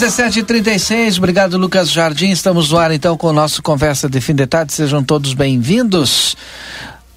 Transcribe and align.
Dezessete 0.00 0.42
trinta 0.42 0.70
obrigado 1.18 1.58
Lucas 1.58 1.90
Jardim, 1.90 2.30
estamos 2.30 2.70
no 2.70 2.78
ar 2.78 2.90
então 2.90 3.18
com 3.18 3.26
o 3.26 3.32
nosso 3.34 3.62
Conversa 3.62 4.08
de 4.08 4.18
Fim 4.18 4.34
de 4.34 4.46
Tarde, 4.46 4.72
sejam 4.72 5.04
todos 5.04 5.34
bem-vindos. 5.34 6.34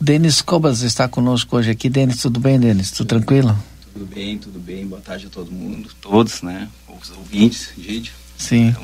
Denis 0.02 0.42
Cobas 0.42 0.82
está 0.82 1.08
conosco 1.08 1.56
hoje 1.56 1.72
aqui, 1.72 1.90
Denis, 1.90 2.18
tudo 2.18 2.42
bem 2.42 2.60
Denis, 2.60 2.92
tudo 2.92 3.08
tranquilo? 3.08 3.58
Tudo 3.94 4.06
bem, 4.06 4.38
tudo 4.38 4.60
bem, 4.60 4.86
boa 4.86 5.00
tarde 5.00 5.28
a 5.28 5.30
todo 5.30 5.50
mundo, 5.50 5.92
todos, 6.02 6.42
né, 6.42 6.68
os 7.02 7.10
ouvintes, 7.12 7.70
Gide. 7.78 8.12
Sim, 8.38 8.76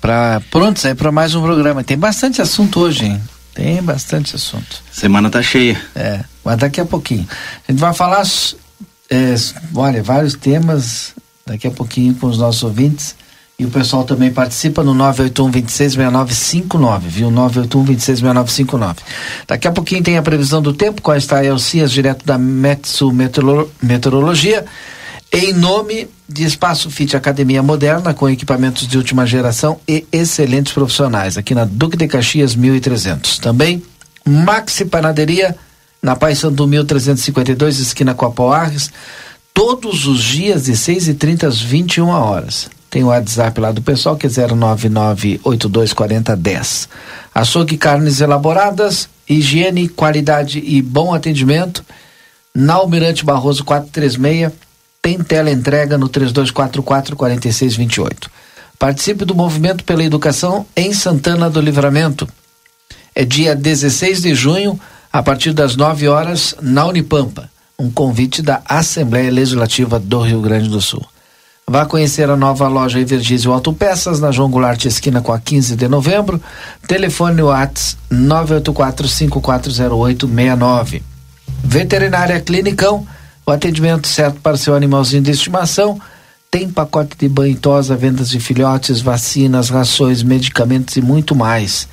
pra, 0.00 0.40
prontos 0.48 0.86
aí 0.86 0.94
para 0.94 1.10
mais 1.10 1.34
um 1.34 1.42
programa, 1.42 1.82
tem 1.82 1.98
bastante 1.98 2.40
assunto 2.40 2.78
hoje, 2.78 3.04
hein? 3.04 3.20
Tem 3.52 3.82
bastante 3.82 4.36
assunto. 4.36 4.80
Semana 4.92 5.28
tá 5.28 5.42
cheia. 5.42 5.82
É, 5.96 6.20
mas 6.44 6.56
daqui 6.56 6.80
a 6.80 6.84
pouquinho. 6.84 7.26
A 7.66 7.72
gente 7.72 7.80
vai 7.80 7.92
falar, 7.92 8.24
é, 9.10 9.34
olha, 9.74 10.04
vários 10.04 10.34
temas 10.34 11.16
daqui 11.48 11.66
a 11.66 11.70
pouquinho 11.70 12.14
com 12.14 12.26
os 12.26 12.38
nossos 12.38 12.62
ouvintes. 12.62 13.14
E 13.58 13.64
o 13.64 13.70
pessoal 13.70 14.04
também 14.04 14.30
participa 14.30 14.84
no 14.84 14.94
981-266959, 14.94 17.00
viu? 17.00 17.28
981-266959. 17.28 18.98
Daqui 19.48 19.66
a 19.66 19.72
pouquinho 19.72 20.00
tem 20.00 20.16
a 20.16 20.22
previsão 20.22 20.62
do 20.62 20.72
tempo, 20.72 21.02
está 21.14 21.38
a 21.38 21.44
Elcias, 21.44 21.90
direto 21.90 22.24
da 22.24 22.38
Metsu 22.38 23.12
Meteorologia, 23.12 24.64
em 25.32 25.52
nome 25.52 26.08
de 26.28 26.44
Espaço 26.44 26.88
Fit 26.88 27.16
Academia 27.16 27.60
Moderna, 27.60 28.14
com 28.14 28.28
equipamentos 28.28 28.86
de 28.86 28.96
última 28.96 29.26
geração 29.26 29.80
e 29.88 30.06
excelentes 30.12 30.72
profissionais, 30.72 31.36
aqui 31.36 31.52
na 31.52 31.64
Duque 31.64 31.96
de 31.96 32.06
Caxias 32.06 32.54
1300. 32.54 33.38
Também 33.38 33.82
Maxi 34.24 34.84
Panaderia, 34.84 35.56
na 36.00 36.16
Sandu 36.36 36.68
1352, 36.68 37.80
esquina 37.80 38.14
com 38.14 38.24
Apoarres 38.24 38.92
todos 39.58 40.06
os 40.06 40.22
dias 40.22 40.66
de 40.66 40.76
6 40.76 41.08
e 41.08 41.14
30 41.14 41.48
às 41.48 41.60
21 41.60 42.10
horas. 42.10 42.70
Tem 42.88 43.02
o 43.02 43.08
WhatsApp 43.08 43.60
lá 43.60 43.72
do 43.72 43.82
pessoal 43.82 44.16
que 44.16 44.28
é 44.28 44.30
099824010. 44.30 46.88
Açougue 47.34 47.76
carnes 47.76 48.20
elaboradas, 48.20 49.08
higiene, 49.28 49.88
qualidade 49.88 50.62
e 50.64 50.80
bom 50.80 51.12
atendimento. 51.12 51.84
Na 52.54 52.74
Almirante 52.74 53.24
Barroso 53.24 53.64
436, 53.64 54.52
tem 55.02 55.18
tela 55.18 55.50
entrega 55.50 55.98
no 55.98 56.08
3244-4628. 56.08 58.28
Participe 58.78 59.24
do 59.24 59.34
movimento 59.34 59.82
pela 59.82 60.04
educação 60.04 60.64
em 60.76 60.92
Santana 60.92 61.50
do 61.50 61.60
Livramento. 61.60 62.28
É 63.12 63.24
dia 63.24 63.56
16 63.56 64.22
de 64.22 64.36
junho, 64.36 64.78
a 65.12 65.20
partir 65.20 65.52
das 65.52 65.74
9 65.74 66.06
horas, 66.06 66.54
na 66.62 66.86
Unipampa 66.86 67.50
um 67.80 67.92
convite 67.92 68.42
da 68.42 68.60
Assembleia 68.64 69.30
Legislativa 69.30 70.00
do 70.00 70.20
Rio 70.20 70.40
Grande 70.40 70.68
do 70.68 70.80
Sul. 70.80 71.06
Vá 71.64 71.86
conhecer 71.86 72.28
a 72.28 72.36
nova 72.36 72.66
loja 72.66 72.98
Evergísio 72.98 73.52
Autopeças 73.52 74.18
na 74.18 74.32
João 74.32 74.50
Goulart, 74.50 74.84
esquina 74.84 75.20
com 75.20 75.32
a 75.32 75.38
15 75.38 75.76
de 75.76 75.86
novembro. 75.86 76.42
Telefone 76.88 77.40
Whats 77.40 77.96
984-540869. 78.10 81.02
Veterinária 81.62 82.40
Clinicão, 82.40 83.06
o 83.46 83.52
atendimento 83.52 84.08
certo 84.08 84.40
para 84.40 84.56
seu 84.56 84.74
animalzinho 84.74 85.22
de 85.22 85.30
estimação. 85.30 86.00
Tem 86.50 86.68
pacote 86.68 87.16
de 87.16 87.28
banho 87.28 87.56
tosa, 87.56 87.94
vendas 87.94 88.30
de 88.30 88.40
filhotes, 88.40 89.00
vacinas, 89.00 89.68
rações, 89.68 90.24
medicamentos 90.24 90.96
e 90.96 91.00
muito 91.00 91.32
mais 91.32 91.86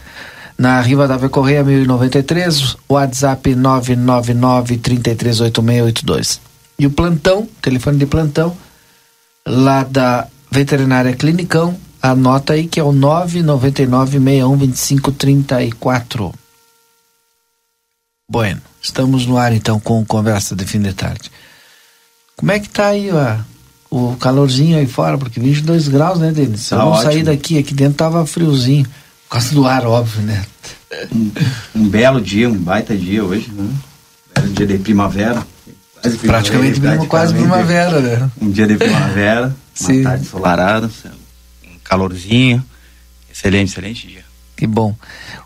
na 0.57 0.81
Riva 0.81 1.07
da 1.07 1.29
Correia 1.29 1.63
1093, 1.63 2.75
WhatsApp 2.89 3.55
999 3.55 4.77
338682. 4.77 6.41
E 6.77 6.85
o 6.85 6.91
plantão, 6.91 7.47
telefone 7.61 7.97
de 7.97 8.05
plantão, 8.05 8.55
lá 9.45 9.83
da 9.83 10.27
Veterinária 10.49 11.15
Clinicão, 11.15 11.77
anota 12.01 12.53
aí 12.53 12.67
que 12.67 12.79
é 12.79 12.83
o 12.83 12.91
999 12.91 14.19
612534. 14.19 16.33
Bueno, 18.29 18.61
estamos 18.81 19.25
no 19.25 19.37
ar 19.37 19.53
então 19.53 19.79
com 19.79 20.05
Conversa 20.05 20.55
de 20.55 20.65
Fim 20.65 20.81
de 20.81 20.93
Tarde. 20.93 21.31
Como 22.35 22.51
é 22.51 22.59
que 22.59 22.69
tá 22.69 22.87
aí 22.87 23.09
ó, 23.11 23.37
o 23.89 24.15
calorzinho 24.17 24.77
aí 24.77 24.87
fora? 24.87 25.17
Porque 25.17 25.39
22 25.39 25.87
graus, 25.87 26.19
né, 26.19 26.31
Denis? 26.31 26.69
Tá 26.69 26.77
eu 26.77 26.87
ótimo. 26.87 27.03
sair 27.03 27.23
daqui, 27.23 27.57
aqui 27.57 27.73
dentro 27.73 27.97
tava 27.97 28.25
friozinho. 28.25 28.85
Por 29.27 29.31
causa 29.31 29.53
do 29.53 29.65
ar, 29.65 29.85
óbvio, 29.85 30.21
né? 30.21 30.45
Um, 31.11 31.31
um 31.75 31.89
belo 31.89 32.21
dia, 32.21 32.49
um 32.49 32.57
baita 32.57 32.95
dia 32.95 33.23
hoje, 33.23 33.51
né? 33.51 33.69
Era 34.33 34.45
um 34.45 34.53
dia 34.53 34.67
de 34.67 34.77
primavera. 34.77 35.45
Quase 36.01 36.17
praticamente, 36.19 36.79
praticamente 36.79 37.07
quase 37.07 37.33
primavera, 37.33 37.99
né? 37.99 38.31
Um 38.39 38.51
dia 38.51 38.67
de 38.67 38.77
primavera, 38.77 39.55
Sim. 39.73 40.01
uma 40.01 40.09
tarde 40.09 40.25
ensolarada, 40.25 40.91
um 41.65 41.79
calorzinho. 41.83 42.63
Excelente, 43.31 43.71
excelente 43.71 44.07
dia. 44.07 44.25
Que 44.55 44.65
bom. 44.65 44.95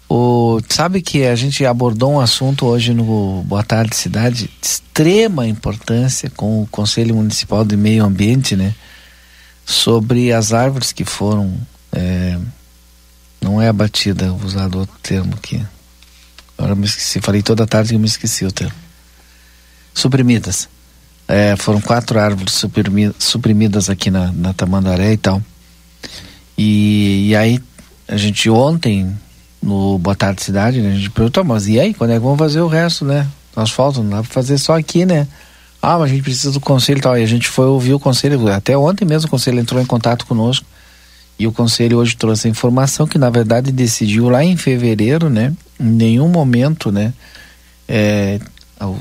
O, 0.08 0.60
sabe 0.70 1.02
que 1.02 1.24
a 1.26 1.36
gente 1.36 1.66
abordou 1.66 2.14
um 2.14 2.20
assunto 2.20 2.66
hoje 2.66 2.94
no 2.94 3.44
Boa 3.44 3.64
Tarde 3.64 3.96
Cidade 3.96 4.50
de 4.62 4.68
extrema 4.68 5.48
importância 5.48 6.30
com 6.36 6.62
o 6.62 6.68
Conselho 6.68 7.16
Municipal 7.16 7.64
de 7.64 7.76
Meio 7.76 8.04
Ambiente, 8.04 8.56
né? 8.56 8.76
Sobre 9.66 10.34
as 10.34 10.52
árvores 10.52 10.92
que 10.92 11.06
foram 11.06 11.56
é, 11.92 12.38
não 13.42 13.62
é 13.62 13.68
abatida, 13.68 14.32
vou 14.32 14.46
usar 14.46 14.66
outro 14.76 14.96
termo 15.02 15.34
aqui. 15.36 15.62
Agora 16.58 16.76
me 16.76 16.86
esqueci, 16.86 17.22
falei 17.22 17.42
toda 17.42 17.66
tarde 17.66 17.90
que 17.90 17.96
eu 17.96 18.00
me 18.00 18.08
esqueci 18.08 18.46
o 18.46 18.52
termo. 18.52 18.76
Suprimidas. 19.94 20.68
É, 21.28 21.56
foram 21.56 21.80
quatro 21.80 22.20
árvores 22.20 22.62
suprimidas, 23.20 23.90
aqui 23.90 24.10
na, 24.12 24.32
na 24.34 24.54
Tamandaré 24.54 25.14
e 25.14 25.18
tal. 25.18 25.42
E, 26.58 27.30
e 27.30 27.36
aí, 27.36 27.62
a 28.08 28.18
gente 28.18 28.50
ontem, 28.50 29.16
no 29.62 29.98
Boa 30.00 30.16
Tarde 30.16 30.42
Cidade, 30.42 30.82
né, 30.82 30.92
a 30.92 30.96
gente 30.96 31.10
perguntou, 31.12 31.44
mas 31.46 31.68
e 31.68 31.80
aí, 31.80 31.94
quando 31.94 32.12
é 32.12 32.16
que 32.16 32.20
vamos 32.20 32.40
fazer 32.40 32.62
o 32.62 32.68
resto, 32.68 33.06
né? 33.06 33.28
Nós 33.56 33.70
faltam, 33.70 34.04
não 34.04 34.10
dá 34.10 34.24
pra 34.24 34.32
fazer 34.32 34.58
só 34.58 34.78
aqui, 34.78 35.06
né? 35.06 35.28
Ah, 35.82 35.98
mas 35.98 36.12
a 36.12 36.14
gente 36.14 36.24
precisa 36.24 36.52
do 36.52 36.60
conselho 36.60 36.98
e 36.98 37.02
tal. 37.02 37.18
E 37.18 37.24
a 37.24 37.28
gente 37.28 37.48
foi 37.48 37.68
ouvir 37.68 37.94
o 37.94 38.00
conselho, 38.00 38.48
até 38.50 38.78
ontem 38.78 39.06
mesmo 39.06 39.28
o 39.28 39.32
conselho 39.32 39.60
entrou 39.60 39.82
em 39.82 39.86
contato 39.86 40.26
conosco 40.26 40.66
e 41.40 41.48
o 41.48 41.54
conselho 41.54 41.98
hoje 41.98 42.18
trouxe 42.18 42.48
a 42.48 42.52
informação 42.52 43.08
que 43.08 43.18
na 43.18 43.30
verdade 43.30 43.72
decidiu 43.72 44.28
lá 44.28 44.44
em 44.44 44.58
fevereiro, 44.58 45.30
né? 45.30 45.54
Em 45.80 45.86
nenhum 45.90 46.28
momento, 46.28 46.92
né? 46.92 47.14
É, 47.88 48.40
o, 48.82 48.98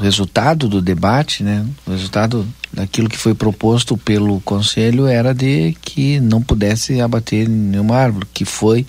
resultado 0.00 0.68
do 0.68 0.80
debate, 0.80 1.44
né? 1.44 1.66
O 1.86 1.90
resultado 1.90 2.48
daquilo 2.72 3.10
que 3.10 3.18
foi 3.18 3.34
proposto 3.34 3.96
pelo 3.96 4.40
conselho 4.40 5.06
era 5.06 5.34
de 5.34 5.76
que 5.82 6.18
não 6.18 6.40
pudesse 6.40 6.98
abater 7.00 7.46
nenhuma 7.46 7.96
árvore, 7.96 8.26
que 8.32 8.46
foi, 8.46 8.86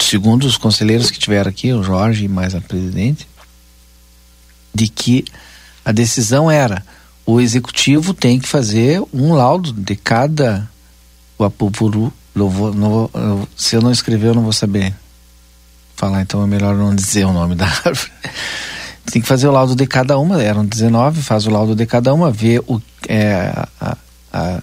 segundo 0.00 0.44
os 0.44 0.56
conselheiros 0.56 1.10
que 1.10 1.18
tiveram 1.18 1.50
aqui, 1.50 1.70
o 1.72 1.82
Jorge 1.82 2.24
e 2.24 2.28
mais 2.28 2.54
a 2.54 2.60
presidente, 2.62 3.28
de 4.74 4.88
que 4.88 5.22
a 5.84 5.92
decisão 5.92 6.50
era 6.50 6.82
o 7.26 7.40
executivo 7.40 8.14
tem 8.14 8.38
que 8.38 8.48
fazer 8.48 9.02
um 9.12 9.34
laudo 9.34 9.72
de 9.72 9.96
cada 9.96 10.68
o 11.38 11.44
Apupuru, 11.44 12.12
vou, 12.34 12.74
não 12.74 12.90
vou, 12.90 13.10
se 13.56 13.76
eu 13.76 13.82
não 13.82 13.90
escrever 13.90 14.28
eu 14.28 14.34
não 14.34 14.42
vou 14.42 14.52
saber. 14.52 14.94
falar, 15.94 16.22
então 16.22 16.42
é 16.42 16.46
melhor 16.46 16.74
não 16.74 16.94
dizer 16.94 17.24
o 17.24 17.32
nome 17.32 17.54
da 17.56 17.66
árvore. 17.66 18.10
Tem 19.10 19.22
que 19.22 19.28
fazer 19.28 19.46
o 19.46 19.52
laudo 19.52 19.76
de 19.76 19.86
cada 19.86 20.18
uma, 20.18 20.42
eram 20.42 20.64
19, 20.64 21.22
faz 21.22 21.46
o 21.46 21.50
laudo 21.50 21.74
de 21.74 21.86
cada 21.86 22.12
uma, 22.12 22.30
vê 22.30 22.58
o, 22.66 22.80
é, 23.08 23.52
a, 23.80 23.96
a 24.32 24.62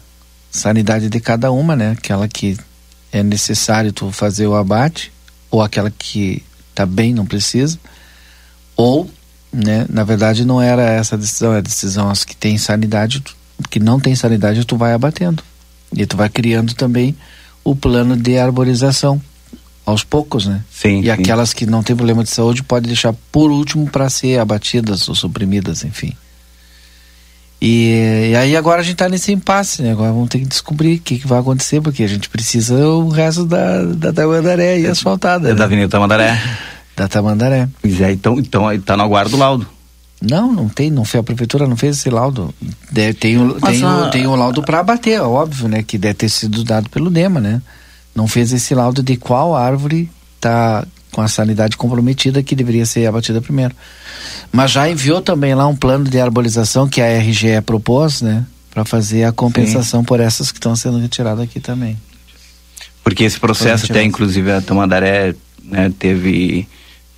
sanidade 0.51 1.09
de 1.09 1.19
cada 1.19 1.51
uma, 1.51 1.75
né? 1.75 1.91
Aquela 1.91 2.27
que 2.27 2.57
é 3.11 3.23
necessário 3.23 3.93
tu 3.93 4.11
fazer 4.11 4.45
o 4.45 4.55
abate, 4.55 5.13
ou 5.49 5.61
aquela 5.61 5.89
que 5.89 6.43
tá 6.75 6.85
bem, 6.85 7.13
não 7.13 7.25
precisa, 7.25 7.79
ou, 8.75 9.09
né? 9.51 9.85
Na 9.89 10.03
verdade 10.03 10.43
não 10.43 10.61
era 10.61 10.83
essa 10.83 11.15
a 11.15 11.17
decisão, 11.17 11.53
é 11.53 11.59
a 11.59 11.61
decisão 11.61 12.09
as 12.09 12.25
que 12.25 12.35
tem 12.35 12.57
sanidade, 12.57 13.23
que 13.69 13.79
não 13.79 13.99
tem 13.99 14.15
sanidade, 14.15 14.65
tu 14.65 14.75
vai 14.75 14.93
abatendo. 14.93 15.41
E 15.95 16.05
tu 16.05 16.17
vai 16.17 16.29
criando 16.29 16.73
também 16.73 17.15
o 17.63 17.75
plano 17.75 18.15
de 18.15 18.37
arborização 18.37 19.21
aos 19.85 20.03
poucos, 20.03 20.45
né? 20.45 20.61
Sim. 20.71 20.99
E 20.99 21.03
sim. 21.03 21.09
aquelas 21.09 21.53
que 21.53 21.65
não 21.65 21.83
têm 21.83 21.95
problema 21.95 22.23
de 22.23 22.29
saúde 22.29 22.63
pode 22.63 22.87
deixar 22.87 23.13
por 23.31 23.51
último 23.51 23.89
para 23.89 24.09
ser 24.09 24.39
abatidas 24.39 25.07
ou 25.09 25.15
suprimidas, 25.15 25.83
enfim. 25.83 26.13
E, 27.61 28.31
e, 28.31 28.35
aí 28.35 28.57
agora 28.57 28.81
a 28.81 28.83
gente 28.83 28.95
está 28.95 29.07
nesse 29.07 29.31
impasse, 29.31 29.81
né? 29.81 29.93
Agora 29.93 30.11
vamos 30.11 30.27
ter 30.27 30.39
que 30.39 30.45
descobrir 30.45 30.97
o 30.97 30.99
que, 30.99 31.17
que 31.17 31.27
vai 31.27 31.39
acontecer, 31.39 31.79
porque 31.79 32.03
a 32.03 32.07
gente 32.07 32.27
precisa 32.27 32.75
o 32.75 33.07
resto 33.07 33.45
da, 33.45 33.83
da 33.83 34.11
Tamandaré 34.11 34.81
e 34.81 34.87
asfaltada. 34.87 35.47
É 35.47 35.51
né? 35.51 35.57
da 35.57 35.63
Avenida 35.63 35.87
Tamandaré. 35.87 36.41
Da 36.93 37.07
Tamandaré. 37.07 37.69
Pois 37.81 38.01
é, 38.01 38.11
então, 38.11 38.37
então 38.37 38.79
tá 38.81 38.97
no 38.97 39.03
aguardo 39.03 39.31
do 39.31 39.37
laudo. 39.37 39.65
Não, 40.25 40.53
não 40.53 40.69
tem, 40.69 40.89
não 40.89 41.03
fez, 41.03 41.19
a 41.19 41.23
prefeitura 41.23 41.67
não 41.67 41.75
fez 41.75 41.97
esse 41.97 42.09
laudo. 42.09 42.53
Deve, 42.89 43.13
tem, 43.13 43.37
o, 43.37 43.59
tem, 43.59 43.83
a... 43.83 44.07
o, 44.07 44.09
tem 44.09 44.25
o 44.25 44.35
laudo 44.35 44.63
para 44.63 44.79
abater, 44.79 45.21
óbvio, 45.21 45.67
né? 45.67 45.83
Que 45.83 45.97
deve 45.97 46.13
ter 46.13 46.29
sido 46.29 46.63
dado 46.63 46.89
pelo 46.89 47.09
DEMA, 47.09 47.41
né? 47.41 47.61
Não 48.15 48.25
fez 48.25 48.53
esse 48.53 48.73
laudo 48.73 49.03
de 49.03 49.17
qual 49.17 49.53
árvore 49.53 50.09
está 50.35 50.85
com 51.11 51.21
a 51.21 51.27
sanidade 51.27 51.75
comprometida 51.75 52.41
que 52.41 52.55
deveria 52.55 52.85
ser 52.85 53.05
abatida 53.05 53.41
primeiro. 53.41 53.75
Mas 54.49 54.71
já 54.71 54.89
enviou 54.89 55.21
também 55.21 55.53
lá 55.53 55.67
um 55.67 55.75
plano 55.75 56.05
de 56.05 56.19
arborização 56.19 56.87
que 56.87 57.01
a 57.01 57.19
RGE 57.19 57.61
propôs, 57.65 58.21
né? 58.21 58.45
Para 58.71 58.85
fazer 58.85 59.25
a 59.25 59.31
compensação 59.33 59.99
Sim. 59.99 60.05
por 60.05 60.21
essas 60.21 60.51
que 60.51 60.57
estão 60.57 60.73
sendo 60.73 60.99
retiradas 60.99 61.43
aqui 61.43 61.59
também. 61.59 61.97
Porque 63.03 63.25
esse 63.25 63.39
processo 63.39 63.91
até, 63.91 64.01
inclusive, 64.03 64.53
a 64.53 64.61
Tamandaré 64.61 65.35
né, 65.63 65.91
teve 65.99 66.65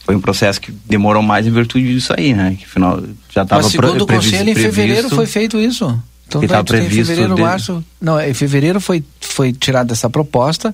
foi 0.06 0.16
um 0.16 0.22
processo 0.22 0.62
que 0.62 0.72
demorou 0.72 1.24
mais 1.24 1.48
em 1.48 1.52
virtude 1.52 1.92
disso 1.92 2.14
aí, 2.16 2.32
né? 2.32 2.56
Que 2.60 2.68
final 2.68 3.02
já 3.34 3.42
estava 3.42 3.64
Mas 3.64 3.72
segundo 3.72 4.04
o 4.04 4.08
conselho, 4.08 4.50
em 4.52 4.56
fevereiro 4.56 5.10
foi 5.10 5.26
feito 5.26 5.58
isso. 5.58 6.00
Então 6.28 6.42
que 6.42 6.48
vai, 6.48 6.64
previsto 6.64 6.96
em 6.96 7.06
fevereiro, 7.06 7.36
de... 7.36 7.42
março. 7.42 7.84
Não, 8.00 8.22
em 8.22 8.34
fevereiro 8.34 8.80
foi 8.80 9.04
foi 9.20 9.52
tirada 9.52 9.94
essa 9.94 10.08
proposta 10.08 10.74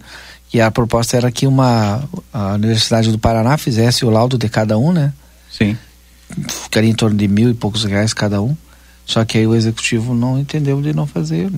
e 0.54 0.60
a 0.60 0.70
proposta 0.70 1.16
era 1.16 1.32
que 1.32 1.48
uma 1.48 2.04
a 2.34 2.54
Universidade 2.56 3.10
do 3.10 3.18
Paraná 3.18 3.58
fizesse 3.58 4.04
o 4.04 4.10
laudo 4.10 4.38
de 4.38 4.50
cada 4.50 4.78
um, 4.78 4.92
né? 4.92 5.14
Sim. 5.50 5.78
Ficaria 6.64 6.90
em 6.90 6.94
torno 6.96 7.16
de 7.16 7.28
mil 7.28 7.50
e 7.50 7.54
poucos 7.54 7.86
reais 7.86 8.14
cada 8.14 8.42
um. 8.42 8.56
Só 9.06 9.24
que 9.24 9.38
aí 9.38 9.48
o 9.48 9.56
executivo 9.56 10.14
não 10.14 10.38
entendeu 10.38 10.82
de 10.82 10.94
não 10.94 11.08
fazer. 11.08 11.50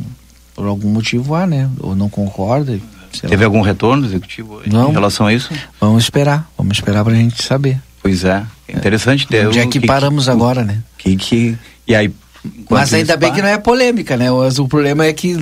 Por 0.54 0.68
algum 0.68 0.90
motivo 0.90 1.34
há, 1.34 1.48
né? 1.48 1.68
Ou 1.80 1.96
não 1.96 2.08
concorda. 2.08 2.80
Teve 3.22 3.38
lá. 3.38 3.46
algum 3.46 3.62
retorno 3.62 4.06
executivo 4.06 4.62
não, 4.66 4.90
em 4.90 4.94
relação 4.94 5.28
a 5.28 5.34
isso? 5.34 5.50
Vamos 5.80 6.04
esperar. 6.04 6.50
Vamos 6.58 6.78
esperar 6.78 7.04
pra 7.04 7.14
gente 7.14 7.42
saber. 7.44 7.80
Pois 8.02 8.24
é. 8.24 8.44
é 8.68 8.78
interessante 8.78 9.28
ter. 9.28 9.48
Onde 9.48 9.60
é 9.60 9.68
que, 9.68 9.80
que 9.80 9.88
paramos 9.88 10.26
que, 10.26 10.32
agora, 10.32 10.64
né? 10.64 10.80
Que, 10.98 11.16
que, 11.16 11.58
e 11.88 11.96
aí. 11.96 12.14
Mas 12.70 12.94
ainda 12.94 13.16
bem 13.16 13.30
para... 13.30 13.36
que 13.38 13.42
não 13.42 13.50
é 13.50 13.58
polêmica, 13.58 14.18
né? 14.18 14.30
O, 14.32 14.46
o 14.46 14.68
problema 14.68 15.06
é 15.06 15.14
que 15.14 15.36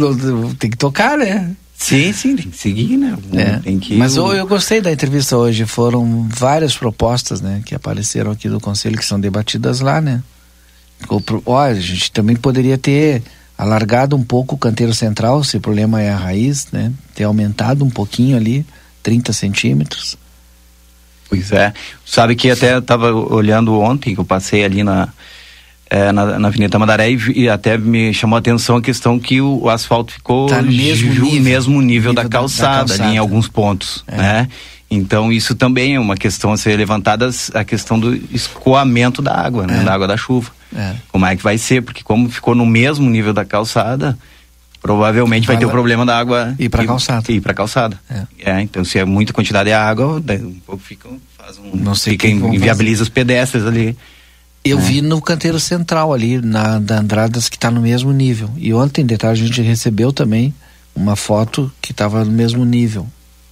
tem 0.59 0.69
que 0.69 0.77
tocar, 0.77 1.17
né? 1.17 1.55
Sim, 1.75 2.13
sim, 2.13 2.35
tem 2.35 2.47
que 2.47 2.57
seguir, 2.57 2.95
né? 2.95 3.17
É. 3.33 3.57
Tem 3.57 3.79
que... 3.79 3.95
Mas 3.95 4.15
eu, 4.15 4.31
eu 4.33 4.45
gostei 4.45 4.81
da 4.81 4.91
entrevista 4.91 5.35
hoje. 5.35 5.65
Foram 5.65 6.27
várias 6.29 6.77
propostas, 6.77 7.41
né? 7.41 7.63
Que 7.65 7.73
apareceram 7.73 8.29
aqui 8.29 8.47
do 8.47 8.59
Conselho, 8.59 8.95
que 8.95 9.03
são 9.03 9.19
debatidas 9.19 9.79
lá, 9.79 9.99
né? 9.99 10.21
Olha, 11.43 11.71
a 11.71 11.81
gente 11.81 12.11
também 12.11 12.35
poderia 12.35 12.77
ter 12.77 13.23
alargado 13.61 14.15
um 14.15 14.23
pouco 14.23 14.55
o 14.55 14.57
canteiro 14.57 14.91
central, 14.91 15.43
se 15.43 15.55
o 15.55 15.61
problema 15.61 16.01
é 16.01 16.09
a 16.09 16.17
raiz, 16.17 16.67
né? 16.71 16.91
Ter 17.13 17.25
aumentado 17.25 17.85
um 17.85 17.91
pouquinho 17.91 18.35
ali, 18.35 18.65
30 19.03 19.31
centímetros. 19.33 20.17
Pois 21.29 21.51
é. 21.51 21.71
Sabe 22.03 22.35
que 22.35 22.49
até 22.49 22.79
estava 22.79 23.13
olhando 23.13 23.79
ontem, 23.79 24.15
que 24.15 24.19
eu 24.19 24.25
passei 24.25 24.65
ali 24.65 24.83
na, 24.83 25.09
é, 25.91 26.09
na, 26.13 26.39
na, 26.39 26.47
Avenida 26.47 26.71
Tamandaré 26.71 27.11
e, 27.11 27.19
e, 27.35 27.49
até 27.49 27.77
me 27.77 28.13
chamou 28.13 28.37
a 28.37 28.39
atenção 28.39 28.77
a 28.77 28.81
questão 28.81 29.19
que 29.19 29.41
o, 29.41 29.63
o 29.63 29.69
asfalto 29.69 30.13
ficou 30.13 30.45
tá 30.47 30.61
no 30.61 30.71
mesmo 30.71 31.11
ju, 31.11 31.25
nível, 31.25 31.41
mesmo 31.41 31.81
nível, 31.81 31.83
nível 31.83 32.13
da, 32.13 32.29
calçada, 32.29 32.69
da, 32.69 32.77
calçada, 32.77 33.03
ali 33.03 33.15
em 33.15 33.17
alguns 33.17 33.49
pontos, 33.49 34.01
é. 34.07 34.15
né? 34.15 34.47
Então 34.89 35.33
isso 35.33 35.53
também 35.53 35.95
é 35.95 35.99
uma 35.99 36.15
questão 36.15 36.53
a 36.53 36.57
ser 36.57 36.77
levantada, 36.77 37.29
a 37.53 37.63
questão 37.65 37.99
do 37.99 38.15
escoamento 38.33 39.21
da 39.21 39.35
água, 39.35 39.67
né? 39.67 39.81
É. 39.81 39.83
Da 39.83 39.93
água 39.93 40.07
da 40.07 40.15
chuva. 40.15 40.51
É. 40.73 40.93
Como 41.11 41.25
é 41.25 41.35
que 41.35 41.43
vai 41.43 41.57
ser? 41.57 41.81
Porque 41.81 42.03
como 42.03 42.29
ficou 42.29 42.55
no 42.55 42.65
mesmo 42.65 43.09
nível 43.09 43.33
da 43.33 43.43
calçada, 43.43 44.17
provavelmente 44.81 45.45
vai, 45.45 45.57
ter 45.57 45.65
o 45.65 45.69
problema 45.69 46.05
da 46.05 46.17
água 46.17 46.55
ir 46.57 46.69
para 46.69 46.85
calçada. 46.85 47.29
Ir 47.29 47.41
para 47.41 47.53
calçada. 47.53 47.99
É. 48.39 48.61
então 48.61 48.85
se 48.85 48.97
é 48.97 49.03
muita 49.03 49.33
quantidade 49.33 49.67
de 49.67 49.73
água, 49.73 50.23
um 50.41 50.59
pouco 50.65 50.81
fica, 50.81 51.09
faz 51.37 51.57
um, 51.57 51.75
Não 51.75 51.95
sei 51.95 52.13
fica 52.13 52.29
inviabiliza 52.29 53.03
os 53.03 53.09
pedestres 53.09 53.65
ali. 53.65 53.97
Eu 54.63 54.77
É. 54.77 54.81
vi 54.81 55.01
no 55.01 55.19
canteiro 55.21 55.59
central 55.59 56.13
ali, 56.13 56.39
na 56.39 56.77
da 56.79 56.99
Andradas, 56.99 57.49
que 57.49 57.55
está 57.57 57.71
no 57.71 57.81
mesmo 57.81 58.11
nível. 58.11 58.49
E 58.57 58.73
ontem, 58.73 59.05
de 59.05 59.17
tarde, 59.17 59.43
a 59.43 59.47
gente 59.47 59.61
recebeu 59.61 60.13
também 60.13 60.53
uma 60.95 61.15
foto 61.15 61.71
que 61.81 61.91
estava 61.91 62.23
no 62.23 62.31
mesmo 62.31 62.63
nível. 62.63 63.07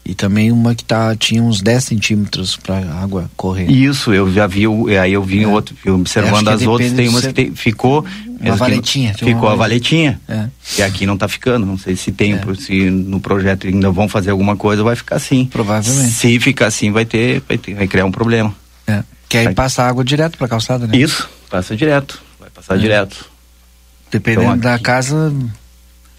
E 0.06 0.16
também 0.16 0.52
uma 0.52 0.74
que 0.74 0.84
tá, 0.84 1.16
tinha 1.16 1.42
uns 1.44 1.62
10 1.62 1.84
centímetros 1.84 2.56
para 2.58 2.78
água 3.02 3.30
correr. 3.38 3.70
Isso, 3.70 4.12
eu 4.14 4.32
já 4.32 4.48
vi, 4.48 4.64
aí 5.00 5.14
eu 5.14 5.22
vi 5.24 5.44
É. 5.44 5.48
outro, 5.48 5.76
observando 5.88 6.48
as 6.48 6.62
outras, 6.64 6.92
tem 6.94 7.08
umas 7.10 7.28
que 7.28 7.34
tem, 7.34 7.52
ficou. 7.54 8.04
Uma 8.40 8.56
valetinha. 8.56 9.14
Ficou 9.14 9.44
uma 9.44 9.52
a 9.52 9.56
valetinha. 9.56 10.20
É. 10.28 10.48
E 10.78 10.82
aqui 10.82 11.06
não 11.06 11.14
está 11.16 11.28
ficando. 11.28 11.66
Não 11.66 11.78
sei 11.78 11.96
se 11.96 12.12
tem, 12.12 12.34
É. 12.34 12.42
se 12.58 12.90
no 12.90 13.20
projeto 13.20 13.68
ainda 13.68 13.92
vão 13.92 14.08
fazer 14.08 14.32
alguma 14.32 14.56
coisa, 14.56 14.82
vai 14.84 14.96
ficar 14.96 15.18
assim. 15.18 15.46
Provavelmente. 15.46 16.12
Se 16.12 16.40
ficar 16.40 16.68
assim, 16.68 16.92
vai 16.92 17.06
ter, 17.06 17.44
vai, 17.48 17.58
ter, 17.58 17.74
vai 17.76 17.88
criar 17.88 18.06
um 18.06 18.12
problema. 18.12 18.54
É. 18.88 19.04
Que 19.30 19.38
aí 19.38 19.46
Vai. 19.46 19.54
passa 19.54 19.84
água 19.84 20.04
direto 20.04 20.38
para 20.38 20.48
a 20.48 20.50
calçada, 20.50 20.88
né? 20.88 20.98
Isso, 20.98 21.30
passa 21.50 21.76
direto. 21.78 22.20
Vai 22.40 22.50
passar 22.50 22.76
É. 22.76 22.78
direto. 22.80 23.26
Dependendo 24.12 24.46
Então, 24.56 24.58
da 24.58 24.80
casa. 24.80 25.32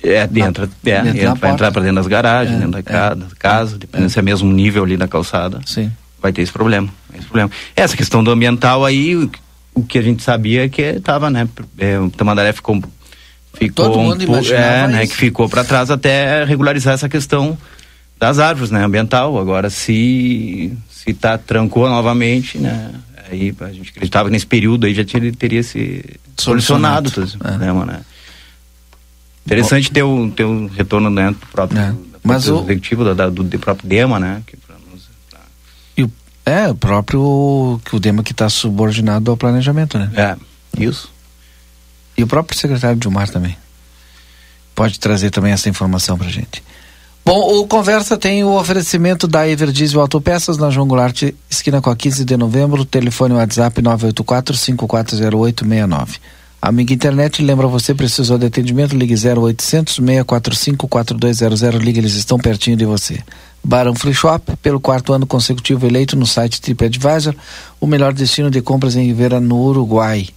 É, 0.03 0.23
entra, 0.23 0.65
é, 0.85 1.03
dentro 1.03 1.19
entra, 1.19 1.35
vai 1.35 1.51
entrar 1.51 1.71
para 1.73 1.83
dentro 1.83 1.97
das 1.97 2.07
garagens, 2.07 2.57
É, 2.57 2.59
dentro 2.61 2.73
da 2.73 2.79
é. 2.79 2.83
casa, 2.83 3.15
da 3.17 3.27
casa 3.39 3.77
dependendo 3.79 4.07
É. 4.07 4.09
se 4.11 4.19
é 4.19 4.23
mesmo 4.23 4.51
nível 4.51 4.85
ali 4.85 4.97
da 4.97 5.07
calçada, 5.09 5.61
Sim. 5.67 5.93
vai 6.23 6.33
ter 6.33 6.41
esse 6.41 6.53
problema. 6.53 6.89
Esse 7.13 7.25
problema. 7.27 7.51
Essa 7.77 7.97
questão 7.97 8.23
do 8.25 8.31
ambiental 8.31 8.85
aí, 8.85 9.15
o, 9.17 9.31
o 9.75 9.83
que 9.85 9.99
a 9.99 10.03
gente 10.03 10.23
sabia 10.23 10.65
é 10.65 10.69
que 10.69 10.81
estava, 10.81 11.29
né? 11.29 11.47
É, 11.77 11.99
o 11.99 12.09
Tamandaré 12.11 12.53
ficou. 12.53 12.81
ficou 13.53 13.87
Todo 13.87 13.99
um 13.99 14.05
mundo 14.05 14.19
pouco- 14.25 14.33
imaginava 14.33 14.65
é, 14.65 14.87
né, 14.89 15.03
isso. 15.05 15.13
que 15.13 15.19
ficou 15.19 15.49
para 15.49 15.65
trás 15.65 15.91
até 15.91 16.45
regularizar 16.45 16.95
essa 16.95 17.09
questão 17.09 17.59
das 18.19 18.39
árvores, 18.39 18.71
né? 18.71 18.83
Ambiental. 18.85 19.37
Agora, 19.39 19.69
se 19.69 20.73
se 21.05 21.15
tá 21.15 21.39
trancou 21.39 21.89
novamente, 21.89 22.59
né? 22.59 22.93
Aí 23.31 23.55
a 23.61 23.73
gente 23.73 23.91
acreditava 23.91 24.29
que 24.29 24.33
nesse 24.33 24.47
período 24.47 24.87
aí 24.87 24.95
já 24.95 25.05
teria, 25.05 25.33
teria 25.33 25.63
se 25.63 26.05
Solucionado. 26.37 27.11
solucionado 27.11 27.55
É. 27.55 27.59
problema, 27.59 27.87
né? 27.87 28.01
Interessante 29.47 29.91
ter 29.91 30.03
o, 30.03 30.31
ter 30.31 30.45
o 30.45 30.67
retorno 30.69 31.13
dentro 31.15 31.41
do 31.41 31.47
próprio, 31.47 31.81
É. 31.81 31.91
do 31.93 32.07
Mas 32.23 32.45
próprio 32.45 32.63
o- 32.63 32.71
executivo, 32.71 33.05
da, 33.05 33.15
da- 33.15 33.31
do, 33.31 33.43
do 33.43 33.59
próprio 33.59 33.89
DEMA, 33.89 34.19
né? 34.21 34.43
Que 34.47 34.57
pra 34.57 34.77
nos- 34.93 35.09
pra- 35.31 35.41
E 35.97 36.03
o, 36.05 36.13
é, 36.45 36.69
o 36.69 36.75
próprio. 36.75 37.81
Que 37.85 37.97
o 37.97 38.01
DEMA 38.01 38.23
que 38.23 38.33
está 38.33 38.49
subordinado 38.49 39.31
ao 39.31 39.37
planejamento, 39.37 39.99
né? 39.99 40.11
é, 40.15 40.37
isso. 40.83 41.11
E 42.17 42.23
o 42.23 42.27
próprio 42.27 42.59
secretário 42.59 42.99
Dilmar 42.99 43.29
também. 43.31 43.57
Pode 44.75 44.99
trazer 45.01 45.31
também 45.31 45.53
essa 45.53 45.69
informação 45.69 46.19
pra 46.19 46.29
gente. 46.29 46.63
Bom, 47.25 47.61
o 47.61 47.67
Conversa 47.67 48.17
tem 48.17 48.43
o 48.43 48.59
oferecimento 48.59 49.29
da 49.29 49.47
Everdiesel 49.49 50.01
Autopeças 50.01 50.57
na 50.57 50.71
João 50.71 50.89
Goulart, 50.89 51.33
esquina 51.49 51.81
com 51.81 51.91
a 51.91 51.97
15 51.97 52.25
de 52.25 52.37
novembro, 52.37 52.85
telefone 52.85 53.35
WhatsApp 53.35 53.81
984-540869. 53.83 56.19
Amiga 56.63 56.93
Internet, 56.93 57.43
lembra 57.43 57.67
você, 57.67 57.95
precisou 57.95 58.37
de 58.37 58.45
atendimento, 58.47 58.95
ligue 58.97 59.15
0800 59.15 59.95
645 59.95 60.89
4200, 60.89 61.81
ligue, 61.81 62.01
eles 62.01 62.15
estão 62.15 62.39
pertinho 62.39 62.77
de 62.77 62.85
você. 62.85 63.23
Barão 63.63 63.95
Free 63.95 64.15
Shop, 64.15 64.57
pelo 64.57 64.81
quarto 64.81 65.13
ano 65.13 65.27
consecutivo 65.27 65.87
eleito 65.87 66.17
no 66.17 66.27
site 66.27 66.61
TripAdvisor, 66.61 67.35
o 67.81 67.87
melhor 67.87 68.13
destino 68.13 68.51
de 68.51 68.61
compras 68.61 68.97
em 68.97 69.07
Rivera, 69.07 69.41
no 69.41 69.59
Uruguai. 69.59 70.29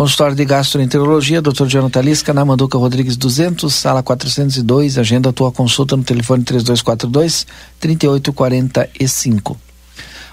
Consultório 0.00 0.34
de 0.34 0.46
Gastroenterologia, 0.46 1.42
Dr. 1.42 1.66
Jonathan 1.66 2.00
Lisca, 2.00 2.32
na 2.32 2.42
Manduca 2.42 2.78
Rodrigues 2.78 3.18
200, 3.18 3.74
sala 3.74 4.02
402. 4.02 4.96
Agenda 4.96 5.28
a 5.28 5.32
tua 5.32 5.52
consulta 5.52 5.94
no 5.94 6.02
telefone 6.02 6.42
3242 6.42 7.46
3845. 7.78 9.60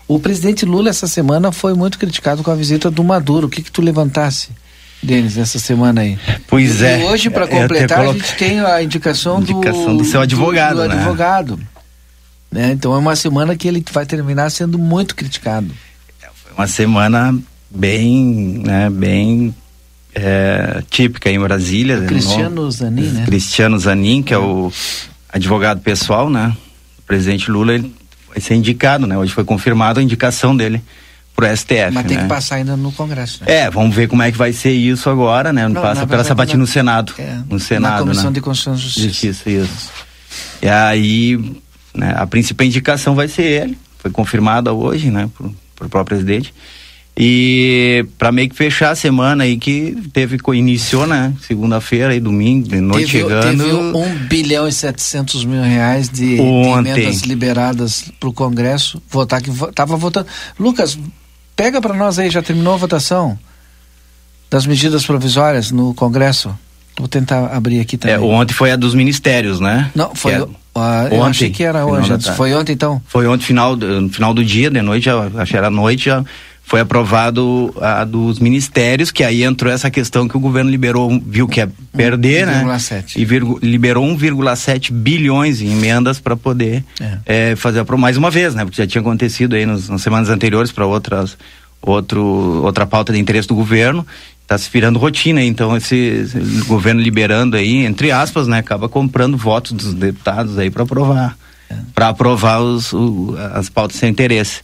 O 0.08 0.20
presidente 0.20 0.66
Lula 0.66 0.90
essa 0.90 1.06
semana 1.06 1.52
foi 1.52 1.74
muito 1.74 2.00
criticado 2.00 2.44
com 2.44 2.50
a 2.50 2.56
visita 2.56 2.90
do 2.90 3.04
Maduro. 3.04 3.48
O 3.48 3.50
que 3.50 3.62
que 3.62 3.70
tu 3.70 3.82
levantasse, 3.82 4.52
Denis, 5.04 5.38
essa 5.38 5.60
semana 5.60 6.00
aí? 6.00 6.18
Pois 6.48 6.82
é. 6.82 7.02
E 7.02 7.04
hoje, 7.04 7.30
para 7.30 7.44
até 7.44 7.60
completar, 7.60 8.08
a 8.08 8.14
gente 8.14 8.38
tem 8.38 8.62
a 8.62 8.82
indicação, 8.82 9.42
Indicação 9.42 9.98
do 9.98 10.06
seu 10.06 10.22
advogado, 10.22 10.78
do 10.78 10.88
né? 10.88 10.96
advogado. 10.96 11.60
Né? 12.50 12.72
Então 12.72 12.94
é 12.94 12.98
uma 12.98 13.18
semana 13.18 13.54
que 13.54 13.68
ele 13.68 13.84
vai 13.92 14.06
terminar 14.06 14.50
sendo 14.50 14.80
muito 14.80 15.14
criticado. 15.14 15.70
É, 16.24 16.28
foi 16.34 16.54
uma 16.54 16.68
semana 16.68 17.38
bem, 17.70 18.62
né, 18.64 18.90
bem 18.90 19.54
é, 20.14 20.84
típica 20.90 21.30
em 21.30 21.40
Brasília. 21.40 22.00
O 22.00 22.06
Cristiano 22.06 22.64
no, 22.64 22.72
Zanin, 22.72 23.02
né? 23.02 23.26
Cristiano 23.26 23.78
Zanin, 23.80 24.24
que 24.24 24.34
é 24.34 24.38
o 24.38 24.72
advogado 25.30 25.82
pessoal, 25.82 26.30
né? 26.30 26.56
O 27.00 27.02
presidente 27.04 27.52
Lula 27.52 27.74
ele 27.74 27.94
vai 28.28 28.42
ser 28.42 28.56
indicado, 28.56 29.06
né? 29.06 29.18
Hoje 29.18 29.32
foi 29.32 29.44
confirmada 29.44 30.00
a 30.00 30.04
indicação 30.04 30.56
dele 30.56 30.82
pro 31.36 31.46
STF. 31.56 31.92
Mas 31.92 32.08
tem 32.08 32.18
né? 32.18 32.24
que 32.24 32.30
passar 32.30 32.56
ainda 32.56 32.76
no 32.76 32.92
Congresso. 32.92 33.44
Né? 33.44 33.60
É, 33.60 33.70
vamos 33.70 33.96
ver 33.96 34.08
como 34.08 34.24
é 34.24 34.32
que 34.32 34.38
vai 34.38 34.52
ser 34.52 34.72
isso 34.72 35.08
agora, 35.08 35.54
né? 35.54 35.68
Não, 35.68 35.82
Passa 35.82 36.08
pela 36.08 36.24
sabatina 36.24 36.58
no 36.58 36.68
Senado. 36.68 37.14
É, 37.20 37.38
no 37.48 37.60
Senado, 37.60 37.94
na 37.94 38.00
Comissão 38.00 38.26
né? 38.26 38.32
de 38.32 38.42
Constituição 38.42 38.74
e 38.74 38.78
Justiça. 38.78 39.08
Justiça, 39.08 39.50
isso. 39.50 39.92
E 40.64 40.68
aí, 40.68 41.56
né, 41.94 42.16
a 42.18 42.26
principal 42.26 42.66
indicação 42.66 43.14
vai 43.14 43.28
ser 43.28 43.44
ele. 43.44 43.78
Foi 44.00 44.10
confirmada 44.10 44.74
hoje, 44.74 45.12
né, 45.12 45.30
pro, 45.38 45.56
pro 45.76 45.90
próprio 45.90 46.18
presidente. 46.18 46.54
E 47.20 48.06
para 48.20 48.32
meio 48.32 48.48
que 48.48 48.56
fechar 48.56 48.92
a 48.92 48.96
semana 48.96 49.44
aí 49.44 49.58
que 49.58 49.98
teve, 50.14 50.38
iniciou, 50.54 51.08
né? 51.08 51.34
Segunda-feira 51.42 52.16
e 52.16 52.20
domingo, 52.20 52.68
de 52.68 52.80
noite 52.80 53.12
teve, 53.12 53.24
chegando. 53.24 53.64
Teve 53.64 53.74
um 53.74 54.16
bilhão 54.28 54.68
e 54.68 54.72
setecentos 54.72 55.44
mil 55.44 55.64
reais 55.64 56.10
de, 56.10 56.36
de 56.36 56.42
emendas 56.42 57.22
liberadas 57.22 58.12
pro 58.20 58.32
Congresso. 58.32 59.02
Votar 59.10 59.42
que 59.42 59.52
tava 59.74 59.98
votando. 59.98 60.28
Lucas, 60.60 61.00
pega 61.56 61.82
para 61.82 61.96
nós 61.96 62.20
aí, 62.20 62.30
já 62.30 62.44
terminou 62.44 62.76
a 62.76 62.78
votação 62.78 63.38
das 64.48 64.68
medidas 64.68 65.04
provisórias 65.04 65.72
no 65.72 65.96
Congresso? 65.96 66.56
Vou 67.00 67.08
tentar 67.08 67.48
abrir 67.48 67.80
aqui 67.80 67.98
também. 67.98 68.16
É, 68.16 68.20
ontem 68.20 68.54
foi 68.54 68.72
a 68.72 68.76
dos 68.76 68.94
ministérios, 68.94 69.60
né? 69.60 69.90
Não, 69.96 70.14
foi. 70.14 70.34
É, 70.34 70.48
eu 71.12 71.24
achei 71.24 71.50
que 71.50 71.64
era 71.64 71.84
hoje. 71.84 72.12
Foi 72.36 72.54
ontem 72.54 72.74
então? 72.74 73.02
Foi 73.08 73.26
ontem, 73.26 73.44
final, 73.44 73.76
no 73.76 74.10
final 74.10 74.36
do 74.36 74.44
dia, 74.46 74.70
de 74.70 74.82
noite, 74.84 75.10
acho 75.10 75.52
que 75.52 75.58
era 75.58 75.72
noite, 75.72 76.06
já 76.06 76.24
foi 76.68 76.82
aprovado 76.82 77.74
a 77.80 78.04
dos 78.04 78.40
ministérios, 78.40 79.10
que 79.10 79.24
aí 79.24 79.42
entrou 79.42 79.72
essa 79.72 79.90
questão 79.90 80.28
que 80.28 80.36
o 80.36 80.40
governo 80.40 80.70
liberou, 80.70 81.18
viu 81.26 81.48
que 81.48 81.62
é 81.62 81.70
perder, 81.96 82.46
1, 82.46 82.68
né? 82.68 82.78
7. 82.78 83.22
E 83.22 83.24
virgu, 83.24 83.58
liberou 83.64 84.06
1,7 84.06 84.92
bilhões 84.92 85.62
em 85.62 85.72
emendas 85.72 86.20
para 86.20 86.36
poder 86.36 86.84
é. 87.00 87.52
É, 87.52 87.56
fazer 87.56 87.80
a 87.80 87.98
mais 87.98 88.18
uma 88.18 88.30
vez, 88.30 88.54
né? 88.54 88.66
Porque 88.66 88.82
já 88.82 88.86
tinha 88.86 89.00
acontecido 89.00 89.56
aí 89.56 89.66
nos, 89.66 89.88
nas 89.88 90.02
semanas 90.02 90.30
anteriores 90.30 90.70
para 90.70 90.86
outras 90.86 91.38
outro 91.82 92.22
outra 92.66 92.86
pauta 92.86 93.14
de 93.14 93.20
interesse 93.20 93.48
do 93.48 93.56
governo 93.56 94.06
está 94.42 94.58
se 94.58 94.70
virando 94.70 95.00
rotina, 95.00 95.42
então 95.42 95.76
esse, 95.78 95.96
esse, 95.96 96.38
governo 96.66 97.00
liberando 97.00 97.56
aí, 97.56 97.86
entre 97.86 98.12
aspas, 98.12 98.46
né, 98.46 98.58
acaba 98.58 98.90
comprando 98.90 99.38
votos 99.38 99.72
dos 99.72 99.94
deputados 99.94 100.58
aí 100.58 100.70
para 100.70 100.84
aprovar, 100.84 101.38
é. 101.70 101.76
para 101.96 102.10
aprovar 102.10 102.60
os, 102.60 102.92
o, 102.92 103.38
as 103.54 103.70
pautas 103.70 103.96
sem 103.96 104.10
interesse 104.10 104.62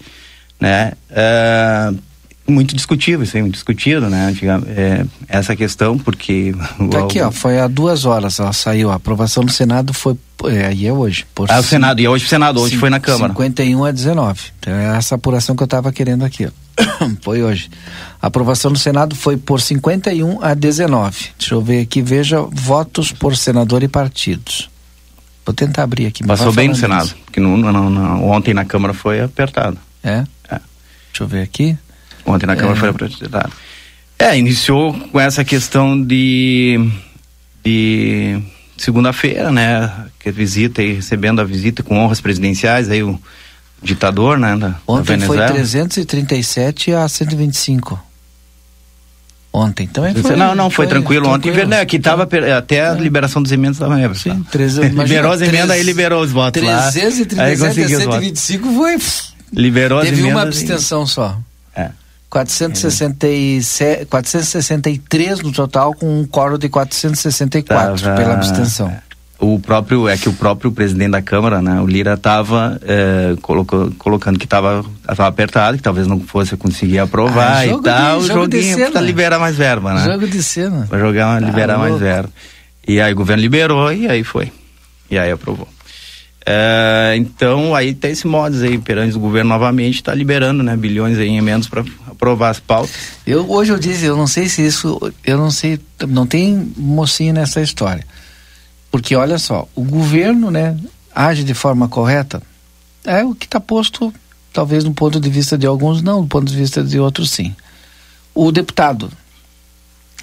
né? 0.64 0.94
Uh, 1.12 2.00
muito 2.46 2.76
discutível, 2.76 3.24
isso 3.24 3.36
aí, 3.38 3.42
muito 3.42 3.56
discutido, 3.56 4.10
né? 4.10 4.34
É, 4.68 5.06
essa 5.28 5.56
questão, 5.56 5.98
porque. 5.98 6.54
Tá 6.92 7.00
aqui, 7.00 7.22
ó, 7.22 7.32
foi 7.32 7.60
há 7.60 7.68
duas 7.68 8.06
horas, 8.06 8.40
ela 8.40 8.52
saiu. 8.52 8.92
A 8.92 8.96
aprovação 8.96 9.44
do 9.44 9.52
Senado 9.52 9.94
foi. 9.94 10.16
É, 10.46 10.68
aí 10.68 10.86
é 10.86 10.92
hoje. 10.92 11.26
Por 11.34 11.50
ah, 11.50 11.60
o 11.60 11.64
Senado, 11.64 12.02
e 12.02 12.06
é 12.06 12.10
hoje 12.10 12.26
o 12.26 12.28
Senado, 12.28 12.60
hoje 12.60 12.78
foi 12.78 12.90
na 12.90 13.00
Câmara. 13.00 13.32
51 13.32 13.86
a 13.86 13.92
19. 13.92 14.40
Então 14.60 14.74
é 14.74 14.98
essa 14.98 15.16
apuração 15.16 15.56
que 15.56 15.64
eu 15.64 15.66
estava 15.66 15.92
querendo 15.92 16.26
aqui, 16.26 16.46
ó. 16.46 16.50
foi 17.22 17.42
hoje. 17.42 17.70
A 18.22 18.28
aprovação 18.28 18.72
do 18.72 18.80
Senado 18.80 19.16
foi 19.16 19.38
por 19.38 19.62
51 19.62 20.44
a 20.44 20.54
19. 20.54 21.18
Deixa 21.38 21.56
eu 21.56 21.62
ver 21.62 21.82
aqui, 21.82 22.02
veja 22.02 22.42
votos 22.42 23.12
por 23.12 23.38
senador 23.38 23.84
e 23.84 23.88
partidos. 23.88 24.70
Vou 25.46 25.54
tentar 25.54 25.84
abrir 25.84 26.08
aqui. 26.08 26.26
Passou 26.26 26.52
bem 26.52 26.68
no 26.68 26.76
Senado, 26.76 27.14
porque 27.26 27.40
no, 27.40 27.56
no, 27.58 27.90
no, 27.90 28.24
ontem 28.26 28.54
na 28.54 28.66
Câmara 28.66 28.94
foi 28.94 29.22
apertado. 29.22 29.78
É? 30.04 30.26
Deixa 31.14 31.24
eu 31.24 31.28
ver 31.28 31.44
aqui. 31.44 31.78
Ontem 32.26 32.48
na 32.48 32.56
Câmara 32.56 32.76
é. 32.76 32.80
foi 32.80 32.90
apresentado. 32.90 33.54
É, 34.18 34.36
iniciou 34.36 34.94
com 34.94 35.20
essa 35.20 35.46
questão 35.46 36.02
de, 36.02 36.90
de 37.64 38.40
segunda-feira, 38.78 39.52
né? 39.52 40.08
Que 40.20 40.32
visita 40.32 40.82
e 40.82 40.94
recebendo 40.94 41.40
a 41.40 41.44
visita 41.44 41.84
com 41.84 42.00
honras 42.00 42.20
presidenciais, 42.20 42.90
aí 42.90 43.04
o 43.04 43.20
ditador, 43.82 44.40
né? 44.40 44.58
Da, 44.58 44.76
Ontem 44.88 45.18
da 45.18 45.26
foi 45.28 45.38
337 45.38 46.94
a 46.94 47.08
125. 47.08 48.02
Ontem, 49.56 49.84
então 49.84 50.04
é 50.04 50.16
foi, 50.16 50.36
Não, 50.36 50.56
não, 50.56 50.72
foi, 50.72 50.86
foi 50.86 50.88
tranquilo. 50.88 51.30
Ontem, 51.30 51.52
né, 51.68 51.82
aqui 51.82 51.98
estava 51.98 52.28
até 52.58 52.88
a 52.88 52.96
é. 52.96 53.00
liberação 53.00 53.44
dos 53.44 53.52
emendas 53.52 53.78
da 53.78 54.00
época. 54.00 54.20
Sim, 54.20 54.44
13, 54.50 54.90
liberou 54.90 55.32
as 55.32 55.42
emendas, 55.42 55.70
aí 55.70 55.84
liberou 55.84 56.24
os 56.24 56.32
votos 56.32 56.60
337 56.60 57.36
lá. 57.36 57.44
337 57.44 57.94
a 57.94 58.00
125 58.00 58.74
foi 58.74 58.98
Liberou 59.54 60.02
Teve 60.02 60.22
as 60.22 60.32
uma 60.32 60.42
abstenção 60.42 61.06
só. 61.06 61.38
É. 61.76 61.90
467, 62.30 64.06
463 64.06 65.42
no 65.42 65.52
total, 65.52 65.94
com 65.94 66.22
um 66.22 66.26
coro 66.26 66.58
de 66.58 66.68
464 66.68 68.02
Tava, 68.02 68.16
pela 68.16 68.34
abstenção. 68.34 68.90
É. 68.90 69.02
O 69.40 69.60
próprio, 69.60 70.08
é 70.08 70.18
que 70.18 70.30
o 70.30 70.34
próprio 70.34 70.72
presidente 70.72 71.12
da 71.12 71.22
Câmara, 71.22 71.62
né, 71.62 71.82
o 71.82 71.86
Lira, 71.86 72.14
estava 72.14 72.80
é, 72.82 73.36
colocou, 73.42 73.92
colocando 73.98 74.40
que 74.40 74.46
estava 74.46 74.86
apertado, 75.06 75.76
que 75.76 75.84
talvez 75.84 76.08
não 76.08 76.20
fosse 76.22 76.56
conseguir 76.56 77.00
aprovar 77.00 77.58
ah, 77.58 77.68
e 77.68 77.82
tal. 77.82 78.22
De, 78.22 78.28
jogo 78.28 78.40
joguinho 78.42 78.92
para 78.92 79.02
liberar 79.02 79.40
mais 79.40 79.56
verba, 79.58 79.94
né? 79.94 80.06
Jogo 80.06 80.28
de 80.28 80.42
cena. 80.42 80.88
Para 80.90 81.00
jogar, 81.00 81.42
tá 81.42 81.46
liberar 81.46 81.76
louco. 81.76 81.90
mais 81.90 82.02
verba. 82.02 82.30
E 82.88 83.02
aí 83.02 83.12
o 83.12 83.16
governo 83.16 83.42
liberou 83.42 83.92
e 83.92 84.08
aí 84.08 84.24
foi. 84.24 84.52
E 85.12 85.18
aí 85.18 85.30
aprovou. 85.30 85.68
É, 86.46 87.16
então 87.18 87.74
aí 87.74 87.94
tem 87.94 88.12
esse 88.12 88.28
modos 88.28 88.62
aí, 88.62 88.78
perante 88.78 89.16
o 89.16 89.20
governo 89.20 89.50
novamente 89.50 89.96
está 89.96 90.14
liberando, 90.14 90.62
né, 90.62 90.76
bilhões 90.76 91.18
em 91.18 91.38
emendas 91.38 91.68
para 91.68 91.86
aprovar 92.06 92.50
as 92.50 92.60
pautas. 92.60 92.94
Eu 93.26 93.50
hoje 93.50 93.72
eu 93.72 93.80
disse, 93.80 94.06
eu 94.06 94.18
não 94.18 94.28
sei 94.28 94.50
se 94.50 94.66
isso, 94.66 95.00
eu 95.24 95.38
não 95.38 95.50
sei, 95.50 95.80
não 96.06 96.28
tem 96.28 96.74
mocinho 96.76 97.34
nessa 97.34 97.62
história, 97.62 98.06
porque 98.92 99.16
olha 99.16 99.38
só, 99.40 99.68
o 99.74 99.84
governo, 99.84 100.52
né, 100.52 100.78
age 101.16 101.46
de 101.46 101.54
forma 101.54 101.88
correta, 101.88 102.42
é 103.06 103.24
o 103.24 103.34
que 103.34 103.46
está 103.46 103.60
posto, 103.60 104.14
talvez 104.52 104.84
no 104.84 104.94
ponto 104.94 105.22
de 105.22 105.30
vista 105.30 105.58
de 105.58 105.66
alguns 105.66 106.02
não, 106.02 106.22
do 106.22 106.28
ponto 106.28 106.46
de 106.46 106.58
vista 106.58 106.84
de 106.84 107.00
outros 107.00 107.30
sim. 107.30 107.56
O 108.36 108.52
deputado 108.52 109.10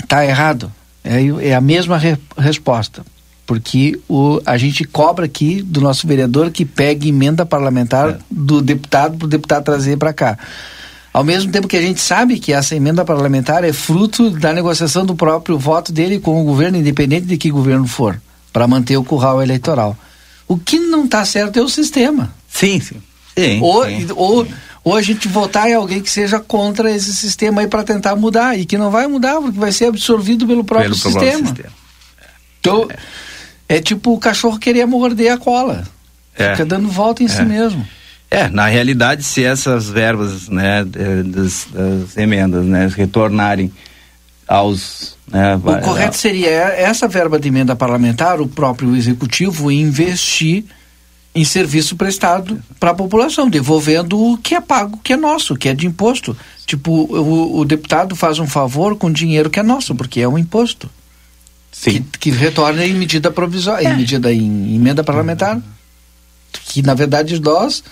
está 0.02 0.26
errado, 0.26 0.70
é, 1.02 1.48
é 1.48 1.54
a 1.54 1.62
mesma 1.62 1.96
re, 1.96 2.18
resposta 2.36 3.02
porque 3.50 3.99
o, 4.09 4.40
a 4.47 4.57
gente 4.57 4.85
cobra 4.85 5.25
aqui 5.25 5.61
do 5.61 5.80
nosso 5.80 6.07
vereador 6.07 6.52
que 6.52 6.64
pegue 6.64 7.09
emenda 7.09 7.45
parlamentar 7.45 8.11
é. 8.11 8.19
do 8.30 8.62
deputado 8.62 9.19
para 9.19 9.26
o 9.26 9.28
deputado 9.28 9.64
trazer 9.64 9.97
para 9.97 10.12
cá. 10.12 10.38
Ao 11.12 11.25
mesmo 11.25 11.50
tempo 11.50 11.66
que 11.66 11.76
a 11.76 11.83
gente 11.83 12.00
sabe 12.00 12.38
que 12.38 12.52
essa 12.52 12.76
emenda 12.76 13.04
parlamentar 13.04 13.64
é 13.64 13.73
fruto 13.73 14.30
da 14.30 14.52
negociação 14.52 15.04
do 15.04 15.16
próprio 15.16 15.59
voto 15.59 15.90
dele 15.90 16.21
com 16.21 16.40
o 16.40 16.45
governo, 16.45 16.78
independente 16.78 17.26
de 17.26 17.37
que 17.37 17.50
governo 17.50 17.88
for, 17.88 18.23
para 18.52 18.69
manter 18.69 18.97
o 18.97 19.02
curral 19.02 19.42
eleitoral. 19.42 19.99
O 20.47 20.57
que 20.57 20.78
não 20.78 21.07
está 21.07 21.25
certo 21.25 21.59
é 21.59 21.62
o 21.62 21.69
sistema. 21.69 22.33
Sim, 22.49 22.78
sim. 22.78 23.02
sim, 23.37 23.61
ou, 23.61 23.85
sim. 23.85 24.07
ou, 24.14 24.47
ou 24.85 24.95
a 24.95 25.02
gente 25.02 25.26
votar 25.26 25.69
em 25.69 25.75
alguém 25.75 26.00
que 26.00 26.09
seja 26.09 26.38
contra 26.38 26.88
esse 26.88 27.12
sistema 27.12 27.62
aí 27.62 27.66
para 27.66 27.83
tentar 27.83 28.14
mudar, 28.14 28.57
e 28.57 28.64
que 28.64 28.78
não 28.78 28.92
vai 28.92 29.09
mudar, 29.09 29.40
porque 29.40 29.59
vai 29.59 29.73
ser 29.73 29.87
absorvido 29.87 30.47
pelo 30.47 30.62
próprio 30.62 30.90
pelo 30.90 31.02
sistema. 31.02 31.49
sistema. 31.49 31.73
Então. 32.61 32.87
É 32.88 32.97
é 33.70 33.80
tipo 33.80 34.12
o 34.12 34.18
cachorro 34.18 34.58
querer 34.58 34.84
morder 34.84 35.32
a 35.32 35.38
cola. 35.38 35.84
É. 36.36 36.50
Fica 36.50 36.64
dando 36.64 36.88
volta 36.88 37.22
em 37.22 37.26
é. 37.26 37.28
si 37.28 37.42
mesmo. 37.42 37.86
É, 38.28 38.48
na 38.48 38.66
realidade, 38.66 39.22
se 39.22 39.44
essas 39.44 39.88
verbas, 39.88 40.48
né, 40.48 40.84
das, 40.84 41.68
das 41.72 42.16
emendas, 42.16 42.64
né, 42.64 42.90
retornarem 42.92 43.72
aos 44.46 45.16
né, 45.32 45.54
o 45.54 45.80
correto 45.82 46.16
seria 46.16 46.48
essa 46.48 47.06
verba 47.06 47.38
de 47.38 47.46
emenda 47.46 47.76
parlamentar, 47.76 48.40
o 48.40 48.48
próprio 48.48 48.96
executivo 48.96 49.70
investir 49.70 50.64
em 51.32 51.44
serviço 51.44 51.94
prestado 51.94 52.60
para 52.80 52.90
a 52.90 52.94
população, 52.94 53.48
devolvendo 53.48 54.20
o 54.20 54.36
que 54.36 54.56
é 54.56 54.60
pago, 54.60 54.98
que 55.04 55.12
é 55.12 55.16
nosso, 55.16 55.54
que 55.54 55.68
é 55.68 55.74
de 55.74 55.86
imposto. 55.86 56.36
Tipo, 56.66 56.90
o, 56.90 57.60
o 57.60 57.64
deputado 57.64 58.16
faz 58.16 58.40
um 58.40 58.48
favor 58.48 58.96
com 58.96 59.12
dinheiro 59.12 59.48
que 59.48 59.60
é 59.60 59.62
nosso, 59.62 59.94
porque 59.94 60.20
é 60.20 60.28
um 60.28 60.36
imposto. 60.36 60.90
Sim. 61.72 62.04
Que, 62.12 62.18
que 62.18 62.30
retorna 62.30 62.84
em 62.84 62.94
medida 62.94 63.30
provisória, 63.30 63.86
é. 63.88 63.92
em 63.92 63.96
medida 63.96 64.32
em 64.32 64.74
emenda 64.74 65.04
parlamentar. 65.04 65.56
Uhum. 65.56 65.62
Que 66.66 66.82
na 66.82 66.94
verdade 66.94 67.40
nós 67.40 67.82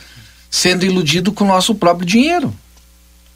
sendo 0.50 0.84
iludido 0.84 1.32
com 1.32 1.44
o 1.44 1.46
nosso 1.46 1.74
próprio 1.74 2.06
dinheiro. 2.06 2.54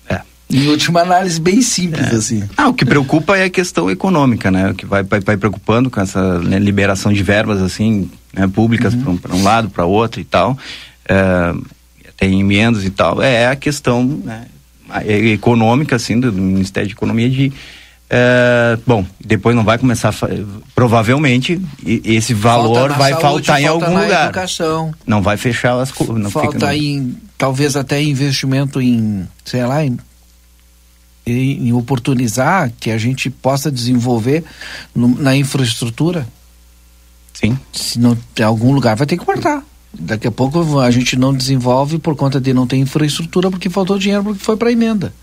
É. 0.08 0.20
Em 0.50 0.66
última 0.68 1.00
análise, 1.00 1.40
bem 1.40 1.62
simples, 1.62 2.12
é. 2.12 2.16
assim. 2.16 2.48
Ah, 2.56 2.68
o 2.68 2.74
que 2.74 2.84
preocupa 2.84 3.36
é 3.36 3.44
a 3.44 3.50
questão 3.50 3.90
econômica, 3.90 4.50
né? 4.50 4.70
O 4.70 4.74
que 4.74 4.86
vai, 4.86 5.02
vai, 5.02 5.20
vai 5.20 5.36
preocupando 5.36 5.90
com 5.90 6.00
essa 6.00 6.38
né, 6.40 6.58
liberação 6.58 7.12
de 7.12 7.22
verbas, 7.22 7.60
assim, 7.60 8.10
né, 8.32 8.48
públicas 8.48 8.94
uhum. 8.94 9.16
para 9.16 9.34
um, 9.34 9.38
um, 9.38 9.42
lado, 9.42 9.70
para 9.70 9.84
outro 9.84 10.20
e 10.20 10.24
tal. 10.24 10.56
É, 11.08 11.54
tem 12.16 12.40
emendas 12.40 12.84
e 12.84 12.90
tal. 12.90 13.22
É 13.22 13.48
a 13.48 13.56
questão 13.56 14.04
né, 14.04 14.46
econômica, 15.06 15.96
assim, 15.96 16.18
do, 16.18 16.32
do 16.32 16.40
Ministério 16.40 16.88
de 16.88 16.94
Economia 16.94 17.28
de 17.28 17.52
é, 18.14 18.78
bom, 18.86 19.06
depois 19.18 19.56
não 19.56 19.64
vai 19.64 19.78
começar. 19.78 20.14
Provavelmente 20.74 21.58
esse 21.82 22.34
valor 22.34 22.92
vai 22.92 23.12
saúde, 23.12 23.22
faltar 23.22 23.62
em 23.62 23.66
algum 23.66 23.98
lugar. 23.98 24.24
Educação. 24.26 24.92
Não 25.06 25.22
vai 25.22 25.38
fechar 25.38 25.80
as 25.80 25.90
coisas. 25.90 26.30
Falta 26.30 26.52
fica, 26.52 26.76
em 26.76 27.16
talvez 27.38 27.74
até 27.74 28.02
investimento 28.02 28.82
em, 28.82 29.26
sei 29.46 29.64
lá, 29.64 29.82
em, 29.82 29.96
em 31.26 31.72
oportunizar 31.72 32.70
que 32.78 32.90
a 32.90 32.98
gente 32.98 33.30
possa 33.30 33.72
desenvolver 33.72 34.44
no, 34.94 35.08
na 35.08 35.34
infraestrutura. 35.34 36.26
Sim. 37.32 37.58
Se 37.72 37.98
não 37.98 38.14
tem 38.34 38.44
algum 38.44 38.74
lugar 38.74 38.94
vai 38.94 39.06
ter 39.06 39.16
que 39.16 39.24
cortar. 39.24 39.64
Daqui 39.90 40.26
a 40.26 40.30
pouco 40.30 40.80
a 40.80 40.90
gente 40.90 41.18
não 41.18 41.32
desenvolve 41.32 41.98
por 41.98 42.14
conta 42.14 42.38
de 42.38 42.52
não 42.52 42.66
ter 42.66 42.76
infraestrutura 42.76 43.50
porque 43.50 43.70
faltou 43.70 43.98
dinheiro 43.98 44.22
porque 44.22 44.44
foi 44.44 44.58
para 44.58 44.70
emenda. 44.70 45.14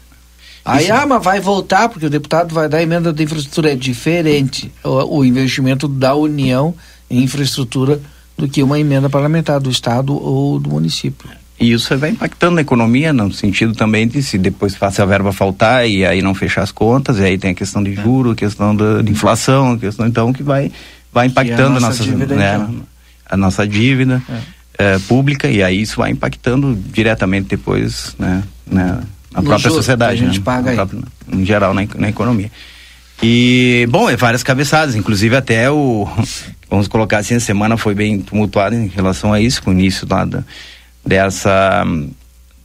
Aí, 0.70 0.84
Isso. 0.84 0.94
ah, 0.94 1.06
mas 1.06 1.24
vai 1.24 1.40
voltar, 1.40 1.90
porque 1.90 2.06
o 2.06 2.10
deputado 2.10 2.54
vai 2.54 2.70
dar 2.70 2.82
emenda 2.82 3.12
de 3.12 3.24
infraestrutura. 3.24 3.72
É 3.72 3.76
diferente 3.76 4.72
o, 4.84 5.20
o, 5.20 5.26
investimento 5.26 5.88
da 5.88 6.14
União 6.14 6.76
em 7.10 7.24
infraestrutura 7.24 8.00
do 8.38 8.48
que 8.48 8.62
uma 8.62 8.80
emenda 8.80 9.10
parlamentar 9.10 9.60
do 9.60 9.70
Estado 9.70 10.14
ou 10.14 10.60
do 10.60 10.70
município. 10.70 11.28
E 11.60 11.72
isso 11.72 11.98
vai 11.98 12.12
impactando 12.12 12.56
na 12.56 12.62
economia, 12.62 13.12
no 13.12 13.34
sentido 13.34 13.74
também 13.74 14.08
de 14.08 14.22
se 14.24 14.38
depois 14.38 14.76
faça 14.76 15.04
a 15.04 15.06
verba 15.06 15.34
faltar 15.34 15.90
e 15.90 16.06
aí 16.06 16.22
não 16.22 16.34
fechar 16.34 16.62
as 16.62 16.72
contas, 16.72 17.18
e 17.18 17.24
aí 17.24 17.38
tem 17.38 17.52
a 17.52 17.54
questão 17.54 17.84
de 17.84 17.92
é. 17.92 17.96
juro, 18.02 18.32
a 18.32 18.36
questão 18.36 18.74
da, 18.74 19.02
de 19.02 19.12
inflação, 19.12 19.74
a 19.74 19.78
questão 19.78 20.08
então 20.08 20.32
que 20.32 20.42
vai, 20.42 20.72
vai 21.12 21.28
impactando 21.28 21.78
a 21.78 21.80
nossa, 21.82 22.04
dívida, 22.04 22.36
né, 22.36 22.56
então. 22.56 22.76
a 23.30 23.36
nossa 23.36 23.68
dívida 23.68 24.22
é. 24.78 24.94
É, 24.94 25.00
pública, 25.00 25.50
e 25.50 25.62
aí 25.62 25.82
isso 25.82 25.98
vai 25.98 26.12
impactando 26.12 26.74
diretamente 26.94 27.50
depois 27.50 28.16
né, 28.18 28.42
né 28.66 29.02
na 29.42 29.50
própria 29.50 29.72
sociedade. 29.72 30.24
a 30.24 30.26
gente 30.28 30.40
né? 30.40 30.46
paga 30.46 30.74
própria, 30.74 31.02
em 31.32 31.46
geral 31.46 31.74
na, 31.74 31.88
na 31.96 32.10
economia. 32.10 32.52
E, 33.22 33.86
bom, 33.90 34.10
é 34.10 34.16
várias 34.16 34.44
cabeçadas, 34.44 34.96
inclusive 34.96 35.36
até 35.36 35.70
o. 35.70 36.08
Vamos 36.70 36.88
colocar 36.88 37.18
assim, 37.18 37.36
a 37.36 37.40
semana 37.40 37.78
foi 37.78 37.96
bem 37.96 38.20
tumultuada 38.20 38.76
em 38.76 38.88
relação 38.88 39.34
a 39.34 39.42
isso, 39.42 39.62
com 39.64 39.72
o 39.72 39.74
início 39.74 40.08
lá 40.10 40.24
da, 40.24 40.44
dessa. 41.06 41.84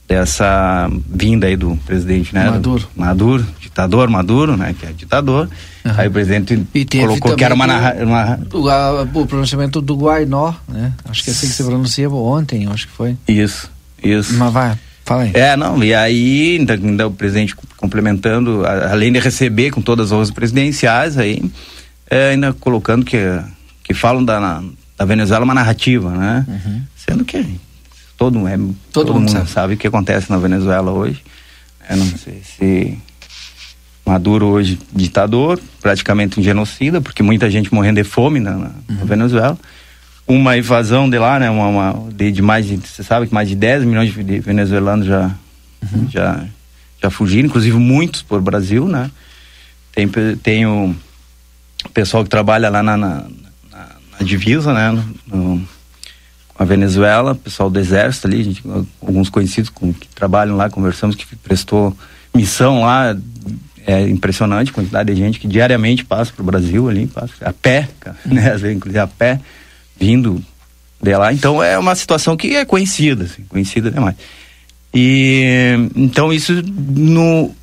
dessa 0.07 0.89
vinda 1.09 1.47
aí 1.47 1.57
do 1.57 1.75
presidente, 1.85 2.33
né? 2.33 2.49
Maduro. 2.51 2.83
Do, 2.83 3.01
Maduro, 3.01 3.47
ditador 3.59 4.07
Maduro, 4.07 4.55
né? 4.55 4.75
Que 4.79 4.85
é 4.85 4.91
ditador. 4.93 5.49
Uhum. 5.83 5.91
Aí 5.97 6.07
o 6.07 6.11
presidente 6.11 6.65
colocou 6.99 7.35
que 7.35 7.43
era 7.43 7.53
uma, 7.53 7.65
uma... 7.65 8.39
O, 8.53 8.69
a, 8.69 9.01
o 9.01 9.25
pronunciamento 9.25 9.81
do 9.81 9.95
Guainó, 9.95 10.53
né? 10.67 10.93
Acho 11.09 11.23
que 11.23 11.31
é 11.31 11.33
assim 11.33 11.47
que 11.47 11.53
se 11.53 11.63
pronuncia 11.63 12.09
ontem, 12.09 12.67
acho 12.67 12.87
que 12.87 12.93
foi. 12.93 13.17
Isso, 13.27 13.69
isso. 14.01 14.35
Mas 14.35 14.53
vai. 14.53 14.77
Fala 15.05 15.23
aí. 15.23 15.31
É, 15.35 15.55
não, 15.55 15.83
e 15.83 15.93
aí, 15.93 16.57
ainda, 16.57 16.73
ainda 16.73 17.07
o 17.07 17.11
presidente 17.11 17.55
complementando, 17.77 18.65
a, 18.65 18.91
além 18.91 19.11
de 19.11 19.19
receber 19.19 19.69
com 19.69 19.79
todas 19.79 20.07
as 20.07 20.11
honras 20.11 20.31
presidenciais, 20.31 21.15
aí, 21.17 21.43
é, 22.09 22.29
ainda 22.29 22.51
colocando 22.53 23.05
que, 23.05 23.17
que 23.83 23.93
falam 23.93 24.25
da, 24.25 24.63
da 24.97 25.05
Venezuela 25.05 25.45
uma 25.45 25.53
narrativa, 25.53 26.09
né? 26.09 26.45
Uhum. 26.47 26.81
Sendo 26.95 27.23
que 27.23 27.45
todo, 28.17 28.47
é, 28.47 28.57
todo, 28.57 28.75
todo 28.91 29.13
mundo, 29.13 29.29
sabe. 29.29 29.49
sabe. 29.49 29.73
o 29.75 29.77
que 29.77 29.87
acontece 29.87 30.31
na 30.31 30.37
Venezuela 30.37 30.91
hoje. 30.91 31.21
Eu 31.87 31.97
não 31.97 32.07
sei 32.17 32.41
se 32.43 32.97
Maduro 34.03 34.47
hoje 34.47 34.79
ditador, 34.91 35.59
praticamente 35.81 36.39
um 36.39 36.43
genocida, 36.43 36.99
porque 36.99 37.21
muita 37.21 37.47
gente 37.49 37.71
morrendo 37.71 38.01
de 38.01 38.03
fome 38.03 38.39
na, 38.39 38.55
na 38.55 38.71
uhum. 38.89 39.05
Venezuela 39.05 39.55
uma 40.27 40.57
invasão 40.57 41.09
de 41.09 41.17
lá, 41.17 41.39
né? 41.39 41.49
Uma, 41.49 41.67
uma 41.67 42.11
de, 42.11 42.31
de, 42.31 42.41
mais 42.41 42.65
de, 42.65 42.77
você 42.77 43.03
sabe 43.03 43.27
que 43.27 43.33
mais 43.33 43.47
de 43.47 43.55
10 43.55 43.83
milhões 43.83 44.11
de 44.11 44.39
venezuelanos 44.39 45.05
já, 45.05 45.31
uhum. 45.93 46.09
já, 46.09 46.43
já 47.01 47.09
fugiram, 47.09 47.47
inclusive 47.47 47.77
muitos 47.77 48.21
por 48.21 48.41
Brasil, 48.41 48.87
né? 48.87 49.11
Tem, 49.91 50.09
tem 50.37 50.65
o 50.65 50.95
pessoal 51.93 52.23
que 52.23 52.29
trabalha 52.29 52.69
lá 52.69 52.81
na, 52.81 52.97
na, 52.97 53.25
na, 53.71 53.87
na 54.19 54.25
divisa, 54.25 54.73
né? 54.73 55.03
No, 55.27 55.61
com 56.53 56.63
a 56.63 56.65
Venezuela, 56.65 57.35
pessoal 57.35 57.69
do 57.69 57.77
exército 57.77 58.27
ali, 58.27 58.43
gente, 58.43 58.63
alguns 59.01 59.29
conhecidos 59.29 59.69
com, 59.69 59.93
que 59.93 60.07
trabalham 60.07 60.55
lá, 60.55 60.69
conversamos, 60.69 61.15
que 61.15 61.35
prestou 61.35 61.95
missão 62.33 62.81
lá, 62.81 63.15
é 63.85 64.01
impressionante 64.07 64.71
a 64.71 64.73
quantidade 64.73 65.13
de 65.13 65.19
gente 65.19 65.39
que 65.39 65.47
diariamente 65.47 66.03
passa 66.03 66.31
para 66.31 66.41
o 66.41 66.45
Brasil 66.45 66.89
ali, 66.89 67.07
passa 67.07 67.33
a 67.41 67.53
pé, 67.53 67.89
né? 68.25 68.51
Às 68.51 68.61
vezes, 68.61 68.77
inclusive 68.77 68.99
a 68.99 69.07
pé 69.07 69.39
vindo 69.99 70.43
de 71.01 71.15
lá. 71.15 71.33
Então 71.33 71.61
é 71.61 71.77
uma 71.77 71.95
situação 71.95 72.35
que 72.35 72.55
é 72.55 72.65
conhecida, 72.65 73.25
assim, 73.25 73.43
conhecida 73.43 73.91
demais. 73.91 74.15
E 74.93 75.73
então 75.95 76.31
isso 76.31 76.53
no, 76.63 77.53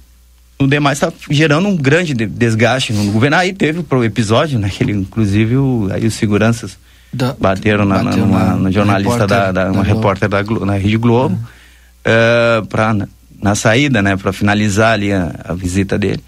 no 0.61 0.69
demais 0.69 0.99
está 0.99 1.13
gerando 1.31 1.69
um 1.69 1.77
grande 1.77 2.15
desgaste 2.15 2.93
no 2.93 3.11
governo. 3.11 3.37
Aí 3.37 3.53
teve 3.53 3.85
o 3.89 4.05
episódio, 4.05 4.59
né? 4.59 4.69
Que 4.69 4.85
ele, 4.85 4.93
inclusive, 4.93 5.57
o, 5.57 5.89
aí 5.93 6.07
os 6.07 6.15
seguranças 6.15 6.77
da, 7.13 7.35
bateram 7.35 7.85
na, 7.85 8.03
bateu 8.03 8.27
na, 8.27 8.57
na 8.57 8.71
jornalista 8.71 9.27
da, 9.27 9.53
da, 9.53 9.73
uma 9.73 9.83
repórter 9.83 10.29
da 10.29 10.43
na 10.43 10.77
Rede 10.77 10.97
Globo, 10.97 11.35
uhum. 11.35 12.63
uh, 12.63 12.67
para 12.67 12.95
na, 12.95 13.09
na, 13.41 13.55
saída, 13.55 14.03
né? 14.03 14.17
Para 14.17 14.33
finalizar 14.33 14.93
ali 14.93 15.13
a, 15.13 15.35
a 15.45 15.55
visita 15.55 15.99
dele. 15.99 16.23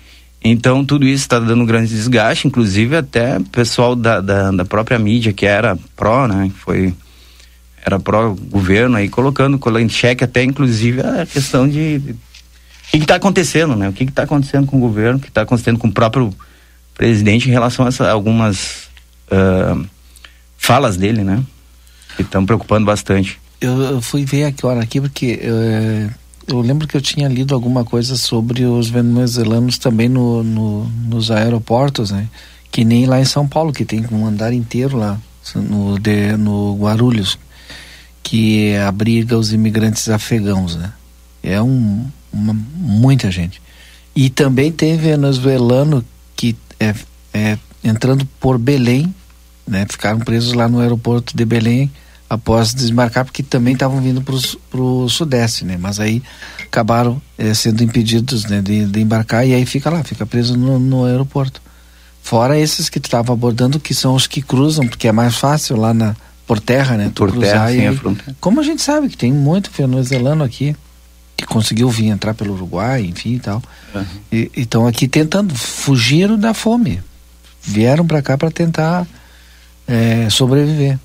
Então 0.44 0.84
tudo 0.84 1.06
isso 1.06 1.22
está 1.22 1.40
dando 1.40 1.62
um 1.62 1.66
grande 1.66 1.88
desgaste, 1.88 2.46
inclusive 2.46 2.94
até 2.94 3.40
pessoal 3.50 3.96
da, 3.96 4.20
da, 4.20 4.50
da, 4.50 4.64
própria 4.64 4.98
mídia 4.98 5.32
que 5.32 5.46
era 5.46 5.76
pró, 5.96 6.28
né? 6.28 6.52
Foi 6.58 6.94
era 7.84 7.98
pró 7.98 8.34
governo 8.34 8.96
aí 8.96 9.08
colocando 9.08 9.58
em 9.78 9.88
xeque 9.88 10.22
até 10.22 10.42
inclusive 10.42 11.00
a 11.00 11.24
questão 11.24 11.66
de, 11.66 11.98
de 11.98 12.12
o 12.12 12.16
que 12.98 12.98
está 12.98 13.16
acontecendo, 13.16 13.74
né? 13.74 13.88
O 13.88 13.92
que 13.92 14.04
está 14.04 14.22
acontecendo 14.22 14.66
com 14.66 14.76
o 14.76 14.80
governo, 14.80 15.18
o 15.18 15.20
que 15.20 15.28
está 15.28 15.42
acontecendo 15.42 15.78
com 15.78 15.88
o 15.88 15.92
próprio 15.92 16.32
presidente 16.94 17.48
em 17.48 17.52
relação 17.52 17.86
a 17.86 17.88
essa, 17.88 18.10
algumas 18.10 18.88
uh, 19.30 19.84
falas 20.56 20.96
dele, 20.96 21.24
né? 21.24 21.42
Que 22.16 22.22
estão 22.22 22.46
preocupando 22.46 22.86
bastante. 22.86 23.40
Eu, 23.60 23.80
eu, 23.80 24.02
fui 24.02 24.24
ver 24.24 24.44
aqui 24.44 24.64
hora 24.64 24.80
aqui 24.80 25.00
porque 25.00 25.40
uh, 25.42 26.14
eu 26.46 26.60
lembro 26.60 26.86
que 26.86 26.96
eu 26.96 27.00
tinha 27.00 27.28
lido 27.28 27.54
alguma 27.54 27.84
coisa 27.84 28.16
sobre 28.16 28.64
os 28.64 28.88
venezuelanos 28.88 29.78
também 29.78 30.08
no, 30.08 30.42
no, 30.42 30.84
nos 31.08 31.30
aeroportos, 31.30 32.10
né? 32.10 32.28
Que 32.70 32.84
nem 32.84 33.06
lá 33.06 33.20
em 33.20 33.24
São 33.24 33.46
Paulo, 33.46 33.72
que 33.72 33.84
tem 33.84 34.04
um 34.10 34.26
andar 34.26 34.52
inteiro 34.52 34.96
lá, 34.96 35.18
no, 35.54 35.98
de, 35.98 36.36
no 36.36 36.76
Guarulhos, 36.76 37.38
que 38.22 38.74
abriga 38.76 39.38
os 39.38 39.52
imigrantes 39.52 40.08
afegãos, 40.08 40.76
né? 40.76 40.92
É 41.42 41.60
um, 41.60 42.06
uma, 42.32 42.54
muita 42.76 43.30
gente. 43.30 43.60
E 44.14 44.30
também 44.30 44.70
tem 44.72 44.96
venezuelano 44.96 46.04
que 46.36 46.56
é, 46.78 46.94
é, 47.32 47.58
entrando 47.82 48.26
por 48.38 48.58
Belém, 48.58 49.14
né? 49.66 49.86
Ficaram 49.88 50.20
presos 50.20 50.52
lá 50.52 50.68
no 50.68 50.80
aeroporto 50.80 51.36
de 51.36 51.44
Belém 51.44 51.90
após 52.28 52.74
desmarcar, 52.74 53.24
porque 53.24 53.42
também 53.42 53.74
estavam 53.74 54.00
vindo 54.00 54.22
para 54.22 54.80
o 54.80 55.08
sudeste, 55.08 55.64
né? 55.64 55.76
Mas 55.78 56.00
aí 56.00 56.22
acabaram 56.62 57.20
é, 57.38 57.52
sendo 57.54 57.82
impedidos 57.82 58.44
né, 58.44 58.60
de, 58.60 58.86
de, 58.86 59.00
embarcar 59.00 59.46
e 59.46 59.54
aí 59.54 59.64
fica 59.66 59.90
lá, 59.90 60.02
fica 60.02 60.26
preso 60.26 60.56
no, 60.56 60.78
no 60.78 61.04
aeroporto. 61.04 61.62
Fora 62.22 62.58
esses 62.58 62.88
que 62.88 62.98
estavam 62.98 63.34
abordando, 63.34 63.78
que 63.78 63.94
são 63.94 64.14
os 64.14 64.26
que 64.26 64.40
cruzam, 64.40 64.88
porque 64.88 65.06
é 65.06 65.12
mais 65.12 65.36
fácil 65.36 65.76
lá 65.76 65.92
na, 65.92 66.16
por 66.46 66.58
terra, 66.58 66.96
né? 66.96 67.12
por 67.14 67.30
terra, 67.32 67.70
sim, 67.70 67.86
aí, 67.86 67.96
fronteira. 67.96 68.36
Como 68.40 68.60
a 68.60 68.62
gente 68.62 68.82
sabe 68.82 69.08
que 69.08 69.16
tem 69.16 69.32
muito 69.32 69.70
venezuelano 69.70 70.42
aqui 70.42 70.74
que 71.36 71.44
conseguiu 71.46 71.90
vir 71.90 72.06
entrar 72.06 72.32
pelo 72.34 72.54
Uruguai, 72.54 73.02
enfim 73.04 73.34
e 73.34 73.40
tal. 73.40 73.62
Uhum. 73.94 74.04
E 74.32 74.50
estão 74.56 74.86
aqui 74.86 75.08
tentando, 75.08 75.54
fugiram 75.54 76.38
da 76.38 76.54
fome. 76.54 77.02
Vieram 77.62 78.06
para 78.06 78.22
cá 78.22 78.38
para 78.38 78.50
tentar 78.50 79.06
é, 79.86 80.28
sobreviver. 80.30 80.98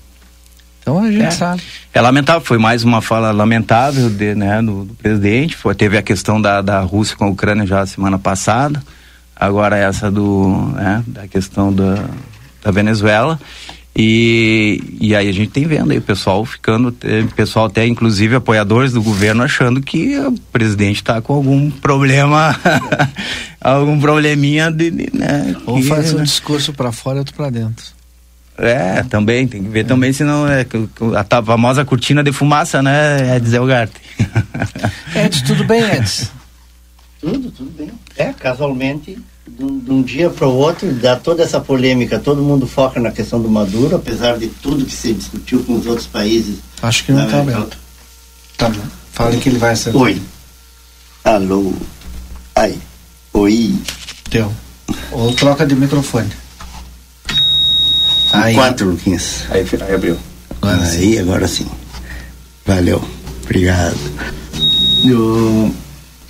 Então 0.80 1.02
a 1.02 1.10
gente 1.10 1.24
é. 1.24 1.30
sabe. 1.30 1.62
É 1.92 2.00
lamentável, 2.00 2.40
foi 2.40 2.58
mais 2.58 2.82
uma 2.82 3.00
fala 3.02 3.30
lamentável 3.30 4.08
de, 4.10 4.34
né, 4.34 4.60
do, 4.62 4.84
do, 4.84 4.94
presidente. 4.94 5.56
Foi, 5.56 5.74
teve 5.74 5.96
a 5.98 6.02
questão 6.02 6.40
da, 6.40 6.62
da 6.62 6.80
Rússia 6.80 7.16
com 7.16 7.24
a 7.24 7.28
Ucrânia 7.28 7.66
já 7.66 7.84
semana 7.86 8.18
passada. 8.18 8.82
Agora 9.36 9.76
essa 9.76 10.10
do, 10.10 10.72
né, 10.74 11.02
da 11.06 11.28
questão 11.28 11.72
da, 11.72 12.04
da 12.62 12.70
Venezuela. 12.70 13.38
E, 13.96 14.98
e 15.00 15.14
aí 15.14 15.28
a 15.28 15.32
gente 15.32 15.50
tem 15.50 15.66
vendo 15.66 15.90
aí 15.90 15.98
o 15.98 16.02
pessoal 16.02 16.44
ficando, 16.44 16.94
pessoal 17.34 17.66
até 17.66 17.86
inclusive 17.86 18.36
apoiadores 18.36 18.92
do 18.92 19.02
governo 19.02 19.42
achando 19.42 19.80
que 19.80 20.16
o 20.18 20.32
presidente 20.52 20.96
está 20.96 21.20
com 21.20 21.34
algum 21.34 21.70
problema, 21.70 22.58
algum 23.60 24.00
probleminha 24.00 24.70
de, 24.70 24.90
de 24.90 25.10
né? 25.12 25.56
Ou 25.66 25.82
faz 25.82 26.14
um 26.14 26.22
discurso 26.22 26.72
para 26.72 26.92
fora 26.92 27.16
e 27.16 27.18
outro 27.18 27.34
para 27.34 27.50
dentro. 27.50 27.84
É, 28.60 29.02
também, 29.04 29.48
tem 29.48 29.62
que 29.62 29.68
ver 29.70 29.86
também, 29.86 30.12
senão 30.12 30.46
é 30.46 30.66
a 31.16 31.42
famosa 31.42 31.82
cortina 31.82 32.22
de 32.22 32.30
fumaça, 32.30 32.82
né, 32.82 33.36
Edson 33.36 33.56
Elgarte. 33.56 33.94
Edson, 35.16 35.44
tudo 35.46 35.64
bem, 35.64 35.82
Edson? 35.82 36.26
Tudo, 37.20 37.50
tudo 37.50 37.70
bem. 37.70 37.90
É, 38.16 38.34
casualmente, 38.34 39.18
de 39.48 39.64
um, 39.64 39.78
de 39.78 39.90
um 39.90 40.02
dia 40.02 40.28
para 40.28 40.46
o 40.46 40.54
outro, 40.54 40.92
dá 40.92 41.16
toda 41.16 41.42
essa 41.42 41.58
polêmica, 41.58 42.18
todo 42.18 42.42
mundo 42.42 42.66
foca 42.66 43.00
na 43.00 43.10
questão 43.10 43.40
do 43.40 43.48
Maduro, 43.48 43.96
apesar 43.96 44.36
de 44.36 44.48
tudo 44.48 44.84
que 44.84 44.92
se 44.92 45.14
discutiu 45.14 45.64
com 45.64 45.76
os 45.76 45.86
outros 45.86 46.06
países. 46.06 46.58
Acho 46.82 47.04
que 47.04 47.12
não 47.12 47.24
está 47.24 47.40
aberto. 47.40 47.78
Tá 48.58 48.68
bom. 48.68 48.82
Fala 49.12 49.34
que 49.36 49.48
ele 49.48 49.58
vai 49.58 49.74
ser. 49.74 49.96
Oi. 49.96 50.20
Alô. 51.24 51.72
Ai. 52.54 52.78
Oi. 53.32 53.74
Deu. 54.30 54.52
Ou 55.12 55.32
troca 55.34 55.66
de 55.66 55.74
microfone. 55.74 56.30
Aí. 58.32 58.54
Quatro, 58.54 58.90
Luquinhas. 58.90 59.44
Aí, 59.50 59.66
aí 59.80 59.94
abriu. 59.94 60.16
Agora 60.62 60.82
aí, 60.82 61.14
sim. 61.14 61.18
agora 61.18 61.48
sim. 61.48 61.66
Valeu. 62.64 63.02
Obrigado. 63.42 63.98
Eu, 65.04 65.74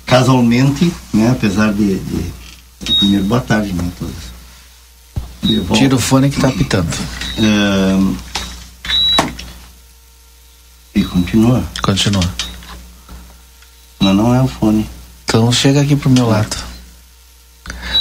casualmente, 0.05 0.91
né, 1.13 1.29
apesar 1.31 1.73
de, 1.73 1.99
de, 1.99 2.31
de 2.79 2.91
primeiro 2.93 3.25
boa 3.25 3.41
tarde, 3.41 3.73
né, 3.73 3.83
todos. 3.99 4.31
Tira 5.77 5.95
o 5.95 5.99
fone 5.99 6.29
que 6.29 6.39
tá 6.39 6.47
apitando. 6.47 6.93
Uh, 7.37 8.15
e 10.95 11.03
continua. 11.03 11.63
Continua. 11.81 12.33
Mas 13.99 14.15
não 14.15 14.33
é 14.33 14.41
o 14.41 14.47
fone. 14.47 14.89
Então 15.25 15.51
chega 15.51 15.81
aqui 15.81 15.95
pro 15.95 16.09
meu 16.09 16.27
lado. 16.27 16.70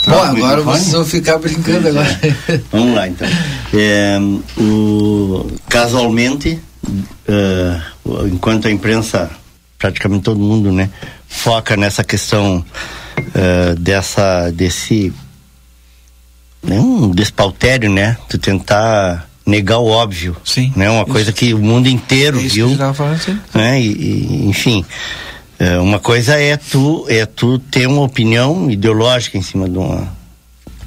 Bom, 0.06 0.22
agora 0.22 0.62
vocês 0.62 0.92
vão 0.92 1.04
ficar 1.04 1.38
brincando 1.38 1.88
agora. 1.88 2.20
Vamos 2.72 2.94
lá 2.94 3.08
então. 3.08 3.28
É, 3.74 4.18
o, 4.58 5.50
casualmente, 5.68 6.60
uh, 7.28 8.26
enquanto 8.26 8.68
a 8.68 8.70
imprensa, 8.70 9.30
praticamente 9.78 10.24
todo 10.24 10.40
mundo, 10.40 10.72
né, 10.72 10.90
foca 11.28 11.76
nessa 11.76 12.02
questão 12.02 12.64
uh, 13.18 13.74
dessa, 13.78 14.50
desse 14.50 15.12
né, 16.62 16.78
um 16.78 17.10
despautério, 17.10 17.90
né, 17.90 18.16
de 18.28 18.38
tentar 18.38 19.28
negar 19.46 19.78
o 19.78 19.86
óbvio, 19.86 20.36
Sim, 20.44 20.72
né, 20.76 20.90
uma 20.90 21.02
isso. 21.02 21.12
coisa 21.12 21.32
que 21.32 21.54
o 21.54 21.58
mundo 21.58 21.88
inteiro 21.88 22.38
é 22.38 22.42
viu, 22.42 22.76
falando, 22.94 23.40
né, 23.54 23.80
e, 23.80 23.86
e, 23.86 24.48
enfim. 24.48 24.84
É, 25.60 25.78
uma 25.78 25.98
coisa 25.98 26.40
é 26.40 26.56
tu, 26.56 27.04
é 27.06 27.26
tu 27.26 27.58
ter 27.58 27.86
uma 27.86 28.00
opinião 28.00 28.70
ideológica 28.70 29.36
em 29.36 29.42
cima 29.42 29.68
de 29.68 29.76
uma. 29.76 30.18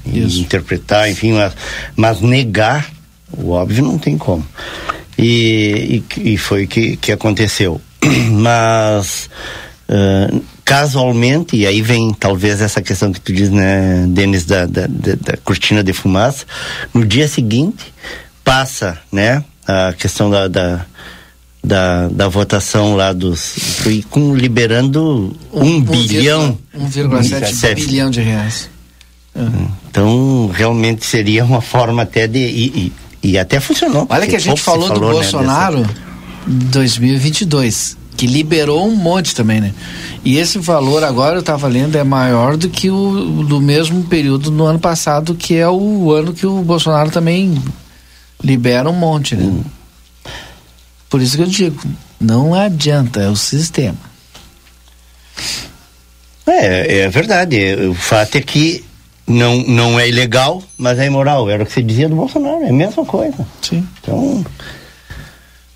Isso. 0.03 0.41
interpretar, 0.41 1.09
enfim, 1.09 1.31
mas, 1.31 1.53
mas, 1.95 2.19
negar 2.19 2.91
o 3.31 3.51
óbvio 3.51 3.85
não 3.85 3.99
tem 3.99 4.17
como. 4.17 4.45
E, 5.17 6.03
e, 6.17 6.33
e 6.33 6.37
foi 6.37 6.65
o 6.65 6.67
que, 6.67 6.97
que 6.97 7.11
aconteceu. 7.11 7.79
Mas. 8.31 9.29
Uh, 9.87 10.41
casualmente, 10.65 11.57
e 11.57 11.67
aí 11.67 11.81
vem 11.81 12.13
talvez 12.13 12.61
essa 12.61 12.81
questão 12.81 13.11
que 13.11 13.19
tu 13.19 13.33
diz, 13.33 13.49
né, 13.49 14.05
Denis, 14.07 14.45
da, 14.45 14.65
da, 14.65 14.87
da, 14.87 15.15
da 15.15 15.37
cortina 15.37 15.83
de 15.83 15.91
fumaça, 15.91 16.45
no 16.93 17.05
dia 17.05 17.27
seguinte 17.27 17.93
passa, 18.43 18.97
né, 19.11 19.43
a 19.67 19.93
questão 19.93 20.29
da, 20.29 20.47
da 20.47 20.85
da, 21.63 22.09
da 22.09 22.27
votação 22.27 22.95
lá 22.95 23.13
dos. 23.13 23.55
Fui 23.81 24.03
com, 24.09 24.35
liberando 24.35 25.33
um, 25.51 25.63
um 25.63 25.81
bilhão. 25.81 26.57
1,7 26.77 27.75
bilhão 27.75 28.09
de 28.09 28.21
reais. 28.21 28.69
Uhum. 29.33 29.67
Então, 29.89 30.51
realmente 30.53 31.05
seria 31.05 31.45
uma 31.45 31.61
forma 31.61 32.01
até 32.01 32.27
de. 32.27 32.39
E, 32.39 32.91
e, 33.23 33.29
e 33.31 33.37
até 33.37 33.59
funcionou. 33.59 34.05
Olha 34.09 34.27
que 34.27 34.35
a 34.35 34.39
gente 34.39 34.61
falou, 34.61 34.87
falou, 34.87 34.99
do 34.99 35.07
né, 35.07 35.13
Bolsonaro 35.13 35.77
dessa... 35.77 35.93
2022, 36.45 37.97
que 38.17 38.27
liberou 38.27 38.85
um 38.85 38.95
monte 38.95 39.33
também, 39.33 39.61
né? 39.61 39.73
E 40.25 40.37
esse 40.37 40.59
valor 40.59 41.03
agora 41.03 41.35
eu 41.35 41.39
estava 41.39 41.67
lendo 41.67 41.97
é 41.97 42.03
maior 42.03 42.57
do 42.57 42.67
que 42.67 42.89
o 42.89 43.43
do 43.43 43.61
mesmo 43.61 44.03
período 44.03 44.51
no 44.51 44.65
ano 44.65 44.79
passado, 44.79 45.33
que 45.33 45.55
é 45.55 45.69
o 45.69 46.11
ano 46.11 46.33
que 46.33 46.45
o 46.45 46.61
Bolsonaro 46.61 47.09
também 47.09 47.57
libera 48.43 48.89
um 48.89 48.93
monte, 48.93 49.35
né? 49.35 49.45
Hum. 49.45 49.63
Por 51.13 51.21
isso 51.21 51.37
que 51.37 51.43
eu 51.43 51.47
digo, 51.47 51.79
não 52.19 52.55
adianta, 52.55 53.21
é 53.21 53.29
o 53.29 53.35
sistema. 53.35 53.99
É, 56.47 57.01
é 57.01 57.07
verdade. 57.07 57.55
O 57.87 57.93
fato 57.93 58.35
é 58.35 58.41
que 58.41 58.83
não, 59.27 59.57
não 59.57 59.99
é 59.99 60.09
ilegal, 60.09 60.63
mas 60.75 60.97
é 60.97 61.05
imoral. 61.05 61.47
Era 61.51 61.61
o 61.61 61.67
que 61.67 61.71
você 61.71 61.83
dizia 61.83 62.09
do 62.09 62.15
Bolsonaro, 62.15 62.63
é 62.63 62.69
a 62.69 62.73
mesma 62.73 63.05
coisa. 63.05 63.45
Sim. 63.61 63.87
Então, 64.01 64.43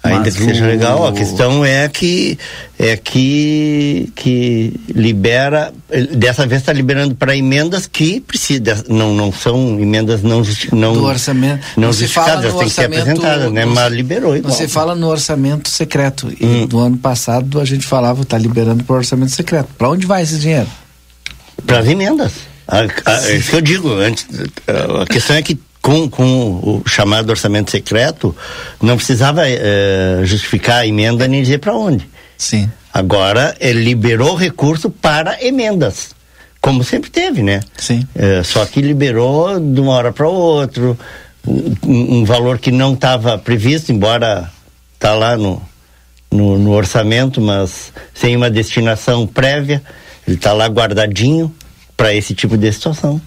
Ainda 0.07 0.25
Mas 0.25 0.35
que 0.35 0.43
seja 0.43 0.63
o... 0.63 0.67
legal, 0.67 1.07
a 1.07 1.13
questão 1.13 1.65
é 1.65 1.87
que 1.87 2.37
é 2.79 2.95
que 2.95 4.11
que 4.15 4.73
libera, 4.87 5.73
dessa 6.13 6.45
vez 6.47 6.61
está 6.61 6.71
liberando 6.71 7.15
para 7.15 7.35
emendas 7.35 7.85
que 7.87 8.21
precisa, 8.21 8.83
não 8.87 9.13
não 9.13 9.31
são 9.31 9.79
emendas 9.79 10.21
não 10.21 10.41
não 10.71 10.93
do 10.93 11.03
orçamento, 11.03 11.65
não 11.75 11.91
justificadas, 11.91 12.53
tem 12.53 12.67
que 12.67 12.69
ser 12.69 12.85
apresentadas, 12.85 13.51
né? 13.51 13.65
Mas 13.65 13.91
liberou 13.93 14.35
igual. 14.35 14.53
Você 14.53 14.67
fala 14.67 14.95
no 14.95 15.07
orçamento 15.07 15.69
secreto 15.69 16.31
e 16.39 16.45
hum. 16.45 16.65
do 16.65 16.79
ano 16.79 16.97
passado 16.97 17.59
a 17.59 17.65
gente 17.65 17.85
falava 17.85 18.21
está 18.21 18.37
liberando 18.37 18.83
para 18.83 18.93
o 18.93 18.97
orçamento 18.97 19.31
secreto. 19.31 19.69
Para 19.77 19.89
onde 19.89 20.05
vai 20.05 20.23
esse 20.23 20.37
dinheiro? 20.37 20.67
Para 21.65 21.79
as 21.79 21.87
emendas. 21.87 22.33
A, 22.67 22.79
a, 22.79 23.27
é 23.29 23.37
isso 23.37 23.51
que 23.51 23.55
eu 23.55 23.61
digo 23.61 23.93
antes. 23.93 24.25
A 25.01 25.05
questão 25.05 25.35
é 25.35 25.41
que 25.41 25.57
com, 25.87 26.09
com 26.09 26.49
o 26.51 26.83
chamado 26.85 27.29
orçamento 27.29 27.71
secreto, 27.71 28.35
não 28.81 28.97
precisava 28.97 29.43
é, 29.47 30.19
justificar 30.25 30.79
a 30.79 30.85
emenda 30.85 31.25
nem 31.29 31.41
dizer 31.41 31.59
para 31.59 31.73
onde. 31.73 32.09
Sim. 32.37 32.69
Agora, 32.93 33.55
ele 33.57 33.85
liberou 33.85 34.35
recurso 34.35 34.89
para 34.89 35.41
emendas, 35.41 36.13
como 36.59 36.83
sempre 36.83 37.09
teve, 37.09 37.41
né? 37.41 37.61
Sim. 37.77 38.05
É, 38.13 38.43
só 38.43 38.65
que 38.65 38.81
liberou 38.81 39.61
de 39.61 39.79
uma 39.79 39.93
hora 39.93 40.11
para 40.11 40.27
outra, 40.27 40.97
um, 41.47 42.17
um, 42.17 42.25
valor 42.25 42.59
que 42.59 42.69
não 42.69 42.93
estava 42.93 43.37
previsto, 43.37 43.89
embora 43.89 44.51
tá 44.99 45.15
lá 45.15 45.37
no, 45.37 45.61
no, 46.29 46.57
no 46.57 46.71
orçamento, 46.73 47.39
mas 47.39 47.93
sem 48.13 48.35
uma 48.35 48.49
destinação 48.49 49.25
prévia, 49.25 49.81
ele 50.27 50.35
está 50.35 50.51
lá 50.51 50.67
guardadinho 50.67 51.49
para 51.95 52.13
esse 52.13 52.35
tipo 52.35 52.57
de 52.57 52.73
situação 52.73 53.21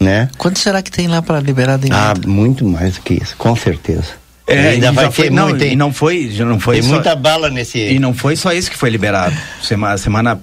né? 0.00 0.28
Quanto 0.38 0.58
será 0.58 0.82
que 0.82 0.90
tem 0.90 1.06
lá 1.06 1.20
para 1.20 1.38
liberar 1.40 1.78
de 1.78 1.88
Ah, 1.92 2.14
muito 2.26 2.64
mais 2.64 2.94
do 2.94 3.02
que 3.02 3.14
isso, 3.14 3.36
com 3.36 3.54
certeza. 3.54 4.18
É, 4.46 4.70
ainda 4.70 4.90
vai 4.90 5.06
ter 5.06 5.12
foi, 5.12 5.30
não, 5.30 5.48
muito, 5.50 5.64
e 5.64 5.76
não 5.76 5.92
foi, 5.92 6.28
já 6.30 6.44
não 6.44 6.58
foi 6.58 6.76
tem 6.76 6.82
só, 6.82 6.94
muita 6.94 7.14
bala 7.14 7.48
nesse 7.50 7.78
E 7.78 8.00
não 8.00 8.12
foi 8.12 8.34
só 8.34 8.52
isso 8.52 8.68
que 8.68 8.76
foi 8.76 8.90
liberado. 8.90 9.36
Semana, 9.62 9.96
semana 9.96 10.40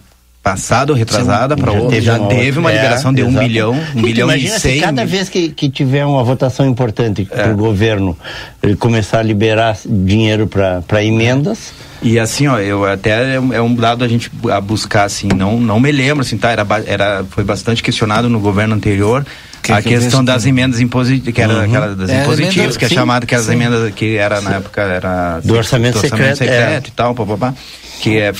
passada 0.47 0.93
ou 0.93 0.97
retrasada 0.97 1.57
para 1.57 1.73
outra 1.73 1.99
já 1.99 2.17
uma 2.17 2.29
teve 2.29 2.57
uma 2.57 2.71
liberação 2.71 3.11
é, 3.11 3.15
de 3.15 3.23
um 3.23 3.29
exato. 3.29 3.45
bilhão, 3.45 3.85
um 3.93 4.01
bilhão 4.01 4.29
imagina 4.29 4.55
e 4.55 4.59
cem. 4.59 4.79
cada 4.79 5.05
vez 5.05 5.27
que, 5.27 5.49
que 5.49 5.69
tiver 5.69 6.05
uma 6.05 6.23
votação 6.23 6.65
importante 6.65 7.27
é. 7.29 7.43
para 7.43 7.51
o 7.51 7.57
governo 7.57 8.17
ele 8.63 8.77
começar 8.77 9.19
a 9.19 9.23
liberar 9.23 9.77
dinheiro 9.85 10.47
para 10.47 11.03
emendas. 11.03 11.73
E 12.01 12.17
assim, 12.17 12.47
ó, 12.47 12.59
eu 12.59 12.85
até 12.85 13.35
é 13.35 13.61
um 13.61 13.75
dado 13.75 14.05
a 14.05 14.07
gente 14.07 14.31
a 14.49 14.61
buscar 14.61 15.03
assim, 15.03 15.27
não 15.35 15.59
não 15.59 15.81
me 15.81 15.91
lembro 15.91 16.21
assim, 16.21 16.37
tá, 16.37 16.51
era, 16.51 16.65
era 16.85 17.25
foi 17.29 17.43
bastante 17.43 17.83
questionado 17.83 18.29
no 18.29 18.39
governo 18.39 18.73
anterior 18.73 19.25
que 19.67 19.79
a 19.79 19.81
que 19.81 19.89
questão 19.89 20.23
das 20.23 20.45
emendas 20.45 20.79
impositivas, 20.79 21.33
que 21.33 21.41
era 21.41 21.53
uhum. 21.53 21.61
aquela 21.61 21.95
das 21.95 22.09
é, 22.09 22.21
impositivas, 22.21 22.57
emenda, 22.57 22.79
que 22.79 22.85
é 22.85 22.89
chamada 22.89 23.25
que 23.25 23.35
as 23.35 23.49
emendas 23.49 23.93
que 23.93 24.17
era 24.17 24.41
na 24.41 24.55
época 24.55 24.81
era 24.81 25.39
do 25.43 25.55
orçamento, 25.55 25.93
do 25.93 26.03
orçamento 26.03 26.37
secreto, 26.37 26.37
secreto 26.37 26.85
é. 26.85 26.89
e 26.89 26.91
tal, 26.91 27.13
papapá, 27.13 27.53
que 28.01 28.17
é, 28.17 28.31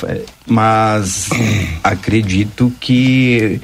mas 0.46 1.30
acredito 1.84 2.72
que 2.80 3.62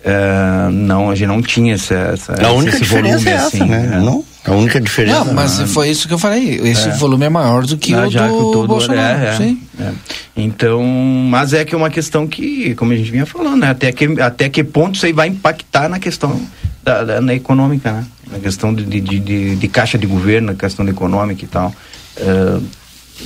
uh, 0.00 0.70
não, 0.70 1.10
a 1.10 1.14
gente 1.14 1.28
não 1.28 1.42
tinha 1.42 1.74
essa, 1.74 1.94
essa 1.94 2.46
a 2.46 2.52
única 2.52 2.78
diferença 2.78 3.18
volume, 3.18 3.30
é 3.30 3.34
essa, 3.34 3.46
assim, 3.46 3.64
né? 3.64 4.00
Não? 4.02 4.24
A 4.44 4.52
única 4.52 4.80
diferença. 4.80 5.24
Não, 5.24 5.34
mas 5.34 5.60
foi 5.72 5.88
isso 5.88 6.08
que 6.08 6.14
eu 6.14 6.18
falei. 6.18 6.60
Esse 6.64 6.88
é. 6.88 6.92
volume 6.92 7.26
é 7.26 7.28
maior 7.28 7.64
do 7.64 7.76
que 7.76 7.94
ah, 7.94 8.06
o 8.06 8.10
do 8.10 8.10
que 8.10 8.56
o 8.56 8.66
Bolsonaro. 8.66 9.24
É, 9.24 9.36
sim. 9.36 9.60
É. 9.78 9.92
Então, 10.36 10.82
mas 10.82 11.52
é 11.52 11.64
que 11.64 11.74
é 11.74 11.78
uma 11.78 11.90
questão 11.90 12.26
que, 12.26 12.74
como 12.74 12.92
a 12.92 12.96
gente 12.96 13.10
vinha 13.10 13.24
falando, 13.24 13.60
né? 13.60 13.70
até, 13.70 13.92
que, 13.92 14.20
até 14.20 14.48
que 14.48 14.64
ponto 14.64 14.96
isso 14.96 15.06
aí 15.06 15.12
vai 15.12 15.28
impactar 15.28 15.88
na 15.88 16.00
questão 16.00 16.40
da, 16.82 17.04
da 17.04 17.20
na 17.20 17.34
econômica, 17.34 17.92
né? 17.92 18.04
Na 18.30 18.38
questão 18.40 18.74
de, 18.74 18.84
de, 18.84 19.00
de, 19.00 19.56
de, 19.56 19.68
caixa 19.68 19.96
de 19.96 20.06
governo, 20.06 20.48
na 20.48 20.54
questão 20.54 20.86
econômica 20.88 21.44
e 21.44 21.48
tal. 21.48 21.72
Uh, 22.16 22.62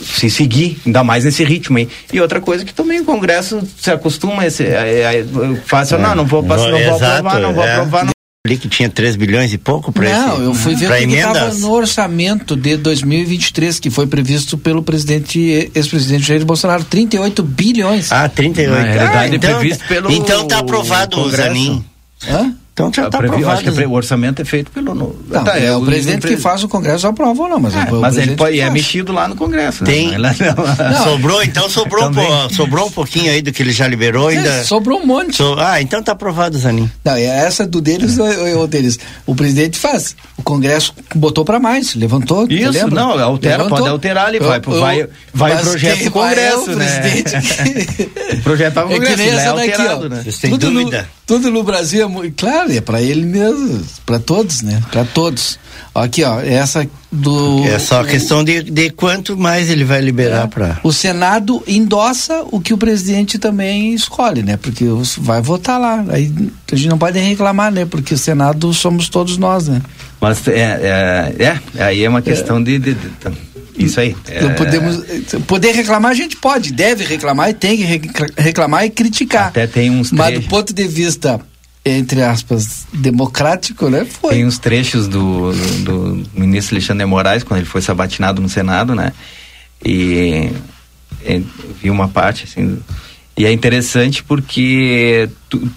se 0.04 0.28
seguir, 0.28 0.78
ainda 0.84 1.02
mais 1.02 1.24
nesse 1.24 1.44
ritmo 1.44 1.78
aí. 1.78 1.88
E 2.12 2.20
outra 2.20 2.40
coisa 2.40 2.64
que 2.64 2.74
também 2.74 3.00
o 3.00 3.04
Congresso 3.04 3.62
se 3.80 3.90
acostuma 3.90 4.42
a 4.42 4.46
esse, 4.46 4.64
é, 4.64 5.22
é, 5.22 5.26
fácil, 5.64 5.96
é. 5.96 6.00
não, 6.00 6.14
não 6.14 6.26
vou, 6.26 6.42
não, 6.42 6.56
não 6.56 6.78
vou 6.84 6.96
aprovar, 6.96 7.40
não 7.40 7.54
vou 7.54 7.64
é. 7.64 7.72
aprovar. 7.72 8.04
Não. 8.04 8.15
Ali 8.46 8.56
que 8.56 8.68
tinha 8.68 8.88
3 8.88 9.16
bilhões 9.16 9.52
e 9.52 9.58
pouco 9.58 9.90
para 9.92 10.08
Não, 10.08 10.34
esse, 10.34 10.42
eu 10.42 10.54
fui 10.54 10.76
ver 10.76 11.08
que 11.08 11.14
estava 11.14 11.52
no 11.54 11.72
orçamento 11.72 12.54
de 12.54 12.76
2023, 12.76 13.80
que 13.80 13.90
foi 13.90 14.06
previsto 14.06 14.56
pelo 14.56 14.82
presidente, 14.82 15.70
ex-presidente 15.74 16.28
Jair 16.28 16.44
Bolsonaro, 16.44 16.84
38 16.84 17.42
bilhões. 17.42 18.12
Ah, 18.12 18.28
38. 18.28 18.70
Na 18.70 18.82
realidade, 18.82 19.32
ah, 19.32 19.36
então, 19.36 19.58
previsto 19.58 19.84
pelo 19.88 20.12
Então 20.12 20.46
tá 20.46 20.58
aprovado 20.58 21.18
o 21.20 21.30
Zanin. 21.30 21.84
Hã? 22.28 22.54
Então 22.76 22.92
já 22.92 23.06
está 23.06 23.16
aprovado. 23.16 23.48
Acho 23.48 23.72
que 23.72 23.86
o 23.86 23.92
orçamento 23.92 24.42
é 24.42 24.44
feito 24.44 24.70
pelo. 24.70 24.94
No, 24.94 25.16
não, 25.30 25.44
tá, 25.44 25.58
é, 25.58 25.64
é, 25.64 25.72
o, 25.72 25.80
o 25.80 25.86
presidente 25.86 26.26
que 26.26 26.36
faz 26.36 26.62
o 26.62 26.68
Congresso 26.68 27.06
aprova 27.06 27.44
ou 27.44 27.48
não, 27.48 27.58
mas, 27.58 27.74
é, 27.74 27.90
mas 27.90 28.18
ele 28.18 28.36
pode, 28.36 28.60
é 28.60 28.68
mexido 28.68 29.14
lá 29.14 29.26
no 29.26 29.34
Congresso. 29.34 29.82
Né? 29.82 29.90
Tem. 29.90 30.16
Né? 30.26 30.34
Não, 30.92 31.04
sobrou, 31.04 31.42
então 31.42 31.68
sobrou, 31.68 32.10
pô, 32.10 32.54
sobrou 32.54 32.86
um 32.86 32.90
pouquinho 32.90 33.30
aí 33.30 33.40
do 33.40 33.52
que 33.52 33.62
ele 33.62 33.70
já 33.70 33.86
liberou 33.86 34.28
ainda. 34.28 34.48
É, 34.48 34.64
sobrou 34.64 35.00
um 35.00 35.06
monte. 35.06 35.36
So, 35.36 35.56
ah, 35.58 35.80
então 35.80 36.02
tá 36.02 36.12
aprovado, 36.12 36.58
Zanin. 36.58 36.90
Não, 37.04 37.14
é 37.14 37.24
essa 37.24 37.66
do 37.66 37.80
deles 37.80 38.18
ou 38.18 38.62
o 38.62 38.66
deles. 38.66 38.98
O 39.24 39.34
presidente 39.34 39.78
faz. 39.78 40.16
O 40.36 40.42
Congresso 40.42 40.94
botou 41.14 41.44
para 41.44 41.60
mais, 41.60 41.94
levantou. 41.94 42.46
Isso, 42.50 42.88
não, 42.88 43.18
altera, 43.18 43.58
levantou. 43.58 43.78
pode 43.78 43.88
alterar 43.90 44.26
ali, 44.26 44.38
vai, 44.38 44.58
eu, 44.58 44.80
vai, 44.80 45.08
vai 45.32 45.54
o 45.54 45.60
projeto 45.60 46.04
do 46.04 46.10
Congresso, 46.10 46.70
é 46.70 46.74
né? 46.74 47.12
o 48.32 48.42
projeto 48.42 48.74
para 48.74 48.86
o 48.86 48.88
Congresso, 48.88 49.12
é 49.12 49.16
que 49.16 49.22
nem 49.22 49.30
essa 49.30 49.52
daqui, 49.54 49.82
ó. 49.82 50.08
Né? 50.08 50.24
Tudo 50.50 50.70
no, 50.70 50.90
tudo 51.26 51.50
no 51.50 51.62
Brasil 51.62 52.02
é 52.02 52.06
muito. 52.06 52.34
Claro 52.36 52.65
claro, 52.66 52.72
é 52.72 52.80
para 52.80 53.00
ele 53.00 53.24
mesmo, 53.24 53.84
para 54.04 54.18
todos, 54.18 54.62
né? 54.62 54.82
Para 54.90 55.04
todos. 55.04 55.58
Aqui, 55.94 56.22
ó, 56.24 56.40
essa 56.40 56.86
do. 57.10 57.64
É 57.64 57.78
só 57.78 58.04
questão 58.04 58.44
de, 58.44 58.62
de 58.62 58.90
quanto 58.90 59.36
mais 59.36 59.70
ele 59.70 59.84
vai 59.84 60.00
liberar 60.00 60.44
é, 60.44 60.46
para. 60.46 60.80
O 60.82 60.92
Senado 60.92 61.62
endossa 61.66 62.44
o 62.50 62.60
que 62.60 62.74
o 62.74 62.78
presidente 62.78 63.38
também 63.38 63.94
escolhe, 63.94 64.42
né? 64.42 64.56
Porque 64.56 64.84
vai 65.18 65.40
votar 65.40 65.80
lá. 65.80 66.04
Aí 66.08 66.32
a 66.70 66.76
gente 66.76 66.88
não 66.88 66.98
pode 66.98 67.18
reclamar, 67.18 67.72
né? 67.72 67.86
Porque 67.86 68.14
o 68.14 68.18
Senado 68.18 68.72
somos 68.74 69.08
todos 69.08 69.38
nós, 69.38 69.68
né? 69.68 69.80
Mas 70.20 70.46
é, 70.48 71.32
é, 71.38 71.60
é 71.76 71.82
aí 71.82 72.04
é 72.04 72.08
uma 72.08 72.22
questão 72.22 72.62
de, 72.62 72.78
de, 72.78 72.94
de 72.94 73.10
isso 73.78 74.00
aí. 74.00 74.16
Então, 74.28 74.54
podemos, 74.54 75.04
poder 75.46 75.72
reclamar 75.72 76.10
a 76.10 76.14
gente 76.14 76.36
pode, 76.36 76.72
deve 76.72 77.04
reclamar 77.04 77.50
e 77.50 77.54
tem 77.54 77.76
que 77.76 78.00
reclamar 78.38 78.86
e 78.86 78.90
criticar. 78.90 79.48
Até 79.48 79.66
tem 79.66 79.90
uns 79.90 80.10
Mas 80.10 80.34
do 80.34 80.48
ponto 80.48 80.72
de 80.72 80.88
vista 80.88 81.38
entre 81.88 82.20
aspas, 82.20 82.84
democrático, 82.92 83.88
né? 83.88 84.04
Foi. 84.04 84.34
Tem 84.34 84.44
uns 84.44 84.58
trechos 84.58 85.06
do, 85.06 85.52
do, 85.52 85.84
do, 85.84 86.30
ministro 86.34 86.74
Alexandre 86.74 87.04
de 87.04 87.10
Moraes, 87.10 87.44
quando 87.44 87.58
ele 87.58 87.68
foi 87.68 87.80
sabatinado 87.80 88.42
no 88.42 88.48
Senado, 88.48 88.92
né? 88.92 89.12
E, 89.84 90.50
e 91.24 91.46
vi 91.80 91.88
uma 91.88 92.08
parte, 92.08 92.42
assim, 92.44 92.82
e 93.36 93.46
é 93.46 93.52
interessante 93.52 94.24
porque 94.24 95.28
tu, 95.48 95.70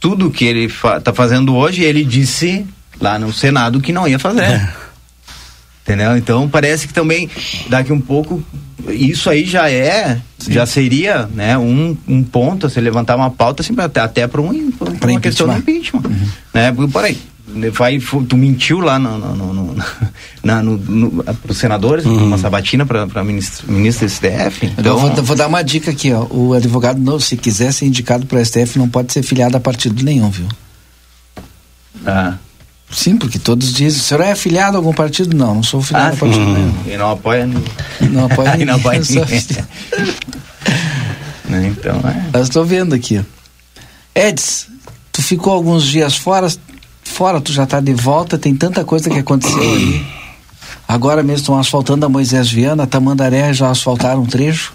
tudo 0.00 0.32
que 0.32 0.44
ele 0.44 0.68
fa 0.68 1.00
tá 1.00 1.12
fazendo 1.12 1.54
hoje, 1.54 1.82
ele 1.84 2.04
disse 2.04 2.66
lá 3.00 3.16
no 3.16 3.32
Senado 3.32 3.80
que 3.80 3.92
não 3.92 4.08
ia 4.08 4.18
fazer. 4.18 4.42
É. 4.42 4.74
Entendeu? 5.82 6.16
Então 6.16 6.48
parece 6.48 6.86
que 6.86 6.94
também 6.94 7.28
daqui 7.68 7.92
um 7.92 8.00
pouco 8.00 8.42
isso 8.88 9.30
aí 9.30 9.44
já 9.44 9.70
é, 9.70 10.20
Sim. 10.38 10.52
já 10.52 10.66
seria 10.66 11.28
né, 11.34 11.56
um, 11.56 11.96
um 12.08 12.22
ponto 12.22 12.66
a 12.66 12.70
se 12.70 12.80
levantar 12.80 13.16
uma 13.16 13.30
pauta 13.30 13.62
assim, 13.62 13.74
até, 13.78 14.00
até 14.00 14.26
para 14.26 14.40
um, 14.40 14.72
uma 15.02 15.20
questão 15.20 15.46
do 15.46 15.54
impeachment. 15.54 16.02
Uhum. 16.04 16.28
Né? 16.52 16.72
Porque, 16.72 16.92
peraí, 16.92 17.18
vai, 17.72 17.98
tu 18.28 18.36
mentiu 18.36 18.80
lá 18.80 18.98
no, 18.98 19.18
no, 19.18 19.52
no, 19.52 19.76
na, 20.42 20.62
no, 20.62 20.76
no, 20.78 21.24
os 21.48 21.56
senadores, 21.56 22.04
uhum. 22.04 22.26
uma 22.26 22.38
sabatina 22.38 22.84
para 22.84 23.24
ministro, 23.24 23.70
ministro 23.70 24.06
do 24.06 24.10
STF. 24.10 24.66
Então... 24.78 24.98
Vou, 24.98 25.22
vou, 25.22 25.36
dar 25.36 25.46
uma 25.46 25.62
dica 25.62 25.90
aqui, 25.90 26.12
ó. 26.12 26.26
O 26.30 26.54
advogado, 26.54 26.98
não, 26.98 27.20
se 27.20 27.36
quiser 27.36 27.72
ser 27.72 27.86
indicado 27.86 28.26
para 28.26 28.40
o 28.40 28.44
STF, 28.44 28.78
não 28.78 28.88
pode 28.88 29.12
ser 29.12 29.22
filiado 29.22 29.56
a 29.56 29.60
partido 29.60 30.02
nenhum, 30.04 30.30
viu? 30.30 30.48
Ah. 32.06 32.34
Sim, 32.92 33.16
porque 33.16 33.38
todos 33.38 33.72
dizem, 33.72 33.98
o 33.98 34.02
senhor 34.02 34.20
é 34.22 34.32
afiliado 34.32 34.76
a 34.76 34.78
algum 34.78 34.92
partido? 34.92 35.34
Não, 35.36 35.56
não 35.56 35.62
sou 35.62 35.80
afiliado 35.80 36.10
ah, 36.10 36.14
a 36.14 36.16
partido 36.16 36.44
nenhum. 36.44 36.74
E 36.86 36.96
não 36.96 37.10
apoia 37.10 37.46
ninguém. 37.46 37.72
Não 38.10 38.26
apoia 38.26 38.50
ninguém. 38.56 38.66
não 38.66 38.74
apoia 38.76 39.00
ninguém. 39.00 39.42
Né, 41.44 41.66
então, 41.66 42.00
é. 42.08 42.38
Eu 42.38 42.42
estou 42.42 42.64
vendo 42.64 42.94
aqui. 42.94 43.22
Eds, 44.14 44.68
tu 45.12 45.20
ficou 45.22 45.52
alguns 45.52 45.84
dias 45.84 46.16
fora, 46.16 46.50
fora, 47.04 47.42
tu 47.42 47.52
já 47.52 47.64
está 47.64 47.78
de 47.78 47.92
volta, 47.92 48.38
tem 48.38 48.56
tanta 48.56 48.84
coisa 48.84 49.10
que 49.10 49.18
aconteceu 49.18 49.60
aí. 49.60 50.06
Agora 50.88 51.22
mesmo 51.22 51.40
estão 51.40 51.58
asfaltando 51.58 52.06
a 52.06 52.08
Moisés 52.08 52.50
Viana, 52.50 52.84
a 52.84 52.86
Tamandaré 52.86 53.52
já 53.52 53.70
asfaltaram 53.70 54.22
um 54.22 54.26
trecho. 54.26 54.72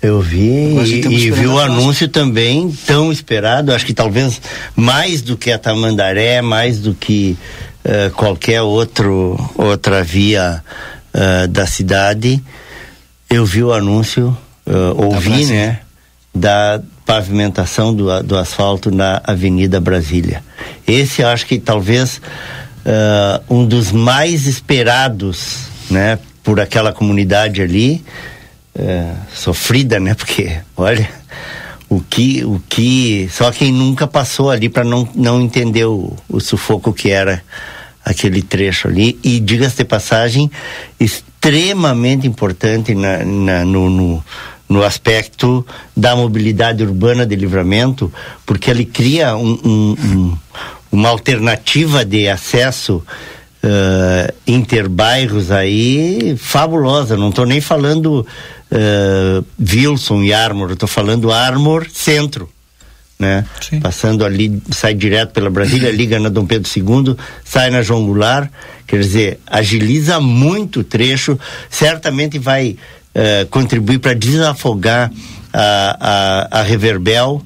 Eu 0.00 0.20
vi 0.20 0.76
e, 0.78 1.00
e 1.08 1.30
vi 1.30 1.46
o 1.46 1.58
anúncio 1.58 2.08
também 2.08 2.70
tão 2.86 3.10
esperado, 3.10 3.72
acho 3.72 3.84
que 3.84 3.94
talvez 3.94 4.40
mais 4.76 5.22
do 5.22 5.36
que 5.36 5.50
a 5.50 5.58
Tamandaré, 5.58 6.40
mais 6.40 6.78
do 6.78 6.94
que 6.94 7.36
uh, 7.84 8.10
qualquer 8.12 8.62
outro, 8.62 9.36
outra 9.56 10.04
via 10.04 10.62
uh, 11.12 11.48
da 11.48 11.66
cidade. 11.66 12.40
Eu 13.28 13.44
vi 13.44 13.64
o 13.64 13.72
anúncio, 13.72 14.36
uh, 14.66 15.04
ouvi, 15.04 15.46
né, 15.46 15.80
da 16.32 16.80
pavimentação 17.04 17.92
do, 17.92 18.22
do 18.22 18.38
asfalto 18.38 18.92
na 18.92 19.20
Avenida 19.24 19.80
Brasília. 19.80 20.44
Esse 20.86 21.22
eu 21.22 21.28
acho 21.28 21.44
que 21.46 21.58
talvez 21.58 22.20
um 23.50 23.66
dos 23.66 23.92
mais 23.92 24.46
esperados, 24.46 25.64
né, 25.90 26.18
por 26.42 26.58
aquela 26.58 26.90
comunidade 26.90 27.60
ali 27.60 28.02
é, 28.78 29.12
sofrida, 29.34 29.98
né? 29.98 30.14
Porque, 30.14 30.58
olha, 30.76 31.08
o 31.88 32.00
que, 32.00 32.44
o 32.44 32.62
que, 32.68 33.28
só 33.30 33.50
quem 33.50 33.72
nunca 33.72 34.06
passou 34.06 34.50
ali 34.50 34.68
para 34.68 34.84
não, 34.84 35.08
não 35.14 35.40
entender 35.40 35.84
o, 35.86 36.14
o 36.28 36.40
sufoco 36.40 36.92
que 36.92 37.10
era 37.10 37.42
aquele 38.04 38.42
trecho 38.42 38.88
ali. 38.88 39.18
E 39.22 39.40
diga-se 39.40 39.78
de 39.78 39.84
passagem, 39.84 40.50
extremamente 40.98 42.26
importante 42.26 42.94
na, 42.94 43.24
na 43.24 43.64
no, 43.64 43.90
no, 43.90 44.24
no, 44.68 44.82
aspecto 44.82 45.66
da 45.96 46.14
mobilidade 46.14 46.82
urbana 46.82 47.26
de 47.26 47.36
livramento, 47.36 48.12
porque 48.46 48.70
ele 48.70 48.84
cria 48.84 49.36
um, 49.36 49.58
um, 49.64 49.96
um, 49.98 50.38
uma 50.92 51.08
alternativa 51.08 52.04
de 52.04 52.28
acesso 52.28 53.02
uh, 53.62 54.34
interbairros 54.46 55.50
aí 55.50 56.36
fabulosa. 56.38 57.16
Não 57.16 57.30
estou 57.30 57.46
nem 57.46 57.60
falando 57.60 58.26
uh, 58.72 59.44
Wilson 59.60 60.22
e 60.22 60.32
Armor, 60.32 60.72
estou 60.72 60.88
falando 60.88 61.32
Armor 61.32 61.86
Centro. 61.92 62.48
Né? 63.18 63.44
Passando 63.82 64.24
ali, 64.24 64.62
sai 64.70 64.94
direto 64.94 65.32
pela 65.32 65.50
Brasília, 65.50 65.90
liga 65.90 66.20
na 66.20 66.28
Dom 66.28 66.46
Pedro 66.46 66.70
II, 66.70 67.16
sai 67.44 67.68
na 67.68 67.82
João 67.82 68.06
Goulart, 68.06 68.48
quer 68.86 69.00
dizer, 69.00 69.40
agiliza 69.44 70.20
muito 70.20 70.80
o 70.80 70.84
trecho, 70.84 71.36
certamente 71.68 72.38
vai 72.38 72.76
uh, 73.14 73.46
contribuir 73.48 73.98
para 73.98 74.14
desafogar 74.14 75.10
a, 75.52 76.48
a, 76.52 76.60
a 76.60 76.62
Reverbel, 76.62 77.42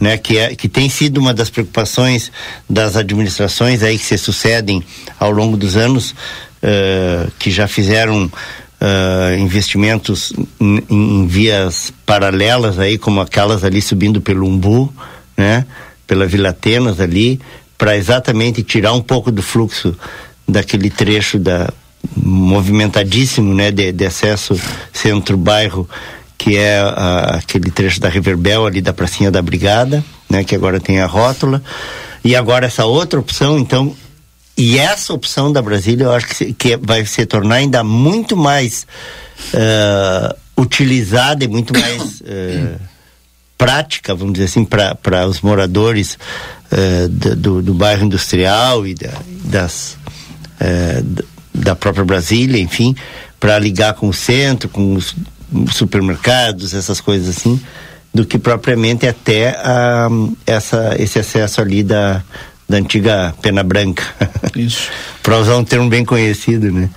né, 0.00 0.16
que, 0.18 0.38
é, 0.38 0.54
que 0.54 0.68
tem 0.68 0.88
sido 0.88 1.18
uma 1.18 1.32
das 1.32 1.50
preocupações 1.50 2.30
das 2.68 2.96
administrações 2.96 3.82
aí 3.82 3.98
que 3.98 4.04
se 4.04 4.18
sucedem 4.18 4.82
ao 5.18 5.30
longo 5.30 5.56
dos 5.56 5.76
anos, 5.76 6.10
uh, 6.10 7.30
que 7.38 7.50
já 7.50 7.66
fizeram 7.66 8.24
uh, 8.26 9.38
investimentos 9.38 10.32
em, 10.60 10.82
em, 10.88 11.26
vias 11.26 11.92
paralelas 12.04 12.78
aí, 12.78 12.98
como 12.98 13.20
aquelas 13.20 13.64
ali 13.64 13.80
subindo 13.80 14.20
pelo 14.20 14.46
Umbu, 14.46 14.92
né, 15.36 15.64
pela 16.06 16.26
Vila 16.26 16.50
Atenas 16.50 17.00
ali, 17.00 17.40
para 17.78 17.96
exatamente 17.96 18.62
tirar 18.62 18.92
um 18.92 19.02
pouco 19.02 19.30
do 19.30 19.42
fluxo 19.42 19.94
daquele 20.48 20.90
trecho 20.90 21.38
da 21.38 21.70
movimentadíssimo, 22.16 23.52
né, 23.52 23.70
de, 23.70 23.92
de 23.92 24.06
acesso 24.06 24.58
centro-bairro 24.92 25.88
que 26.38 26.56
é 26.56 26.78
a, 26.78 27.36
aquele 27.36 27.70
trecho 27.70 28.00
da 28.00 28.08
Riverbel 28.08 28.66
ali 28.66 28.80
da 28.80 28.92
pracinha 28.92 29.30
da 29.30 29.40
Brigada, 29.40 30.04
né, 30.28 30.44
que 30.44 30.54
agora 30.54 30.80
tem 30.80 31.00
a 31.00 31.06
rótula. 31.06 31.62
E 32.24 32.34
agora 32.34 32.66
essa 32.66 32.84
outra 32.84 33.20
opção, 33.20 33.58
então, 33.58 33.94
e 34.56 34.78
essa 34.78 35.12
opção 35.12 35.52
da 35.52 35.62
Brasília, 35.62 36.04
eu 36.04 36.12
acho 36.12 36.26
que, 36.26 36.52
que 36.52 36.76
vai 36.76 37.04
se 37.04 37.24
tornar 37.26 37.56
ainda 37.56 37.84
muito 37.84 38.36
mais 38.36 38.86
uh, 39.54 40.36
utilizada 40.60 41.44
e 41.44 41.48
muito 41.48 41.78
mais 41.78 42.20
uh, 42.20 42.80
prática, 43.56 44.14
vamos 44.14 44.34
dizer 44.34 44.46
assim, 44.46 44.64
para 44.64 45.26
os 45.26 45.40
moradores 45.40 46.18
uh, 46.72 47.08
do, 47.08 47.62
do, 47.62 47.74
bairro 47.74 48.04
industrial 48.04 48.86
e 48.86 48.94
da, 48.94 49.12
das, 49.44 49.96
da 51.54 51.76
própria 51.76 52.04
Brasília, 52.04 52.60
enfim, 52.60 52.94
para 53.38 53.58
ligar 53.58 53.94
com 53.94 54.08
o 54.08 54.12
centro, 54.12 54.68
com 54.68 54.94
os 54.94 55.14
supermercados, 55.72 56.74
essas 56.74 57.00
coisas 57.00 57.36
assim, 57.36 57.60
do 58.12 58.24
que 58.24 58.38
propriamente 58.38 59.06
até 59.06 59.50
a, 59.50 60.08
essa, 60.46 60.94
esse 60.98 61.18
acesso 61.18 61.60
ali 61.60 61.82
da, 61.82 62.22
da 62.68 62.78
antiga 62.78 63.34
Pena 63.42 63.62
Branca. 63.62 64.04
Isso. 64.56 64.88
Para 65.22 65.38
usar 65.38 65.56
um 65.56 65.64
termo 65.64 65.88
bem 65.88 66.04
conhecido, 66.04 66.72
né? 66.72 66.90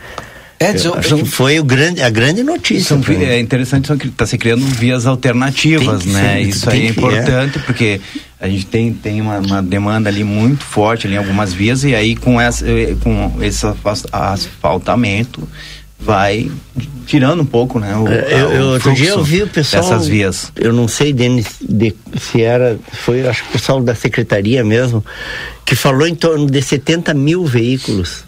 É, 0.62 0.78
são, 0.78 0.94
acho 0.94 1.16
que 1.16 1.26
foi 1.26 1.58
o 1.58 1.64
grande, 1.64 2.02
a 2.02 2.10
grande 2.10 2.44
notícia. 2.44 3.00
São, 3.00 3.16
é 3.16 3.40
interessante 3.40 3.96
que 3.96 4.08
está 4.08 4.26
se 4.26 4.38
criando 4.38 4.66
vias 4.66 5.06
alternativas, 5.06 6.04
né? 6.04 6.34
Ser, 6.34 6.42
Isso 6.42 6.70
aí 6.70 6.88
é 6.88 6.90
importante 6.90 7.60
é. 7.60 7.62
porque 7.62 8.02
a 8.42 8.50
gente 8.50 8.66
tem, 8.66 8.94
tem 8.94 9.22
uma, 9.22 9.40
uma, 9.40 9.64
demanda 9.64 10.10
ali 10.10 10.22
muito 10.22 10.66
forte 10.66 11.08
ali 11.08 11.16
em 11.16 11.18
algumas 11.18 11.54
vias 11.54 11.86
e 11.86 11.96
aí 11.96 12.14
com, 12.14 12.42
essa, 12.42 12.66
com 13.02 13.38
esse 13.42 13.66
asfaltamento 14.12 15.48
vai 16.00 16.50
tirando 17.06 17.42
um 17.42 17.46
pouco, 17.46 17.80
né? 17.80 17.96
O, 17.96 18.08
é, 18.08 18.42
eu, 18.42 18.50
o 18.50 18.74
outro 18.74 18.94
dia 18.94 19.10
eu 19.10 19.24
vi 19.24 19.44
o 19.44 19.48
pessoal. 19.48 19.84
Dessas 19.84 20.08
vias. 20.08 20.52
Eu 20.56 20.72
não 20.72 20.88
sei, 20.88 21.12
Denis, 21.12 21.48
de, 21.62 21.94
se 22.20 22.42
era. 22.42 22.80
Foi, 22.92 23.28
acho 23.28 23.44
que 23.44 23.50
o 23.50 23.52
pessoal 23.52 23.82
da 23.82 23.94
secretaria 23.94 24.64
mesmo, 24.64 25.04
que 25.66 25.76
falou 25.76 26.08
em 26.08 26.16
torno 26.16 26.50
de 26.50 26.62
70 26.62 27.14
mil 27.14 27.46
veículos 27.46 28.24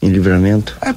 em 0.00 0.08
livramento. 0.08 0.76
É, 0.80 0.94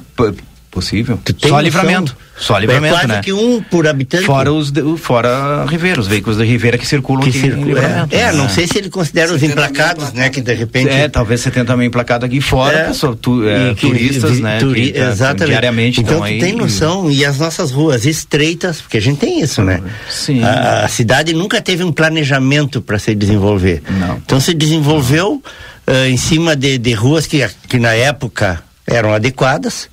Possível. 0.72 1.20
Só 1.46 1.60
livramento. 1.60 2.16
Só 2.34 2.58
livramento, 2.58 2.94
é 2.94 2.98
quase 2.98 3.06
né? 3.06 3.20
que 3.22 3.30
um 3.30 3.60
por 3.62 3.86
habitante. 3.86 4.24
Fora 4.24 4.50
os 4.50 4.70
de, 4.72 4.82
fora 4.96 5.66
Ribeira, 5.66 6.00
os 6.00 6.08
veículos 6.08 6.38
da 6.38 6.44
Ribeira 6.46 6.78
que 6.78 6.86
circulam 6.86 7.22
que 7.22 7.28
aqui 7.28 7.40
circula, 7.40 7.60
em 7.62 7.64
livramento. 7.74 8.16
É, 8.16 8.20
é 8.20 8.32
não 8.32 8.48
sei 8.48 8.66
se 8.66 8.78
ele 8.78 8.88
considera 8.88 9.30
os 9.34 9.42
emplacados, 9.42 10.14
né? 10.14 10.30
Que 10.30 10.40
de 10.40 10.54
repente. 10.54 10.88
É, 10.88 11.10
talvez 11.10 11.42
70 11.42 11.76
mil 11.76 11.86
emplacados 11.86 12.24
aqui 12.26 12.40
fora, 12.40 12.78
É. 12.78 12.84
pessoal, 12.86 13.14
tu, 13.14 13.46
é, 13.46 13.70
E 13.70 13.74
que- 13.74 13.86
turistas, 13.86 14.30
vi- 14.30 14.42
né? 14.42 14.58
turi- 14.60 14.92
que, 14.92 14.98
tá, 14.98 15.10
exatamente. 15.10 15.46
Diariamente 15.50 16.00
então 16.00 16.14
estão 16.14 16.26
tu 16.26 16.32
aí. 16.32 16.40
tem 16.40 16.52
noção 16.54 17.10
e 17.10 17.22
as 17.22 17.36
nossas 17.38 17.70
ruas 17.70 18.06
estreitas, 18.06 18.80
porque 18.80 18.96
a 18.96 19.02
gente 19.02 19.18
tem 19.18 19.42
isso, 19.42 19.62
né? 19.62 19.82
Sim. 20.10 20.42
A, 20.42 20.86
a 20.86 20.88
cidade 20.88 21.34
nunca 21.34 21.60
teve 21.60 21.84
um 21.84 21.92
planejamento 21.92 22.80
para 22.80 22.98
se 22.98 23.14
desenvolver. 23.14 23.82
Não. 23.90 24.16
Então 24.16 24.40
se 24.40 24.54
desenvolveu 24.54 25.42
ah, 25.86 26.08
em 26.08 26.16
cima 26.16 26.56
de, 26.56 26.78
de 26.78 26.94
ruas 26.94 27.26
que, 27.26 27.46
que 27.68 27.78
na 27.78 27.92
época 27.92 28.62
eram 28.86 29.12
adequadas, 29.12 29.88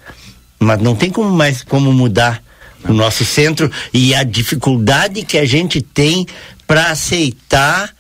mas 0.60 0.82
não 0.82 0.96
tem 0.96 1.10
como 1.10 1.32
mais 1.32 1.64
como 1.64 1.92
mudar 1.94 2.44
o 2.88 2.94
nosso 2.94 3.26
centro 3.26 3.72
e 3.94 4.14
a 4.14 4.24
dificuldade 4.24 5.24
que 5.24 5.38
a 5.38 5.46
gente 5.46 5.82
tem 5.82 6.26
para 6.68 6.92
aceitar 6.92 7.94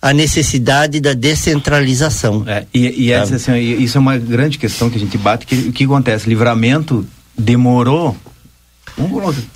a 0.00 0.12
necessidade 0.12 1.00
da 1.00 1.12
descentralização. 1.12 2.44
É, 2.46 2.66
e, 2.74 3.04
e 3.04 3.12
essa, 3.12 3.36
assim, 3.36 3.56
isso 3.56 3.96
é 3.96 4.00
uma 4.00 4.18
grande 4.18 4.58
questão 4.58 4.90
que 4.90 4.96
a 4.96 5.00
gente 5.00 5.16
bate, 5.16 5.46
que 5.46 5.54
o 5.54 5.72
que 5.72 5.84
acontece? 5.84 6.28
Livramento 6.28 7.06
demorou, 7.38 8.16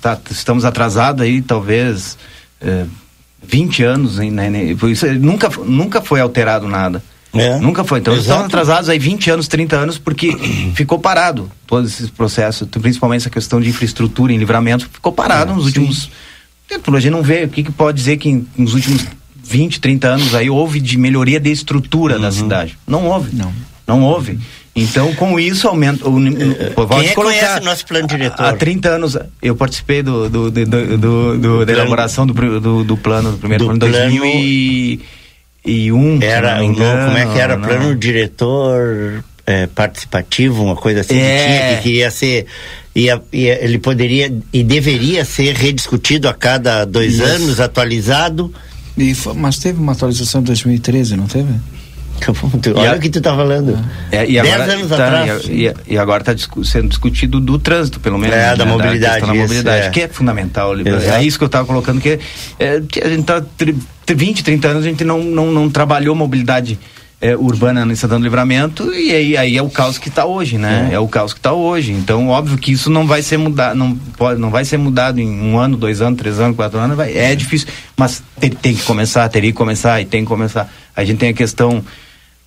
tá, 0.01 0.17
estamos 0.31 0.63
atrasados 0.63 1.21
aí, 1.21 1.41
talvez 1.41 2.17
é, 2.61 2.85
20 3.43 3.83
anos, 3.83 4.19
hein, 4.19 4.31
né, 4.31 4.49
né, 4.49 4.75
isso, 4.89 5.05
nunca, 5.15 5.49
nunca 5.65 6.01
foi 6.01 6.21
alterado 6.21 6.67
nada. 6.67 7.03
É. 7.39 7.59
Nunca 7.59 7.83
foi. 7.83 7.99
Então, 7.99 8.13
Exato. 8.13 8.27
estamos 8.29 8.45
atrasados 8.45 8.89
aí 8.89 8.99
20 8.99 9.29
anos, 9.31 9.47
30 9.47 9.75
anos, 9.75 9.97
porque 9.97 10.35
ficou 10.75 10.99
parado 10.99 11.51
todo 11.65 11.87
esse 11.87 12.07
processo, 12.09 12.65
principalmente 12.67 13.21
essa 13.21 13.29
questão 13.29 13.59
de 13.61 13.69
infraestrutura 13.69 14.31
em 14.33 14.37
livramento, 14.37 14.89
ficou 14.91 15.11
parado 15.11 15.51
É, 15.51 15.55
nos 15.55 15.65
últimos. 15.65 16.09
A 16.69 16.99
gente 16.99 17.11
não 17.11 17.23
vê 17.23 17.43
o 17.45 17.49
que, 17.49 17.63
que 17.63 17.71
pode 17.71 17.97
dizer 17.97 18.17
que 18.17 18.29
em- 18.29 18.45
nos 18.57 18.73
últimos 18.73 19.05
20, 19.43 19.79
30 19.79 20.07
anos 20.09 20.35
aí 20.35 20.49
houve 20.49 20.79
de 20.81 20.97
melhoria 20.97 21.39
de 21.39 21.49
estrutura 21.51 22.15
Uhum. 22.15 22.21
da 22.21 22.31
cidade. 22.31 22.77
Não 22.85 23.05
houve. 23.05 23.33
Não. 23.35 23.53
Não 23.87 24.03
houve. 24.03 24.37
Então, 24.75 25.11
com 25.15 25.39
isso, 25.39 25.67
aumenta. 25.67 26.07
O, 26.07 26.17
o, 26.17 26.87
Quem 26.87 27.07
é 27.07 27.13
conhece 27.15 27.61
o 27.61 27.63
nosso 27.63 27.85
plano 27.85 28.05
diretor? 28.07 28.45
Há 28.45 28.53
30 28.53 28.89
anos, 28.89 29.17
eu 29.41 29.55
participei 29.55 30.03
do, 30.03 30.29
do, 30.29 30.51
do, 30.51 30.65
do, 30.65 31.37
do- 31.37 31.65
da 31.65 31.71
elaboração 31.73 32.27
do, 32.27 32.59
do, 32.59 32.83
do 32.83 32.97
plano, 32.97 33.31
do 33.31 33.37
primeiro 33.37 33.63
Do 33.65 33.79
plano, 33.79 34.13
em 34.13 34.17
plano- 34.17 35.03
2001. 35.63 36.19
se 36.19 36.25
Era, 36.25 36.63
engano, 36.63 37.05
como 37.07 37.17
é 37.17 37.25
que 37.33 37.39
era? 37.39 37.57
não. 37.57 37.67
Plano 37.67 37.95
diretor 37.95 39.23
é, 39.45 39.67
participativo, 39.67 40.63
uma 40.63 40.75
coisa 40.75 41.01
assim 41.01 41.15
que 41.15 41.19
É. 41.21 41.45
tinha, 41.45 41.77
que 41.77 41.83
queria 41.83 42.11
ser. 42.11 42.45
Ia, 42.95 43.21
ia- 43.31 43.63
ele 43.63 43.77
poderia 43.77 44.33
e 44.51 44.63
deveria 44.63 45.23
ser 45.23 45.55
rediscutido 45.55 46.27
a 46.27 46.33
cada 46.33 46.83
dois 46.83 47.13
Isso. 47.15 47.23
anos, 47.23 47.59
atualizado. 47.59 48.51
E 48.97 49.13
fo- 49.13 49.35
mas 49.35 49.57
teve 49.59 49.79
uma 49.79 49.91
atualização 49.91 50.41
em 50.41 50.45
2013, 50.45 51.15
não 51.15 51.27
teve? 51.27 51.53
Olha 52.75 52.95
o 52.95 52.99
que 52.99 53.09
tu 53.11 53.21
tá 53.21 53.35
falando. 53.35 53.77
É, 54.11 54.23
e 54.27 54.41
Dez 54.41 54.51
agora, 54.51 54.73
anos 54.73 54.89
tá, 54.89 54.95
atrás. 54.95 55.43
E, 55.47 55.67
e- 55.67 55.73
e 55.89 55.97
agora 55.99 56.23
está 56.27 56.35
sendo 56.63 56.87
discutido 56.89 57.39
do 57.39 57.59
trânsito, 57.59 57.99
pelo 57.99 58.17
menos. 58.17 58.35
É, 58.35 58.55
da 58.55 58.65
mobilidade, 58.65 59.21
da 59.21 59.27
isso, 59.35 59.43
mobilidade, 59.43 59.85
é. 59.85 59.89
que 59.91 60.01
é 60.01 60.07
fundamental. 60.07 60.73
É 60.79 61.21
isso 61.23 61.37
que 61.37 61.43
eu 61.43 61.47
estava 61.47 61.67
colocando, 61.67 62.01
que, 62.01 62.17
é, 62.57 62.81
que 62.89 63.03
a 63.03 63.09
gente 63.09 63.19
está 63.21 63.39
20, 64.13 64.43
30 64.43 64.67
anos, 64.67 64.85
a 64.85 64.87
gente 64.87 65.03
não, 65.03 65.23
não, 65.23 65.51
não 65.51 65.69
trabalhou 65.69 66.15
mobilidade 66.15 66.79
é, 67.19 67.35
urbana 67.35 67.81
em 67.91 67.95
Santana 67.95 68.19
do 68.19 68.23
Livramento 68.23 68.93
e 68.93 69.11
aí, 69.11 69.37
aí 69.37 69.57
é 69.57 69.61
o 69.61 69.69
caos 69.69 69.97
que 69.97 70.07
está 70.07 70.25
hoje, 70.25 70.57
né? 70.57 70.89
É. 70.91 70.99
o 70.99 71.07
caos 71.07 71.33
que 71.33 71.39
está 71.39 71.51
hoje. 71.51 71.91
Então, 71.91 72.27
óbvio 72.29 72.57
que 72.57 72.71
isso 72.71 72.89
não 72.89 73.07
vai 73.07 73.21
ser 73.21 73.37
mudado, 73.37 73.75
não, 73.75 73.95
pode, 73.95 74.39
não 74.39 74.49
vai 74.49 74.63
ser 74.63 74.77
mudado 74.77 75.19
em 75.19 75.29
um 75.29 75.57
ano, 75.57 75.75
dois 75.75 76.01
anos, 76.01 76.19
três 76.19 76.39
anos, 76.39 76.55
quatro 76.55 76.77
anos, 76.79 76.95
vai, 76.95 77.17
é 77.17 77.35
difícil, 77.35 77.67
mas 77.95 78.21
tem, 78.39 78.51
tem 78.51 78.75
que 78.75 78.83
começar, 78.83 79.27
teria 79.29 79.51
que 79.51 79.57
começar 79.57 79.99
e 80.01 80.05
tem 80.05 80.21
que 80.21 80.27
começar. 80.27 80.71
A 80.95 81.03
gente 81.03 81.17
tem 81.17 81.29
a 81.29 81.33
questão 81.33 81.83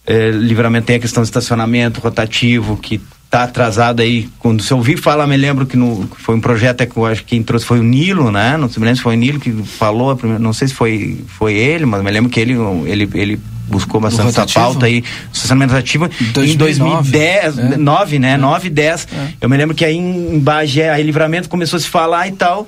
é, 0.06 0.30
livramento 0.30 0.86
tem 0.86 0.96
a 0.96 1.00
questão 1.00 1.22
do 1.22 1.26
estacionamento 1.26 2.00
rotativo 2.00 2.76
que 2.76 3.00
está 3.30 3.44
atrasado 3.44 4.00
aí. 4.02 4.28
Quando 4.40 4.60
se 4.60 4.74
ouvir 4.74 4.96
falar, 4.96 5.24
me 5.24 5.36
lembro 5.36 5.64
que 5.64 5.76
no, 5.76 6.08
foi 6.18 6.34
um 6.34 6.40
projeto 6.40 6.80
é 6.80 6.86
que 6.86 6.96
eu 6.96 7.06
acho 7.06 7.20
que 7.22 7.28
quem 7.28 7.42
trouxe 7.44 7.64
foi 7.64 7.78
o 7.78 7.82
Nilo, 7.84 8.32
né? 8.32 8.56
Não 8.56 8.68
se 8.68 8.80
me 8.80 8.84
lembro 8.84 8.96
se 8.96 9.02
foi 9.04 9.14
o 9.14 9.18
Nilo 9.18 9.38
que 9.38 9.52
falou, 9.62 10.10
a 10.10 10.16
primeira- 10.16 10.42
não 10.42 10.52
sei 10.52 10.66
se 10.66 10.74
foi, 10.74 11.20
foi 11.28 11.54
ele, 11.54 11.86
mas 11.86 12.02
me 12.02 12.10
lembro 12.10 12.28
que 12.28 12.40
ele, 12.40 12.54
ele, 12.86 13.08
ele 13.14 13.40
buscou 13.68 14.00
bastante 14.00 14.30
essa 14.30 14.40
pauta 14.60 14.86
aí, 14.86 15.04
estacionamento 15.32 15.72
rotativo 15.74 16.06
em 16.06 16.32
2009, 16.56 17.10
2010, 17.12 17.58
é. 17.58 17.76
9, 17.76 18.18
né? 18.18 18.36
9 18.36 18.66
e 18.66 18.70
10. 18.70 19.08
Eu 19.40 19.48
me 19.48 19.56
lembro 19.56 19.76
que 19.76 19.84
aí 19.84 19.94
em 19.96 20.40
Bagé, 20.40 20.90
aí 20.90 21.02
livramento 21.04 21.48
começou 21.48 21.76
a 21.76 21.80
se 21.80 21.86
falar 21.88 22.26
e 22.26 22.32
tal. 22.32 22.66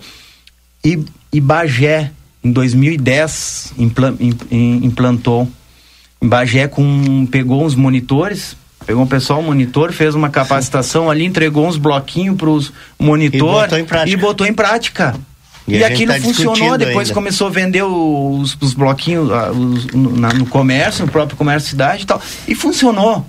E, 0.85 1.01
e 1.33 1.41
Bagé, 1.41 2.13
em 2.45 2.53
2010, 2.53 3.73
implan- 3.79 4.15
im- 4.21 4.33
im- 4.49 4.87
implantou. 4.87 5.49
Em 6.23 6.29
Bagé 6.29 6.69
com, 6.69 7.27
pegou 7.27 7.65
uns 7.65 7.75
monitores, 7.75 8.57
pegou 8.87 9.03
um 9.03 9.07
pessoal, 9.07 9.43
monitor, 9.43 9.93
fez 9.93 10.15
uma 10.15 10.29
capacitação 10.31 11.11
ali, 11.11 11.25
entregou 11.25 11.67
uns 11.67 11.77
bloquinhos 11.77 12.37
para 12.37 12.49
os 12.51 12.73
monitor 12.99 13.65
E 13.65 13.69
botou 13.69 13.79
em 13.79 13.85
prática. 13.85 14.11
e 14.11 14.17
botou 14.17 14.47
em 14.47 14.53
prática. 14.53 15.15
E 15.69 15.77
E, 15.77 15.85
aquilo 15.85 16.13
tá 16.13 16.21
funcionou, 16.21 16.77
depois 16.77 17.09
ainda. 17.09 17.15
começou 17.15 17.47
a 17.47 17.51
vender 17.51 17.83
os, 17.85 18.57
os 18.61 18.75
bloquinhos 18.75 19.31
ah, 19.31 19.51
os- 19.53 19.87
no, 19.89 20.17
na- 20.19 20.33
no 20.33 20.45
comércio, 20.47 21.07
no 21.07 21.11
próprio 21.13 21.37
comércio 21.37 21.71
cidade 21.71 22.03
e 22.03 22.07
tal. 22.07 22.21
E 22.49 22.55
funcionou. 22.55 23.25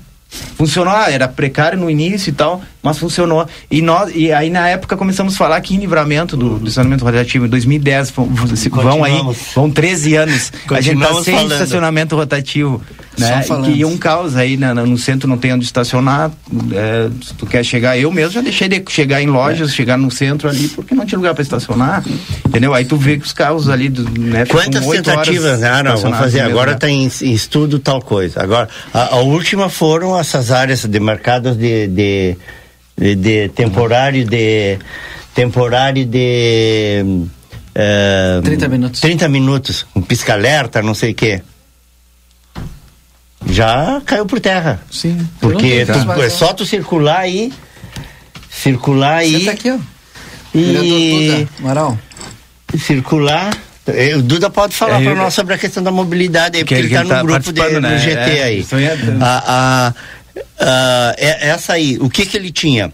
Funcionou, 0.58 0.92
ah, 0.92 1.12
era 1.12 1.28
precário 1.28 1.78
no 1.78 1.88
início 1.90 2.30
e 2.32 2.34
tal, 2.34 2.62
mas 2.84 2.98
funcionou. 3.00 3.48
E, 3.72 3.82
nós, 3.82 4.12
e 4.14 4.32
aí 4.32 4.50
na 4.50 4.68
época 4.68 4.96
começamos 4.98 5.34
a 5.34 5.38
falar 5.38 5.56
aqui 5.56 5.74
em 5.74 5.80
livramento 5.80 6.38
do, 6.38 6.60
do 6.60 6.68
estacionamento 6.68 7.04
rotativo, 7.06 7.46
em 7.46 7.50
2010, 7.50 8.12
vão, 8.12 8.26
vão 8.70 9.04
aí, 9.04 9.20
vão 9.56 9.72
13 9.72 10.16
anos. 10.16 10.52
a 10.70 10.82
gente 10.82 11.00
tá 11.00 11.08
Continuamos 11.08 11.24
sem 11.26 11.34
falando. 11.36 11.52
estacionamento 11.54 12.16
rotativo. 12.16 12.82
Né? 13.18 13.44
E 13.76 13.86
um 13.86 13.96
caos 13.96 14.36
aí 14.36 14.58
na- 14.58 14.74
na- 14.74 14.86
no 14.88 14.98
centro 14.98 15.30
não 15.30 15.38
tem 15.38 15.54
onde 15.54 15.64
estacionar. 15.64 16.32
é, 16.74 17.10
se 17.24 17.34
tu 17.36 17.46
quer 17.46 17.64
chegar, 17.64 17.98
eu 17.98 18.12
mesmo 18.12 18.32
já 18.32 18.42
deixei 18.42 18.68
de 18.68 18.84
chegar 18.90 19.22
em 19.22 19.28
lojas, 19.28 19.74
chegar 19.74 19.98
no 19.98 20.10
centro 20.12 20.50
ali, 20.50 20.68
porque 20.70 20.96
não 20.96 21.06
tinha 21.06 21.18
lugar 21.20 21.34
para 21.36 21.44
estacionar. 21.44 22.04
Entendeu? 22.48 22.74
Aí 22.74 22.86
tu 22.86 22.98
vê 22.98 23.18
que 23.18 23.26
os 23.26 23.32
carros 23.32 23.70
ali, 23.70 23.88
do- 23.88 24.04
né, 24.20 24.46
Quantas 24.48 24.86
tentativas, 24.88 25.60
né? 25.60 25.70
Ah, 25.70 25.84
não, 25.84 25.96
vamos 25.98 26.18
fazer. 26.18 26.42
Agora 26.42 26.72
está 26.74 26.90
em, 26.90 27.04
em 27.22 27.32
estudo 27.32 27.78
tal 27.80 28.02
coisa. 28.02 28.42
Agora, 28.42 28.68
a, 28.94 29.14
a 29.16 29.20
última 29.20 29.70
foram 29.70 30.20
essas 30.20 30.50
áreas 30.52 30.84
demarcadas 30.86 31.56
de, 31.56 31.88
de, 31.88 32.36
de, 32.98 33.16
de 33.16 33.50
temporário 33.50 34.26
de. 34.26 34.78
Temporário 35.34 36.06
de. 36.06 37.26
eh, 37.74 38.40
30 38.44 38.68
minutos. 38.68 39.02
30 39.02 39.28
minutos, 39.30 39.86
um 39.96 40.02
pisca-alerta, 40.02 40.82
não 40.82 40.94
sei 40.94 41.12
o 41.12 41.16
quê. 41.16 41.42
Já 43.46 44.02
caiu 44.06 44.26
por 44.26 44.40
terra. 44.40 44.80
Sim. 44.90 45.28
Porque 45.40 45.86
tu- 45.86 46.22
é 46.22 46.30
só 46.30 46.54
tu 46.54 46.66
circular 46.66 47.20
aí. 47.20 47.52
Circular 48.50 49.16
aí. 49.18 49.40
Senta 49.40 49.52
aqui, 49.52 49.72
ó. 49.72 49.78
E 50.56 51.48
Amaral. 51.60 51.98
circular. 52.78 53.56
Eh, 53.88 54.16
O 54.16 54.22
Duda 54.22 54.50
pode 54.50 54.74
falar 54.76 55.02
É, 55.02 55.04
para 55.04 55.16
nós 55.16 55.34
sobre 55.34 55.56
a 55.56 55.58
questão 55.58 55.84
da 55.84 55.92
mobilidade 55.92 56.58
aí, 56.58 56.64
Que 56.64 56.74
porque 56.76 56.88
ele 56.88 56.96
está 56.96 57.16
tá 57.16 57.22
no 57.22 57.28
grupo 57.28 57.52
de, 57.52 57.60
participando, 57.60 57.82
do 57.84 57.90
né? 57.90 57.98
GT 57.98 58.18
É, 58.38 58.44
aí 58.44 58.60
é- 58.62 59.24
A, 59.24 59.44
a- 59.88 59.94
a- 60.60 61.14
é- 61.18 61.50
essa 61.50 61.74
aí, 61.74 61.98
o 62.00 62.10
que 62.10 62.26
que 62.26 62.38
ele 62.38 62.52
tinha? 62.52 62.92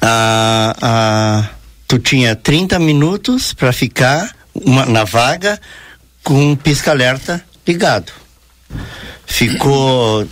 A, 0.00 0.74
a- 0.80 1.48
tu 1.86 1.98
tinha 1.98 2.36
30 2.36 2.78
minutos 2.78 3.52
para 3.52 3.72
ficar 3.72 4.34
uma- 4.54 4.86
na 4.86 5.04
vaga 5.04 5.60
com 6.22 6.52
um 6.52 6.56
pisca-alerta 6.56 7.42
ligado. 7.66 8.12
Ficou, 9.26 10.26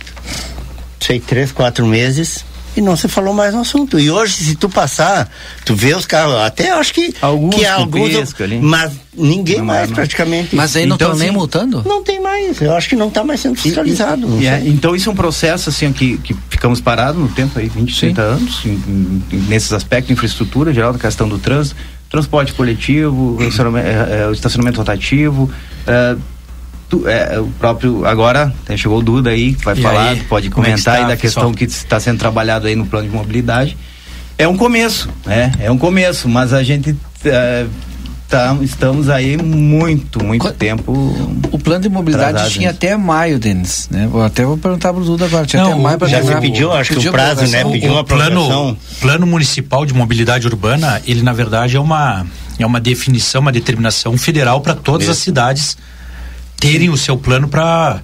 sei, 0.99 1.19
três, 1.19 1.51
quatro 1.51 1.85
meses 1.85 2.43
e 2.77 2.81
não 2.81 2.95
se 2.95 3.07
falou 3.07 3.33
mais 3.33 3.53
no 3.53 3.61
assunto. 3.61 3.99
E 3.99 4.09
hoje, 4.11 4.33
se 4.33 4.55
tu 4.55 4.69
passar, 4.69 5.29
tu 5.65 5.75
vê 5.75 5.95
os 5.95 6.05
carros, 6.05 6.35
até 6.35 6.69
acho 6.71 6.93
que, 6.93 7.13
Alguns 7.21 7.55
que 7.55 7.65
alguns, 7.65 8.09
pisca 8.15 8.43
ali. 8.43 8.59
mas 8.59 8.91
ninguém 9.15 9.57
Não, 9.57 9.65
mais 9.65 9.89
não. 9.89 9.95
praticamente. 9.95 10.55
Mas 10.55 10.75
aí 10.75 10.85
não 10.85 10.95
Então, 10.95 11.07
estão 11.07 11.19
nem 11.19 11.29
assim, 11.29 11.37
multando? 11.37 11.83
Não 11.85 12.03
tem 12.03 12.21
mais, 12.21 12.61
eu 12.61 12.75
acho 12.75 12.87
que 12.87 12.95
não 12.95 13.07
está 13.07 13.23
mais 13.23 13.39
sendo 13.39 13.55
fiscalizado. 13.55 14.27
não 14.27 14.39
E 14.39 14.45
é, 14.47 14.61
então 14.65 14.95
isso 14.95 15.09
é 15.09 15.11
um 15.11 15.15
processo 15.15 15.69
assim 15.69 15.91
que, 15.91 16.17
que 16.19 16.35
ficamos 16.49 16.79
parados 16.79 17.19
no 17.19 17.27
tempo 17.29 17.57
aí, 17.57 17.67
20, 17.67 17.99
30 17.99 18.21
anos, 18.21 18.63
em- 18.65 19.23
em- 19.31 19.37
nesses 19.49 19.73
aspectos 19.73 20.07
de 20.07 20.13
infraestrutura 20.13 20.71
geral, 20.71 20.93
da 20.93 20.99
questão 20.99 21.27
do 21.27 21.39
trânsito, 21.39 21.75
transporte 22.09 22.53
coletivo, 22.53 23.37
estacionamento, 23.41 23.87
é, 23.87 24.21
é, 24.21 24.27
o 24.27 24.31
estacionamento 24.31 24.77
rotativo, 24.77 25.49
é, 25.87 26.15
tu- 26.89 27.07
é, 27.07 27.39
o 27.39 27.47
próprio, 27.59 28.05
agora 28.05 28.53
né, 28.67 28.77
chegou 28.77 28.99
o 28.99 29.01
Duda 29.03 29.29
aí, 29.31 29.53
que 29.53 29.63
vai 29.65 29.77
E 29.77 29.81
falar, 29.81 30.09
aí, 30.09 30.23
pode 30.23 30.47
é 30.47 30.49
comentar 30.49 30.77
está, 30.77 30.93
aí 30.93 31.05
da 31.07 31.17
questão 31.17 31.51
pessoal? 31.51 31.53
que 31.55 31.63
está 31.65 31.99
sendo 31.99 32.17
trabalhado 32.19 32.67
aí 32.67 32.75
no 32.75 32.85
plano 32.85 33.07
de 33.07 33.15
mobilidade. 33.15 33.77
É 34.37 34.47
um 34.47 34.55
começo, 34.57 35.09
né? 35.25 35.51
É 35.59 35.71
um 35.71 35.77
começo, 35.77 36.29
mas 36.29 36.53
a 36.53 36.61
gente 36.63 36.95
é, 37.25 37.65
Tam, 38.29 38.61
estamos 38.61 39.07
aí 39.07 39.37
muito, 39.37 40.21
muito 40.21 40.41
Qual, 40.41 40.53
tempo. 40.53 40.91
O 41.49 41.57
plano 41.57 41.83
de 41.83 41.87
mobilidade 41.89 42.49
tinha 42.49 42.71
até 42.71 42.97
maio, 42.97 43.39
Denis. 43.39 43.87
Né? 43.89 44.05
Vou 44.11 44.21
até 44.21 44.43
vou 44.43 44.57
perguntar 44.57 44.91
para 44.91 45.01
o 45.01 45.05
Duda 45.05 45.23
agora. 45.25 45.45
Tinha 45.45 45.63
Não, 45.63 45.71
até 45.71 45.81
maio 45.81 45.97
para 45.97 46.07
Já 46.09 46.21
se 46.21 46.35
pediu, 46.35 46.73
acho 46.73 46.93
que 46.93 47.07
o 47.07 47.11
prazo, 47.11 47.47
né? 47.47 47.63
Pediu 47.63 47.93
uma 47.93 48.03
plano, 48.03 48.77
plano 48.99 49.25
municipal 49.25 49.85
de 49.85 49.93
mobilidade 49.93 50.45
urbana, 50.45 51.01
ele 51.07 51.21
na 51.21 51.31
verdade 51.31 51.77
é 51.77 51.79
uma 51.79 52.25
é 52.59 52.65
uma 52.65 52.81
definição, 52.81 53.39
uma 53.39 53.51
determinação 53.51 54.17
federal 54.17 54.59
para 54.59 54.73
todas 54.75 55.07
Mesmo. 55.07 55.11
as 55.13 55.17
cidades 55.19 55.77
terem 56.59 56.89
o 56.89 56.97
seu 56.97 57.17
plano 57.17 57.47
para 57.47 58.01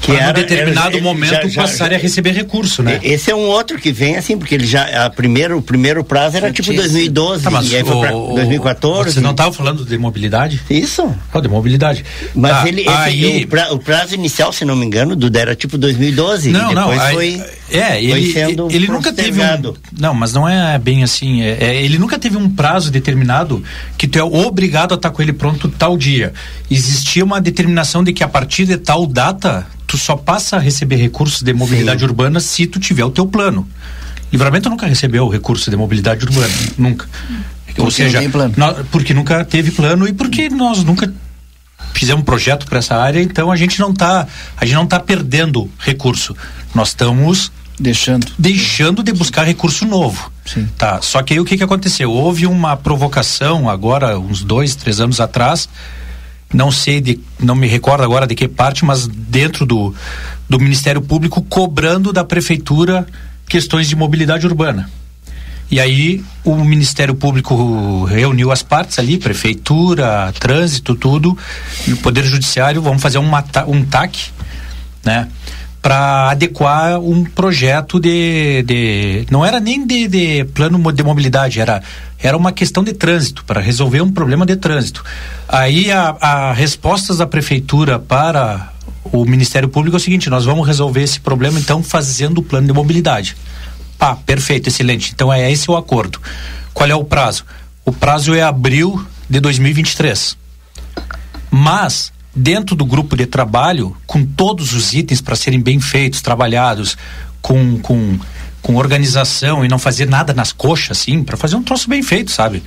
que 0.00 0.12
em 0.12 0.32
determinado 0.32 0.96
era, 0.96 1.02
momento 1.02 1.48
já, 1.48 1.62
passarem 1.62 1.96
já, 1.96 2.00
a 2.00 2.02
receber 2.02 2.32
recurso, 2.32 2.82
né? 2.82 3.00
Esse 3.02 3.30
é 3.30 3.34
um 3.34 3.46
outro 3.46 3.78
que 3.78 3.90
vem 3.90 4.16
assim, 4.16 4.36
porque 4.36 4.54
ele 4.54 4.66
já 4.66 5.06
a 5.06 5.10
primeiro, 5.10 5.56
o 5.56 5.62
primeiro 5.62 6.04
prazo 6.04 6.36
era 6.36 6.52
tipo 6.52 6.72
2012, 6.72 7.42
tá, 7.42 7.50
mas 7.50 7.70
e 7.70 7.76
aí 7.76 7.84
foi 7.84 7.98
para 8.00 8.10
2014. 8.10 9.12
Você 9.12 9.20
não 9.20 9.30
estava 9.30 9.52
falando 9.52 9.84
de 9.84 9.96
mobilidade? 9.96 10.60
Isso. 10.68 11.14
De 11.40 11.48
mobilidade. 11.48 12.04
Mas 12.34 12.52
tá, 12.52 12.68
ele 12.68 12.82
esse, 12.82 12.90
aí... 12.90 13.44
o, 13.44 13.48
pra, 13.48 13.72
o, 13.72 13.78
prazo 13.78 14.14
inicial, 14.14 14.52
se 14.52 14.64
não 14.64 14.76
me 14.76 14.84
engano, 14.84 15.16
do 15.16 15.34
era 15.36 15.54
tipo 15.56 15.76
2012 15.76 16.50
não, 16.50 16.70
e 16.70 16.74
depois 16.74 16.96
não, 16.96 17.04
aí, 17.04 17.14
foi 17.14 17.44
é, 17.74 18.02
ele 18.02 18.34
ele 18.70 18.88
nunca 18.88 19.12
teve 19.12 19.40
um, 19.40 19.74
Não, 19.98 20.14
mas 20.14 20.32
não 20.32 20.48
é 20.48 20.78
bem 20.78 21.02
assim, 21.02 21.42
é, 21.42 21.56
é, 21.60 21.84
ele 21.84 21.98
nunca 21.98 22.18
teve 22.18 22.36
um 22.36 22.48
prazo 22.48 22.90
determinado 22.90 23.62
que 23.98 24.06
tu 24.06 24.18
é 24.18 24.22
obrigado 24.22 24.92
a 24.92 24.94
estar 24.94 25.10
com 25.10 25.20
ele 25.20 25.32
pronto 25.32 25.68
tal 25.68 25.96
dia. 25.96 26.32
Existia 26.70 27.24
uma 27.24 27.40
determinação 27.40 28.04
de 28.04 28.12
que 28.12 28.22
a 28.22 28.28
partir 28.28 28.66
de 28.66 28.76
tal 28.76 29.06
data 29.06 29.66
tu 29.86 29.98
só 29.98 30.16
passa 30.16 30.56
a 30.56 30.58
receber 30.60 30.96
recursos 30.96 31.42
de 31.42 31.52
mobilidade 31.52 32.00
Sim. 32.00 32.06
urbana 32.06 32.40
se 32.40 32.66
tu 32.66 32.78
tiver 32.78 33.04
o 33.04 33.10
teu 33.10 33.26
plano. 33.26 33.68
Livramento 34.32 34.68
nunca 34.68 34.86
recebeu 34.86 35.28
recurso 35.28 35.70
de 35.70 35.76
mobilidade 35.76 36.24
urbana, 36.24 36.52
nunca. 36.76 37.08
Porque 37.66 37.80
Ou 37.80 37.90
seja, 37.90 38.20
nós, 38.56 38.86
porque 38.90 39.12
nunca 39.12 39.44
teve 39.44 39.70
plano 39.70 40.08
e 40.08 40.12
porque 40.12 40.48
nós 40.48 40.82
nunca 40.84 41.12
fizemos 41.92 42.22
um 42.22 42.24
projeto 42.24 42.66
para 42.66 42.78
essa 42.78 42.96
área, 42.96 43.20
então 43.20 43.50
a 43.50 43.56
gente 43.56 43.78
não 43.80 43.90
está, 43.90 44.26
a 44.56 44.64
gente 44.64 44.74
não 44.74 44.86
tá 44.86 44.98
perdendo 44.98 45.70
recurso. 45.78 46.36
Nós 46.74 46.88
estamos 46.88 47.52
deixando 47.78 48.26
deixando 48.38 49.02
de 49.02 49.12
buscar 49.12 49.44
recurso 49.44 49.84
novo. 49.84 50.30
Sim. 50.44 50.68
Tá. 50.78 51.00
Só 51.02 51.22
que 51.22 51.34
aí 51.34 51.40
o 51.40 51.44
que 51.44 51.56
que 51.56 51.64
aconteceu? 51.64 52.10
Houve 52.10 52.46
uma 52.46 52.76
provocação 52.76 53.68
agora 53.68 54.18
uns 54.18 54.42
dois, 54.42 54.74
três 54.74 55.00
anos 55.00 55.20
atrás 55.20 55.68
não 56.54 56.70
sei 56.70 57.00
de, 57.00 57.18
não 57.40 57.56
me 57.56 57.66
recordo 57.66 58.04
agora 58.04 58.26
de 58.26 58.34
que 58.34 58.46
parte, 58.46 58.84
mas 58.84 59.08
dentro 59.08 59.66
do, 59.66 59.92
do 60.48 60.58
Ministério 60.60 61.02
Público 61.02 61.42
cobrando 61.42 62.12
da 62.12 62.24
prefeitura 62.24 63.04
questões 63.48 63.88
de 63.88 63.96
mobilidade 63.96 64.46
urbana. 64.46 64.88
E 65.70 65.80
aí 65.80 66.24
o 66.44 66.54
Ministério 66.56 67.14
Público 67.14 68.04
reuniu 68.04 68.52
as 68.52 68.62
partes 68.62 68.98
ali, 68.98 69.18
prefeitura, 69.18 70.32
trânsito, 70.38 70.94
tudo, 70.94 71.36
e 71.88 71.92
o 71.92 71.96
Poder 71.96 72.24
Judiciário, 72.24 72.80
vamos 72.80 73.02
fazer 73.02 73.18
um, 73.18 73.30
um 73.66 73.84
TAC, 73.84 74.30
né? 75.04 75.28
Para 75.84 76.30
adequar 76.30 76.98
um 76.98 77.26
projeto 77.26 78.00
de, 78.00 78.62
de 78.62 79.26
não 79.30 79.44
era 79.44 79.60
nem 79.60 79.86
de, 79.86 80.08
de, 80.08 80.44
plano 80.46 80.90
de 80.90 81.02
mobilidade 81.02 81.60
era 81.60 81.82
era 82.18 82.38
uma 82.38 82.52
questão 82.52 82.82
de 82.82 82.94
trânsito 82.94 83.44
para 83.44 83.60
resolver 83.60 84.00
um 84.00 84.10
problema 84.10 84.46
de 84.46 84.56
trânsito. 84.56 85.04
Aí 85.46 85.92
a, 85.92 86.16
a 86.18 86.52
respostas 86.54 87.18
da 87.18 87.26
prefeitura 87.26 87.98
para 87.98 88.72
o 89.12 89.26
Ministério 89.26 89.68
Público 89.68 89.94
é 89.94 89.98
o 89.98 90.00
seguinte 90.00 90.30
nós 90.30 90.46
vamos 90.46 90.66
resolver 90.66 91.02
esse 91.02 91.20
problema 91.20 91.60
então 91.60 91.82
fazendo 91.82 92.38
o 92.38 92.42
plano 92.42 92.66
de 92.66 92.72
mobilidade. 92.72 93.36
Pá 93.98 94.16
perfeito 94.16 94.70
excelente. 94.70 95.12
Então 95.14 95.30
é 95.30 95.52
esse 95.52 95.70
o 95.70 95.76
acordo. 95.76 96.18
Qual 96.72 96.88
é 96.88 96.94
o 96.94 97.04
prazo? 97.04 97.44
O 97.84 97.92
prazo 97.92 98.34
é 98.34 98.40
abril 98.40 99.06
de 99.28 99.38
2023 99.38 100.44
mas 101.56 102.12
dentro 102.34 102.74
do 102.74 102.84
grupo 102.84 103.16
de 103.16 103.26
trabalho, 103.26 103.96
com 104.06 104.24
todos 104.24 104.72
os 104.72 104.92
itens 104.92 105.20
para 105.20 105.36
serem 105.36 105.60
bem 105.60 105.80
feitos, 105.80 106.20
trabalhados, 106.20 106.96
com, 107.40 107.78
com, 107.78 108.18
com 108.60 108.76
organização 108.76 109.64
e 109.64 109.68
não 109.68 109.78
fazer 109.78 110.06
nada 110.06 110.32
nas 110.32 110.52
coxas, 110.52 110.98
assim, 110.98 111.22
para 111.22 111.36
fazer 111.36 111.56
um 111.56 111.62
troço 111.62 111.88
bem 111.88 112.02
feito, 112.02 112.30
sabe? 112.30 112.62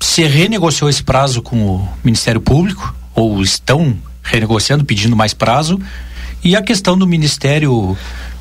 Se 0.00 0.22
renegociou 0.22 0.88
esse 0.88 1.02
prazo 1.02 1.42
com 1.42 1.76
o 1.76 1.88
Ministério 2.02 2.40
Público, 2.40 2.94
ou 3.14 3.42
estão 3.42 3.96
renegociando, 4.22 4.84
pedindo 4.84 5.14
mais 5.14 5.34
prazo, 5.34 5.80
e 6.42 6.56
a 6.56 6.62
questão 6.62 6.96
do 6.96 7.06
Ministério 7.06 7.96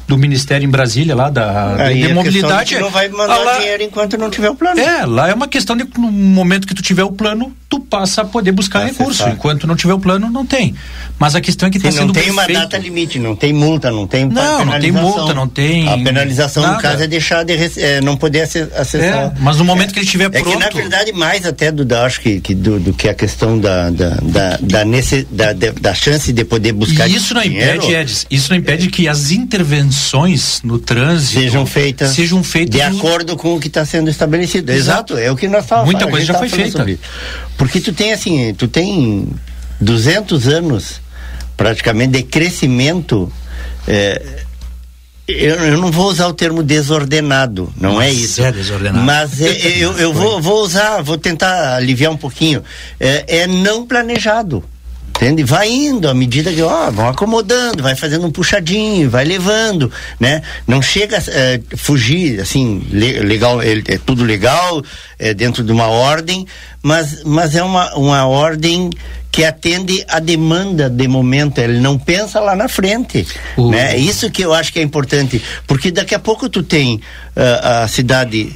do 0.09 0.17
Ministério 0.17 0.65
em 0.65 0.69
Brasília, 0.69 1.15
lá 1.15 1.29
da, 1.29 1.75
é, 1.77 1.93
de, 1.93 2.11
mobilidade. 2.11 2.79
não 2.79 2.89
vai 2.89 3.07
mandar 3.09 3.37
lá, 3.37 3.59
dinheiro 3.59 3.83
enquanto 3.83 4.17
não 4.17 4.31
tiver 4.31 4.49
o 4.49 4.55
plano. 4.55 4.81
É, 4.81 5.05
lá 5.05 5.29
é 5.29 5.33
uma 5.35 5.47
questão 5.47 5.77
de 5.77 5.85
no 5.97 6.11
momento 6.11 6.67
que 6.67 6.73
tu 6.73 6.81
tiver 6.81 7.03
o 7.03 7.11
plano, 7.11 7.55
tu 7.69 7.79
passa 7.79 8.23
a 8.23 8.25
poder 8.25 8.51
buscar 8.51 8.83
recurso. 8.85 9.29
Enquanto 9.29 9.67
não 9.67 9.75
tiver 9.75 9.93
o 9.93 9.99
plano, 9.99 10.27
não 10.31 10.43
tem. 10.43 10.73
Mas 11.19 11.35
a 11.35 11.41
questão 11.41 11.67
é 11.67 11.71
que 11.71 11.77
está 11.77 11.91
sendo 11.91 12.07
Não 12.07 12.13
tem 12.13 12.31
uma 12.31 12.47
data 12.47 12.75
limite, 12.79 13.19
não 13.19 13.35
tem 13.35 13.53
multa, 13.53 13.91
não 13.91 14.07
tem 14.07 14.25
Não, 14.25 14.65
não 14.65 14.79
tem 14.79 14.91
multa, 14.91 15.33
não 15.35 15.47
tem. 15.47 15.87
A 15.87 15.95
penalização, 15.95 16.63
nada. 16.63 16.75
no 16.75 16.81
caso, 16.81 17.03
é 17.03 17.07
deixar 17.07 17.45
de 17.45 17.53
é, 17.77 18.01
não 18.01 18.17
poder 18.17 18.41
acessar. 18.41 19.01
É, 19.01 19.31
mas 19.39 19.57
no 19.57 19.63
momento 19.63 19.93
que 19.93 19.99
ele 19.99 20.05
estiver 20.05 20.29
pronto. 20.31 20.49
É 20.49 20.53
que, 20.53 20.57
na 20.57 20.69
verdade, 20.69 21.13
mais 21.13 21.45
até 21.45 21.71
do, 21.71 21.85
da, 21.85 22.03
acho 22.03 22.19
que, 22.21 22.41
que 22.41 22.55
do, 22.55 22.79
do, 22.79 22.93
que 22.93 23.07
a 23.07 23.13
questão 23.13 23.59
da, 23.59 23.91
da, 23.91 24.09
da, 24.23 24.57
da, 24.59 24.85
nesse, 24.85 25.27
da, 25.29 25.53
da, 25.53 25.93
chance 25.93 26.33
de 26.33 26.43
poder 26.43 26.71
buscar. 26.71 27.07
E 27.07 27.15
isso 27.15 27.35
não 27.35 27.43
dinheiro, 27.43 27.77
impede, 27.77 27.93
Edis, 27.93 28.25
isso 28.31 28.49
não 28.49 28.57
impede 28.57 28.87
que 28.87 29.07
as 29.07 29.29
intervenções 29.29 29.98
no 30.63 30.79
trânsito 30.79 31.39
sejam 31.41 31.65
feitas, 31.65 32.11
sejam 32.11 32.43
feitas 32.43 32.81
de 32.81 32.89
no... 32.89 32.97
acordo 32.97 33.35
com 33.35 33.55
o 33.55 33.59
que 33.59 33.67
está 33.67 33.85
sendo 33.85 34.09
estabelecido. 34.09 34.71
Exato. 34.71 35.13
Exato, 35.13 35.17
é 35.17 35.31
o 35.31 35.35
que 35.35 35.47
nós 35.47 35.65
falamos. 35.65 35.91
Muita 35.91 36.09
coisa 36.09 36.25
já 36.25 36.33
foi 36.33 36.49
feita. 36.49 36.85
Porque 37.57 37.79
tu 37.79 37.93
tem 37.93 38.13
assim, 38.13 38.53
tu 38.53 38.67
tem 38.67 39.27
200 39.79 40.47
anos 40.47 41.01
praticamente 41.55 42.13
de 42.13 42.23
crescimento. 42.23 43.31
É, 43.87 44.21
eu, 45.27 45.55
eu, 45.55 45.77
não 45.77 45.91
vou 45.91 46.07
usar 46.07 46.27
o 46.27 46.33
termo 46.33 46.63
desordenado, 46.63 47.71
não 47.79 48.01
é 48.01 48.09
isso. 48.11 48.41
É 48.41 48.51
desordenado. 48.51 49.05
Mas 49.05 49.39
é, 49.41 49.77
eu, 49.77 49.91
eu 49.97 50.13
vou, 50.13 50.41
vou 50.41 50.63
usar, 50.63 51.01
vou 51.01 51.17
tentar 51.17 51.75
aliviar 51.75 52.11
um 52.11 52.17
pouquinho. 52.17 52.63
É, 52.99 53.41
é 53.41 53.47
não 53.47 53.85
planejado. 53.85 54.63
Entende? 55.19 55.43
Vai 55.43 55.69
indo 55.69 56.07
à 56.07 56.13
medida 56.13 56.49
que 56.49 56.61
ó, 56.61 56.89
vão 56.89 57.09
acomodando, 57.09 57.83
vai 57.83 57.93
fazendo 57.93 58.25
um 58.25 58.31
puxadinho, 58.31 59.09
vai 59.09 59.25
levando, 59.25 59.91
né? 60.17 60.41
Não 60.65 60.81
chega 60.81 61.17
a 61.17 61.21
é, 61.27 61.59
fugir, 61.75 62.39
assim, 62.39 62.81
legal, 62.89 63.61
é, 63.61 63.73
é, 63.73 63.97
tudo 63.97 64.23
legal, 64.23 64.81
é 65.19 65.33
dentro 65.33 65.61
de 65.61 65.73
uma 65.73 65.87
ordem, 65.87 66.47
mas, 66.81 67.21
mas 67.25 67.53
é 67.53 67.61
uma, 67.61 67.93
uma 67.95 68.27
ordem 68.27 68.89
que 69.29 69.43
atende 69.43 70.05
a 70.07 70.19
demanda 70.19 70.89
de 70.89 71.05
momento, 71.05 71.59
ele 71.59 71.81
não 71.81 71.99
pensa 71.99 72.39
lá 72.39 72.55
na 72.55 72.69
frente, 72.69 73.27
uh. 73.57 73.69
né? 73.69 73.97
Isso 73.97 74.31
que 74.31 74.41
eu 74.41 74.53
acho 74.53 74.71
que 74.71 74.79
é 74.79 74.81
importante, 74.81 75.41
porque 75.67 75.91
daqui 75.91 76.15
a 76.15 76.19
pouco 76.19 76.47
tu 76.47 76.63
tem 76.63 76.95
uh, 76.95 77.83
a 77.83 77.87
cidade 77.89 78.55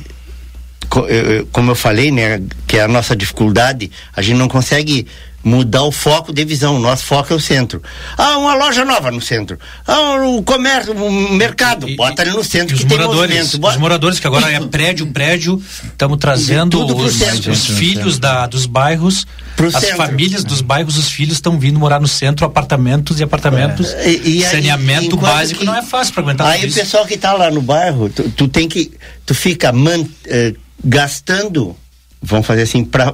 como 1.51 1.71
eu 1.71 1.75
falei, 1.75 2.11
né, 2.11 2.41
que 2.67 2.77
é 2.77 2.83
a 2.83 2.87
nossa 2.87 3.15
dificuldade, 3.15 3.89
a 4.15 4.21
gente 4.21 4.37
não 4.37 4.47
consegue 4.47 5.07
mudar 5.43 5.83
o 5.83 5.91
foco 5.91 6.31
de 6.31 6.45
visão. 6.45 6.77
O 6.77 6.79
nosso 6.79 7.03
foco 7.03 7.33
é 7.33 7.35
o 7.35 7.39
centro. 7.39 7.83
Ah, 8.17 8.37
uma 8.37 8.55
loja 8.55 8.85
nova 8.85 9.11
no 9.11 9.21
centro. 9.21 9.59
Ah, 9.85 10.15
o 10.25 10.41
comércio, 10.41 10.93
o 10.93 11.33
mercado, 11.33 11.89
e, 11.89 11.95
bota 11.95 12.21
ali 12.21 12.31
no 12.31 12.43
centro 12.43 12.77
que 12.77 12.85
tem 12.85 12.97
movimento. 12.97 13.59
Os 13.61 13.77
moradores, 13.77 14.19
que 14.19 14.25
agora 14.25 14.49
é 14.49 14.59
prédio, 14.61 15.07
prédio, 15.07 15.61
estamos 15.83 16.17
trazendo 16.17 16.85
os, 16.85 17.21
os, 17.47 17.65
filhos 17.65 18.17
da, 18.17 18.47
dos 18.47 18.65
bairros, 18.65 19.27
Pro 19.57 19.67
as 19.67 19.75
centro. 19.75 19.97
famílias 19.97 20.43
dos 20.43 20.61
bairros, 20.61 20.97
os 20.97 21.09
filhos 21.09 21.33
estão 21.33 21.59
vindo 21.59 21.77
morar 21.77 21.99
no 21.99 22.07
centro, 22.07 22.45
apartamentos 22.45 23.19
e 23.19 23.23
apartamentos, 23.23 23.93
é. 23.93 24.09
e, 24.09 24.39
e 24.39 24.43
saneamento 24.43 25.17
básico 25.17 25.59
que, 25.59 25.65
não 25.65 25.75
é 25.75 25.81
fácil 25.81 26.13
para 26.13 26.23
aguentar 26.23 26.47
Aí 26.47 26.67
o 26.67 26.73
pessoal 26.73 27.05
que 27.05 27.15
está 27.15 27.33
lá 27.33 27.51
no 27.51 27.61
bairro, 27.61 28.09
tu, 28.09 28.29
tu, 28.29 28.47
tem 28.47 28.67
que, 28.67 28.91
tu 29.25 29.35
fica 29.35 29.71
man, 29.71 30.05
eh, 30.25 30.53
gastando 30.83 31.75
vamos 32.23 32.47
fazer 32.47 32.61
assim, 32.61 32.85
para 32.85 33.13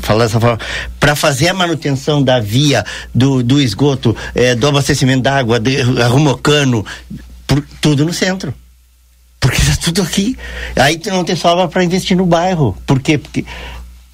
falar 0.00 0.24
dessa 0.24 0.40
forma, 0.40 0.58
para 0.98 1.14
fazer 1.14 1.48
a 1.48 1.54
manutenção 1.54 2.22
da 2.22 2.40
via, 2.40 2.84
do, 3.14 3.42
do 3.42 3.60
esgoto, 3.60 4.16
é, 4.34 4.54
do 4.54 4.66
abastecimento 4.66 5.22
d'água, 5.22 5.62
arruma 6.04 6.36
cano, 6.36 6.84
por, 7.46 7.64
tudo 7.80 8.04
no 8.04 8.12
centro. 8.12 8.52
Porque 9.38 9.60
está 9.60 9.76
tudo 9.76 10.02
aqui. 10.02 10.36
Aí 10.74 10.98
tu 10.98 11.10
não 11.10 11.24
tem 11.24 11.36
sobra 11.36 11.68
para 11.68 11.84
investir 11.84 12.16
no 12.16 12.26
bairro. 12.26 12.76
Por 12.84 13.00
quê? 13.00 13.16
Porque, 13.16 13.44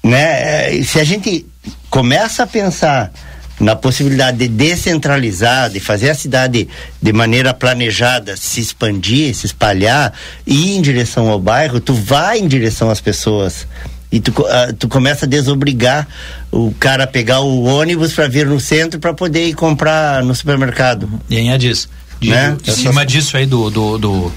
né, 0.03 0.83
se 0.83 0.99
a 0.99 1.03
gente 1.03 1.43
começa 1.89 2.43
a 2.43 2.47
pensar 2.47 3.11
na 3.59 3.75
possibilidade 3.75 4.37
de 4.37 4.47
descentralizar, 4.47 5.69
de 5.69 5.79
fazer 5.79 6.09
a 6.09 6.15
cidade 6.15 6.67
de 7.01 7.13
maneira 7.13 7.53
planejada 7.53 8.35
se 8.35 8.59
expandir, 8.59 9.33
se 9.33 9.45
espalhar, 9.45 10.13
ir 10.45 10.75
em 10.75 10.81
direção 10.81 11.29
ao 11.29 11.39
bairro, 11.39 11.79
tu 11.79 11.93
vai 11.93 12.39
em 12.39 12.47
direção 12.47 12.89
às 12.89 12.99
pessoas 12.99 13.65
e 14.11 14.19
tu, 14.19 14.31
uh, 14.31 14.73
tu 14.77 14.87
começa 14.87 15.25
a 15.25 15.27
desobrigar 15.27 16.07
o 16.51 16.73
cara 16.79 17.03
a 17.03 17.07
pegar 17.07 17.41
o 17.41 17.63
ônibus 17.63 18.13
para 18.13 18.27
vir 18.27 18.45
no 18.45 18.59
centro 18.59 18.99
para 18.99 19.13
poder 19.13 19.47
ir 19.47 19.53
comprar 19.53 20.23
no 20.23 20.33
supermercado. 20.33 21.09
E 21.29 21.37
aí 21.37 21.49
é 21.49 21.57
disso. 21.57 21.89
De, 22.19 22.29
né? 22.29 22.55
Em 22.65 22.71
cima 22.71 23.05
disso 23.05 23.35
aí 23.35 23.45
do, 23.45 23.69
do, 23.69 23.97
do, 23.97 24.31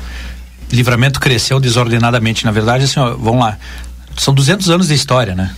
livramento 0.72 1.20
cresceu 1.20 1.60
desordenadamente. 1.60 2.44
Na 2.44 2.50
verdade, 2.50 2.84
assim, 2.84 2.98
ó, 2.98 3.14
vamos 3.14 3.40
lá. 3.40 3.56
São 4.16 4.34
200 4.34 4.68
anos 4.68 4.88
de 4.88 4.94
história, 4.94 5.34
né? 5.34 5.52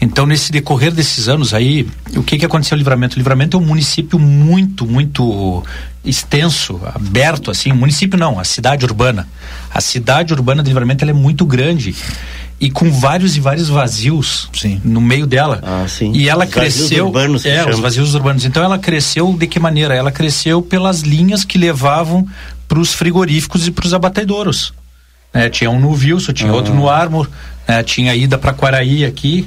Então, 0.00 0.26
nesse 0.26 0.52
decorrer 0.52 0.92
desses 0.92 1.26
anos 1.28 1.54
aí, 1.54 1.88
o 2.14 2.22
que 2.22 2.38
que 2.38 2.44
aconteceu 2.44 2.76
no 2.76 2.80
Livramento? 2.80 3.16
O 3.16 3.18
Livramento 3.18 3.56
é 3.56 3.60
um 3.60 3.64
município 3.64 4.18
muito, 4.18 4.86
muito 4.86 5.64
extenso, 6.04 6.80
aberto, 6.94 7.50
assim. 7.50 7.72
Município 7.72 8.18
não, 8.18 8.38
a 8.38 8.44
cidade 8.44 8.84
urbana. 8.84 9.26
A 9.72 9.80
cidade 9.80 10.34
urbana 10.34 10.62
do 10.62 10.66
Livramento 10.66 11.02
ela 11.02 11.12
é 11.12 11.14
muito 11.14 11.46
grande 11.46 11.94
e 12.58 12.70
com 12.70 12.90
vários 12.90 13.36
e 13.36 13.40
vários 13.40 13.68
vazios 13.68 14.48
sim. 14.54 14.80
no 14.84 15.00
meio 15.00 15.26
dela. 15.26 15.60
Ah, 15.62 15.86
sim. 15.88 16.12
E 16.12 16.28
ela 16.28 16.44
os 16.44 16.50
cresceu. 16.50 17.06
Urbanos 17.06 17.44
é, 17.44 17.68
os 17.68 17.78
vazios 17.78 18.14
urbanos. 18.14 18.44
Então 18.44 18.62
ela 18.62 18.78
cresceu 18.78 19.32
de 19.32 19.46
que 19.46 19.58
maneira? 19.58 19.94
Ela 19.94 20.10
cresceu 20.10 20.62
pelas 20.62 21.00
linhas 21.00 21.44
que 21.44 21.58
levavam 21.58 22.26
para 22.66 22.78
os 22.78 22.92
frigoríficos 22.92 23.66
e 23.66 23.70
para 23.70 23.86
os 23.86 23.92
abatedouros. 23.92 24.72
É, 25.32 25.50
tinha 25.50 25.70
um 25.70 25.78
no 25.78 25.90
Wilson, 25.90 26.32
tinha 26.32 26.50
ah. 26.50 26.54
outro 26.54 26.74
no 26.74 26.88
Armor, 26.88 27.28
é, 27.66 27.82
tinha 27.82 28.14
ida 28.14 28.38
para 28.38 28.54
Quaraí 28.54 29.04
aqui. 29.04 29.46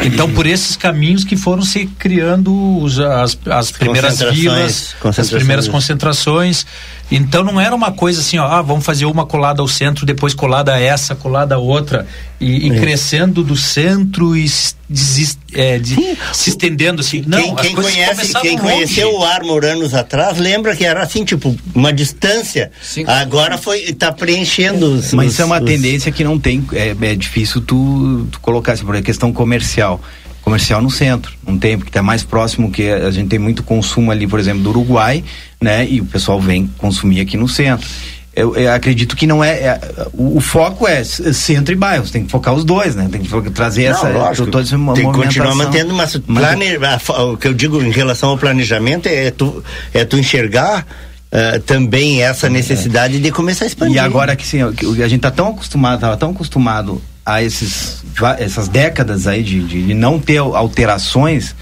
Então, 0.00 0.30
por 0.32 0.46
esses 0.46 0.76
caminhos 0.76 1.24
que 1.24 1.36
foram 1.36 1.62
se 1.62 1.86
criando 1.98 2.78
os, 2.80 3.00
as, 3.00 3.38
as 3.50 3.72
primeiras 3.72 4.20
vilas, 4.20 4.94
as 5.04 5.30
primeiras 5.30 5.66
concentrações. 5.66 6.64
Então, 7.10 7.42
não 7.42 7.60
era 7.60 7.74
uma 7.74 7.90
coisa 7.90 8.20
assim, 8.20 8.38
ó, 8.38 8.46
ah, 8.46 8.60
vamos 8.60 8.84
fazer 8.84 9.06
uma 9.06 9.24
colada 9.24 9.62
ao 9.62 9.68
centro, 9.68 10.04
depois 10.04 10.34
colada 10.34 10.74
a 10.74 10.80
essa, 10.80 11.14
colada 11.14 11.54
a 11.54 11.58
outra, 11.58 12.06
e, 12.38 12.66
e 12.66 12.80
crescendo 12.80 13.42
do 13.42 13.56
centro 13.56 14.36
e 14.36 14.46
desist, 14.88 15.38
é, 15.52 15.78
de, 15.78 15.96
se 16.32 16.50
estendendo 16.50 17.00
assim. 17.00 17.22
Não, 17.26 17.38
quem, 17.38 17.54
quem 17.54 17.74
conhece, 17.74 18.32
quem 18.40 18.58
conheceu 18.58 19.12
o 19.14 19.24
Armor 19.24 19.64
anos 19.64 19.94
atrás, 19.94 20.38
lembra 20.38 20.76
que 20.76 20.84
era 20.84 21.02
assim, 21.02 21.24
tipo, 21.24 21.56
uma 21.74 21.92
distância. 21.92 22.70
Sim. 22.82 23.04
Agora 23.06 23.56
foi, 23.56 23.80
está 23.84 24.12
preenchendo. 24.12 24.94
Os, 24.94 25.12
Mas 25.12 25.32
isso 25.32 25.42
é 25.42 25.44
uma 25.44 25.58
os... 25.58 25.64
tendência 25.64 26.12
que 26.12 26.22
não 26.22 26.38
tem, 26.38 26.66
é, 26.72 26.94
é 27.00 27.14
difícil 27.14 27.60
tu, 27.60 28.26
tu 28.30 28.40
colocar, 28.40 28.72
assim, 28.72 28.84
por 28.84 29.00
questão 29.02 29.32
comercial 29.32 30.00
comercial 30.48 30.80
no 30.80 30.90
centro, 30.90 31.32
não 31.46 31.58
tem, 31.58 31.76
porque 31.76 31.90
está 31.90 32.02
mais 32.02 32.22
próximo 32.22 32.70
que 32.70 32.90
a 32.90 33.10
gente 33.10 33.28
tem 33.28 33.38
muito 33.38 33.62
consumo 33.62 34.10
ali, 34.10 34.26
por 34.26 34.40
exemplo, 34.40 34.62
do 34.62 34.70
Uruguai, 34.70 35.22
né? 35.60 35.86
E 35.88 36.00
o 36.00 36.04
pessoal 36.04 36.40
vem 36.40 36.66
consumir 36.78 37.20
aqui 37.20 37.36
no 37.36 37.48
centro 37.48 37.86
eu, 38.38 38.54
eu, 38.54 38.72
acredito 38.72 39.16
que 39.16 39.26
não 39.26 39.42
é, 39.42 39.50
é 39.50 39.80
o, 40.12 40.36
o, 40.36 40.40
foco 40.40 40.86
é 40.86 41.02
centro 41.02 41.74
e 41.74 41.76
bairro, 41.76 42.06
você 42.06 42.12
tem 42.12 42.24
que 42.24 42.30
focar 42.30 42.54
os 42.54 42.64
dois, 42.64 42.94
né? 42.94 43.08
Tem 43.10 43.20
que 43.20 43.50
trazer 43.50 43.90
não, 43.90 43.96
essa 43.96 44.08
lógico, 44.10 44.48
toda 44.48 44.62
essa 44.62 44.76
tem 44.94 45.10
que 45.10 45.18
continuar 45.18 45.56
mantendo, 45.56 45.92
mas, 45.92 46.16
plane, 46.16 46.78
o 47.32 47.36
que 47.36 47.48
eu 47.48 47.54
digo 47.54 47.82
em 47.82 47.90
relação 47.90 48.28
ao 48.28 48.38
planejamento 48.38 49.06
é 49.08 49.32
tu, 49.32 49.62
é 49.92 50.04
tu 50.04 50.16
enxergar 50.16 50.86
Uh, 51.30 51.60
também 51.60 52.22
essa 52.22 52.46
é. 52.46 52.48
necessidade 52.48 53.18
é. 53.18 53.20
de 53.20 53.30
começar 53.30 53.66
a 53.66 53.68
expandir. 53.68 53.96
E 53.96 53.98
agora 53.98 54.34
que 54.34 54.46
sim, 54.46 54.62
a 54.62 54.70
gente 55.08 55.16
está 55.16 55.30
tão 55.30 55.48
acostumado, 55.48 56.00
tava 56.00 56.16
tão 56.16 56.30
acostumado 56.30 57.02
a 57.28 57.42
esses, 57.42 58.02
essas 58.38 58.68
décadas 58.68 59.26
aí 59.26 59.42
de, 59.42 59.62
de, 59.62 59.92
não 59.92 60.18
ter 60.18 60.38
alterações 60.38 61.54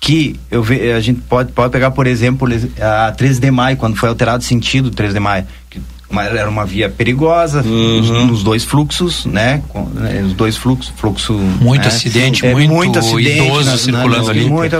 que 0.00 0.38
eu 0.48 0.62
ve, 0.62 0.92
a 0.92 1.00
gente 1.00 1.20
pode, 1.22 1.50
pode 1.50 1.72
pegar, 1.72 1.90
por 1.90 2.06
exemplo, 2.06 2.48
a 2.80 3.10
13 3.10 3.40
de 3.40 3.50
maio, 3.50 3.76
quando 3.76 3.96
foi 3.96 4.08
alterado 4.08 4.44
o 4.44 4.46
sentido 4.46 4.92
13 4.92 5.14
de 5.14 5.18
maio, 5.18 5.44
que 5.68 5.80
uma, 6.08 6.22
era 6.22 6.48
uma 6.48 6.64
via 6.64 6.88
perigosa, 6.88 7.62
uhum. 7.62 8.26
nos, 8.26 8.44
dois 8.44 8.62
fluxos, 8.62 9.26
né? 9.26 9.60
Com, 9.68 9.86
né, 9.86 10.22
os 10.24 10.34
dois 10.34 10.56
fluxos, 10.56 10.92
fluxo. 10.96 11.32
Muito 11.32 11.82
né? 11.82 11.88
acidente, 11.88 12.46
é, 12.46 12.52
muito, 12.52 12.72
muito 12.72 12.98
acidente, 13.00 13.44
idoso 13.44 13.70
na, 13.72 13.76
circulando 13.76 14.24
na, 14.26 14.30
ali. 14.30 14.48
Muita, 14.48 14.78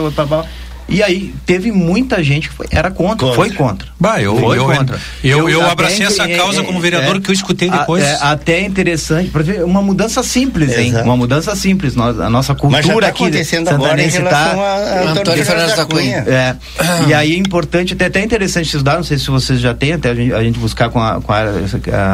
e 0.89 1.03
aí 1.03 1.35
teve 1.45 1.71
muita 1.71 2.23
gente 2.23 2.49
que 2.49 2.55
foi, 2.55 2.67
era 2.71 2.91
contra, 2.91 3.27
contra. 3.27 3.35
foi 3.35 3.51
contra. 3.51 3.89
Bah, 4.01 4.23
eu, 4.23 4.37
foi 4.39 4.59
eu, 4.59 4.65
contra. 4.65 4.99
Eu, 5.23 5.39
eu, 5.41 5.49
eu 5.51 5.71
abracei 5.71 6.07
essa 6.07 6.27
causa 6.29 6.63
é, 6.63 6.65
como 6.65 6.81
vereador 6.81 7.17
é, 7.17 7.21
que 7.21 7.31
eu 7.31 7.35
escutei 7.35 7.71
depois. 7.71 8.03
É, 8.03 8.17
até 8.23 8.63
interessante, 8.63 9.31
ver 9.43 9.65
uma 9.65 9.83
mudança 9.83 10.23
simples, 10.23 10.77
hein? 10.79 10.95
Uma 11.03 11.17
mudança 11.17 11.55
simples. 11.55 11.95
Nós, 11.95 12.19
a 12.19 12.31
nossa 12.31 12.55
cultura 12.55 12.79
Mas 12.79 12.87
já 12.87 13.01
tá 13.01 13.07
aqui 13.09 13.23
acontecendo 13.25 13.69
agora 13.69 14.03
em 14.03 14.09
relação 14.09 14.57
tá, 14.57 14.63
a, 14.63 15.01
a 15.01 15.11
Antônio 15.11 15.45
Fernandes 15.45 15.77
da 15.77 15.85
Cunha. 15.85 16.25
É, 16.27 16.57
e 17.07 17.15
aí 17.15 17.35
é 17.35 17.37
importante, 17.37 17.93
até, 17.93 18.07
até 18.07 18.23
interessante 18.23 18.67
estudar, 18.67 18.97
não 18.97 19.05
sei 19.05 19.19
se 19.19 19.27
vocês 19.29 19.61
já 19.61 19.75
têm, 19.75 19.93
até 19.93 20.11
a 20.11 20.15
gente, 20.15 20.33
a 20.33 20.43
gente 20.43 20.59
buscar 20.59 20.89
com 20.89 21.03
a, 21.03 21.21
com 21.21 21.33
a, 21.33 21.43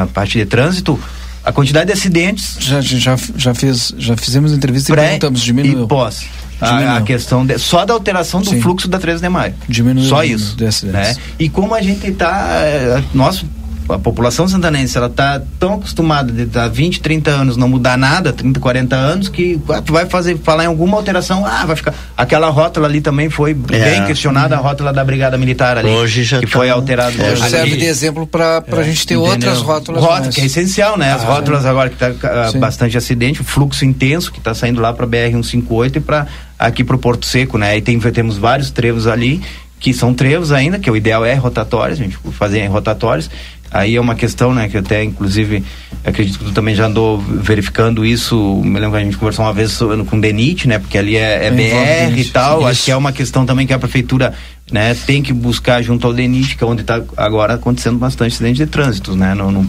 a 0.02 0.06
parte 0.08 0.38
de 0.38 0.46
trânsito, 0.46 0.98
a 1.44 1.52
quantidade 1.52 1.86
de 1.86 1.92
acidentes. 1.92 2.56
Já, 2.58 2.80
já, 2.80 3.16
já, 3.36 3.54
fiz, 3.54 3.94
já 3.98 4.16
fizemos 4.16 4.52
entrevista 4.52 4.92
e 4.92 4.96
perguntamos, 4.96 5.42
diminuiu. 5.42 5.84
E 5.84 5.86
pós. 5.86 6.24
A, 6.64 6.96
a, 6.98 7.02
questão 7.02 7.44
de, 7.44 7.58
só 7.58 7.84
da 7.84 7.94
alteração 7.94 8.40
do 8.40 8.50
Sim. 8.50 8.60
fluxo 8.60 8.88
da 8.88 8.98
13 8.98 9.22
de 9.22 9.28
maio. 9.28 9.54
Diminuiu. 9.68 10.08
Só 10.08 10.24
isso. 10.24 10.56
Né? 10.84 11.14
E 11.38 11.48
como 11.48 11.74
a 11.74 11.82
gente 11.82 12.06
está. 12.06 12.48
É, 12.64 13.02
nosso 13.12 13.46
a 13.88 13.98
população 13.98 14.48
santanense 14.48 14.96
ela 14.96 15.08
está 15.08 15.40
tão 15.58 15.74
acostumada 15.74 16.32
de 16.32 16.42
estar 16.42 16.68
20, 16.68 17.00
30 17.00 17.30
anos 17.30 17.56
não 17.56 17.68
mudar 17.68 17.98
nada, 17.98 18.32
30, 18.32 18.58
40 18.58 18.96
anos, 18.96 19.28
que 19.28 19.60
ah, 19.68 19.82
vai 19.84 20.06
fazer 20.06 20.38
falar 20.38 20.64
em 20.64 20.66
alguma 20.66 20.96
alteração, 20.96 21.44
ah, 21.44 21.64
vai 21.66 21.76
ficar. 21.76 21.94
Aquela 22.16 22.48
rótula 22.48 22.86
ali 22.86 23.00
também 23.00 23.28
foi 23.28 23.50
é. 23.50 23.54
bem 23.54 24.06
questionada, 24.06 24.56
a 24.56 24.58
rótula 24.58 24.92
da 24.92 25.04
Brigada 25.04 25.36
Militar 25.36 25.78
ali. 25.78 25.88
Hoje 25.88 26.24
já 26.24 26.40
que 26.40 26.46
tá 26.46 26.52
foi 26.52 26.70
alterada. 26.70 27.22
É, 27.22 27.32
hoje 27.32 27.50
serve 27.50 27.76
de 27.76 27.84
exemplo 27.84 28.26
para 28.26 28.62
é, 28.66 28.76
a 28.76 28.82
gente 28.82 29.06
ter 29.06 29.14
entendeu? 29.14 29.32
outras 29.32 29.60
rótulas. 29.60 30.02
Rótula, 30.02 30.32
que 30.32 30.40
é 30.40 30.44
essencial, 30.46 30.96
né? 30.96 31.12
As 31.12 31.22
ah, 31.22 31.26
rótulas 31.26 31.66
agora 31.66 31.90
que 31.90 32.02
está 32.02 32.50
uh, 32.50 32.58
bastante 32.58 32.96
acidente, 32.96 33.42
o 33.42 33.44
fluxo 33.44 33.84
intenso 33.84 34.32
que 34.32 34.38
está 34.38 34.54
saindo 34.54 34.80
lá 34.80 34.92
para 34.92 35.06
BR 35.06 35.30
158 35.30 35.98
e 35.98 36.00
para 36.00 36.26
aqui 36.58 36.84
para 36.84 36.96
o 36.96 36.98
Porto 36.98 37.26
Seco, 37.26 37.58
né? 37.58 37.76
E 37.76 37.82
tem, 37.82 37.98
temos 37.98 38.36
vários 38.36 38.70
trevos 38.70 39.06
ali 39.06 39.42
que 39.80 39.92
são 39.92 40.14
trevos 40.14 40.50
ainda, 40.50 40.78
que 40.78 40.90
o 40.90 40.96
ideal 40.96 41.26
é 41.26 41.34
rotatórios, 41.34 42.00
a 42.00 42.02
gente 42.02 42.16
fazer 42.32 42.64
rotatórios 42.66 43.28
Aí 43.74 43.96
é 43.96 44.00
uma 44.00 44.14
questão, 44.14 44.54
né, 44.54 44.68
que 44.68 44.78
até 44.78 45.02
inclusive 45.02 45.64
acredito 46.04 46.38
que 46.38 46.44
tu 46.44 46.52
também 46.52 46.76
já 46.76 46.86
andou 46.86 47.18
verificando 47.18 48.06
isso. 48.06 48.62
Me 48.64 48.78
lembro 48.78 48.92
que 48.92 48.98
a 48.98 49.04
gente 49.04 49.16
conversou 49.16 49.44
uma 49.44 49.52
vez 49.52 49.76
com 49.76 50.16
o 50.16 50.20
DENIT, 50.20 50.68
né, 50.68 50.78
porque 50.78 50.96
ali 50.96 51.16
é, 51.16 51.46
é 51.46 51.50
BR 51.50 52.16
e 52.16 52.24
tal. 52.26 52.60
Isso. 52.60 52.68
Acho 52.68 52.84
que 52.84 52.90
é 52.92 52.96
uma 52.96 53.10
questão 53.10 53.44
também 53.44 53.66
que 53.66 53.72
a 53.72 53.78
prefeitura 53.78 54.32
né, 54.72 54.94
tem 54.94 55.22
que 55.22 55.32
buscar 55.32 55.82
junto 55.82 56.06
ao 56.06 56.12
DENIT, 56.12 56.56
que 56.56 56.64
é 56.64 56.66
onde 56.66 56.80
está 56.80 57.00
agora 57.16 57.54
acontecendo 57.54 57.98
bastante 57.98 58.32
acidente 58.32 58.56
de 58.56 58.66
trânsito, 58.66 59.14
né? 59.14 59.34
Não, 59.34 59.52
não, 59.52 59.66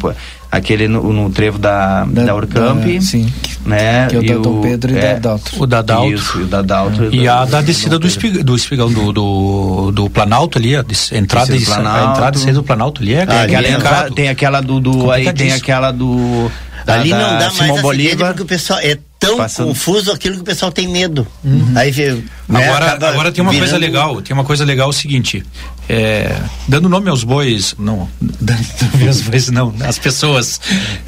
aquele 0.50 0.88
no, 0.88 1.12
no 1.12 1.30
trevo 1.30 1.58
da, 1.58 2.06
da, 2.06 2.24
da 2.24 2.36
Urcamp, 2.36 2.84
da, 2.86 3.02
sim, 3.02 3.32
né? 3.66 4.08
Que 4.08 4.16
é 4.16 4.20
o 4.20 4.24
da 4.24 4.36
Dom 4.36 4.62
Pedro 4.62 4.94
e 4.94 4.98
é, 4.98 5.20
da. 5.20 5.38
O 5.58 5.68
da 5.68 5.82
Daltro. 5.82 6.14
Isso, 6.14 6.40
o 6.40 6.46
da 6.46 6.62
Daltro. 6.62 7.14
E, 7.14 7.28
a 7.28 7.44
da 7.46 7.62
descida 7.62 8.00
do, 8.00 8.08
espig, 8.08 8.42
do 8.42 8.56
espigão 8.56 8.92
do, 8.92 9.12
do, 9.12 9.92
do, 9.92 10.10
Planalto 10.10 10.58
ali, 10.58 10.76
a 10.76 10.86
entrada, 11.12 11.52
e, 11.52 11.58
a 11.58 12.12
entrada 12.12 12.38
e 12.38 12.40
saída 12.40 12.60
do 12.60 12.64
Planalto 12.64 13.02
ali 13.02 13.16
é, 13.16 13.26
ah, 13.28 13.44
aquela 13.44 13.68
entrada, 13.68 14.12
tem 14.12 14.30
aquela 14.30 14.62
do, 14.62 14.80
do 14.80 15.12
aí 15.12 15.32
tem 15.34 15.52
aquela 15.52 15.92
do 15.92 16.50
da, 16.86 16.94
ali 17.00 17.10
não 17.10 17.38
dá 17.38 17.50
Simão 17.50 17.70
mais 17.70 17.82
Bolívar 17.82 18.28
porque 18.30 18.44
o 18.44 18.46
pessoal 18.46 18.80
é 18.80 18.98
tão 19.20 19.38
Passando. 19.38 19.68
confuso 19.68 20.12
aquilo 20.12 20.36
que 20.36 20.42
o 20.42 20.46
pessoal 20.46 20.72
tem 20.72 20.88
medo. 20.88 21.26
Uhum. 21.44 21.74
Aí 21.76 21.92
né, 22.48 22.68
agora, 22.68 22.92
agora 23.10 23.32
tem 23.32 23.42
uma 23.42 23.52
virando... 23.52 23.70
coisa 23.70 23.78
legal, 23.78 24.22
tem 24.22 24.34
uma 24.34 24.44
coisa 24.44 24.64
legal 24.64 24.90
o 24.90 24.94
seguinte, 24.94 25.44
é, 25.90 26.40
dando 26.68 26.88
nome 26.88 27.10
aos 27.10 27.24
bois, 27.24 27.74
não, 27.80 28.08
dando 28.22 28.64
aos 29.08 29.22
bois 29.22 29.50
não, 29.50 29.74
as 29.82 29.98
pessoas. 29.98 30.62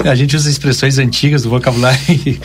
A 0.04 0.14
gente 0.14 0.34
usa 0.34 0.50
expressões 0.50 0.98
antigas 0.98 1.42
do 1.42 1.50
vocabulário, 1.50 2.00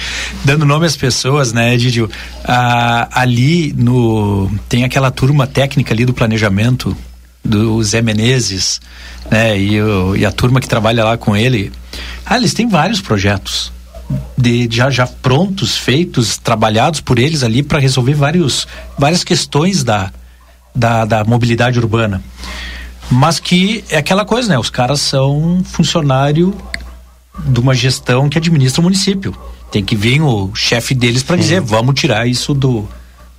dando 0.45 0.65
nome 0.65 0.85
às 0.85 0.95
pessoas, 0.95 1.51
né, 1.51 1.75
Didio? 1.75 2.09
Ah, 2.43 3.07
ali 3.11 3.73
no 3.73 4.51
tem 4.69 4.83
aquela 4.83 5.09
turma 5.09 5.47
técnica 5.47 5.93
ali 5.93 6.05
do 6.05 6.13
planejamento 6.13 6.95
do 7.43 7.83
Zé 7.83 8.01
Menezes, 8.01 8.79
né, 9.29 9.59
e, 9.59 9.81
o, 9.81 10.15
e 10.15 10.25
a 10.25 10.31
turma 10.31 10.59
que 10.59 10.67
trabalha 10.67 11.03
lá 11.03 11.17
com 11.17 11.35
ele. 11.35 11.71
Ah, 12.25 12.37
eles 12.37 12.53
têm 12.53 12.67
vários 12.67 13.01
projetos 13.01 13.71
de 14.37 14.67
já, 14.69 14.89
já 14.89 15.07
prontos, 15.07 15.77
feitos, 15.77 16.37
trabalhados 16.37 16.99
por 16.99 17.17
eles 17.17 17.43
ali 17.43 17.63
para 17.63 17.79
resolver 17.79 18.13
vários, 18.13 18.67
várias 18.97 19.23
questões 19.23 19.83
da, 19.83 20.11
da, 20.75 21.05
da 21.05 21.23
mobilidade 21.23 21.79
urbana. 21.79 22.21
Mas 23.09 23.39
que 23.39 23.83
é 23.89 23.97
aquela 23.97 24.25
coisa, 24.25 24.49
né? 24.49 24.57
Os 24.57 24.69
caras 24.69 25.01
são 25.01 25.63
funcionário 25.63 26.55
de 27.45 27.59
uma 27.59 27.73
gestão 27.73 28.29
que 28.29 28.37
administra 28.37 28.81
o 28.81 28.83
município. 28.83 29.35
Tem 29.71 29.83
que 29.83 29.95
vir 29.95 30.21
o 30.21 30.53
chefe 30.53 30.93
deles 30.93 31.23
para 31.23 31.35
dizer, 31.35 31.59
vamos 31.61 31.99
tirar 31.99 32.27
isso 32.27 32.53
do 32.53 32.87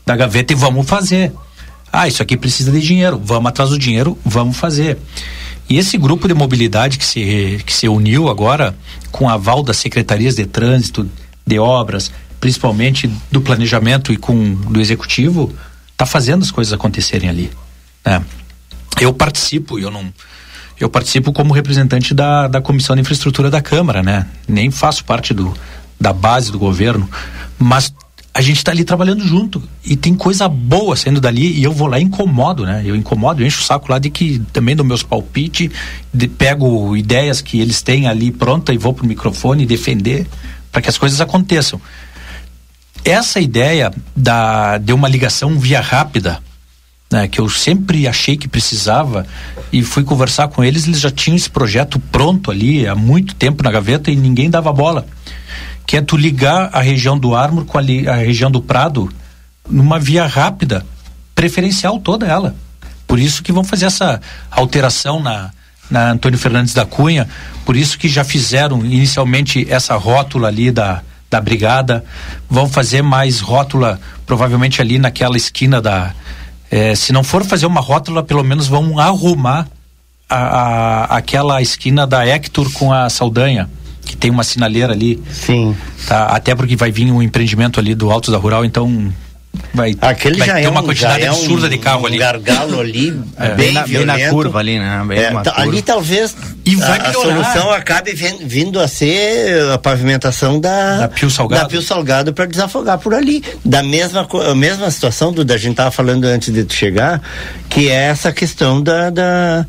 da 0.05 0.15
gaveta 0.15 0.53
e 0.53 0.57
vamos 0.57 0.87
fazer. 0.87 1.33
Ah, 1.91 2.07
isso 2.09 2.23
aqui 2.23 2.37
precisa 2.37 2.71
de 2.73 2.81
dinheiro, 2.81 3.21
vamos 3.25 3.49
atrás 3.49 3.71
do 3.71 3.79
dinheiro, 3.79 4.19
vamos 4.25 4.57
fazer. 4.57 4.99
E 5.69 5.79
esse 5.79 5.97
grupo 5.97 6.29
de 6.29 6.35
mobilidade 6.35 6.99
que 6.99 7.05
se, 7.05 7.63
que 7.65 7.73
se 7.73 7.89
uniu 7.89 8.29
agora, 8.29 8.77
com 9.11 9.29
aval 9.29 9.63
das 9.63 9.79
secretarias 9.79 10.35
de 10.35 10.45
trânsito, 10.45 11.09
de 11.47 11.59
obras, 11.59 12.13
principalmente 12.39 13.11
do 13.31 13.41
planejamento 13.41 14.13
e 14.13 14.17
com 14.17 14.55
do 14.55 14.81
executivo, 14.81 15.55
está 15.93 16.05
fazendo 16.05 16.43
as 16.43 16.51
coisas 16.51 16.73
acontecerem 16.73 17.29
ali. 17.29 17.51
Né? 18.05 18.23
Eu 19.01 19.13
participo, 19.13 19.79
eu 19.79 19.91
não. 19.91 20.13
Eu 20.79 20.89
participo 20.91 21.33
como 21.33 21.55
representante 21.55 22.13
da, 22.13 22.49
da 22.49 22.61
Comissão 22.61 22.97
de 22.97 23.03
Infraestrutura 23.03 23.49
da 23.49 23.63
Câmara, 23.63 24.03
né? 24.03 24.27
Nem 24.47 24.71
faço 24.71 25.05
parte 25.05 25.33
do, 25.33 25.55
da 26.01 26.13
base 26.13 26.51
do 26.51 26.59
governo, 26.59 27.09
mas 27.59 27.95
a 28.37 28.41
gente 28.41 28.57
está 28.57 28.73
ali 28.73 28.83
trabalhando 28.83 29.25
junto 29.25 29.63
e 29.85 29.95
tem 29.95 30.13
coisa 30.13 30.49
boa 30.49 30.97
saindo 30.97 31.21
dali 31.21 31.53
e 31.53 31.63
eu 31.63 31.71
vou 31.71 31.87
lá 31.87 32.01
e 32.01 32.03
incomodo, 32.03 32.67
né? 32.67 32.83
Eu 32.85 32.97
incomodo, 32.97 33.41
eu 33.41 33.47
encho 33.47 33.61
o 33.61 33.65
saco 33.65 33.89
lá 33.89 34.01
de 34.01 34.11
que 34.11 34.41
também 34.53 34.75
dou 34.75 34.85
meus 34.85 35.05
palpites, 35.05 35.71
pego 36.37 36.97
ideias 36.97 37.41
que 37.41 37.61
eles 37.61 37.81
têm 37.81 38.09
ali 38.09 38.33
pronta 38.33 38.75
e 38.75 38.77
vou 38.77 38.93
pro 38.93 39.07
microfone 39.07 39.65
defender 39.65 40.27
para 40.73 40.83
que 40.83 40.89
as 40.89 40.99
coisas 40.99 41.21
aconteçam. 41.21 41.81
essa 43.05 43.39
ideia 43.39 43.93
da, 44.17 44.79
de 44.79 44.93
uma 44.93 45.09
ligação 45.09 45.57
via 45.57 45.81
rápida, 45.81 46.41
né, 47.13 47.29
que 47.29 47.41
eu 47.41 47.49
sempre 47.49 48.09
achei 48.09 48.37
que 48.37 48.49
precisava, 48.49 49.25
e 49.73 49.83
fui 49.83 50.03
conversar 50.03 50.49
com 50.49 50.65
eles, 50.65 50.89
eles 50.89 51.01
já 51.01 51.11
tinham 51.11 51.37
esse 51.37 51.49
projeto 51.49 52.01
pronto 52.01 52.51
ali 52.51 52.89
há 52.89 52.97
muito 52.97 53.37
tempo 53.37 53.63
na 53.63 53.71
gaveta 53.71 54.11
e 54.11 54.17
ninguém 54.17 54.51
dava 54.51 54.73
bola. 54.73 55.07
Que 55.87 55.99
é 55.99 56.03
tu 56.03 56.17
ligar 56.17 56.71
a 56.73 56.81
região 56.81 57.19
do 57.19 57.35
Ármor 57.35 57.65
com 57.65 57.79
a, 57.79 57.81
a 57.81 58.17
região 58.17 58.51
do 58.51 58.63
Prado 58.63 59.11
numa 59.69 59.99
via 59.99 60.27
rápida, 60.27 60.85
preferencial 61.35 61.99
toda 61.99 62.27
ela. 62.27 62.55
Por 63.07 63.19
isso 63.19 63.43
que 63.43 63.53
vão 63.53 63.65
fazer 63.65 63.87
essa 63.87 64.21
alteração 64.51 65.21
na, 65.21 65.51
na 65.91 66.11
Antônio 66.13 66.39
Fernandes 66.39 66.75
da 66.75 66.87
Cunha, 66.87 67.29
por 67.65 67.77
isso 67.77 67.99
que 67.99 68.09
já 68.09 68.25
fizeram 68.25 68.85
inicialmente 68.85 69.67
essa 69.71 69.95
rótula 69.97 70.49
ali 70.49 70.71
da, 70.71 71.03
da 71.31 71.41
brigada, 71.41 72.05
vão 72.49 72.69
fazer 72.69 73.03
mais 73.03 73.41
rótula 73.41 74.01
provavelmente 74.27 74.81
ali 74.81 74.99
naquela 74.99 75.37
esquina 75.37 75.81
da. 75.81 76.15
É, 76.71 76.95
se 76.95 77.13
não 77.13 77.23
for 77.23 77.45
fazer 77.45 77.67
uma 77.67 77.81
rótula, 77.81 78.23
pelo 78.23 78.43
menos 78.43 78.67
vão 78.67 78.99
arrumar 78.99 79.69
a, 80.29 80.37
a, 80.37 81.05
aquela 81.17 81.61
esquina 81.63 82.07
da 82.07 82.27
Hector 82.27 82.71
com 82.73 82.93
a 82.93 83.09
Saldanha, 83.11 83.69
que 84.05 84.17
tem 84.17 84.31
uma 84.31 84.45
sinaleira 84.45 84.93
ali. 84.93 85.23
Sim. 85.33 85.77
Tá, 86.07 86.27
até 86.27 86.55
porque 86.55 86.77
vai 86.77 86.91
vir 86.93 87.11
um 87.11 87.23
empreendimento 87.23 87.81
ali 87.81 87.95
do 87.95 88.11
Alto 88.11 88.31
da 88.31 88.39
Rural, 88.39 88.65
então 88.65 89.13
vai, 89.73 89.95
Aquele 90.01 90.37
vai 90.39 90.49
já 90.49 90.55
ter 90.55 90.65
é 90.65 90.69
uma 90.69 90.81
um, 90.81 90.85
quantidade 90.85 91.23
é 91.23 91.29
absurda 91.29 91.67
um, 91.67 91.71
de 91.71 91.79
carro 91.79 92.03
um 92.03 92.07
ali. 92.07 92.19
gargalo 92.19 92.81
ali, 92.81 93.19
É, 93.39 93.51
bem, 93.55 93.73
na, 93.73 93.83
bem 93.87 94.05
na 94.05 94.15
violento. 94.15 94.31
curva 94.35 94.59
ali, 94.59 94.79
né? 94.79 95.03
Bem 95.07 95.19
É, 95.19 95.31
tá- 95.31 95.53
curva. 95.53 95.61
ali 95.63 95.81
talvez 95.83 96.37
E 96.65 96.75
vai 96.77 96.99
a, 96.99 97.09
a 97.09 97.13
solução 97.13 97.71
acabe 97.71 98.13
vindo 98.13 98.81
a 98.81 98.89
ser 98.89 99.71
a 99.73 99.79
pavimentação 99.79 100.59
da, 100.61 100.99
Da 100.99 101.09
Pio 101.09 101.31
Salgado. 101.31 101.63
da 101.63 101.69
Pio 101.69 101.81
Salgado 101.83 102.33
para 102.35 102.47
desafogar 102.47 102.99
por 102.99 103.15
ali. 103.15 103.43
Da 103.65 103.83
mesma, 103.83 104.27
a 104.51 104.55
mesma 104.55 104.91
situação 104.91 105.33
do 105.33 105.45
da 105.45 105.57
gente 105.57 105.77
tava 105.77 105.91
falando 105.93 106.25
antes 106.25 106.53
de 106.53 106.65
tu 106.65 106.75
chegar, 106.75 107.23
que 107.71 107.89
é 107.89 108.07
essa 108.09 108.33
questão 108.33 108.83
da, 108.83 109.09
da, 109.11 109.65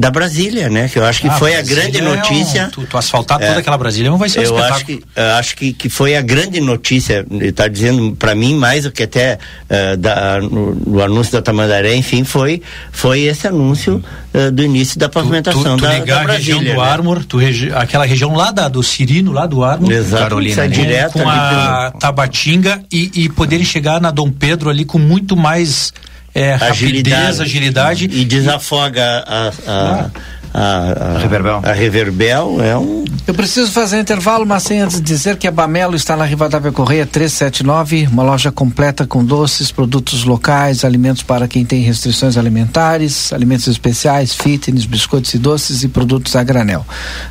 da 0.00 0.10
Brasília, 0.10 0.68
né? 0.70 0.88
Que 0.88 0.98
eu 0.98 1.04
acho 1.04 1.20
que 1.20 1.28
Ah, 1.28 1.32
foi 1.32 1.52
a 1.54 1.56
Brasília 1.56 1.82
grande 1.84 1.98
é 1.98 2.02
um- 2.02 2.16
notícia. 2.16 2.68
tu, 2.72 2.82
tu 2.86 2.96
asfaltar 2.96 3.40
É. 3.40 3.46
toda 3.48 3.60
aquela 3.60 3.76
Brasília 3.78 4.10
não 4.10 4.18
vai 4.18 4.28
ser 4.28 4.40
um 4.40 4.42
Eu 4.42 4.48
espetáculo. 4.56 4.74
acho 4.76 4.84
que 4.86 5.02
eu 5.14 5.24
acho 5.34 5.56
que, 5.56 5.72
que 5.74 5.88
foi 5.88 6.16
a 6.16 6.20
grande 6.22 6.60
notícia. 6.60 7.24
Está 7.40 7.68
dizendo 7.68 8.16
para 8.16 8.34
mim 8.34 8.54
mais 8.54 8.84
do 8.84 8.90
que 8.90 9.02
até 9.02 9.38
eh, 9.68 9.96
da, 9.96 10.40
no, 10.40 10.74
no 10.74 11.02
anúncio 11.02 11.32
da 11.32 11.42
Tamandaré, 11.42 11.94
enfim, 11.94 12.24
foi 12.24 12.62
foi 12.90 13.20
esse 13.20 13.46
anúncio 13.46 14.02
eh, 14.32 14.50
do 14.50 14.62
início 14.62 14.98
da 14.98 15.08
pavimentação 15.08 15.62
tu, 15.62 15.76
tu 15.76 15.82
da, 15.82 15.92
ligar 15.98 16.26
da 16.26 16.32
a 16.32 16.36
região 16.36 16.58
Brasília. 16.58 16.74
do 16.74 16.80
né? 16.86 16.88
Armor, 16.92 17.24
tu 17.24 17.36
regi- 17.36 17.70
aquela 17.74 18.04
região 18.06 18.34
lá 18.34 18.50
da, 18.50 18.68
do 18.68 18.82
Cirino, 18.82 19.32
lá 19.32 19.46
do 19.46 19.62
Armor. 19.62 19.92
Exato, 19.92 20.22
Carolina, 20.22 20.54
sai 20.56 20.68
né? 20.68 20.74
direto 20.74 21.12
com 21.14 21.28
ali 21.28 21.38
a 21.38 21.92
Tabatinga 21.98 22.82
e, 22.92 23.10
e 23.14 23.28
poderem 23.28 23.64
chegar 23.64 24.00
na 24.00 24.10
Dom 24.10 24.30
Pedro 24.30 24.70
ali 24.70 24.84
com 24.84 24.98
muito 24.98 25.36
mais 25.36 25.92
é, 26.34 26.56
pelo- 26.58 26.70
rapidez, 26.70 27.40
agilidade. 27.40 28.04
e 28.04 28.24
desafoga 28.24 29.02
a, 29.26 29.52
a, 29.66 30.10
a, 30.52 31.16
a, 31.16 31.18
Reverbel. 31.18 31.60
a 31.64 31.72
Reverbel 31.72 32.58
é 32.62 32.76
um 32.76 33.04
Eu 33.26 33.34
preciso 33.34 33.70
fazer 33.70 33.96
um 33.98 34.00
intervalo, 34.00 34.44
mas 34.44 34.64
sem 34.64 34.80
antes 34.80 35.00
dizer 35.00 35.36
que 35.36 35.46
a 35.46 35.50
Bamelo 35.50 35.94
está 35.94 36.16
na 36.16 36.24
Rivadavia 36.24 36.72
Correia 36.72 37.06
379, 37.06 38.08
uma 38.10 38.22
loja 38.24 38.50
completa 38.50 39.06
com 39.06 39.24
doces, 39.24 39.70
produtos 39.70 40.24
locais, 40.24 40.84
alimentos 40.84 41.22
para 41.22 41.46
quem 41.46 41.64
tem 41.64 41.82
restrições 41.82 42.36
alimentares, 42.36 43.32
alimentos 43.32 43.68
especiais, 43.68 44.34
fitness, 44.34 44.86
biscoitos 44.86 45.34
e 45.34 45.38
doces 45.38 45.84
e 45.84 45.88
produtos 45.88 46.34
a 46.34 46.42
granel, 46.42 46.84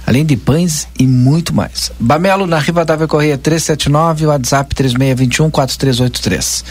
além 0.08 0.26
de 0.26 0.38
pães 0.38 0.88
e 0.98 1.06
muito 1.06 1.54
mais. 1.54 1.92
Bamelo 2.00 2.48
na 2.48 2.58
Rivadavia 2.60 3.08
Correia 3.08 3.38
379, 3.38 4.28
WhatsApp 4.28 4.74
3621 4.74 5.50
4383. 5.50 6.64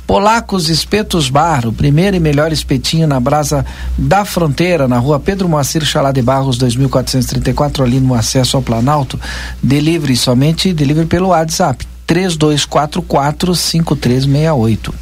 Polacos 0.06 0.70
Espetos 0.70 1.32
Bar, 1.32 1.68
o 1.68 1.74
primeiro 1.74 2.16
e 2.16 2.20
melhor 2.20 2.54
espetinho 2.54 3.08
na 3.08 3.20
brasa 3.20 3.66
da 3.98 4.26
fronteira, 4.26 4.88
na 4.88 5.00
rua 5.00 5.20
Pedro 5.20 5.50
Moacir 5.50 5.84
Chalá 5.84 6.12
de 6.12 6.22
Barros, 6.22 6.60
2434, 6.60 7.84
ali 7.84 8.00
no 8.00 8.14
acesso 8.14 8.58
ao 8.58 8.64
Planalto. 8.64 9.20
Delivery 9.62 10.16
somente, 10.16 10.72
delivery 10.72 11.08
pelo 11.08 11.30
WhatsApp 11.30 11.97
3244-5368. 12.08 14.94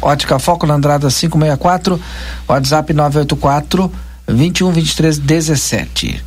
Ótica 0.00 0.38
Foco 0.38 0.66
na 0.66 0.74
Andrada 0.74 1.08
564, 1.08 2.00
WhatsApp 2.48 2.92
984 2.92 3.90
2123 4.26 5.18
17. 5.18 6.22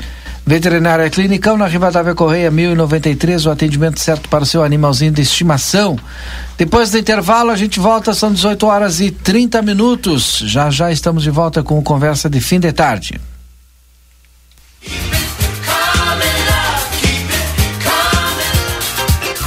Veterinária 0.46 1.10
Clinicão 1.12 1.58
na 1.58 1.68
Rivadavia 1.68 2.16
Correia 2.16 2.50
1093, 2.50 3.46
o 3.46 3.52
atendimento 3.52 4.00
certo 4.00 4.28
para 4.30 4.44
o 4.44 4.48
seu 4.48 4.64
animalzinho 4.64 5.12
de 5.12 5.22
estimação. 5.22 5.96
Depois 6.58 6.90
do 6.90 6.98
intervalo, 6.98 7.52
a 7.52 7.56
gente 7.56 7.80
volta, 7.80 8.16
são 8.16 8.34
18 8.34 8.66
horas 8.66 9.00
e 9.00 9.12
30 9.12 9.62
minutos. 9.62 10.42
Já 10.48 10.72
já 10.72 10.92
estamos 10.92 11.22
de 11.22 11.30
volta 11.30 11.62
com 11.62 11.78
o 11.78 11.84
Conversa 11.84 12.28
de 12.28 12.42
Fim 12.42 12.60
de 12.60 12.72
Tarde. 12.72 13.22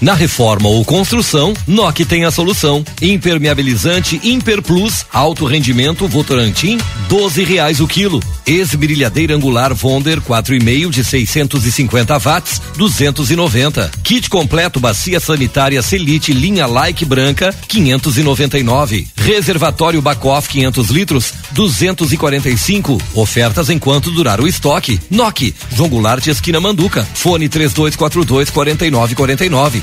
Na 0.00 0.12
reforma 0.12 0.68
ou 0.68 0.84
construção, 0.84 1.54
NOC 1.66 2.04
tem 2.04 2.24
a 2.24 2.30
solução. 2.30 2.84
Impermeabilizante 3.00 4.20
Imper 4.22 4.60
Plus, 4.60 5.06
alto 5.10 5.46
rendimento 5.46 6.06
Votorantim, 6.06 6.78
12 7.08 7.42
reais 7.44 7.80
o 7.80 7.86
quilo. 7.86 8.22
Esmerilhadeira 8.46 9.34
angular 9.34 9.74
Vonder 9.74 10.20
4,5 10.20 10.90
de 10.90 11.02
650 11.02 12.18
watts, 12.18 12.60
290. 12.76 13.90
Kit 14.04 14.28
completo 14.28 14.78
bacia 14.78 15.18
sanitária 15.18 15.80
Selite 15.80 16.32
linha 16.32 16.66
Like 16.66 17.04
branca, 17.04 17.54
599. 17.66 19.08
Reservatório 19.16 20.02
Bacoff 20.02 20.48
500 20.48 20.90
litros, 20.90 21.32
245. 21.52 23.00
Ofertas 23.14 23.70
enquanto 23.70 24.10
durar 24.10 24.40
o 24.40 24.46
estoque. 24.46 25.00
NOC, 25.10 25.54
João 25.74 25.88
Goulart 25.88 26.26
esquina 26.26 26.60
Manduca. 26.60 27.06
Fone 27.14 27.48
3242 27.48 28.50
4949. 28.50 29.82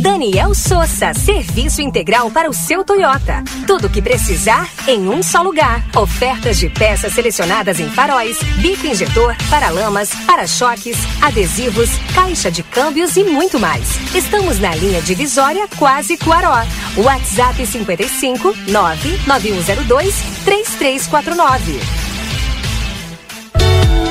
Daniel 0.00 0.54
Souza, 0.54 1.12
serviço 1.12 1.82
integral 1.82 2.30
para 2.30 2.48
o 2.48 2.52
seu 2.52 2.84
Toyota. 2.84 3.42
Tudo 3.66 3.88
o 3.88 3.90
que 3.90 4.00
precisar 4.00 4.68
em 4.86 5.08
um 5.08 5.22
só 5.22 5.42
lugar. 5.42 5.84
Ofertas 5.96 6.58
de 6.58 6.68
peças 6.68 7.12
selecionadas 7.12 7.80
em 7.80 7.88
faróis, 7.90 8.38
bico 8.58 8.86
injetor, 8.86 9.34
paralamas, 9.50 10.10
para-choques, 10.24 10.96
adesivos, 11.20 11.90
caixa 12.14 12.50
de 12.50 12.62
câmbios 12.62 13.16
e 13.16 13.24
muito 13.24 13.58
mais. 13.58 14.14
Estamos 14.14 14.60
na 14.60 14.74
linha 14.74 15.02
divisória 15.02 15.66
Quase 15.76 16.16
Cuaró. 16.16 16.64
WhatsApp 16.96 17.66
55 17.66 18.54
99102 18.68 20.14
3349. 20.44 22.08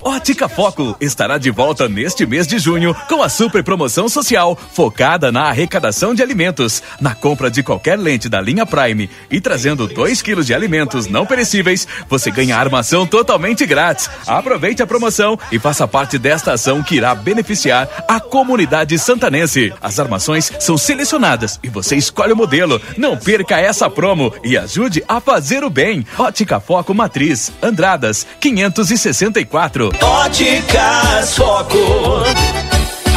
Ótica 0.00 0.48
Foco 0.48 0.96
estará 1.00 1.38
de 1.38 1.50
volta 1.50 1.88
neste 1.88 2.24
mês 2.24 2.46
de 2.46 2.58
junho 2.58 2.94
com 3.08 3.22
a 3.22 3.28
super 3.28 3.64
promoção 3.64 4.08
social 4.08 4.56
focada 4.72 5.32
na 5.32 5.48
arrecadação 5.48 6.14
de 6.14 6.22
alimentos. 6.22 6.82
Na 7.00 7.14
compra 7.14 7.50
de 7.50 7.62
qualquer 7.62 7.98
lente 7.98 8.28
da 8.28 8.40
linha 8.40 8.64
Prime 8.64 9.10
e 9.30 9.40
trazendo 9.40 9.86
2 9.88 10.22
quilos 10.22 10.46
de 10.46 10.54
alimentos 10.54 11.06
não 11.06 11.26
perecíveis, 11.26 11.86
você 12.08 12.30
ganha 12.30 12.56
armação 12.56 13.06
totalmente 13.06 13.66
grátis. 13.66 14.08
Aproveite 14.26 14.82
a 14.82 14.86
promoção 14.86 15.38
e 15.50 15.58
faça 15.58 15.88
parte 15.88 16.16
desta 16.16 16.52
ação 16.52 16.82
que 16.82 16.94
irá 16.94 17.14
beneficiar 17.14 17.88
a 18.06 18.20
comunidade 18.20 18.96
santanense. 18.98 19.72
As 19.82 19.98
armações 19.98 20.52
são 20.60 20.78
selecionadas 20.78 21.58
e 21.62 21.68
você 21.68 21.96
escolhe 21.96 22.32
o 22.32 22.36
modelo. 22.36 22.80
Não 22.96 23.16
perca 23.16 23.58
essa 23.58 23.90
promo 23.90 24.32
e 24.44 24.56
ajude 24.56 25.02
a 25.08 25.20
fazer 25.20 25.64
o 25.64 25.70
bem. 25.70 26.06
Ótica 26.16 26.60
Foco 26.60 26.94
Matriz, 26.94 27.52
Andradas, 27.60 28.26
564. 28.40 29.87
Óticas 30.02 31.36
Foco. 31.36 31.78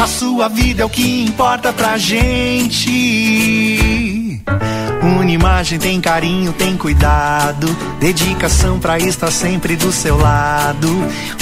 A 0.02 0.06
sua 0.06 0.48
vida 0.48 0.82
é 0.82 0.84
o 0.84 0.88
que 0.88 1.24
importa 1.24 1.72
pra 1.72 1.98
gente. 1.98 2.90
Unimagem 5.02 5.78
tem 5.78 6.00
carinho, 6.00 6.52
tem 6.52 6.76
cuidado, 6.76 7.66
dedicação 8.00 8.78
pra 8.78 8.98
estar 8.98 9.30
sempre 9.30 9.76
do 9.76 9.92
seu 9.92 10.16
lado. 10.16 10.88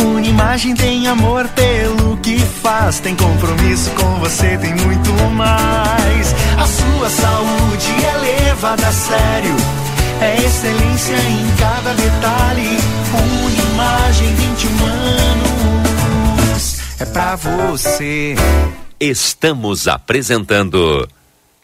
Unimagem 0.01 0.75
tem 0.75 1.07
amor 1.07 1.47
pelo 1.49 2.17
que 2.19 2.39
faz, 2.39 3.01
tem 3.01 3.15
compromisso 3.15 3.91
com 3.91 4.19
você, 4.19 4.59
tem 4.59 4.75
muito 4.75 5.11
mais. 5.35 6.35
A 6.59 6.67
sua 6.67 7.09
saúde 7.11 8.05
é 8.05 8.45
levada 8.45 8.87
a 8.87 8.93
sério, 8.93 9.57
é 10.21 10.37
excelência 10.37 11.17
em 11.17 11.51
cada 11.57 11.95
detalhe. 11.95 12.79
Unimagem 13.15 13.60
21 14.37 14.85
anos, 16.51 16.79
é 17.01 17.05
pra 17.07 17.37
você. 17.37 18.35
Estamos 18.99 19.89
apresentando 19.89 21.09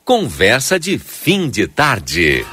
Conversa 0.05 0.79
de 0.79 0.99
Fim 0.99 1.51
de 1.51 1.67
Tarde. 1.67 2.45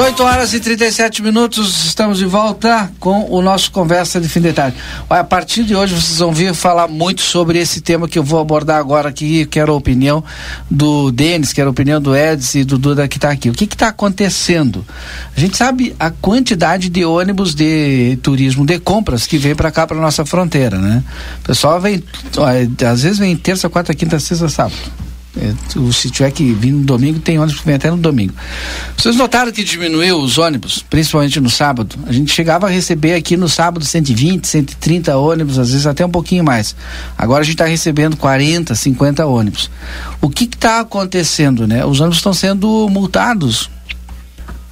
18 0.00 0.22
horas 0.22 0.54
e 0.54 0.60
37 0.60 1.22
minutos, 1.22 1.84
estamos 1.84 2.16
de 2.16 2.24
volta 2.24 2.90
com 2.98 3.30
o 3.30 3.42
nosso 3.42 3.70
Conversa 3.70 4.18
de 4.18 4.30
Fim 4.30 4.40
de 4.40 4.50
Tarde. 4.50 4.74
Olha, 5.10 5.20
a 5.20 5.24
partir 5.24 5.62
de 5.62 5.76
hoje 5.76 5.94
vocês 5.94 6.20
vão 6.20 6.32
vir 6.32 6.54
falar 6.54 6.88
muito 6.88 7.20
sobre 7.20 7.58
esse 7.58 7.82
tema 7.82 8.08
que 8.08 8.18
eu 8.18 8.24
vou 8.24 8.40
abordar 8.40 8.78
agora 8.78 9.10
aqui, 9.10 9.44
quero 9.44 9.74
a 9.74 9.76
opinião 9.76 10.24
do 10.70 11.10
Denis, 11.12 11.52
quero 11.52 11.68
a 11.68 11.70
opinião 11.70 12.00
do 12.00 12.16
Edson 12.16 12.58
e 12.60 12.64
do 12.64 12.78
Duda 12.78 13.06
que 13.06 13.18
está 13.18 13.30
aqui. 13.30 13.50
O 13.50 13.52
que 13.52 13.64
está 13.64 13.88
acontecendo? 13.88 14.86
A 15.36 15.38
gente 15.38 15.58
sabe 15.58 15.94
a 16.00 16.10
quantidade 16.10 16.88
de 16.88 17.04
ônibus 17.04 17.54
de 17.54 18.18
turismo, 18.22 18.64
de 18.64 18.78
compras 18.78 19.26
que 19.26 19.36
vem 19.36 19.54
para 19.54 19.70
cá, 19.70 19.86
para 19.86 19.98
nossa 19.98 20.24
fronteira, 20.24 20.78
né? 20.78 21.04
O 21.40 21.48
pessoal 21.48 21.78
vem, 21.78 22.02
às 22.90 23.02
vezes 23.02 23.18
vem 23.18 23.36
terça, 23.36 23.68
quarta, 23.68 23.92
quinta, 23.92 24.18
sexta, 24.18 24.48
sábado. 24.48 25.09
É, 25.36 25.54
se 25.92 26.10
tiver 26.10 26.30
que 26.32 26.52
vir 26.52 26.72
no 26.72 26.82
domingo, 26.82 27.20
tem 27.20 27.38
ônibus 27.38 27.60
que 27.60 27.66
vem 27.66 27.76
até 27.76 27.88
no 27.88 27.96
domingo. 27.96 28.34
Vocês 28.96 29.14
notaram 29.14 29.52
que 29.52 29.62
diminuiu 29.62 30.18
os 30.18 30.38
ônibus, 30.38 30.84
principalmente 30.90 31.38
no 31.40 31.48
sábado? 31.48 31.94
A 32.06 32.12
gente 32.12 32.32
chegava 32.32 32.66
a 32.66 32.70
receber 32.70 33.14
aqui 33.14 33.36
no 33.36 33.48
sábado 33.48 33.84
120, 33.84 34.44
130 34.46 35.16
ônibus, 35.16 35.58
às 35.58 35.70
vezes 35.70 35.86
até 35.86 36.04
um 36.04 36.10
pouquinho 36.10 36.42
mais. 36.42 36.74
Agora 37.16 37.42
a 37.42 37.44
gente 37.44 37.54
está 37.54 37.64
recebendo 37.64 38.16
40, 38.16 38.74
50 38.74 39.24
ônibus. 39.24 39.70
O 40.20 40.28
que 40.28 40.44
está 40.44 40.80
acontecendo, 40.80 41.64
né? 41.64 41.84
Os 41.84 42.00
ônibus 42.00 42.18
estão 42.18 42.34
sendo 42.34 42.88
multados 42.90 43.70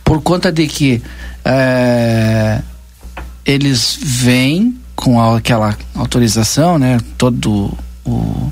por 0.03 0.21
conta 0.23 0.51
de 0.51 0.67
que 0.67 1.01
é, 1.45 2.61
eles 3.47 3.97
vêm 4.03 4.77
com 4.97 5.23
aquela 5.23 5.77
autorização, 5.95 6.79
né? 6.79 6.99
Todo 7.17 7.73
o 8.05 8.51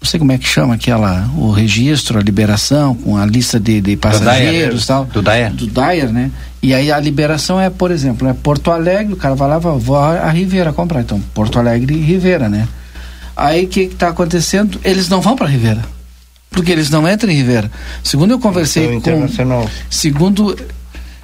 não 0.00 0.08
sei 0.08 0.18
como 0.18 0.32
é 0.32 0.38
que 0.38 0.48
chama 0.48 0.74
aquela, 0.74 1.28
o 1.36 1.50
registro, 1.50 2.18
a 2.18 2.22
liberação, 2.22 2.94
com 2.94 3.18
a 3.18 3.26
lista 3.26 3.60
de, 3.60 3.82
de 3.82 3.96
passageiros 3.96 4.84
e 4.84 4.86
tal. 4.86 5.04
Do 5.04 5.20
Dyer. 5.20 5.52
Do 5.52 5.66
Dyer, 5.66 6.10
né? 6.10 6.30
E 6.62 6.72
aí 6.72 6.90
a 6.90 6.98
liberação 6.98 7.60
é, 7.60 7.68
por 7.68 7.90
exemplo, 7.90 8.26
é 8.26 8.32
Porto 8.32 8.70
Alegre, 8.70 9.12
o 9.12 9.16
cara 9.16 9.34
vai 9.34 9.48
lá, 9.48 9.58
vai, 9.58 9.78
vou 9.78 9.96
a 9.96 10.30
Ribeira 10.30 10.72
comprar. 10.72 11.02
Então, 11.02 11.20
Porto 11.34 11.58
Alegre 11.58 11.94
e 11.94 12.00
Ribeira, 12.00 12.48
né? 12.48 12.66
Aí 13.36 13.64
o 13.64 13.68
que 13.68 13.80
está 13.80 14.08
acontecendo? 14.08 14.80
Eles 14.82 15.08
não 15.08 15.20
vão 15.20 15.36
para 15.36 15.46
Ribeira. 15.46 15.82
Porque 16.50 16.72
eles 16.72 16.90
não 16.90 17.08
entram 17.08 17.30
em 17.30 17.36
Ribeira. 17.36 17.70
Segundo 18.02 18.32
eu 18.32 18.38
conversei 18.38 18.94
então, 18.94 19.26
com. 19.28 19.68
Segundo 19.88 20.56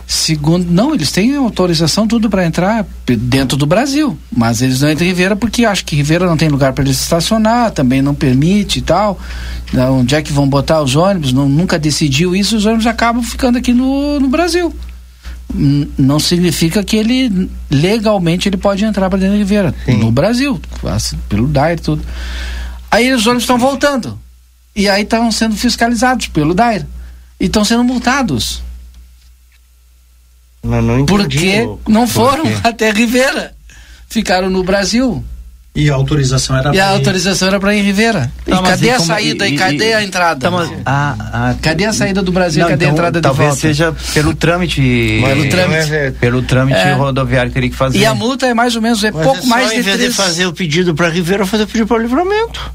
Segundo, 0.07 0.71
não, 0.71 0.95
eles 0.95 1.11
têm 1.11 1.35
autorização 1.35 2.07
tudo 2.07 2.31
para 2.31 2.47
entrar 2.47 2.87
dentro 3.19 3.57
do 3.57 3.67
Brasil, 3.67 4.17
mas 4.31 4.63
eles 4.63 4.81
não 4.81 4.91
entram 4.91 5.05
em 5.05 5.11
Ribeira 5.11 5.35
porque 5.35 5.65
acham 5.65 5.85
que 5.85 5.97
Ribeira 5.97 6.27
não 6.27 6.37
tem 6.37 6.49
lugar 6.49 6.73
para 6.73 6.85
eles 6.85 7.01
estacionar, 7.01 7.73
também 7.73 8.01
não 8.01 8.15
permite 8.15 8.79
e 8.79 8.83
tal. 8.83 9.19
Onde 9.75 10.15
é 10.15 10.23
que 10.23 10.33
vão 10.33 10.49
botar 10.49 10.81
os 10.81 10.95
ônibus? 10.95 11.33
Não, 11.33 11.49
nunca 11.49 11.77
decidiu 11.77 12.37
isso, 12.37 12.57
os 12.57 12.65
ônibus 12.65 12.87
acabam 12.87 13.21
ficando 13.21 13.59
aqui 13.59 13.73
no, 13.73 14.21
no 14.21 14.29
Brasil. 14.29 14.73
Não 15.99 16.21
significa 16.21 16.85
que 16.85 16.97
ele 16.97 17.51
legalmente 17.69 18.49
ele 18.49 18.57
pode 18.57 18.85
entrar 18.85 19.11
para 19.11 19.19
dentro 19.19 19.35
de 19.35 19.43
Ribeira, 19.43 19.75
Sim. 19.85 19.99
no 19.99 20.13
Brasil, 20.13 20.61
pelo 21.29 21.49
DAIR 21.49 21.79
e 21.79 21.81
tudo. 21.81 22.05
Aí 22.93 23.13
os 23.13 23.27
ônibus 23.27 23.43
estão 23.43 23.59
voltando. 23.59 24.17
E 24.75 24.89
aí 24.89 25.03
estão 25.03 25.33
sendo 25.33 25.57
fiscalizados 25.57 26.29
pelo 26.29 26.55
DAIR. 26.55 26.87
E 27.41 27.47
estão 27.47 27.65
sendo 27.65 27.83
multados. 27.83 28.63
Não 30.83 31.01
entendi, 31.01 31.07
Porque 31.07 31.69
não 31.89 32.07
foram 32.07 32.45
até 32.63 32.91
Ribeira. 32.91 33.53
Ficaram 34.09 34.49
no 34.49 34.63
Brasil. 34.63 35.25
E 35.77 35.91
a 35.91 35.95
autorização 35.95 36.57
era 36.57 36.75
E 36.75 36.81
a 36.81 36.89
autorização 36.89 37.49
era 37.49 37.61
para 37.61 37.75
ir 37.75 37.81
em 37.81 37.83
Ribeira. 37.83 38.33
Tá, 38.47 38.57
e 38.57 38.63
cadê 38.63 38.91
a 38.91 38.99
saída 38.99 39.47
e, 39.47 39.55
e, 39.55 39.59
cadê 39.59 39.93
a 39.93 40.03
entrada? 40.03 40.41
Tá, 40.41 40.51
mas, 40.51 40.73
a, 40.87 41.51
a, 41.51 41.55
cadê 41.61 41.85
a 41.85 41.93
saída 41.93 42.23
do 42.23 42.33
Brasil 42.33 42.63
não, 42.63 42.71
cadê 42.71 42.87
então, 42.87 42.95
a 42.95 42.99
entrada 42.99 43.21
de 43.21 43.29
volta? 43.29 43.43
Talvez 43.43 43.61
seja 43.61 43.95
pelo 44.15 44.35
trâmite. 44.35 44.81
pelo 45.23 45.49
trâmite. 45.51 45.95
É, 45.95 46.11
pelo 46.13 46.43
trâmite 46.43 46.79
é. 46.79 46.95
rodoviário 46.95 47.51
que 47.51 47.55
teria 47.55 47.69
que 47.69 47.77
fazer. 47.77 47.99
E 47.99 48.07
a 48.07 48.15
multa 48.15 48.47
é 48.47 48.55
mais 48.55 48.75
ou 48.75 48.81
menos, 48.81 49.05
é 49.05 49.11
mas 49.11 49.23
pouco 49.23 49.45
é 49.45 49.47
mais 49.47 49.71
de 49.71 49.83
vez 49.83 49.97
três... 49.97 50.11
de 50.13 50.17
fazer 50.17 50.47
o 50.47 50.53
pedido 50.55 50.95
para 50.95 51.11
Ribeira, 51.11 51.45
fazer 51.45 51.65
o 51.65 51.67
pedido 51.67 51.87
para 51.87 51.99
o 51.99 52.01
livramento. 52.01 52.73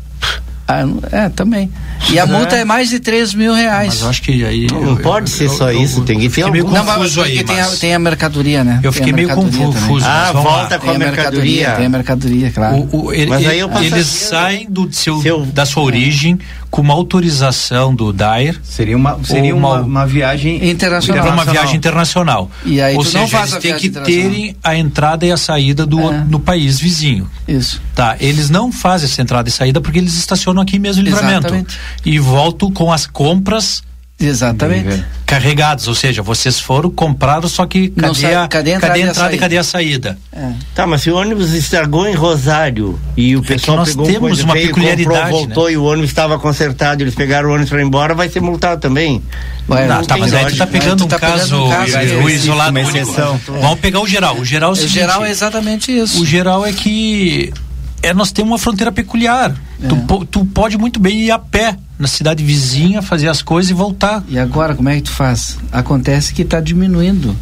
Ah, 0.72 1.26
é, 1.26 1.30
também. 1.30 1.69
E 2.09 2.17
a 2.17 2.26
multa 2.26 2.55
é, 2.55 2.61
é 2.61 2.65
mais 2.65 2.89
de 2.89 2.99
3 2.99 3.34
mil 3.34 3.53
reais. 3.53 3.88
Mas 3.88 4.01
eu 4.01 4.09
acho 4.09 4.22
que 4.22 4.45
aí. 4.45 4.67
Não, 4.72 4.82
não 4.82 4.95
pode 4.95 5.30
ser 5.30 5.45
eu, 5.45 5.49
só 5.49 5.72
eu, 5.72 5.82
isso, 5.82 5.99
eu, 5.99 6.05
tem 6.05 6.19
que 6.19 6.30
ter 6.30 6.43
algum. 6.43 6.53
Meio 6.53 6.65
confuso 6.65 7.19
não, 7.19 7.26
aí, 7.26 7.43
tem, 7.43 7.59
a, 7.59 7.67
tem 7.67 7.93
a 7.93 7.99
mercadoria, 7.99 8.63
né? 8.63 8.80
Eu 8.82 8.93
fiquei 8.93 9.11
meio 9.11 9.30
confuso. 9.30 10.05
Ah, 10.05 10.32
volta 10.32 10.80
com 10.80 10.89
a 10.89 10.97
mercadoria. 10.97 11.72
Tem 11.72 11.86
a 11.86 11.89
mercadoria, 11.89 12.51
claro. 12.51 12.88
O, 12.91 13.07
o, 13.07 13.13
ele, 13.13 13.28
mas 13.28 13.45
aí 13.45 13.59
eu 13.59 13.69
eles 13.82 14.07
saem 14.07 14.67
do 14.69 14.91
seu, 14.93 15.22
seu, 15.22 15.45
da 15.45 15.65
sua 15.65 15.84
origem 15.84 16.39
com 16.72 16.82
uma 16.82 16.93
autorização 16.93 17.93
do 17.93 18.13
DAIR. 18.13 18.57
Seria 18.63 18.95
uma, 18.95 19.22
seria 19.26 19.53
uma, 19.53 19.74
uma, 19.74 19.82
uma 19.82 20.07
viagem 20.07 20.69
internacional. 20.69 21.28
Uma 21.28 21.43
viagem 21.43 21.76
internacional. 21.76 22.49
E 22.65 22.80
aí 22.82 22.95
Ou 22.95 23.03
seja, 23.03 23.39
eles 23.39 23.55
têm 23.57 23.76
que 23.76 23.89
terem 23.89 24.55
a 24.63 24.76
entrada 24.76 25.26
e 25.26 25.32
a 25.32 25.38
saída 25.38 25.86
do, 25.86 25.99
é. 25.99 26.24
no 26.24 26.39
país 26.39 26.80
vizinho. 26.80 27.30
Isso. 27.45 27.82
Tá, 27.93 28.15
eles 28.22 28.49
não 28.49 28.72
fazem 28.72 29.05
essa 29.05 29.22
entrada 29.22 29.49
e 29.49 29.51
saída 29.51 29.82
porque 29.82 29.99
eles 29.99 30.15
estacionam 30.15 30.61
aqui 30.61 30.80
mesmo 30.80 31.01
em 31.01 31.05
livramento. 31.05 31.47
Exatamente. 31.47 31.78
E 32.05 32.17
voltam 32.17 32.72
com 32.72 32.91
as 32.91 33.05
compras 33.05 33.84
Exatamente. 34.22 35.03
Carregados, 35.26 35.88
ou 35.88 35.95
seja, 35.95 36.22
vocês 36.22 36.59
foram 36.59 36.89
compraram, 36.89 37.47
só 37.47 37.65
que 37.65 37.89
cadê, 37.89 38.13
sabe, 38.13 38.36
a, 38.36 38.47
cadê 38.47 38.74
a 38.74 38.76
entrada, 38.76 38.93
cadê 38.93 39.03
a 39.03 39.11
entrada 39.11 39.34
e, 39.34 39.36
e, 39.36 39.39
cadê 39.39 39.57
a 39.57 39.63
saída? 39.63 40.17
É. 40.32 40.51
Tá, 40.76 40.86
mas 40.86 41.01
se 41.01 41.09
o 41.09 41.15
ônibus 41.15 41.53
estragou 41.53 42.05
em 42.05 42.13
Rosário 42.13 42.99
e 43.15 43.36
o 43.36 43.39
é 43.39 43.43
pessoal 43.43 43.78
é 43.78 43.80
nós 43.80 43.89
pegou 43.89 44.05
temos 44.05 44.41
uma 44.41 44.53
peculiaridade, 44.53 45.22
comprou, 45.22 45.39
voltou 45.39 45.65
né? 45.67 45.72
e 45.72 45.78
o 45.78 45.84
ônibus 45.84 46.09
estava 46.09 46.38
consertado, 46.38 47.01
eles 47.01 47.15
pegaram 47.15 47.49
o 47.49 47.53
ônibus 47.53 47.69
para 47.69 47.82
ir 47.82 47.86
embora, 47.86 48.13
vai 48.13 48.30
ser 48.30 48.41
multado 48.41 48.82
também. 48.82 49.24
Ué, 49.69 49.88
não, 49.88 50.03
tá, 50.03 50.17
mas 50.17 50.34
aí 50.34 50.45
tu 50.45 50.57
tá 50.57 50.67
pegando, 50.67 51.05
um, 51.05 51.07
tá 51.07 51.17
caso, 51.17 51.63
um 51.63 51.69
caso, 51.69 51.97
o 52.24 52.30
isolado 52.30 52.72
uma 52.72 52.82
exceção. 52.82 53.39
Vamos 53.47 53.80
pegar 53.80 54.01
o 54.01 54.07
geral. 54.07 54.38
O 54.38 54.43
geral 54.43 54.72
é 54.72 54.74
o, 54.74 54.76
seguinte, 54.76 54.93
geral 54.93 55.26
é 55.26 55.32
exatamente 55.32 55.97
isso. 55.97 56.22
O 56.22 56.26
geral 56.26 56.65
é 56.65 56.74
que 56.74 57.53
é, 58.01 58.13
nós 58.13 58.32
temos 58.32 58.51
uma 58.51 58.59
fronteira 58.59 58.91
peculiar. 58.91 59.55
É. 59.82 59.88
Tu, 59.88 60.26
tu 60.26 60.45
pode 60.45 60.78
muito 60.78 60.99
bem 60.99 61.22
ir 61.22 61.32
a 61.32 61.39
pé 61.39 61.78
na 62.02 62.08
cidade 62.08 62.43
vizinha, 62.43 63.02
fazer 63.02 63.28
as 63.28 63.41
coisas 63.41 63.70
e 63.70 63.74
voltar. 63.74 64.24
E 64.28 64.39
agora, 64.39 64.74
como 64.76 64.89
é 64.89 64.95
que 64.95 65.04
tu 65.04 65.12
faz? 65.12 65.58
Acontece 65.72 66.34
que 66.34 66.41
está 66.41 66.60
diminuindo. 66.60 67.36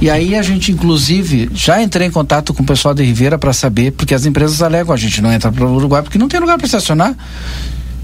E 0.00 0.08
aí 0.08 0.34
a 0.34 0.42
gente, 0.42 0.72
inclusive, 0.72 1.50
já 1.52 1.82
entrei 1.82 2.06
em 2.06 2.10
contato 2.10 2.54
com 2.54 2.62
o 2.62 2.66
pessoal 2.66 2.94
de 2.94 3.02
Ribeira 3.02 3.36
para 3.36 3.52
saber, 3.52 3.92
porque 3.92 4.14
as 4.14 4.24
empresas 4.24 4.62
alegam, 4.62 4.94
a 4.94 4.96
gente 4.96 5.20
não 5.20 5.32
entra 5.32 5.50
para 5.50 5.66
o 5.66 5.74
Uruguai 5.74 6.02
porque 6.02 6.18
não 6.18 6.28
tem 6.28 6.40
lugar 6.40 6.56
para 6.56 6.66
estacionar. 6.66 7.14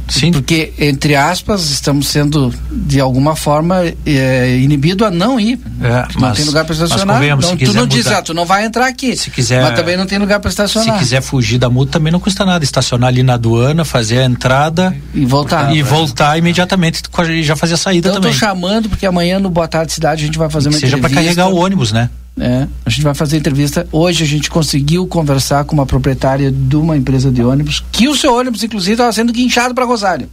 Sim. 0.08 0.30
Porque, 0.30 0.72
entre 0.78 1.14
aspas, 1.14 1.70
estamos 1.70 2.08
sendo, 2.08 2.54
de 2.70 3.00
alguma 3.00 3.34
forma, 3.34 3.82
é, 4.04 4.56
inibido 4.58 5.04
a 5.04 5.10
não 5.10 5.38
ir. 5.38 5.58
É, 5.82 6.20
não 6.20 6.32
tem 6.32 6.44
lugar 6.44 6.64
para 6.64 6.74
estacionar. 6.74 7.22
Então, 7.22 7.56
tu 7.56 7.72
não 7.72 7.86
diz, 7.86 8.06
ah, 8.06 8.22
tu 8.22 8.32
não 8.32 8.44
vai 8.44 8.64
entrar 8.64 8.86
aqui. 8.86 9.16
Se 9.16 9.30
quiser, 9.30 9.62
mas 9.62 9.74
também 9.74 9.96
não 9.96 10.06
tem 10.06 10.18
lugar 10.18 10.40
para 10.40 10.48
estacionar. 10.48 10.94
Se 10.94 11.00
quiser 11.00 11.20
fugir 11.20 11.58
da 11.58 11.68
multa, 11.68 11.92
também 11.92 12.12
não 12.12 12.20
custa 12.20 12.44
nada. 12.44 12.64
Estacionar 12.64 13.08
ali 13.08 13.22
na 13.22 13.34
aduana, 13.34 13.84
fazer 13.84 14.18
a 14.18 14.24
entrada. 14.24 14.96
E 15.14 15.24
voltar. 15.24 15.74
E 15.74 15.82
voltar 15.82 16.38
imediatamente 16.38 17.02
e 17.28 17.42
já 17.42 17.56
fazer 17.56 17.74
a 17.74 17.78
saída 17.78 18.08
então, 18.08 18.20
também. 18.20 18.32
Eu 18.32 18.38
tô 18.38 18.46
chamando, 18.46 18.88
porque 18.88 19.06
amanhã 19.06 19.38
no 19.38 19.50
Boa 19.50 19.68
Tarde 19.68 19.92
Cidade 19.92 20.22
a 20.22 20.26
gente 20.26 20.38
vai 20.38 20.48
fazer 20.48 20.68
uma 20.68 20.76
entrevista. 20.76 20.96
Seja 20.96 21.14
para 21.14 21.22
carregar 21.22 21.48
o 21.48 21.56
ônibus, 21.56 21.92
né? 21.92 22.10
É, 22.38 22.68
a 22.84 22.90
gente 22.90 23.02
vai 23.02 23.14
fazer 23.14 23.38
entrevista. 23.38 23.88
Hoje 23.90 24.22
a 24.22 24.26
gente 24.26 24.50
conseguiu 24.50 25.06
conversar 25.06 25.64
com 25.64 25.74
uma 25.74 25.86
proprietária 25.86 26.50
de 26.50 26.76
uma 26.76 26.96
empresa 26.96 27.30
de 27.30 27.42
ônibus, 27.42 27.82
que 27.90 28.08
o 28.08 28.14
seu 28.14 28.34
ônibus, 28.34 28.62
inclusive, 28.62 28.92
estava 28.92 29.12
sendo 29.12 29.32
guinchado 29.32 29.74
para 29.74 29.84
Rosário 29.84 30.28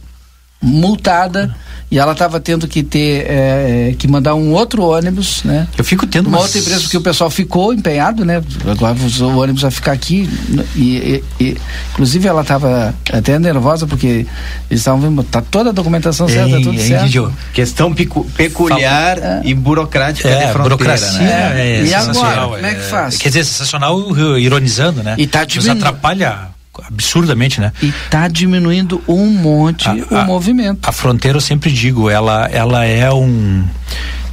multada 0.64 1.54
e 1.90 1.98
ela 1.98 2.12
estava 2.12 2.40
tendo 2.40 2.66
que 2.66 2.82
ter 2.82 3.26
é, 3.28 3.90
é, 3.90 3.94
que 3.96 4.08
mandar 4.08 4.34
um 4.34 4.52
outro 4.52 4.82
ônibus, 4.82 5.44
né? 5.44 5.68
Eu 5.78 5.84
fico 5.84 6.06
tendo 6.06 6.26
uma 6.28 6.40
outra 6.40 6.58
empresa 6.58 6.80
porque 6.80 6.96
o 6.96 7.00
pessoal 7.00 7.30
ficou 7.30 7.72
empenhado, 7.72 8.24
né? 8.24 8.42
Agora 8.66 8.96
o 9.20 9.38
ônibus 9.38 9.62
vai 9.62 9.70
ficar 9.70 9.92
aqui 9.92 10.28
e, 10.74 11.22
e, 11.38 11.44
e 11.44 11.56
inclusive 11.92 12.26
ela 12.26 12.42
estava 12.42 12.92
até 13.12 13.38
nervosa 13.38 13.86
porque 13.86 14.26
eles 14.68 14.80
estavam 14.80 15.02
vendo 15.02 15.22
tá 15.22 15.40
toda 15.40 15.70
a 15.70 15.72
documentação 15.72 16.26
certa, 16.26 16.60
tudo 16.60 16.80
certo. 16.80 17.32
Questão 17.52 17.94
peculiar 17.94 19.18
é. 19.18 19.42
e 19.44 19.54
burocrática 19.54 20.28
é, 20.28 20.46
de 20.46 20.52
fronteira, 20.52 20.62
burocracia 20.62 21.20
né? 21.20 21.80
É, 21.80 21.84
e 21.84 21.94
agora, 21.94 22.42
como 22.42 22.66
é 22.66 22.74
que 22.74 22.82
faz? 22.82 23.18
Quer 23.18 23.28
dizer, 23.28 23.44
sensacional 23.44 24.00
ironizando, 24.38 25.02
né? 25.02 25.14
E 25.18 25.26
tá 25.26 25.44
Nos 25.44 25.68
atrapalha 25.68 26.53
absurdamente, 26.82 27.60
né? 27.60 27.72
E 27.82 27.88
está 27.88 28.28
diminuindo 28.28 29.02
um 29.06 29.26
monte 29.26 29.88
a, 29.88 29.94
o 30.10 30.16
a, 30.16 30.24
movimento. 30.24 30.88
A 30.88 30.92
fronteira, 30.92 31.36
eu 31.36 31.42
sempre 31.42 31.70
digo, 31.70 32.10
ela, 32.10 32.46
ela 32.46 32.84
é 32.84 33.12
um 33.12 33.64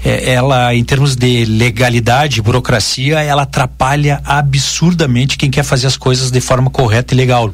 é, 0.04 0.34
ela, 0.34 0.74
em 0.74 0.84
termos 0.84 1.16
de 1.16 1.46
legalidade, 1.46 2.42
burocracia, 2.42 3.20
ela 3.22 3.44
atrapalha 3.44 4.20
absurdamente 4.26 5.38
quem 5.38 5.52
quer 5.52 5.64
fazer 5.64 5.88
as 5.88 5.96
coisas 5.96 6.32
de 6.32 6.42
forma 6.42 6.70
correta 6.70 7.14
e 7.14 7.18
legal. 7.18 7.54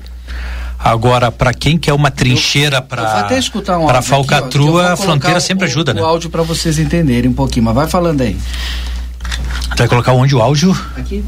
Agora, 0.80 1.32
para 1.32 1.54
quem 1.54 1.78
quer 1.78 1.92
uma 1.94 2.10
trincheira 2.10 2.82
para 2.82 3.24
para 3.88 4.02
falcatrua, 4.02 4.94
a 4.94 4.98
fronteira 4.98 5.40
sempre 5.40 5.66
o, 5.66 5.68
ajuda, 5.68 5.92
o 5.92 5.96
né? 5.96 6.02
O 6.02 6.06
áudio 6.06 6.30
para 6.30 6.44
vocês 6.44 6.80
entenderem 6.80 7.30
um 7.30 7.34
pouquinho, 7.34 7.66
mas 7.66 7.76
vai 7.76 7.88
falando 7.88 8.22
aí. 8.22 8.38
Vai 9.76 9.88
colocar 9.88 10.14
onde 10.14 10.36
o 10.36 10.42
áudio? 10.42 10.72
Aqui, 10.96 11.24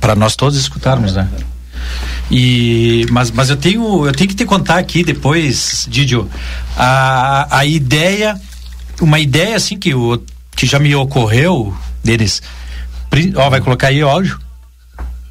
Para 0.00 0.16
nós 0.16 0.34
todos 0.34 0.58
escutarmos, 0.58 1.14
né? 1.14 1.28
E, 2.30 3.06
mas, 3.10 3.30
mas 3.30 3.50
eu 3.50 3.56
tenho 3.56 4.06
eu 4.06 4.12
tenho 4.12 4.28
que 4.28 4.34
te 4.36 4.44
contar 4.44 4.78
aqui 4.78 5.04
depois, 5.04 5.86
Didio, 5.90 6.28
a, 6.76 7.58
a 7.58 7.66
ideia, 7.66 8.40
uma 9.00 9.18
ideia 9.20 9.56
assim 9.56 9.78
que 9.78 9.94
o 9.94 10.22
que 10.56 10.66
já 10.66 10.78
me 10.78 10.94
ocorreu, 10.94 11.76
Denis, 12.02 12.42
ó, 13.36 13.50
vai 13.50 13.60
colocar 13.60 13.88
aí 13.88 14.02
o 14.02 14.08
áudio? 14.08 14.38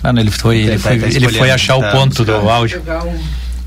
Ah, 0.04 0.12
não, 0.12 0.22
ele 0.22 0.32
foi, 0.32 0.58
ele 0.58 0.72
tá- 0.80 0.90
foi, 0.90 1.00
tá 1.00 1.08
ele 1.08 1.20
foi 1.20 1.32
escolhendo, 1.32 1.54
achar 1.54 1.78
tá 1.80 1.88
o 1.88 1.92
ponto 1.92 2.26
do 2.26 2.34
áudio. 2.50 2.82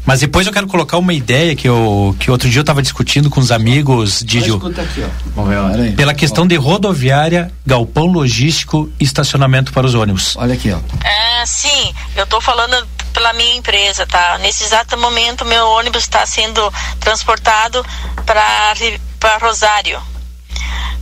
Mas 0.07 0.21
depois 0.21 0.47
eu 0.47 0.53
quero 0.53 0.67
colocar 0.67 0.99
uma 0.99 1.15
ideia 1.15 1.57
que 1.57 1.69
eu 1.69 2.15
que 2.19 2.31
outro 2.31 2.49
dia 2.49 2.59
eu 2.59 2.63
estava 2.63 2.83
discutindo 2.83 3.31
com 3.31 3.41
os 3.41 3.51
amigos, 3.51 4.23
Didio. 4.25 4.61
aqui, 4.81 5.03
ó. 5.03 5.97
Pela 5.97 6.13
questão 6.15 6.47
de 6.47 6.57
rodoviária, 6.57 7.51
galpão 7.67 8.07
logístico 8.07 8.91
e 9.01 9.05
estacionamento 9.05 9.73
para 9.73 9.87
os 9.87 9.95
ônibus. 9.95 10.37
Olha 10.37 10.55
aqui, 10.55 10.71
ó. 10.71 10.79
É, 11.07 11.47
sim, 11.47 11.95
eu 12.17 12.25
estou 12.25 12.41
falando 12.41 12.87
pela 13.15 13.33
minha 13.33 13.55
empresa, 13.55 14.07
tá? 14.07 14.39
Nesse 14.39 14.65
exato 14.65 14.99
momento, 14.99 15.45
meu 15.45 15.67
ônibus 15.69 16.03
está 16.03 16.27
sendo 16.27 16.61
transportado 17.01 17.85
para 18.27 19.39
Rosário. 19.41 20.01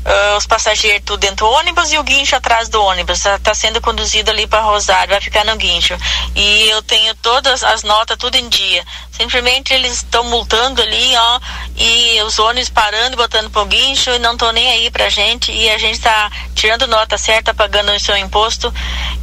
Ah, 0.04 0.36
os 0.36 0.46
passageiros 0.46 1.02
tudo 1.04 1.20
dentro 1.20 1.46
do 1.46 1.52
ônibus 1.52 1.92
e 1.92 1.98
o 1.98 2.02
guincho 2.02 2.34
atrás 2.34 2.68
do 2.68 2.82
ônibus. 2.82 3.24
Está 3.24 3.54
sendo 3.54 3.80
conduzido 3.80 4.30
ali 4.30 4.46
para 4.46 4.60
Rosário, 4.60 5.12
vai 5.12 5.20
ficar 5.20 5.44
no 5.44 5.56
guincho. 5.56 5.96
E 6.34 6.68
eu 6.68 6.82
tenho 6.82 7.14
todas 7.16 7.62
as 7.62 7.82
notas, 7.82 8.16
tudo 8.16 8.34
em 8.36 8.48
dia. 8.48 8.84
Simplesmente 9.12 9.72
eles 9.72 9.94
estão 9.94 10.24
multando 10.24 10.82
ali, 10.82 11.16
ó, 11.16 11.40
e 11.76 12.20
os 12.22 12.38
ônibus 12.38 12.70
parando 12.70 13.16
botando 13.16 13.50
pro 13.50 13.64
guincho 13.64 14.10
e 14.10 14.18
não 14.18 14.32
estão 14.32 14.52
nem 14.52 14.68
aí 14.70 14.90
pra 14.90 15.08
gente. 15.08 15.52
E 15.52 15.70
a 15.70 15.78
gente 15.78 15.98
está 15.98 16.30
tirando 16.54 16.86
nota 16.86 17.16
certa, 17.16 17.54
pagando 17.54 17.92
o 17.92 18.00
seu 18.00 18.16
imposto. 18.16 18.72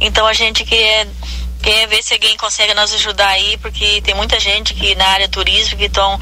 Então 0.00 0.26
a 0.26 0.32
gente 0.32 0.64
quer 0.64 1.06
quer 1.62 1.86
ver 1.88 2.02
se 2.02 2.14
alguém 2.14 2.38
consegue 2.38 2.72
nos 2.72 2.94
ajudar 2.94 3.28
aí, 3.28 3.58
porque 3.58 4.00
tem 4.00 4.14
muita 4.14 4.40
gente 4.40 4.72
que 4.72 4.94
na 4.94 5.06
área 5.08 5.28
turística 5.28 5.76
que 5.76 5.84
estão 5.84 6.18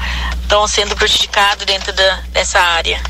sendo 0.67 0.97
prejudicado 0.97 1.65
dentro 1.65 1.93
da, 1.93 2.15
dessa 2.33 2.59
área. 2.59 3.01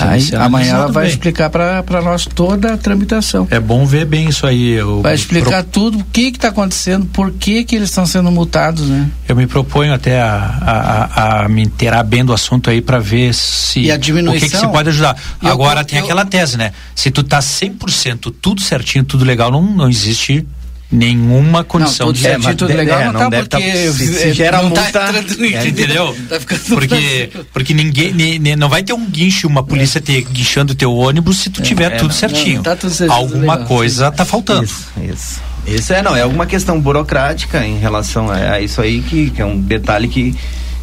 Aí, 0.00 0.28
é 0.32 0.36
amanhã 0.36 0.74
ela 0.74 0.92
vai 0.92 1.04
bem. 1.04 1.12
explicar 1.12 1.48
para 1.50 2.02
nós 2.02 2.26
toda 2.26 2.74
a 2.74 2.76
tramitação. 2.76 3.46
É 3.50 3.60
bom 3.60 3.86
ver 3.86 4.04
bem 4.04 4.28
isso 4.28 4.46
aí. 4.46 4.70
Eu 4.72 5.02
Vai 5.02 5.14
explicar 5.14 5.62
tudo 5.62 5.98
o 5.98 6.04
que 6.04 6.22
está 6.28 6.48
acontecendo, 6.48 7.06
por 7.06 7.30
que, 7.32 7.64
que 7.64 7.76
eles 7.76 7.88
estão 7.90 8.04
sendo 8.06 8.30
multados, 8.30 8.88
né? 8.88 9.08
Eu 9.28 9.36
me 9.36 9.46
proponho 9.46 9.94
até 9.94 10.20
a, 10.20 10.34
a, 10.60 11.04
a- 11.40 11.44
a 11.44 11.48
me 11.48 11.62
inteirar 11.62 12.02
bem 12.02 12.24
do 12.24 12.32
assunto 12.32 12.68
aí 12.70 12.80
para 12.80 12.98
ver 12.98 13.32
se 13.34 13.80
E 13.80 13.90
a 13.90 13.94
o 13.94 13.98
diminuição? 13.98 14.48
que, 14.48 14.54
que 14.54 14.60
se 14.60 14.68
pode 14.68 14.88
ajudar. 14.88 15.16
Eu- 15.42 15.50
Agora 15.50 15.80
eu- 15.80 15.84
tem 15.84 15.98
aquela 15.98 16.24
tese, 16.24 16.56
né? 16.58 16.72
Se 16.94 17.10
tu 17.10 17.22
tá 17.22 17.38
100% 17.40 18.32
tudo 18.40 18.60
certinho, 18.60 19.04
tudo 19.04 19.24
legal, 19.24 19.50
não, 19.50 19.62
não 19.62 19.88
existe 19.88 20.46
nenhuma 20.90 21.64
condição 21.64 22.06
tudo 22.08 22.16
de 22.16 22.22
certinho, 22.22 22.54
tudo 22.54 22.68
de- 22.68 22.74
legal 22.76 23.00
é, 23.00 23.04
não 23.06 23.12
tá, 23.12 23.28
deve 23.28 23.48
porque 23.48 23.62
se, 23.92 24.04
eh, 24.04 24.16
se 24.18 24.32
gera 24.32 24.62
não 24.62 24.70
tá 24.70 24.82
multa, 24.82 24.98
entrando 25.08 25.38
no 25.38 25.46
é, 25.56 25.66
entendeu? 25.66 26.16
Tá 26.28 26.40
ficando 26.40 26.60
porque 26.68 27.30
porque 27.52 27.74
ninguém 27.74 28.12
ne- 28.12 28.38
ne- 28.38 28.56
não 28.56 28.68
vai 28.68 28.82
ter 28.82 28.92
um 28.92 29.04
guincho, 29.06 29.48
uma 29.48 29.62
polícia 29.64 30.00
te 30.00 30.22
guinchando 30.22 30.72
o 30.72 30.76
teu 30.76 30.94
ônibus 30.94 31.38
se 31.38 31.50
tu 31.50 31.60
tiver 31.60 31.92
é, 31.92 31.96
tudo 31.96 32.08
não. 32.08 32.14
certinho. 32.14 32.56
Não, 32.56 32.62
tá 32.62 32.76
tudo 32.76 32.92
certinho, 32.92 33.18
Alguma 33.18 33.54
legal. 33.54 33.66
coisa 33.68 34.10
tá 34.12 34.24
faltando. 34.24 34.64
Isso, 34.64 34.84
isso. 35.12 35.40
Isso 35.66 35.92
é, 35.92 36.00
não, 36.00 36.14
é 36.14 36.22
alguma 36.22 36.46
questão 36.46 36.80
burocrática 36.80 37.66
em 37.66 37.78
relação 37.78 38.30
a, 38.30 38.52
a 38.52 38.60
isso 38.60 38.80
aí, 38.80 39.00
que, 39.00 39.30
que 39.30 39.42
é 39.42 39.44
um 39.44 39.58
detalhe 39.60 40.06
que 40.06 40.32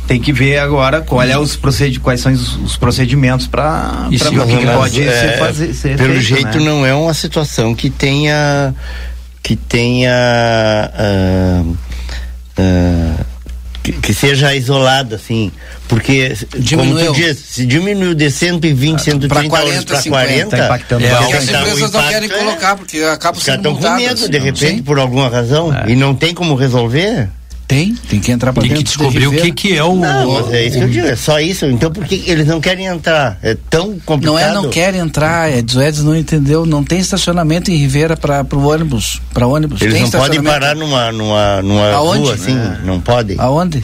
tem 0.06 0.20
que 0.20 0.34
ver 0.34 0.58
agora 0.60 1.00
qual 1.00 1.22
é 1.22 1.38
os 1.38 1.56
procedi 1.56 1.98
quais 2.00 2.20
são 2.20 2.34
os, 2.34 2.58
os 2.58 2.76
procedimentos 2.76 3.48
para 3.48 4.10
se 4.10 4.28
o 4.28 4.46
que, 4.46 4.66
pode 4.66 5.02
é, 5.02 5.12
ser, 5.12 5.40
fazer, 5.40 5.74
ser 5.74 5.96
pelo 5.96 6.10
feito, 6.16 6.22
jeito 6.22 6.60
né? 6.60 6.66
não 6.66 6.86
é 6.86 6.94
uma 6.94 7.14
situação 7.14 7.74
que 7.74 7.90
tenha 7.90 8.76
que 9.44 9.56
tenha 9.58 10.12
ah, 10.94 11.64
ah, 12.58 13.24
que, 13.84 13.92
que 13.92 14.14
seja 14.14 14.56
isolada 14.56 15.18
assim 15.18 15.52
porque 15.90 16.34
como 16.54 16.64
Diminuiu. 16.64 17.14
tu 17.14 17.20
diz, 17.20 17.38
se 17.38 17.66
diminuiu 17.66 18.14
de 18.16 18.32
120, 18.32 19.00
130 19.02 19.28
Pra 19.28 19.44
euros 19.44 19.50
40, 19.60 19.86
para 19.86 20.02
50. 20.02 20.26
40 20.26 20.58
Tá 20.58 20.66
impactando 20.66 21.06
É, 21.06 21.10
bastante. 21.10 21.36
as 21.36 21.44
o 21.44 21.52
empresas 21.58 21.80
não 21.82 21.88
impacto 21.90 22.10
querem 22.10 22.30
é- 22.32 22.38
colocar, 22.40 22.76
porque 22.78 23.00
caras 23.20 23.44
sendo 23.44 23.58
estão 23.58 23.76
com 23.76 23.96
medo 23.98 24.30
de 24.30 24.40
repente 24.40 24.78
Sim. 24.78 24.84
por 24.84 24.98
alguma 24.98 25.28
razão 25.28 25.74
É. 25.76 25.92
e 25.92 25.96
não 25.96 26.16
tem 26.16 26.34
como 26.34 26.56
resolver 26.56 27.28
Tem, 27.68 27.96
tem 28.10 28.20
que 28.20 28.32
entrar 28.32 28.52
para 28.54 28.62
Tem 28.62 28.70
dentro. 28.72 28.84
que 28.84 28.90
descobrir 28.90 29.28
o 29.28 29.32
que, 29.32 29.52
que 29.52 29.76
é 29.76 29.84
o. 29.84 29.96
não, 29.96 30.34
mas 30.34 30.54
é 30.54 30.66
isso 30.66 30.78
que 30.78 30.84
eu 30.84 30.90
digo, 30.90 31.08
é 31.08 31.16
só 31.16 31.40
isso. 31.40 31.66
Então 31.66 31.90
por 31.92 32.06
que 32.06 32.24
eles 32.28 32.46
não 32.46 32.60
querem 32.62 32.86
entrar? 32.86 33.40
É 33.42 33.56
tão 33.70 33.98
complicado. 34.06 34.34
Não 34.36 34.40
é 34.40 34.54
não 34.54 34.70
quer 34.70 34.94
entrar, 34.94 35.50
é 35.52 35.64
o 35.74 35.82
Edson 35.82 36.04
não 36.04 36.16
entendeu, 36.16 36.66
não 36.66 36.84
tem 36.84 37.00
estacionamento 37.00 37.72
em 37.72 37.78
Ribeira 37.78 38.16
para 38.18 38.46
o 38.54 38.68
ônibus, 38.68 39.22
para 39.34 39.48
ônibus. 39.48 39.82
Eles 39.82 39.94
tem 39.94 40.04
não 40.04 40.10
podem 40.12 40.44
parar 40.44 40.76
numa, 40.76 41.12
numa, 41.12 41.62
numa 41.62 41.92
Aonde? 41.94 42.20
rua 42.20 42.34
assim, 42.36 42.58
É. 42.58 42.86
não 42.86 43.00
podem. 43.00 43.38
Aonde? 43.40 43.84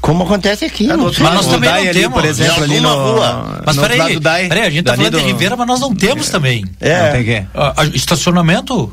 Como 0.00 0.22
acontece 0.22 0.64
aqui, 0.64 0.88
Ah, 0.88 0.96
não 0.96 1.12
sei. 1.12 1.24
Mas 1.24 1.34
nós 1.34 1.46
também 1.48 1.68
Dai 1.68 1.82
não 1.82 1.90
ali, 1.90 2.00
temos. 2.00 2.14
por 2.14 2.24
exemplo, 2.24 2.60
Em 2.60 2.62
ali 2.64 2.80
no, 2.80 2.88
alguma 2.88 3.26
rua. 3.32 3.62
Mas 3.66 3.76
no 3.76 3.82
peraí, 3.82 4.20
peraí, 4.48 4.66
a 4.66 4.70
gente 4.70 4.84
tá 4.84 4.94
falando 4.94 5.16
de 5.16 5.20
do- 5.22 5.26
Ribeira, 5.26 5.56
mas 5.56 5.66
nós 5.66 5.80
não 5.80 5.92
temos 5.94 6.28
também. 6.30 6.64
É. 6.80 7.02
Não 7.16 7.24
tem? 7.24 7.48
Ah, 7.52 7.74
ah, 7.76 7.84
estacionamento, 7.86 8.92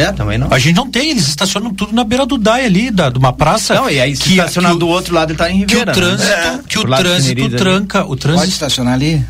É, 0.00 0.12
também 0.12 0.38
não. 0.38 0.48
a 0.52 0.58
gente 0.58 0.76
não 0.76 0.90
tem, 0.90 1.10
eles 1.10 1.28
estacionam 1.28 1.72
tudo 1.74 1.92
na 1.92 2.04
beira 2.04 2.24
do 2.26 2.36
DAI 2.38 2.64
ali, 2.66 2.90
da, 2.90 3.10
de 3.10 3.18
uma 3.18 3.32
praça. 3.32 3.74
Não, 3.74 3.88
e 3.90 4.00
aí 4.00 4.16
se 4.16 4.22
que, 4.22 4.30
estacionar 4.30 4.72
que, 4.72 4.78
do 4.78 4.88
outro 4.88 5.14
lado 5.14 5.30
ele 5.30 5.38
tá 5.38 5.50
em 5.50 5.66
que 5.66 5.74
o 5.74 5.78
Ribeira. 5.78 5.92
trânsito, 5.92 6.28
né? 6.30 6.60
que 6.68 6.78
o 6.78 6.86
lado 6.86 7.02
de 7.02 7.08
trânsito 7.08 7.44
ali. 7.44 7.56
tranca, 7.56 8.02
o 8.04 8.08
Pode 8.08 8.20
trânsito. 8.20 8.48
estacionar 8.52 8.94
ali? 8.94 9.24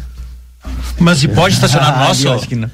Mas 0.99 1.23
e 1.25 1.29
pode 1.29 1.55
estacionar 1.55 1.93
no 1.97 2.05
Ah, 2.05 2.09
nosso? 2.09 2.27
eu 2.27 2.35
acho 2.35 2.47
que 2.47 2.55
não. 2.55 2.71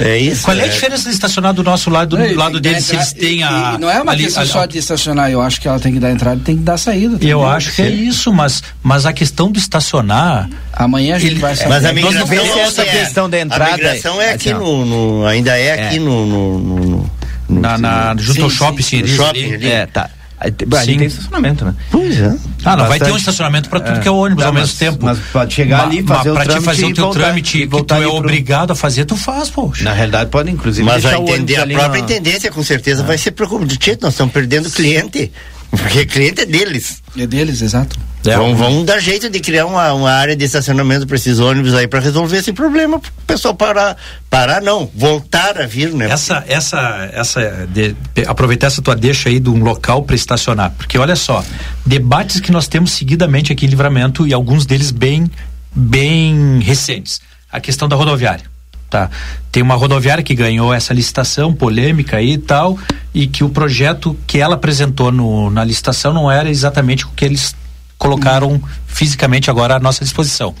É 0.00 0.16
isso. 0.16 0.44
Qual 0.44 0.56
é 0.56 0.62
a 0.62 0.66
é. 0.66 0.68
diferença 0.68 1.04
de 1.10 1.14
estacionar 1.14 1.52
do 1.52 1.62
nosso 1.62 1.90
lado, 1.90 2.16
do 2.16 2.22
Ei, 2.22 2.34
lado 2.34 2.58
deles, 2.58 2.84
se 2.86 2.94
eles 2.96 3.12
têm 3.12 3.42
a. 3.42 3.76
Não 3.78 3.90
é 3.90 4.00
uma 4.00 4.12
ali- 4.12 4.24
questão 4.24 4.42
a- 4.42 4.46
só 4.46 4.64
de 4.64 4.78
estacionar, 4.78 5.30
eu 5.30 5.42
acho 5.42 5.60
que 5.60 5.68
ela 5.68 5.78
tem 5.78 5.92
que 5.92 6.00
dar 6.00 6.10
entrada 6.10 6.36
e 6.36 6.40
tem 6.40 6.56
que 6.56 6.62
dar 6.62 6.78
saída. 6.78 7.18
Eu 7.22 7.40
também. 7.40 7.54
acho 7.54 7.72
que 7.74 7.82
é 7.82 7.90
isso, 7.90 8.32
mas, 8.32 8.62
mas 8.82 9.04
a 9.04 9.12
questão 9.12 9.52
do 9.52 9.58
estacionar. 9.58 10.48
Amanhã 10.72 11.16
a 11.16 11.18
gente 11.18 11.32
Ele- 11.32 11.40
vai 11.40 11.54
saber. 11.54 11.68
Mas 11.68 11.84
a 11.84 11.92
Nós 11.92 12.02
não 12.02 12.10
migração 12.10 12.26
vemos 12.28 12.56
é 12.56 12.60
essa 12.62 12.84
questão 12.86 13.28
da 13.28 13.38
entrada. 13.40 13.72
A 13.72 13.76
migração 13.76 14.20
é 14.22 14.32
aqui 14.32 14.50
Assim, 14.50 14.58
no, 14.58 14.86
no- 14.86 15.26
ainda 15.26 15.58
é 15.58 15.86
aqui 15.86 15.96
É. 15.96 16.00
no- 16.00 16.26
no- 16.26 16.58
no- 16.58 17.10
Na, 17.48 17.78
na, 17.78 18.14
junto 18.18 18.42
ao 18.42 18.50
Sim, 18.50 18.56
shopping, 18.56 18.82
sim. 18.82 18.88
Sirius 18.98 19.10
shopping 19.16 19.44
ali. 19.44 19.54
ali. 19.54 19.66
É, 19.70 19.86
tá. 19.86 20.10
Aí 20.40 20.52
tem- 20.52 20.68
ali 20.78 20.92
Sim. 20.92 20.98
tem 20.98 21.06
estacionamento, 21.08 21.64
né? 21.64 21.74
Pois 21.90 22.16
é. 22.20 22.36
Ah, 22.64 22.76
não 22.76 22.84
vai 22.86 22.90
ter 22.98 23.06
Bastante. 23.06 23.12
um 23.12 23.16
estacionamento 23.16 23.68
para 23.68 23.80
tudo 23.80 23.98
que 24.00 24.06
é 24.06 24.10
ônibus 24.10 24.42
Tá, 24.42 24.48
ao 24.48 24.52
mesmo 24.54 24.68
mas- 24.68 24.78
tempo. 24.78 25.04
mas 25.04 25.18
pode 25.32 25.52
chegar 25.54 25.82
ali, 25.84 26.02
fazer 26.04 26.30
o 26.30 26.34
pra 26.34 26.46
te 26.46 26.60
fazer 26.60 26.84
o 26.84 26.94
teu 26.94 27.04
voltar- 27.06 27.20
trâmite 27.20 27.58
que 27.58 27.66
tu 27.66 27.94
é 27.94 27.96
ali 27.96 28.04
pro- 28.06 28.16
obrigado 28.16 28.70
a 28.70 28.74
fazer, 28.76 29.04
tu 29.04 29.16
faz, 29.16 29.50
poxa. 29.50 29.82
Na 29.82 29.92
realidade 29.92 30.30
pode 30.30 30.48
inclusive 30.50 30.84
Mas 30.86 31.02
deixar 31.02 31.16
a, 31.16 31.18
o 31.18 31.22
ônibus 31.22 31.38
entender, 31.40 31.56
a 31.56 31.62
ali 31.62 31.74
própria 31.74 32.02
na- 32.02 32.04
intendência 32.04 32.50
com 32.52 32.62
certeza 32.62 33.02
vai 33.02 33.18
ser 33.18 33.32
preocupado. 33.32 33.76
Tchê, 33.76 33.98
nós 34.00 34.12
estamos 34.12 34.32
perdendo 34.32 34.70
cliente. 34.70 35.32
Porque 35.70 36.06
cliente 36.06 36.40
é 36.42 36.46
deles. 36.46 37.02
É 37.16 37.26
deles, 37.26 37.60
exato. 37.62 37.96
É, 38.26 38.34
vão, 38.36 38.54
vão 38.56 38.84
dar 38.84 38.98
jeito 38.98 39.30
de 39.30 39.38
criar 39.40 39.64
uma, 39.66 39.92
uma 39.92 40.10
área 40.10 40.34
de 40.34 40.44
estacionamento 40.44 41.06
para 41.06 41.16
esses 41.16 41.38
ônibus 41.38 41.72
aí 41.72 41.86
para 41.86 42.00
resolver 42.00 42.36
esse 42.38 42.52
problema. 42.52 42.98
Pro 42.98 43.12
pessoal 43.26 43.54
parar. 43.54 43.96
Parar 44.28 44.60
não, 44.60 44.90
voltar 44.94 45.56
a 45.60 45.66
vir, 45.66 45.92
né? 45.92 46.10
Essa, 46.10 46.44
essa, 46.48 47.08
essa, 47.12 47.66
de- 47.72 47.94
de- 48.14 48.24
aproveitar 48.26 48.66
essa 48.66 48.82
tua 48.82 48.96
deixa 48.96 49.28
aí 49.28 49.38
de 49.38 49.48
um 49.48 49.62
local 49.62 50.02
para 50.02 50.16
estacionar, 50.16 50.72
porque 50.76 50.98
olha 50.98 51.14
só, 51.16 51.44
debates 51.86 52.40
que 52.40 52.50
nós 52.50 52.66
temos 52.66 52.92
seguidamente 52.92 53.52
aqui 53.52 53.64
em 53.66 53.68
Livramento 53.68 54.26
e 54.26 54.34
alguns 54.34 54.66
deles 54.66 54.90
bem, 54.90 55.30
bem 55.74 56.58
recentes. 56.60 57.20
A 57.50 57.60
questão 57.60 57.88
da 57.88 57.96
rodoviária, 57.96 58.44
tá? 58.88 59.10
Tem 59.50 59.62
uma 59.62 59.74
rodoviária 59.74 60.22
que 60.22 60.34
ganhou 60.34 60.72
essa 60.72 60.94
licitação 60.94 61.52
polêmica 61.52 62.18
aí 62.18 62.32
e 62.32 62.38
tal, 62.38 62.78
e 63.14 63.26
que 63.26 63.44
o 63.44 63.48
projeto 63.48 64.16
que 64.26 64.38
ela 64.38 64.54
apresentou 64.54 65.10
no, 65.12 65.50
na 65.50 65.64
licitação 65.64 66.12
não 66.12 66.30
era 66.30 66.48
exatamente 66.50 67.04
o 67.04 67.08
que 67.10 67.24
eles 67.24 67.54
colocaram 67.96 68.62
fisicamente 68.86 69.50
agora 69.50 69.76
à 69.76 69.80
nossa 69.80 70.04
disposição. 70.04 70.54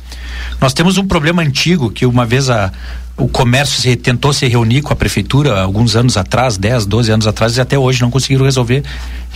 Nós 0.60 0.72
temos 0.72 0.98
um 0.98 1.06
problema 1.06 1.42
antigo 1.42 1.90
que 1.90 2.04
uma 2.04 2.26
vez 2.26 2.50
a, 2.50 2.72
o 3.16 3.28
comércio 3.28 3.80
se, 3.80 3.96
tentou 3.96 4.32
se 4.32 4.46
reunir 4.46 4.82
com 4.82 4.92
a 4.92 4.96
prefeitura 4.96 5.60
alguns 5.60 5.94
anos 5.94 6.16
atrás, 6.16 6.56
10, 6.56 6.86
12 6.86 7.12
anos 7.12 7.26
atrás, 7.26 7.56
e 7.56 7.60
até 7.60 7.78
hoje 7.78 8.02
não 8.02 8.10
conseguiram 8.10 8.44
resolver, 8.44 8.84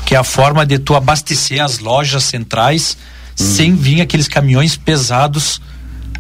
que 0.05 0.15
é 0.15 0.19
a 0.19 0.25
forma 0.25 0.67
de 0.67 0.79
tu 0.79 0.97
abastecer 0.97 1.63
as 1.63 1.79
lojas 1.79 2.25
centrais 2.25 2.97
sem 3.35 3.75
vir 3.75 4.01
aqueles 4.01 4.29
caminhões 4.29 4.77
pesados 4.77 5.61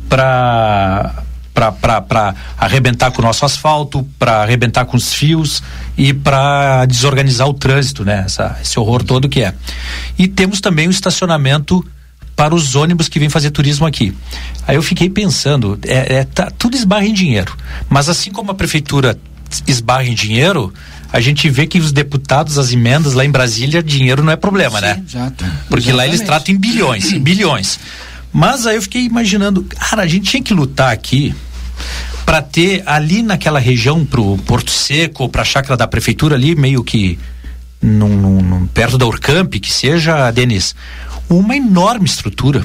para 0.08 1.22
para 1.52 2.34
arrebentar 2.56 3.10
com 3.10 3.20
o 3.20 3.24
nosso 3.24 3.44
asfalto, 3.44 4.06
para 4.18 4.42
arrebentar 4.42 4.84
com 4.84 4.96
os 4.96 5.12
fios 5.12 5.62
e 5.96 6.12
para 6.14 6.86
desorganizar 6.86 7.46
o 7.46 7.54
trânsito, 7.54 8.04
né? 8.04 8.22
Essa, 8.26 8.58
esse 8.62 8.78
horror 8.78 9.02
todo 9.02 9.28
que 9.28 9.42
é. 9.42 9.54
E 10.18 10.26
temos 10.26 10.60
também 10.60 10.88
o 10.88 10.90
estacionamento 10.90 11.84
para 12.34 12.54
os 12.54 12.74
ônibus 12.74 13.08
que 13.08 13.18
vêm 13.18 13.28
fazer 13.28 13.50
turismo 13.50 13.86
aqui. 13.86 14.14
Aí 14.66 14.76
eu 14.76 14.82
fiquei 14.82 15.10
pensando, 15.10 15.78
é, 15.84 16.16
é, 16.16 16.24
tá, 16.24 16.50
tudo 16.50 16.76
esbarra 16.76 17.04
em 17.04 17.12
dinheiro. 17.12 17.56
Mas 17.88 18.08
assim 18.08 18.30
como 18.30 18.50
a 18.50 18.54
prefeitura 18.54 19.18
esbarra 19.66 20.04
em 20.04 20.14
dinheiro, 20.14 20.72
a 21.12 21.20
gente 21.20 21.48
vê 21.50 21.66
que 21.66 21.78
os 21.78 21.92
deputados, 21.92 22.56
as 22.56 22.72
emendas 22.72 23.12
lá 23.12 23.24
em 23.24 23.30
Brasília, 23.30 23.82
dinheiro 23.82 24.24
não 24.24 24.32
é 24.32 24.36
problema, 24.36 24.80
né? 24.80 25.02
Exato. 25.06 25.44
Porque 25.68 25.92
lá 25.92 26.06
eles 26.06 26.20
Exatamente. 26.20 26.26
tratam 26.26 26.54
em 26.54 26.58
bilhões, 26.58 27.12
em 27.12 27.20
bilhões. 27.20 27.78
Mas 28.32 28.66
aí 28.66 28.76
eu 28.76 28.82
fiquei 28.82 29.04
imaginando, 29.04 29.62
cara, 29.64 30.02
a 30.02 30.06
gente 30.06 30.30
tinha 30.30 30.42
que 30.42 30.54
lutar 30.54 30.92
aqui 30.92 31.34
para 32.24 32.40
ter 32.40 32.82
ali 32.86 33.22
naquela 33.22 33.58
região 33.58 34.04
pro 34.06 34.38
Porto 34.38 34.70
Seco, 34.70 35.28
para 35.28 35.42
a 35.42 35.44
chácara 35.44 35.76
da 35.76 35.86
prefeitura 35.86 36.34
ali, 36.36 36.54
meio 36.54 36.82
que 36.82 37.18
num, 37.80 38.40
num- 38.42 38.66
perto 38.68 38.96
da 38.96 39.04
Urcamp, 39.06 39.52
que 39.54 39.72
seja, 39.72 40.30
Denis, 40.30 40.74
uma 41.28 41.56
enorme 41.56 42.06
estrutura. 42.06 42.64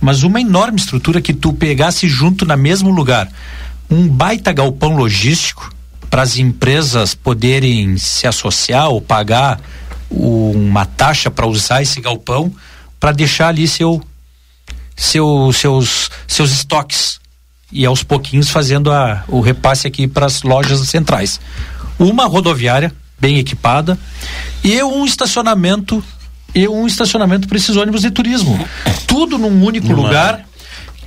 Mas 0.00 0.22
uma 0.22 0.40
enorme 0.40 0.78
estrutura 0.78 1.20
que 1.20 1.34
tu 1.34 1.52
pegasse 1.52 2.08
junto 2.08 2.46
na 2.46 2.56
mesmo 2.56 2.90
lugar 2.90 3.28
um 3.90 4.08
baita 4.08 4.50
galpão 4.52 4.96
logístico 4.96 5.72
para 6.08 6.22
as 6.22 6.38
empresas 6.38 7.14
poderem 7.14 7.96
se 7.98 8.26
associar 8.26 8.88
ou 8.88 9.00
pagar 9.00 9.60
uma 10.10 10.86
taxa 10.86 11.30
para 11.30 11.46
usar 11.46 11.82
esse 11.82 12.00
galpão 12.00 12.52
para 12.98 13.12
deixar 13.12 13.48
ali 13.48 13.68
seu, 13.68 14.02
seu, 15.00 15.50
seus, 15.54 16.10
seus 16.28 16.52
estoques 16.52 17.18
e 17.72 17.86
aos 17.86 18.02
pouquinhos 18.02 18.50
fazendo 18.50 18.92
a, 18.92 19.24
o 19.28 19.40
repasse 19.40 19.86
aqui 19.86 20.06
para 20.06 20.26
as 20.26 20.42
lojas 20.42 20.86
centrais. 20.88 21.40
Uma 21.98 22.26
rodoviária 22.26 22.92
bem 23.18 23.38
equipada 23.38 23.98
e 24.62 24.82
um 24.82 25.06
estacionamento 25.06 26.04
e 26.54 26.68
um 26.68 26.86
estacionamento 26.86 27.48
para 27.48 27.56
esses 27.56 27.76
ônibus 27.76 28.02
de 28.02 28.10
turismo. 28.10 28.58
Tudo 29.06 29.38
num 29.38 29.64
único 29.64 29.86
Uma... 29.86 29.96
lugar 29.96 30.44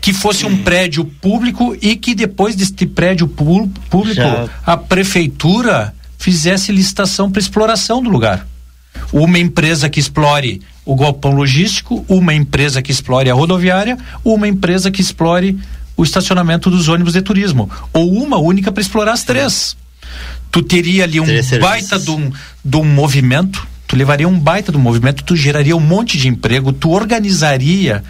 que 0.01 0.11
fosse 0.11 0.45
um 0.45 0.63
prédio 0.63 1.05
público 1.05 1.77
e 1.79 1.95
que 1.95 2.15
depois 2.15 2.55
deste 2.55 2.87
prédio 2.87 3.27
público 3.27 4.15
Já... 4.15 4.49
a 4.65 4.75
prefeitura 4.75 5.93
fizesse 6.17 6.71
licitação 6.71 7.31
para 7.31 7.39
exploração 7.39 8.01
do 8.01 8.09
lugar. 8.09 8.47
Uma 9.11 9.37
empresa 9.37 9.89
que 9.89 9.99
explore 9.99 10.61
o 10.85 10.95
galpão 10.95 11.31
logístico, 11.31 12.05
uma 12.07 12.33
empresa 12.33 12.81
que 12.81 12.91
explore 12.91 13.29
a 13.29 13.33
rodoviária, 13.33 13.97
uma 14.23 14.47
empresa 14.47 14.91
que 14.91 15.01
explore 15.01 15.57
o 15.95 16.03
estacionamento 16.03 16.69
dos 16.69 16.87
ônibus 16.87 17.13
de 17.13 17.21
turismo. 17.21 17.69
Ou 17.93 18.11
uma 18.13 18.37
única 18.37 18.71
para 18.71 18.81
explorar 18.81 19.13
as 19.13 19.23
três. 19.23 19.77
Tu 20.51 20.61
teria 20.61 21.03
ali 21.03 21.19
um 21.19 21.25
baita 21.59 21.97
de 21.97 22.11
um, 22.11 22.31
de 22.63 22.77
um 22.77 22.83
movimento, 22.83 23.65
tu 23.87 23.95
levaria 23.95 24.27
um 24.27 24.37
baita 24.37 24.71
do 24.71 24.77
movimento, 24.77 25.23
tu 25.23 25.35
geraria 25.35 25.75
um 25.75 25.79
monte 25.79 26.17
de 26.17 26.27
emprego, 26.27 26.71
tu 26.71 26.91
organizaria 26.91 28.03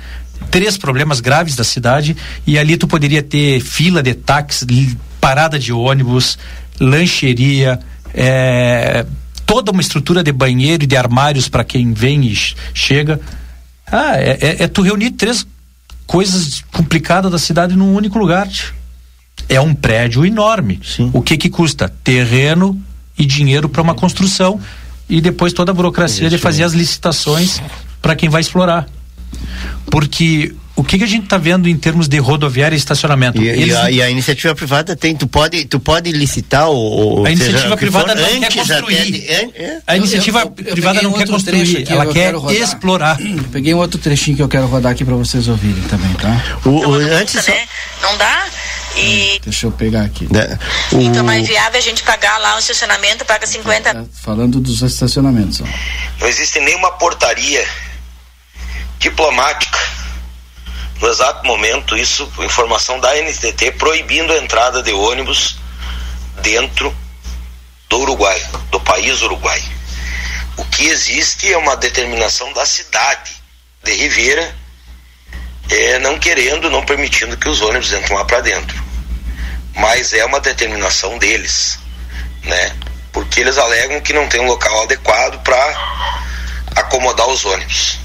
três 0.51 0.78
problemas 0.78 1.19
graves 1.19 1.55
da 1.55 1.63
cidade 1.63 2.17
e 2.45 2.57
ali 2.57 2.76
tu 2.76 2.88
poderia 2.88 3.21
ter 3.21 3.61
fila 3.61 4.03
de 4.03 4.13
táxi, 4.13 4.97
parada 5.21 5.57
de 5.57 5.71
ônibus, 5.71 6.38
lancheria, 6.80 7.80
é, 8.13 9.05
toda 9.46 9.72
uma 9.72 9.82
estrutura 9.82 10.24
de 10.24 10.32
banheiro 10.32 10.84
e 10.84 10.88
de 10.88 10.96
armários 10.96 11.48
para 11.48 11.64
quem 11.64 11.94
vem 11.94 12.26
e 12.26 12.36
chega. 12.74 13.20
Ah, 13.88 14.18
é, 14.18 14.38
é, 14.41 14.64
é, 14.64 14.68
tu 14.68 14.82
reunir 14.82 15.12
três 15.12 15.46
coisas 16.06 16.64
complicadas 16.72 17.32
da 17.32 17.39
cidade 17.39 17.76
num 17.76 17.94
único 17.94 18.18
lugar. 18.18 18.50
É 19.50 19.60
um 19.60 19.74
prédio 19.74 20.26
enorme. 20.26 20.80
Sim. 20.84 21.10
O 21.14 21.22
que 21.22 21.38
que 21.38 21.50
custa? 21.50 21.94
Terreno 22.04 22.80
e 23.18 23.26
dinheiro 23.26 23.68
para 23.68 23.82
uma 23.82 23.94
construção 23.94 24.60
e 25.10 25.22
depois 25.22 25.54
toda 25.54 25.72
a 25.72 25.74
burocracia 25.74 26.30
de 26.30 26.38
fazer 26.38 26.64
as 26.64 26.74
licitações 26.74 27.62
para 28.02 28.16
quem 28.16 28.30
vai 28.30 28.41
explorar. 28.41 28.88
Porque 29.86 30.56
o 30.84 30.86
que, 30.86 30.97
que 30.97 31.03
a 31.05 31.07
gente 31.07 31.23
está 31.23 31.38
vendo 31.38 31.69
em 31.69 31.77
termos 31.77 32.09
de 32.09 32.17
rodoviária 32.19 32.75
e 32.75 32.77
estacionamento? 32.77 33.41
E, 33.41 33.47
Eles... 33.47 33.73
e, 33.73 33.77
a, 33.77 33.91
e, 33.91 34.01
a, 34.01 34.09
iniciativa 34.09 34.53
privada 34.53 34.95
tem, 34.97 35.15
tu 35.15 35.25
pode, 35.25 35.63
tu 35.63 35.79
pode 35.79 36.11
licitar 36.11 36.69
o. 36.69 37.25
a 37.25 37.31
iniciativa 37.31 37.77
privada 37.77 38.13
não 38.13 38.39
quer 38.41 38.53
construir. 38.53 39.11
De, 39.11 39.27
é, 39.29 39.79
A 39.88 39.95
iniciativa 39.95 40.41
eu, 40.41 40.53
eu, 40.57 40.65
eu 40.65 40.73
privada 40.73 41.01
não 41.01 41.13
quer 41.13 41.27
construir, 41.27 41.89
ela 41.89 42.05
quer 42.07 42.36
explorar. 42.51 43.17
peguei 43.51 43.73
um 43.73 43.77
outro 43.77 43.97
trechinho 43.97 44.36
que 44.36 44.43
eu 44.43 44.49
quero 44.49 44.67
rodar 44.67 44.91
aqui 44.91 45.05
para 45.05 45.15
vocês 45.15 45.47
ouvirem 45.47 45.84
também, 45.84 46.13
tá? 46.15 46.59
O, 46.65 46.69
o 46.69 46.93
antes 46.95 47.47
né? 47.47 47.65
Não 48.01 48.17
dá? 48.17 48.45
E... 48.97 49.38
Hum, 49.38 49.39
deixa 49.45 49.67
eu 49.67 49.71
pegar 49.71 50.01
aqui. 50.01 50.27
É, 50.36 50.95
o... 50.95 51.01
Então 51.01 51.31
é 51.31 51.39
inviável 51.39 51.79
a 51.79 51.81
gente 51.81 52.03
pagar 52.03 52.38
lá 52.39 52.55
um 52.55 52.59
estacionamento, 52.59 53.23
paga 53.23 53.47
50. 53.47 53.89
É, 53.89 54.03
falando 54.21 54.59
dos 54.59 54.81
estacionamentos. 54.81 55.61
Ó. 55.61 55.65
Não 56.19 56.27
existe 56.27 56.59
nenhuma 56.59 56.91
portaria 56.91 57.65
diplomática 58.99 59.93
no 61.04 61.10
exato 61.10 61.45
momento, 61.45 61.97
isso, 61.97 62.32
informação 62.39 62.97
da 62.97 63.14
NTT, 63.14 63.72
proibindo 63.72 64.32
a 64.32 64.38
entrada 64.38 64.82
de 64.82 64.93
ônibus 64.93 65.58
dentro 66.41 66.95
do 67.89 67.99
Uruguai, 67.99 68.41
do 68.72 68.80
país 68.80 69.22
Uruguai. 69.22 69.62
O 70.56 70.64
que 70.64 70.86
existe 70.86 71.51
é 71.51 71.58
uma 71.58 71.76
determinação 71.76 72.54
da 72.54 72.66
cidade 72.66 73.34
de 73.84 73.93
Ribeira, 73.93 74.56
é, 75.70 75.99
não 75.99 76.18
querendo, 76.18 76.70
não 76.70 76.86
permitindo 76.86 77.36
que 77.36 77.49
os 77.49 77.62
ônibus 77.62 77.91
entrem 77.91 78.18
lá 78.18 78.24
para 78.24 78.39
dentro. 78.39 78.82
Mas 79.76 80.14
é 80.14 80.24
uma 80.24 80.39
determinação 80.39 81.18
deles, 81.18 81.80
né? 82.43 82.78
Porque 83.12 83.41
eles 83.41 83.58
alegam 83.58 83.99
que 83.99 84.14
não 84.14 84.30
tem 84.30 84.39
um 84.39 84.47
local 84.47 84.84
adequado 84.84 85.43
para 85.43 86.24
acomodar 86.78 87.28
os 87.28 87.43
ônibus. 87.43 88.03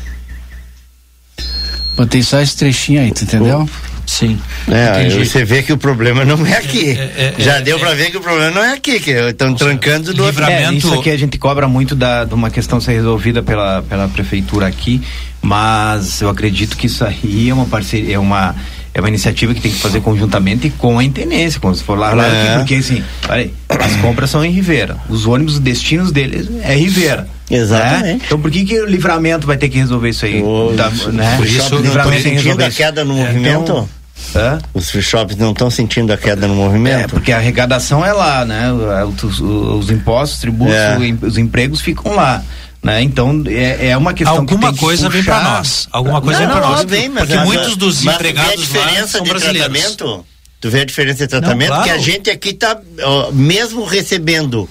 Botei 1.98 2.22
só 2.22 2.40
esse 2.40 2.56
trechinho 2.56 3.00
aí, 3.00 3.10
tu 3.10 3.24
entendeu? 3.24 3.68
Sim. 4.06 4.38
É, 4.68 5.08
você 5.10 5.44
vê 5.44 5.64
que 5.64 5.72
o 5.72 5.76
problema 5.76 6.24
não 6.24 6.46
é 6.46 6.56
aqui. 6.56 6.90
É, 6.90 7.34
é, 7.36 7.42
Já 7.42 7.56
é, 7.56 7.60
deu 7.60 7.76
é. 7.76 7.80
para 7.80 7.92
ver 7.92 8.12
que 8.12 8.16
o 8.16 8.20
problema 8.20 8.52
não 8.52 8.62
é 8.62 8.74
aqui, 8.74 9.00
que 9.00 9.10
estão 9.10 9.52
trancando 9.52 10.14
do 10.14 10.24
livramento. 10.24 10.74
É, 10.74 10.74
isso 10.74 10.94
aqui 10.94 11.10
a 11.10 11.16
gente 11.18 11.36
cobra 11.38 11.66
muito 11.66 11.96
da, 11.96 12.24
de 12.24 12.32
uma 12.32 12.50
questão 12.50 12.80
ser 12.80 12.92
resolvida 12.92 13.42
pela, 13.42 13.82
pela 13.82 14.06
prefeitura 14.06 14.68
aqui, 14.68 15.02
mas 15.42 16.20
eu 16.20 16.28
acredito 16.28 16.76
que 16.76 16.86
isso 16.86 17.04
aí 17.04 17.50
é 17.50 17.52
uma 17.52 17.66
parceria, 17.66 18.14
é 18.14 18.18
uma 18.18 18.54
é 18.94 19.00
uma 19.00 19.08
iniciativa 19.08 19.54
que 19.54 19.60
tem 19.60 19.70
que 19.70 19.78
fazer 19.78 20.00
conjuntamente 20.00 20.70
com 20.70 20.98
a 20.98 21.04
intendência, 21.04 21.60
quando 21.60 21.76
se 21.76 21.84
for 21.84 21.98
lá, 21.98 22.12
lá 22.12 22.26
é. 22.26 22.58
porque 22.58 22.76
assim, 22.76 23.02
aí, 23.28 23.52
as 23.68 23.96
compras 23.96 24.30
são 24.30 24.44
em 24.44 24.50
Ribeira, 24.50 24.96
os 25.08 25.26
ônibus, 25.26 25.54
os 25.54 25.60
destinos 25.60 26.12
deles 26.12 26.48
é 26.62 26.74
Ribeira. 26.74 27.28
Exatamente. 27.50 28.02
Né? 28.02 28.20
Então 28.26 28.40
por 28.40 28.50
que 28.50 28.64
que 28.64 28.78
o 28.80 28.86
livramento 28.86 29.46
vai 29.46 29.56
ter 29.56 29.68
que 29.68 29.78
resolver 29.78 30.10
isso 30.10 30.24
aí? 30.24 30.42
O, 30.42 30.72
da, 30.76 30.90
né? 31.12 31.36
Por 31.36 31.46
isso 31.46 31.74
o 31.76 31.80
livramento 31.80 32.22
tem 32.22 32.36
que 32.36 32.42
resolver 32.42 32.64
a 32.64 32.70
queda 32.70 33.04
no 33.04 33.18
é, 33.18 33.24
movimento? 33.24 33.62
Então, 33.62 33.88
Hã? 34.34 34.58
Os 34.74 34.90
free 34.90 35.02
shops 35.02 35.36
não 35.36 35.52
estão 35.52 35.70
sentindo 35.70 36.12
a 36.12 36.16
queda 36.16 36.46
no 36.46 36.54
movimento? 36.54 37.04
É, 37.04 37.06
porque 37.06 37.32
a 37.32 37.36
arrecadação 37.36 38.04
é 38.04 38.12
lá, 38.12 38.44
né? 38.44 38.70
Os, 39.22 39.40
os 39.40 39.90
impostos, 39.90 40.40
tributos, 40.40 40.74
é. 40.74 40.98
os 41.22 41.38
empregos 41.38 41.80
ficam 41.80 42.14
lá. 42.14 42.42
Né? 42.82 43.02
Então 43.02 43.42
é, 43.46 43.88
é 43.88 43.96
uma 43.96 44.14
questão 44.14 44.36
alguma 44.36 44.72
que 44.72 44.78
coisa 44.78 45.08
vem 45.08 45.24
para 45.24 45.42
nós 45.42 45.88
alguma 45.90 46.20
coisa 46.20 46.40
não, 46.40 46.46
vem 46.46 46.56
para 46.56 46.68
nós 46.68 46.84
vem, 46.84 47.10
porque 47.10 47.34
mas, 47.34 47.44
muitos 47.44 47.76
dos 47.76 48.02
mas 48.04 48.14
empregados 48.14 48.72
lá 48.72 49.06
são 49.06 49.24
brasileiros 49.24 49.96
tratamento? 49.96 50.26
tu 50.60 50.70
vê 50.70 50.82
a 50.82 50.84
diferença 50.84 51.26
de 51.26 51.28
tratamento 51.28 51.70
não, 51.70 51.76
claro. 51.76 51.90
que 51.90 51.90
a 51.90 51.98
gente 51.98 52.30
aqui 52.30 52.50
está 52.50 52.80
mesmo 53.32 53.84
recebendo 53.84 54.68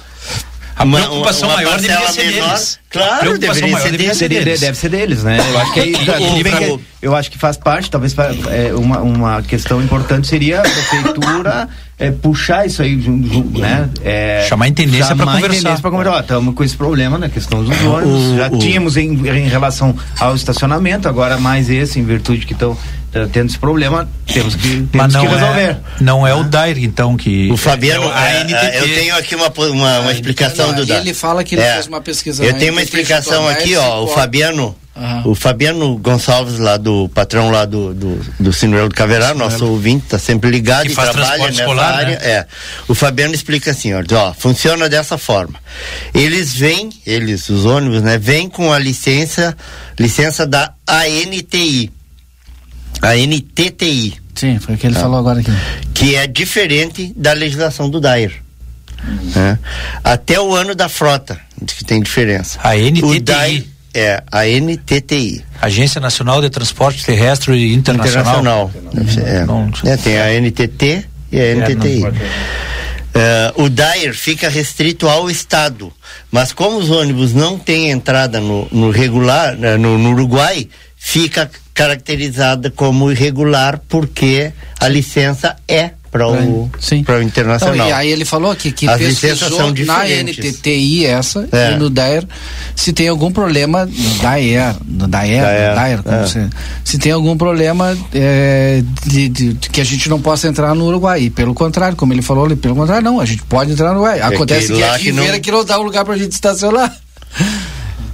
a 0.78 0.84
uma, 0.84 1.00
preocupação 1.00 1.50
uma, 1.50 1.56
uma 1.56 1.64
maior 1.64 1.80
deveria 1.80 2.12
ser 2.12 2.26
menor, 2.26 2.50
deles. 2.50 2.80
Claro, 2.90 3.38
deveria 3.38 3.80
ser, 3.80 3.92
deles. 3.98 4.18
Ser 4.18 4.30
deles. 4.30 4.60
Deve 4.60 4.78
ser 4.78 4.90
deles, 4.90 5.24
né? 5.24 5.38
Eu 5.40 5.60
acho 5.60 5.74
que, 5.74 5.80
aí, 5.80 5.94
que, 5.98 6.80
eu 7.02 7.16
acho 7.16 7.32
que 7.32 7.38
faz 7.38 7.58
parte, 7.58 7.90
talvez 7.90 8.16
é, 8.52 8.74
uma, 8.76 9.00
uma 9.00 9.42
questão 9.42 9.82
importante 9.82 10.28
seria 10.28 10.60
a 10.60 10.62
prefeitura 10.62 11.68
é, 12.00 12.12
puxar 12.12 12.68
isso 12.68 12.82
aí, 12.82 12.96
né? 12.96 13.90
É, 14.04 14.46
chamar 14.48 14.66
a 14.66 14.68
intendência 14.68 15.16
para 15.16 15.26
conversar. 15.26 15.82
Pra 15.82 15.90
conversar. 15.90 16.22
Estamos 16.22 16.54
com 16.54 16.64
esse 16.64 16.78
problema 16.78 17.18
na 17.18 17.28
questão 17.28 17.64
dos 17.64 17.82
ônibus. 17.84 18.36
Já 18.38 18.48
o, 18.48 18.60
tínhamos 18.60 18.98
em, 18.98 19.14
em 19.14 19.48
relação 19.48 19.96
ao 20.20 20.36
estacionamento, 20.36 21.10
agora 21.10 21.38
mais 21.38 21.72
esse, 21.72 22.00
em 22.00 22.04
virtude 22.04 22.46
que 22.46 22.54
estão 22.54 22.78
tendo 23.26 23.50
esse 23.50 23.58
problema, 23.58 24.08
temos 24.32 24.56
que, 24.56 24.88
temos 24.92 25.16
que 25.16 25.28
resolver. 25.28 25.62
É, 25.62 25.78
não 26.00 26.28
é 26.28 26.34
o 26.36 26.44
Dair, 26.44 26.78
então, 26.84 27.18
que. 27.18 27.52
O 27.52 27.58
Fabiano, 27.58 28.12
é, 28.12 28.52
é, 28.52 28.80
eu 28.80 28.94
tenho 28.94 29.16
aqui 29.16 29.36
uma, 29.36 29.52
uma, 29.56 30.00
uma 30.00 30.12
explicação 30.12 30.74
do 30.74 30.86
Dair. 30.86 31.02
Ele 31.02 31.14
fala 31.14 31.44
que 31.44 31.56
ele 31.56 31.62
é. 31.62 31.74
fez 31.74 31.88
uma 31.88 32.02
pesquisa. 32.02 32.44
Eu 32.44 32.54
tenho 32.54 32.72
uma 32.74 32.82
explicação 32.82 33.48
aqui, 33.48 33.76
ó. 33.76 34.04
O 34.04 34.08
Fabiano 34.08 34.76
Uhum. 34.98 35.32
O 35.32 35.36
Fabiano 35.36 35.96
Gonçalves, 35.98 36.58
lá 36.58 36.76
do 36.76 37.08
patrão 37.10 37.52
lá 37.52 37.66
do, 37.66 37.94
do, 37.94 38.20
do 38.40 38.52
Sinuelo 38.52 38.90
do 38.90 38.96
Caverá, 38.96 39.34
nosso 39.34 39.66
ouvinte, 39.68 40.08
tá 40.08 40.18
sempre 40.18 40.50
ligado 40.50 40.88
que 40.88 40.92
e 40.92 40.96
trabalha 40.96 41.46
nessa 41.46 41.62
escolar, 41.62 41.94
área. 41.94 42.20
Né? 42.20 42.26
É. 42.26 42.48
O 42.88 42.96
Fabiano 42.96 43.36
explica 43.36 43.72
assim, 43.72 43.94
ó, 43.94 44.04
ó, 44.14 44.34
funciona 44.34 44.90
dessa 44.90 45.18
forma. 45.18 45.60
Eles 46.14 46.54
vêm, 46.54 46.90
eles, 47.06 47.48
os 47.50 47.64
ônibus, 47.64 48.02
né, 48.02 48.18
vêm 48.18 48.50
com 48.50 48.74
a 48.74 48.80
licença, 48.80 49.56
licença 50.00 50.48
da 50.48 50.74
ANTI. 50.88 51.92
A 53.02 53.16
NTTI. 53.16 54.16
Sim, 54.36 54.60
foi 54.60 54.76
o 54.76 54.78
que 54.78 54.88
ele 54.88 54.96
tá. 54.96 55.02
falou 55.02 55.20
agora 55.20 55.40
aqui. 55.40 55.52
Que 55.94 56.16
é 56.16 56.28
diferente 56.28 57.14
da 57.16 57.34
legislação 57.34 57.90
do 57.90 58.00
DAIR. 58.00 58.34
Uhum. 59.04 59.32
Né? 59.36 59.60
Até 60.04 60.40
o 60.40 60.56
ano 60.56 60.76
da 60.76 60.90
frota, 60.90 61.40
que 61.66 61.86
tem 61.86 62.02
diferença. 62.02 62.60
A 62.64 62.76
NTTI. 62.76 63.04
O 63.04 63.22
DAIR, 63.22 63.66
é, 63.94 64.24
a 64.32 64.44
NTTI. 64.46 65.44
Agência 65.62 66.00
Nacional 66.00 66.42
de 66.42 66.50
Transporte 66.50 67.04
Terrestre 67.06 67.56
e 67.56 67.74
Internacional. 67.74 68.72
Internacional. 68.92 69.72
É. 69.84 69.90
é. 69.90 69.98
tem 69.98 70.20
a 70.20 70.40
NTT 70.40 71.06
e 71.32 71.40
a 71.40 71.44
é, 71.44 71.56
NTTI. 71.56 72.04
Uh, 73.18 73.64
o 73.64 73.70
DAIR 73.70 74.14
fica 74.14 74.48
restrito 74.48 75.08
ao 75.08 75.28
Estado, 75.28 75.92
mas 76.32 76.52
como 76.52 76.78
os 76.78 76.92
ônibus 76.92 77.34
não 77.34 77.58
têm 77.58 77.90
entrada 77.90 78.40
no, 78.40 78.68
no 78.72 78.92
regular, 78.92 79.56
uh, 79.56 79.78
no, 79.80 79.98
no 79.98 80.12
Uruguai, 80.12 80.70
fica 80.96 81.50
caracterizada 81.78 82.72
como 82.72 83.12
irregular 83.12 83.80
porque 83.88 84.52
a 84.80 84.88
licença 84.88 85.56
é 85.68 85.92
para 86.12 86.28
o, 86.28 86.70
pra 87.06 87.18
o 87.18 87.22
internacional. 87.22 87.76
Então, 87.76 87.90
e 87.90 87.92
aí 87.92 88.10
ele 88.10 88.26
falou 88.26 88.50
aqui 88.50 88.72
que 88.72 88.88
As 88.90 89.00
licenças 89.00 89.54
são 89.54 89.68
na 89.68 89.74
diferentes. 89.74 90.38
NTTI 90.56 91.06
essa 91.06 91.48
É. 91.52 91.74
e 91.74 91.76
no 91.78 91.90
DAER 91.90 92.26
se 92.76 92.92
tem 92.94 93.08
algum 93.10 93.32
problema 93.32 93.86
no 93.86 94.14
DAER, 94.22 94.76
no 94.86 95.08
DAER, 95.08 95.42
DAER, 95.44 95.70
no 95.70 95.76
DAER 95.76 96.04
como 96.04 96.16
é. 96.16 96.26
você- 96.26 96.50
se 96.84 96.98
tem 96.98 97.12
algum 97.12 97.38
problema 97.38 97.96
é, 98.14 98.82
de, 99.06 99.30
de- 99.30 99.54
de 99.54 99.70
que 99.70 99.80
a 99.80 99.84
gente 99.84 100.10
não 100.10 100.20
possa 100.20 100.48
entrar 100.48 100.74
no 100.74 100.86
Uruguai. 100.86 101.24
E 101.24 101.30
pelo 101.30 101.54
contrário, 101.54 101.96
como 101.96 102.14
ele 102.14 102.22
falou, 102.24 102.46
ali, 102.46 102.56
pelo 102.56 102.76
contrário, 102.76 103.04
não, 103.04 103.20
a 103.20 103.26
gente 103.26 103.44
pode 103.44 103.72
entrar 103.74 103.90
no 103.90 104.00
Uruguai. 104.00 104.20
Acontece 104.22 104.68
que 104.70 104.74
que, 104.78 104.84
a 104.84 104.98
que 104.98 105.12
Ribeira 105.12 105.34
não- 105.34 105.40
que 105.42 105.52
não 105.52 105.64
dá 105.66 105.78
um 105.80 105.84
lugar 105.84 106.04
pra 106.06 106.18
gente 106.18 106.32
estacionar. 106.32 106.92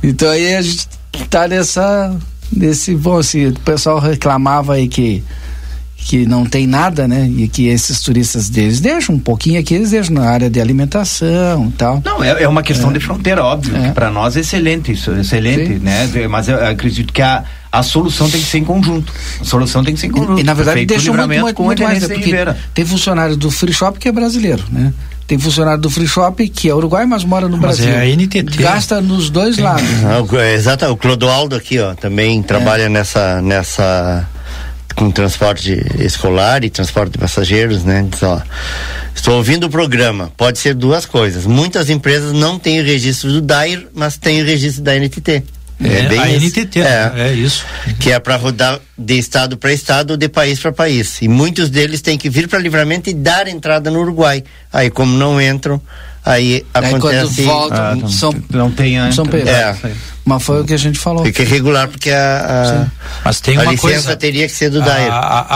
Então 0.05 0.29
aí 0.29 0.55
a 0.55 0.61
gente 0.61 0.85
tá 1.29 1.47
nessa 1.47 2.13
nesse 2.55 2.95
bom 2.95 3.17
assim, 3.17 3.47
o 3.47 3.59
pessoal 3.59 3.99
reclamava 3.99 4.73
aí 4.73 4.87
que 4.87 5.23
que 6.05 6.25
não 6.25 6.45
tem 6.45 6.67
nada, 6.67 7.07
né? 7.07 7.27
E 7.27 7.47
que 7.47 7.67
esses 7.67 8.01
turistas 8.01 8.49
deles 8.49 8.79
deixam 8.79 9.15
um 9.15 9.19
pouquinho 9.19 9.59
aqui, 9.59 9.73
eles 9.73 9.91
deixam 9.91 10.15
na 10.15 10.29
área 10.29 10.49
de 10.49 10.59
alimentação 10.59 11.67
e 11.67 11.71
tal. 11.71 12.01
Não, 12.03 12.23
é, 12.23 12.43
é 12.43 12.47
uma 12.47 12.61
questão 12.61 12.91
de 12.91 12.99
fronteira, 12.99 13.43
óbvio. 13.43 13.73
que 13.73 13.91
Para 13.91 14.11
nós 14.11 14.35
é 14.35 14.41
excelente 14.41 14.91
isso, 14.91 15.11
é 15.11 15.21
excelente, 15.21 15.79
né? 15.79 16.09
Mas 16.29 16.49
eu 16.49 16.63
acredito 16.65 17.13
que 17.13 17.21
a, 17.21 17.43
a 17.71 17.81
solução 17.81 18.29
tem 18.29 18.41
que 18.41 18.47
ser 18.47 18.57
em 18.57 18.65
conjunto. 18.65 19.13
A 19.39 19.43
solução 19.45 19.83
tem 19.83 19.93
que 19.93 19.99
ser 19.99 20.07
em 20.07 20.11
conjunto. 20.11 20.39
E 20.39 20.43
na 20.43 20.53
verdade 20.53 20.85
deixou 20.85 21.15
muito, 21.15 21.39
muito, 21.39 21.63
muito 21.63 21.83
mais, 21.83 22.07
né? 22.07 22.15
Porque 22.15 22.35
tem 22.73 22.85
funcionário 22.85 23.37
do 23.37 23.49
Free 23.49 23.73
Shop 23.73 23.97
que 23.97 24.07
é 24.07 24.11
brasileiro, 24.11 24.63
né? 24.69 24.93
Tem 25.27 25.39
funcionário 25.39 25.81
do 25.81 25.89
Free 25.89 26.07
Shop 26.07 26.47
que 26.49 26.69
é 26.69 26.75
uruguai, 26.75 27.05
mas 27.05 27.23
mora 27.23 27.47
no 27.47 27.57
Mas 27.57 27.77
Brasil. 27.79 27.93
é 27.93 28.01
a 28.01 28.05
NTT. 28.05 28.57
Gasta 28.61 29.01
nos 29.01 29.29
dois 29.29 29.57
lados. 29.57 29.87
Ah, 30.05 30.21
o- 30.21 30.37
é, 30.39 30.53
Exato, 30.53 30.85
o 30.87 30.97
Clodoaldo 30.97 31.55
aqui, 31.55 31.79
ó, 31.79 31.93
também 31.95 32.39
É. 32.39 32.43
trabalha 32.43 32.89
nessa, 32.89 33.41
nessa 33.41 34.27
com 34.95 35.09
transporte 35.09 35.73
escolar 35.99 36.63
e 36.63 36.69
transporte 36.69 37.13
de 37.13 37.17
passageiros, 37.17 37.83
né? 37.83 38.05
Diz, 38.09 38.21
ó, 38.21 38.39
estou 39.15 39.37
ouvindo 39.37 39.65
o 39.65 39.69
programa. 39.69 40.31
Pode 40.37 40.59
ser 40.59 40.75
duas 40.75 41.05
coisas. 41.05 41.45
Muitas 41.45 41.89
empresas 41.89 42.31
não 42.33 42.59
têm 42.59 42.79
o 42.79 42.83
registro 42.83 43.31
do 43.31 43.41
DAIR, 43.41 43.87
mas 43.95 44.17
têm 44.17 44.41
o 44.41 44.45
registro 44.45 44.83
da 44.83 44.93
NTT. 44.95 45.43
É, 45.83 46.03
bem 46.07 46.19
a 46.19 46.29
isso. 46.31 46.45
NTT, 46.59 46.79
é. 46.81 47.11
é 47.15 47.33
isso. 47.33 47.65
Que 47.99 48.11
é 48.11 48.19
para 48.19 48.35
rodar 48.35 48.79
de 48.97 49.17
estado 49.17 49.57
para 49.57 49.73
estado 49.73 50.11
ou 50.11 50.17
de 50.17 50.29
país 50.29 50.59
para 50.59 50.71
país. 50.71 51.21
E 51.21 51.27
muitos 51.27 51.69
deles 51.69 52.01
têm 52.01 52.17
que 52.17 52.29
vir 52.29 52.47
para 52.47 52.59
livramento 52.59 53.09
e 53.09 53.13
dar 53.13 53.47
entrada 53.47 53.89
no 53.91 53.99
Uruguai. 53.99 54.43
Aí, 54.71 54.89
como 54.89 55.17
não 55.17 55.41
entram, 55.41 55.81
aí 56.23 56.65
Daí 56.73 56.89
quando 56.91 57.07
acontece. 57.07 57.41
voltam, 57.43 57.77
Ah, 57.77 57.95
não- 57.95 58.07
são, 58.09 58.33
não 58.49 58.71
tem 58.71 58.97
a- 58.99 59.11
São 59.11 59.25
Pedro. 59.25 59.49
É. 59.49 59.75
Mas 60.25 60.41
foi 60.43 60.61
o 60.61 60.65
que 60.65 60.73
a 60.73 60.77
gente 60.77 60.97
falou. 60.97 61.25
Fica 61.25 61.41
irregular 61.41 61.87
porque 61.89 62.09
a, 62.11 62.85
a, 62.85 63.21
Mas 63.25 63.41
tem 63.41 63.57
a 63.57 63.61
uma 63.63 63.71
licença 63.71 63.91
coisa. 63.93 64.15
teria 64.15 64.47
que 64.47 64.53
ser 64.53 64.69
do 64.69 64.79
DAER. 64.81 65.11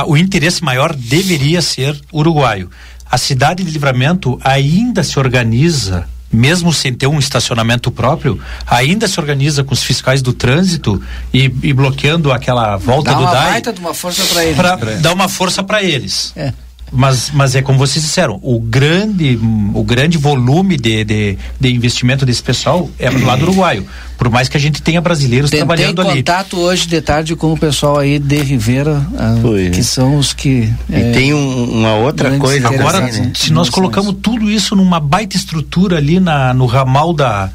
o 0.07 0.17
interesse 0.17 0.61
maior 0.63 0.93
deveria 0.93 1.61
ser 1.61 1.97
uruguaio. 2.11 2.69
A 3.09 3.17
cidade 3.17 3.63
de 3.63 3.71
Livramento 3.71 4.37
ainda 4.43 5.01
se 5.03 5.17
organiza, 5.17 6.05
mesmo 6.31 6.73
sem 6.73 6.93
ter 6.93 7.07
um 7.07 7.19
estacionamento 7.19 7.91
próprio, 7.91 8.39
ainda 8.65 9.07
se 9.07 9.19
organiza 9.19 9.63
com 9.63 9.73
os 9.73 9.83
fiscais 9.83 10.21
do 10.21 10.33
trânsito 10.33 11.01
e, 11.33 11.45
e 11.63 11.73
bloqueando 11.73 12.31
aquela 12.31 12.75
volta 12.77 13.11
Dá 13.11 13.17
do 13.17 13.23
uma 13.23 13.31
DAI 13.31 13.51
baita 13.51 13.73
de 13.73 13.79
uma 13.79 13.93
força 13.93 14.23
para 14.25 14.43
eles. 14.43 14.55
para 14.57 14.75
dar 14.75 15.13
uma 15.13 15.29
força 15.29 15.63
para 15.63 15.83
eles. 15.83 16.33
É. 16.35 16.53
Mas, 16.89 17.31
mas 17.33 17.53
é 17.53 17.61
como 17.61 17.77
vocês 17.77 18.03
disseram, 18.03 18.39
o 18.41 18.59
grande, 18.59 19.37
o 19.73 19.83
grande 19.83 20.17
volume 20.17 20.77
de, 20.77 21.03
de, 21.03 21.37
de 21.59 21.73
investimento 21.73 22.25
desse 22.25 22.41
pessoal 22.41 22.89
é 22.97 23.09
pro 23.09 23.25
lado 23.25 23.43
uruguaio. 23.43 23.85
Por 24.17 24.29
mais 24.29 24.47
que 24.47 24.55
a 24.55 24.59
gente 24.59 24.81
tenha 24.81 25.01
brasileiros 25.01 25.49
Tentei 25.49 25.65
trabalhando 25.65 26.01
ali. 26.01 26.19
contato 26.23 26.57
hoje 26.57 26.87
de 26.87 27.01
tarde 27.01 27.35
com 27.35 27.51
o 27.51 27.57
pessoal 27.57 27.99
aí 27.99 28.17
de 28.17 28.41
Rivera, 28.41 29.05
ah, 29.17 29.35
que 29.73 29.83
são 29.83 30.17
os 30.17 30.31
que. 30.31 30.73
E 30.89 31.11
tem 31.11 31.33
um- 31.33 31.71
uma 31.71 31.95
outra 31.95 32.37
coisa 32.39 32.69
Agora, 32.69 33.01
né? 33.01 33.31
se 33.35 33.51
nós 33.51 33.69
colocamos 33.69 34.15
tudo 34.21 34.49
isso 34.49 34.73
numa 34.75 34.99
baita 34.99 35.35
estrutura 35.35 35.97
ali 35.97 36.21
na, 36.21 36.53
no 36.53 36.65
ramal 36.65 37.11
da 37.13 37.49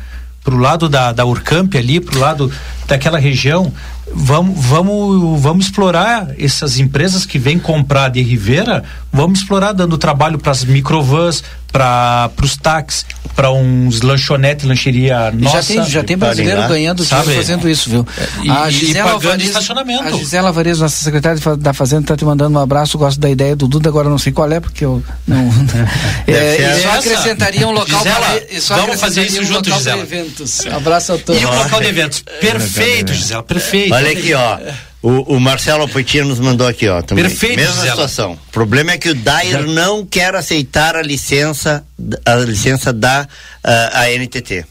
pro 0.45 0.57
lado 0.59 0.89
da, 0.89 1.13
da 1.13 1.25
Urcamp 1.25 1.73
ali, 1.77 2.01
pro 2.01 2.19
lado 2.19 2.51
daquela 2.89 3.17
região, 3.19 3.73
vamos, 4.13 4.59
vamos, 4.65 5.41
vamos 5.41 5.67
explorar 5.67 6.31
essas 6.37 6.79
empresas 6.81 7.25
que 7.25 7.39
vêm 7.39 7.61
comprar 7.61 8.09
de 8.09 8.21
Rivera, 8.23 8.83
vamos 9.13 9.41
explorar 9.41 9.73
dando 9.73 9.99
trabalho 9.99 10.39
para 10.39 10.53
as 10.53 10.65
microvans, 10.65 11.43
para 11.73 12.31
os 12.43 12.57
táxis, 12.57 13.07
para 13.35 13.51
uns 13.51 14.03
lanchonete, 14.03 14.67
lancheria 14.67 15.31
nossa. 15.33 15.63
já 15.63 15.83
tem, 15.83 15.91
já 15.91 16.05
tem 16.05 16.19
brasileiro 16.19 16.61
ganhando 16.69 17.03
dinheiro 17.03 17.25
Sabe? 17.25 17.35
fazendo 17.35 17.69
isso, 17.69 17.89
viu? 17.89 18.07
E- 18.43 18.51
a 18.51 18.69
Gisela 18.69 19.05
pagando 19.13 19.25
Alvarez, 19.25 19.49
estacionamento. 19.49 20.03
A 20.05 20.11
Gisela 20.13 20.49
Alvarez, 20.49 20.79
nossa 20.81 21.03
secretária 21.03 21.41
da 21.57 21.73
Fazenda, 21.73 22.03
está 22.03 22.17
te 22.17 22.25
mandando 22.27 22.59
um 22.59 22.63
abraço. 22.63 22.99
Gosto 22.99 23.19
da 23.19 23.31
ideia 23.31 23.57
do 23.57 23.67
Duda, 23.67 23.89
agora 23.89 24.09
não 24.11 24.19
sei 24.19 24.33
qual 24.33 24.51
é, 24.53 24.61
porque 24.61 24.85
eu 24.85 25.03
não. 25.27 25.49
É, 26.27 26.77
e 26.79 26.83
só 26.83 26.91
acrescentaria 26.99 27.67
um 27.67 27.73
local 27.73 27.99
Gisela, 27.99 28.27
pra- 28.67 28.77
vamos 28.77 29.01
fazer 29.01 29.23
isso 29.27 29.41
um 29.41 29.45
junto, 29.45 29.57
local 29.69 29.79
Gisela. 29.79 30.03
eventos. 30.03 30.67
Abraço 30.67 31.13
a 31.15 31.19
todos. 31.19 31.41
E 31.41 31.47
o 31.47 31.55
local 31.55 31.81
de 31.81 31.87
eventos? 31.89 32.23
Perfeito, 32.41 33.15
Gisela, 33.15 33.43
perfeito. 33.43 33.95
Olha 33.95 34.11
aqui, 34.11 34.35
ó. 34.35 34.59
O, 35.03 35.35
o 35.35 35.41
Marcelo 35.41 35.89
Poitinho 35.89 36.27
nos 36.27 36.39
mandou 36.39 36.67
aqui, 36.67 36.89
ó. 36.89 37.03
Também. 37.03 37.25
Perfeito, 37.25 37.57
Mesma 37.57 37.75
Gisela. 37.75 37.91
situação. 37.91 38.33
O 38.35 38.53
problema 38.53 38.93
é 38.93 38.99
que 38.99 39.09
o 39.09 39.15
Dair 39.15 39.67
não 39.67 40.07
quer 40.07 40.35
aceitar 40.37 40.95
a 40.95 41.03
licença, 41.03 41.85
a 42.25 42.35
licença 42.37 42.93
da 42.93 43.27
ah, 43.65 44.05
ANTT. 44.05 44.65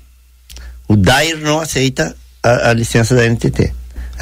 O 0.88 0.96
Dair 0.96 1.38
não 1.38 1.60
aceita 1.60 2.16
a, 2.42 2.70
a 2.70 2.74
licença 2.74 3.16
da 3.16 3.28
NTT. 3.28 3.74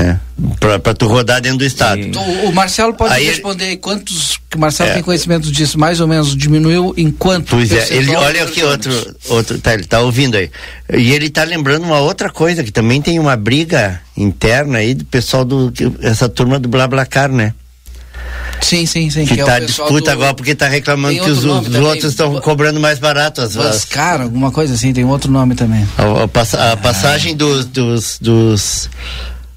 É, 0.02 0.16
pra, 0.62 0.80
pra 0.80 0.94
tu 0.94 1.08
rodar 1.08 1.42
dentro 1.42 1.58
do 1.58 1.66
estado. 1.66 2.00
O, 2.18 2.50
o 2.50 2.54
Marcelo 2.54 2.94
pode 2.94 3.14
Aí 3.14 3.26
responder 3.26 3.76
quantos. 3.78 4.40
Que 4.50 4.56
o 4.56 4.60
Marcelo 4.60 4.92
É. 4.92 4.94
tem 4.94 5.04
conhecimento 5.04 5.52
disso, 5.52 5.78
mais 5.78 6.00
ou 6.00 6.08
menos 6.08 6.34
diminuiu 6.38 6.94
em 6.96 7.12
quanto? 7.12 7.50
Pois 7.50 7.70
é, 7.72 7.94
ele, 7.94 8.16
olha 8.16 8.44
aqui 8.44 8.64
outro, 8.64 8.92
outro, 9.28 9.60
tá, 9.60 9.74
ele 9.74 9.84
tá 9.84 10.00
ouvindo 10.00 10.38
aí. 10.38 10.50
E 10.98 11.12
ele 11.12 11.30
tá 11.30 11.44
lembrando 11.44 11.84
uma 11.84 12.00
outra 12.00 12.30
coisa, 12.30 12.64
que 12.64 12.72
também 12.72 13.02
tem 13.02 13.20
uma 13.20 13.36
briga 13.36 14.00
interna 14.16 14.78
aí 14.78 14.94
do 14.94 15.04
pessoal 15.04 15.44
do, 15.44 15.70
que- 15.72 15.92
essa 16.02 16.30
turma 16.30 16.58
do 16.58 16.70
BlaBlaCar, 16.70 17.30
né? 17.30 17.54
Sim, 18.62 18.86
sim, 18.86 19.10
sim. 19.10 19.26
Que, 19.26 19.40
é 19.40 19.44
o 19.44 19.46
tá 19.46 19.60
pessoal 19.60 19.88
disputa 19.88 20.12
do- 20.12 20.14
agora 20.14 20.34
porque 20.34 20.54
tá 20.54 20.68
reclamando 20.68 21.14
que 21.16 21.30
os, 21.30 21.44
os 21.46 21.64
também. 21.66 21.82
outros 21.82 22.12
estão 22.12 22.42
cobrando 22.42 22.80
mais 22.80 23.00
barato 23.00 23.42
as, 23.42 23.56
as, 23.56 23.66
Vascar, 23.66 24.22
alguma 24.22 24.52
coisa 24.52 24.74
assim, 24.74 24.92
tem 24.92 25.06
outro 25.06 25.32
nome 25.32 25.56
também. 25.56 25.88
a, 25.98 26.24
a 26.24 26.28
passa- 26.28 26.72
a 26.74 26.78
passagem 26.78 27.36
dos, 27.36 27.66
dos, 27.66 28.18
dos- 28.20 28.90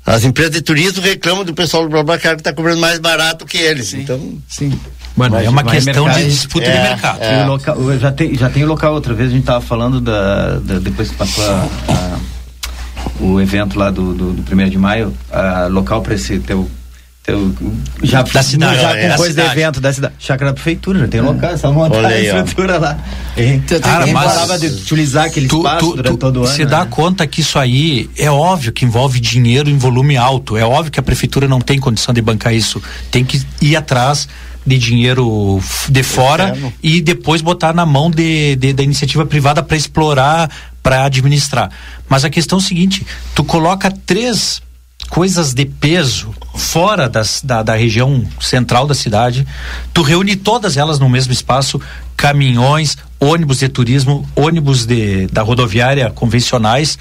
As 0.04 0.24
empresas 0.24 0.52
de 0.52 0.62
turismo 0.62 1.00
reclamam 1.00 1.44
do 1.44 1.54
pessoal 1.54 1.84
do 1.84 1.88
BlaBlaCar 1.88 2.36
que 2.36 2.42
tá 2.42 2.52
cobrando 2.52 2.80
mais 2.80 2.98
barato 2.98 3.46
que 3.46 3.56
eles. 3.56 3.94
Então, 3.94 4.36
sim. 4.48 4.72
Mano, 5.16 5.36
é 5.38 5.48
uma 5.48 5.62
questão 5.62 6.04
mercado. 6.06 6.22
de 6.24 6.30
disputa 6.30 6.64
de 6.64 6.70
É, 6.76 6.82
mercado. 6.82 7.18
E 7.22 7.42
o 7.44 7.46
local, 7.46 7.98
já, 7.98 8.10
tem, 8.12 8.34
já 8.34 8.50
tem 8.50 8.64
o 8.64 8.66
local, 8.66 8.94
outra 8.94 9.14
vez 9.14 9.30
a 9.30 9.32
gente 9.32 9.44
tava 9.44 9.60
falando 9.60 10.00
da, 10.00 10.56
da- 10.58 10.78
depois 10.80 11.10
que 11.10 11.14
passou 11.16 11.44
a- 11.44 11.68
a- 11.88 12.18
o 13.20 13.40
evento 13.40 13.78
lá 13.78 13.90
do, 13.90 14.12
do, 14.14 14.32
do 14.32 14.42
1 14.56 14.70
de 14.70 14.78
maio, 14.78 15.14
a, 15.30 15.66
local 15.66 16.02
para 16.02 16.14
esse 16.14 16.38
teu, 16.40 16.68
teu 17.22 17.54
já, 18.02 18.22
Da 18.22 18.42
cidade, 18.42 18.80
já 18.80 18.96
é. 18.96 19.10
com 19.10 19.16
coisa 19.16 19.34
Da 19.34 19.44
de 19.44 19.50
evento 19.52 19.80
da 19.80 19.92
cidade. 19.92 20.14
Chácara 20.18 20.50
da 20.50 20.54
prefeitura, 20.54 20.98
já 21.00 21.08
tem 21.08 21.20
local, 21.20 21.50
é 21.50 21.56
só 21.56 21.72
montar 21.72 22.04
a 22.04 22.08
ó. 22.08 22.10
estrutura 22.10 22.78
lá. 22.78 22.98
E, 23.36 23.58
Cara, 23.80 24.04
quem 24.04 24.12
mas- 24.12 24.32
parava 24.32 24.58
de 24.58 24.66
utilizar 24.66 25.26
aquele 25.26 25.46
Tu, 25.46 25.56
espaço 25.58 25.78
tu, 25.90 25.96
durante 25.96 26.14
tu 26.14 26.18
todo 26.18 26.36
o 26.40 26.44
ano. 26.44 26.52
se 26.52 26.64
né? 26.64 26.70
dá 26.70 26.84
conta 26.84 27.26
que 27.26 27.40
isso 27.40 27.58
aí 27.58 28.10
é 28.18 28.30
óbvio 28.30 28.72
que 28.72 28.84
envolve 28.84 29.20
dinheiro 29.20 29.70
em 29.70 29.78
volume 29.78 30.16
alto. 30.16 30.56
É 30.56 30.64
óbvio 30.64 30.90
que 30.90 30.98
a 30.98 31.02
prefeitura 31.02 31.46
não 31.46 31.60
tem 31.60 31.78
condição 31.78 32.12
de 32.12 32.20
bancar 32.20 32.52
isso. 32.54 32.82
Tem 33.10 33.24
que 33.24 33.40
ir 33.60 33.76
atrás 33.76 34.28
de 34.66 34.78
dinheiro 34.78 35.60
de 35.88 36.02
fora 36.02 36.46
Externo. 36.48 36.72
e 36.82 37.00
depois 37.00 37.40
botar 37.40 37.72
na 37.72 37.86
mão 37.86 38.10
de, 38.10 38.56
de- 38.56 38.72
da 38.72 38.82
iniciativa 38.82 39.24
privada 39.26 39.62
para 39.62 39.76
explorar, 39.76 40.50
para 40.82 41.04
administrar. 41.04 41.70
Mas 42.08 42.24
a 42.24 42.30
questão 42.30 42.58
é 42.58 42.60
o 42.60 42.64
seguinte: 42.64 43.06
tu 43.34 43.42
coloca 43.44 43.92
três 44.04 44.60
coisas 45.12 45.52
de 45.52 45.66
peso 45.66 46.34
fora 46.54 47.06
das, 47.06 47.42
da, 47.44 47.62
da 47.62 47.74
região 47.74 48.24
central 48.40 48.86
da 48.86 48.94
cidade, 48.94 49.46
tu 49.92 50.00
reúne 50.00 50.36
todas 50.36 50.78
elas 50.78 50.98
no 50.98 51.06
mesmo 51.06 51.34
espaço, 51.34 51.78
caminhões, 52.16 52.96
ônibus 53.20 53.58
de 53.58 53.68
turismo, 53.68 54.26
ônibus 54.34 54.86
de, 54.86 55.26
da 55.26 55.42
rodoviária 55.42 56.10
convencionais, 56.10 56.98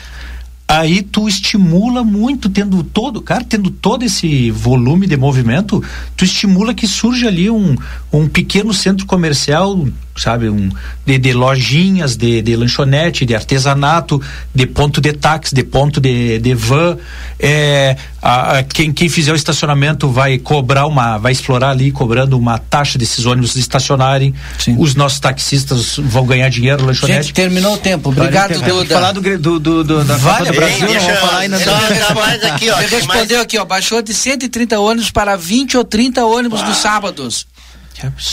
aí 0.68 1.02
tu 1.02 1.26
estimula 1.26 2.04
muito, 2.04 2.50
tendo 2.50 2.84
todo, 2.84 3.22
cara, 3.22 3.46
tendo 3.46 3.72
todo 3.72 4.04
esse 4.04 4.52
volume 4.52 5.08
de 5.08 5.16
movimento, 5.16 5.82
tu 6.18 6.26
estimula 6.26 6.74
que 6.74 6.88
surja 6.88 7.30
ali 7.30 7.50
um, 7.50 7.78
um 8.12 8.28
pequeno 8.28 8.74
centro 8.74 9.06
comercial, 9.06 9.88
sabe, 10.16 10.50
um 10.50 10.70
de, 11.06 11.18
de 11.18 11.34
lojinhas, 11.34 12.16
de, 12.16 12.42
de 12.42 12.56
lanchonete, 12.56 13.26
de 13.26 13.34
artesanato, 13.36 14.22
de 14.54 14.66
ponto 14.68 15.00
de 15.02 15.14
táxi, 15.14 15.56
de 15.56 15.64
ponto 15.64 16.00
de, 16.02 16.38
de 16.40 16.54
van, 16.54 16.98
é, 17.40 17.96
a, 18.22 18.58
a- 18.60 18.64
quem, 18.64 18.92
quem 18.92 19.10
fizer 19.10 19.32
o 19.32 19.36
estacionamento 19.36 20.10
vai 20.10 20.38
cobrar 20.38 20.86
uma, 20.86 21.18
vai 21.18 21.32
explorar 21.32 21.70
ali 21.72 21.92
cobrando 21.92 22.38
uma 22.38 22.58
taxa 22.58 22.98
desses 22.98 23.26
ônibus 23.26 23.56
estacionarem, 23.56 24.34
os 24.78 24.96
nossos 24.96 25.20
taxistas 25.20 25.98
vão 25.98 26.26
ganhar 26.26 26.50
dinheiro, 26.50 26.86
lanchonete. 26.86 27.24
Gente, 27.28 27.34
terminou 27.34 27.74
o 27.74 27.78
tempo. 27.78 28.10
Obrigado, 28.10 28.60
que 28.62 28.70
Duda. 28.70 28.94
falar 28.94 29.12
do, 29.14 29.22
do, 29.22 29.60
do, 29.60 29.84
do- 29.84 30.04
da 30.04 30.18
Vale 30.18 30.40
Copa 30.48 30.52
do 30.52 30.58
Brasil, 30.58 30.80
não 30.80 30.88
vamos 30.88 31.04
Deixa- 31.04 31.16
falar 31.22 31.40
ainda 31.40 31.60
só 31.60 31.72
da- 31.72 31.92
entrar 31.96 32.16
mais 32.16 32.44
aqui, 32.44 32.70
ó. 32.70 32.78
Ele 32.82 32.88
respondeu 32.96 33.42
aqui, 33.42 33.58
ó, 33.58 33.66
baixou 33.66 34.02
de 34.02 34.14
130 34.14 34.80
ônibus 34.80 35.10
para 35.10 35.36
20 35.36 35.78
ou 35.78 35.84
30 35.84 36.26
ônibus 36.26 36.62
nos 36.64 36.78
sábados. 36.78 37.48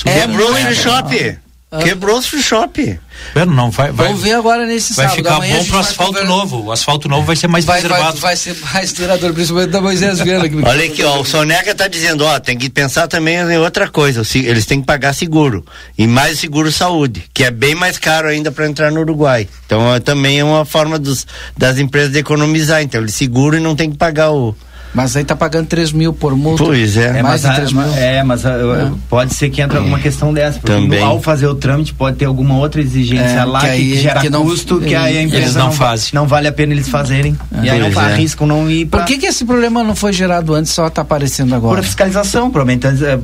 É 0.07 0.21
Quebrou 0.21 0.51
o 0.51 0.55
free 0.57 0.75
shop. 0.75 1.39
Quebrou 1.83 2.17
o 2.19 2.23
free 2.23 2.41
shop. 2.43 2.99
Bueno, 3.35 3.53
não 3.53 3.71
vai, 3.71 3.93
vai, 3.93 4.07
Vamos 4.07 4.23
ver 4.23 4.33
agora 4.33 4.65
nesse 4.65 4.95
vai 4.95 5.05
sábado. 5.05 5.17
ficar 5.19 5.35
Amanhã 5.37 5.57
bom 5.59 5.65
pro 5.65 5.73
vai 5.73 5.81
asfalto 5.83 6.25
novo. 6.25 6.63
O 6.65 6.73
asfalto 6.73 7.09
novo 7.11 7.27
vai 7.27 7.37
ser 7.37 7.47
mais 7.47 7.67
Vai, 7.67 7.81
vai, 7.83 7.89
preservado. 7.91 8.19
vai 8.21 8.37
ser 8.37 8.57
mais 8.73 8.93
durador, 8.95 9.35
principalmente 9.35 9.71
da 9.71 9.81
Moisés 9.83 10.23
que- 10.23 10.31
Olha 10.35 10.85
aqui, 10.87 11.05
ó, 11.05 11.21
o 11.21 11.25
Soneca 11.27 11.75
tá 11.75 11.87
dizendo, 11.87 12.25
ó, 12.25 12.41
tem 12.41 12.57
que 12.57 12.71
pensar 12.71 13.07
também 13.07 13.37
em 13.37 13.59
outra 13.59 13.87
coisa. 13.87 14.23
Eles 14.39 14.65
têm 14.65 14.81
que 14.81 14.87
pagar 14.87 15.13
seguro. 15.13 15.63
E 15.99 16.07
mais 16.07 16.39
seguro 16.39 16.73
saúde, 16.73 17.25
que 17.35 17.45
é 17.45 17.51
bem 17.51 17.75
mais 17.75 17.99
caro 17.99 18.29
ainda 18.29 18.51
para 18.51 18.67
entrar 18.67 18.91
no 18.91 19.01
Uruguai. 19.01 19.47
Então 19.67 19.95
é, 19.95 20.01
também 20.01 20.39
é 20.39 20.45
uma 20.45 20.65
forma 20.65 20.99
dos, 20.99 21.27
das 21.55 21.79
empresas 21.79 22.13
de 22.13 22.19
economizar. 22.19 22.81
Então 22.83 23.03
eles 23.03 23.15
seguram 23.15 23.59
e 23.59 23.61
não 23.61 23.77
tem 23.77 23.91
que 23.91 23.97
pagar 23.99 24.31
o. 24.31 24.57
Mas 24.95 25.15
aí 25.17 25.23
tá 25.25 25.37
pagando 25.37 25.67
3 25.67 25.93
mil 25.93 26.13
por 26.13 26.35
multa. 26.35 26.65
Pois 26.65 26.97
é. 26.97 27.19
É, 27.19 27.23
mais 27.23 27.25
mas, 27.25 27.41
de 27.43 27.47
a- 27.49 27.55
3 27.55 27.73
mil. 27.73 27.83
é, 27.95 28.23
mas 28.23 28.45
a- 28.47 28.51
eu- 28.53 28.99
pode 29.09 29.35
ser 29.35 29.51
que 29.51 29.61
entre 29.61 29.77
alguma 29.79 29.99
questão 29.99 30.33
dessa. 30.33 30.59
Porque 30.59 30.73
Também. 30.73 31.03
ao 31.03 31.21
fazer 31.21 31.47
o 31.47 31.55
trâmite 31.55 31.93
pode 31.95 32.17
ter 32.17 32.25
alguma 32.25 32.57
outra 32.57 32.81
exigência 32.81 33.23
É, 33.41 33.45
lá 33.45 33.61
que 33.61 33.67
que, 33.67 33.73
aí- 33.73 33.99
gera 33.99 34.21
que 34.21 34.31
não- 34.31 34.45
custo 34.45 34.81
que 34.81 34.95
aí 34.95 35.17
a 35.19 35.21
eles 35.21 35.33
empresa 35.33 35.59
não 35.59 35.71
fazem. 35.73 36.11
Não 36.15 36.27
vale 36.27 36.49
a 36.49 36.53
pena 36.53 36.73
eles 36.73 36.89
fazerem. 36.89 37.37
E 37.63 37.69
aí 37.69 37.79
não 37.81 37.91
Pois 37.93 38.07
é. 38.07 38.13
arriscam 38.13 38.47
não 38.47 38.71
ir 38.71 38.87
pra, 38.87 39.01
Por 39.01 39.07
que, 39.07 39.19
que 39.19 39.27
esse 39.27 39.45
problema 39.45 39.85
não 39.85 39.95
foi 39.95 40.13
gerado 40.13 40.55
antes 40.55 40.73
só 40.73 40.89
tá 40.89 41.03
aparecendo 41.03 41.55
agora? 41.55 41.77
por 41.77 41.85
fiscalização, 41.85 42.51
provavelmente. 42.51 42.87
é, 42.87 43.19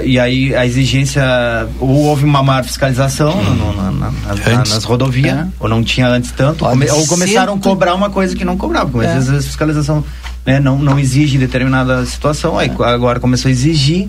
é, 0.00 0.02
e 0.06 0.18
aí 0.18 0.54
a 0.54 0.64
exigência. 0.66 1.22
Ou 1.80 2.04
houve 2.04 2.24
uma 2.24 2.42
maior 2.42 2.64
fiscalização 2.64 3.42
no- 3.42 3.54
no- 3.54 3.72
na- 3.76 3.90
na- 3.92 4.10
nas- 4.64 4.84
rodovias, 4.84 5.36
É. 5.36 5.46
ou 5.60 5.68
não 5.68 5.82
tinha 5.82 6.08
antes 6.08 6.30
tanto, 6.32 6.64
come- 6.64 6.90
ou 6.90 7.06
começaram 7.06 7.54
a 7.54 7.58
cobrar 7.58 7.94
uma 7.94 8.10
coisa 8.10 8.34
que 8.34 8.44
não 8.44 8.56
cobrava, 8.56 8.88
porque 8.90 9.06
É. 9.06 9.12
às 9.12 9.28
vezes 9.28 9.44
a 9.44 9.46
fiscalização 9.48 10.04
né, 10.46 10.60
não, 10.60 10.78
não 10.78 10.98
exige 10.98 11.38
determinada 11.38 12.04
situação, 12.06 12.58
aí 12.58 12.70
agora 12.80 13.20
começou 13.20 13.48
a 13.48 13.52
exigir, 13.52 14.08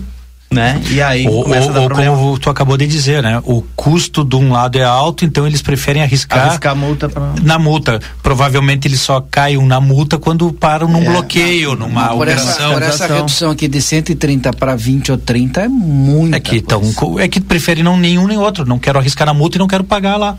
né? 0.50 0.80
E 0.90 1.02
aí 1.02 1.26
Ou, 1.26 1.42
começa 1.42 1.70
a 1.70 1.72
dar 1.72 1.78
ou, 1.78 1.82
ou 1.82 1.88
problema. 1.88 2.16
como 2.16 2.38
tu 2.38 2.48
acabou 2.48 2.76
de 2.76 2.86
dizer, 2.86 3.22
né? 3.22 3.40
O 3.44 3.62
custo 3.74 4.24
de 4.24 4.36
um 4.36 4.52
lado 4.52 4.78
é 4.78 4.84
alto, 4.84 5.24
então 5.24 5.46
eles 5.46 5.60
preferem 5.60 6.02
arriscar, 6.02 6.46
arriscar 6.46 6.72
a 6.72 6.74
multa 6.74 7.08
pra... 7.08 7.34
na 7.42 7.58
multa. 7.58 8.00
Provavelmente 8.22 8.86
eles 8.86 9.00
só 9.00 9.20
caem 9.20 9.64
na 9.66 9.80
multa 9.80 10.18
quando 10.18 10.52
param 10.52 10.86
num 10.86 11.04
bloqueio, 11.04 11.74
numa 11.74 12.08
por 12.08 12.28
essa, 12.28 12.44
operação. 12.44 12.72
por 12.74 12.82
essa 12.82 13.06
redução 13.06 13.50
aqui 13.50 13.66
de 13.66 13.82
130 13.82 14.52
para 14.52 14.76
20 14.76 15.12
ou 15.12 15.18
30 15.18 15.62
é 15.62 15.68
muito. 15.68 16.34
É 16.34 16.40
que, 16.40 16.60
tão, 16.60 16.82
é 17.18 17.26
que 17.26 17.40
prefere 17.40 17.82
não 17.82 17.96
nenhum 17.96 18.26
nem 18.26 18.38
outro. 18.38 18.64
Não 18.64 18.78
quero 18.78 18.98
arriscar 18.98 19.26
na 19.26 19.34
multa 19.34 19.56
e 19.56 19.58
não 19.58 19.66
quero 19.66 19.82
pagar 19.82 20.16
lá. 20.16 20.36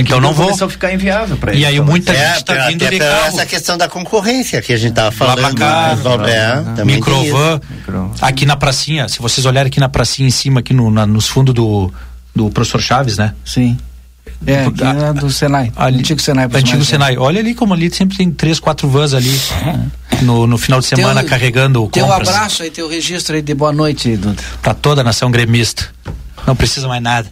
Então 0.00 0.20
não 0.20 0.32
vou. 0.32 0.46
começou 0.46 0.66
a 0.66 0.70
ficar 0.70 0.92
inviável 0.92 1.36
pra 1.36 1.54
E 1.54 1.64
aí 1.64 1.80
muita 1.80 2.12
assim. 2.12 2.20
gente 2.34 2.44
tá 2.44 2.52
até 2.54 2.68
vindo 2.68 2.88
de 2.88 2.98
carro. 2.98 3.26
essa 3.26 3.46
questão 3.46 3.76
da 3.78 3.88
concorrência 3.88 4.60
que 4.62 4.72
a 4.72 4.76
gente 4.76 4.94
tava 4.94 5.10
falando. 5.12 5.36
Blablacar, 5.54 5.96
né? 6.18 6.74
É, 6.78 6.84
Microvan, 6.84 7.60
isso. 8.14 8.24
aqui 8.24 8.46
na 8.46 8.56
pracinha, 8.56 9.08
se 9.08 9.18
vocês 9.20 9.44
olharem 9.46 9.68
aqui 9.68 9.80
na 9.80 9.88
pracinha 9.88 10.26
em 10.28 10.30
cima, 10.30 10.60
aqui 10.60 10.72
no, 10.74 10.90
na- 10.90 11.06
nos 11.06 11.26
fundos 11.28 11.54
do, 11.54 11.92
do 12.34 12.50
professor 12.50 12.80
Chaves, 12.80 13.16
né? 13.18 13.34
Sim. 13.44 13.76
É, 14.46 14.64
aqui 14.66 14.82
é 14.82 15.12
do 15.12 15.30
Senai. 15.30 15.72
Ali, 15.76 15.98
antigo 15.98 16.20
Senai. 16.20 16.46
Antigo 16.52 16.84
Senai. 16.84 17.16
Olha 17.16 17.38
ali 17.40 17.54
como 17.54 17.74
ali 17.74 17.92
sempre 17.92 18.16
tem 18.16 18.30
três, 18.30 18.58
quatro 18.58 18.88
vans 18.88 19.14
ali 19.14 19.30
no, 20.22 20.46
no 20.46 20.58
final 20.58 20.80
de 20.80 20.86
semana 20.86 21.20
Teu- 21.20 21.28
carregando 21.30 21.88
Teu 21.92 22.06
compras. 22.06 22.28
abraço 22.28 22.62
aí, 22.62 22.70
teu 22.70 22.88
registro 22.88 23.34
aí 23.36 23.42
de 23.42 23.54
boa 23.54 23.72
noite, 23.72 24.16
Duda. 24.16 24.42
Pra 24.60 24.74
toda 24.74 25.00
a 25.00 25.04
nação 25.04 25.30
gremista. 25.30 25.86
Não 26.46 26.56
precisa 26.56 26.88
mais 26.88 27.02
nada. 27.02 27.30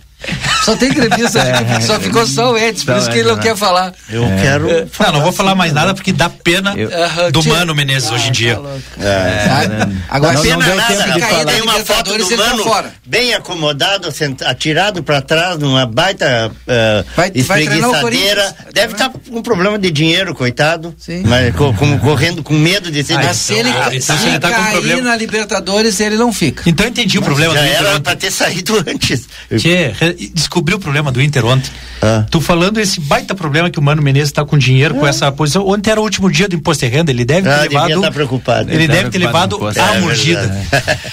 Só 0.65 0.77
tem 0.77 0.91
entrevista, 0.91 1.41
É. 1.41 1.81
só 1.81 1.99
ficou 1.99 2.27
só 2.27 2.53
o 2.53 2.59
Edson, 2.59 2.85
por 2.85 2.93
Só 2.95 2.99
isso 3.01 3.11
que 3.11 3.19
ele 3.19 3.29
não 3.31 3.39
quer 3.39 3.51
né? 3.51 3.57
falar. 3.57 3.93
Eu 4.11 4.25
É. 4.25 4.37
quero. 4.43 4.69
Não, 5.01 5.13
não 5.13 5.23
vou 5.23 5.33
falar 5.33 5.55
mais 5.55 5.73
nada 5.73 5.95
porque 5.95 6.13
dá 6.13 6.29
pena 6.29 6.75
Aham, 6.75 7.31
do 7.31 7.43
Mano 7.45 7.75
Menezes 7.75 8.11
hoje 8.11 8.29
em 8.29 8.33
dia. 8.33 8.61
É. 8.99 9.89
Agora, 10.09 10.35
não, 10.35 10.43
se 10.43 10.49
não 10.51 10.59
não 10.59 10.67
deu 10.67 10.77
deu 10.77 10.87
tempo 10.87 11.03
tempo 11.05 11.15
de 11.15 11.21
falar. 11.27 11.45
da 11.45 11.53
Tem 11.53 11.63
uma 11.63 11.79
foto 11.85 12.19
do 12.19 12.29
tá 12.29 12.37
Mano 12.37 12.63
fora. 12.65 12.93
bem 13.07 13.35
acomodado, 13.35 14.09
atirado 14.47 15.03
pra 15.03 15.21
trás 15.23 15.59
numa 15.59 15.87
baita 15.87 16.51
uh, 16.51 17.05
Vai- 17.17 17.31
vai 17.31 17.33
espreguiçadeira. 17.35 18.01
Corinthians. 18.01 18.55
Deve 18.75 18.93
estar 18.93 19.11
com 19.11 19.43
problema 19.43 19.79
de 19.79 19.91
dinheiro, 19.91 20.35
coitado. 20.35 20.95
Sim. 20.99 21.23
Mas 21.27 21.55
co- 21.57 21.73
com- 21.75 21.99
correndo 21.99 22.43
com 22.43 22.55
medo 22.55 22.91
de 22.91 23.03
ser 23.05 23.15
Mas 23.15 23.37
se 23.37 23.55
ele, 23.55 23.71
Ah, 23.71 23.91
se 23.91 23.97
então 23.97 24.17
se 24.17 24.23
ele 24.25 24.31
ele 24.33 24.39
tá 24.41 24.49
com 24.51 24.55
cair 24.63 24.73
problema- 24.73 25.03
na 25.03 25.17
Libertadores, 25.17 26.01
ele 26.01 26.17
não 26.17 26.33
fica. 26.33 26.63
Então 26.69 26.87
eu 26.87 26.91
entendi 26.91 27.19
o 27.19 27.23
problema 27.23 27.55
Já 27.55 27.61
era 27.67 28.01
pra 28.01 28.15
ter 28.17 28.31
saído 28.31 28.77
antes. 28.87 29.27
Tchê, 29.57 29.93
re- 30.19 30.31
descobri 30.35 30.75
o 30.75 30.79
problema 30.79 31.11
do 31.13 31.21
Inter 31.23 31.45
ontem. 31.45 31.71
Ah. 32.03 32.25
Tu 32.31 32.41
falando 32.41 32.79
esse 32.79 33.01
baita 33.01 33.35
problema 33.35 33.71
que 33.71 33.79
o 33.79 33.83
Mano 33.83 34.01
Menezes 34.03 34.33
tá 34.33 34.45
com 34.45 34.57
dinheiro 34.59 34.95
com 34.95 35.07
essa 35.07 35.31
posição. 35.33 35.67
Ontem 35.67 35.91
era 35.91 36.01
o 36.01 36.05
último 36.05 36.31
dia 36.31 36.49
do 36.49 36.55
imposto 36.57 36.85
de 36.87 36.91
renda, 36.93 37.11
ele 37.11 37.25
deve 37.25 37.49
Ah, 37.49 37.59
ter 37.59 37.63
devia 37.69 37.81
levado. 37.85 37.99
estar 38.01 38.13
preocupado. 38.13 38.71
Ele 38.73 38.87
Tá 38.87 38.93
deve 38.95 39.11
ter 39.11 39.19
levado 39.19 39.59
a 39.67 39.95
É 39.97 40.01
mordida. 40.01 40.41
verdade. 40.43 41.01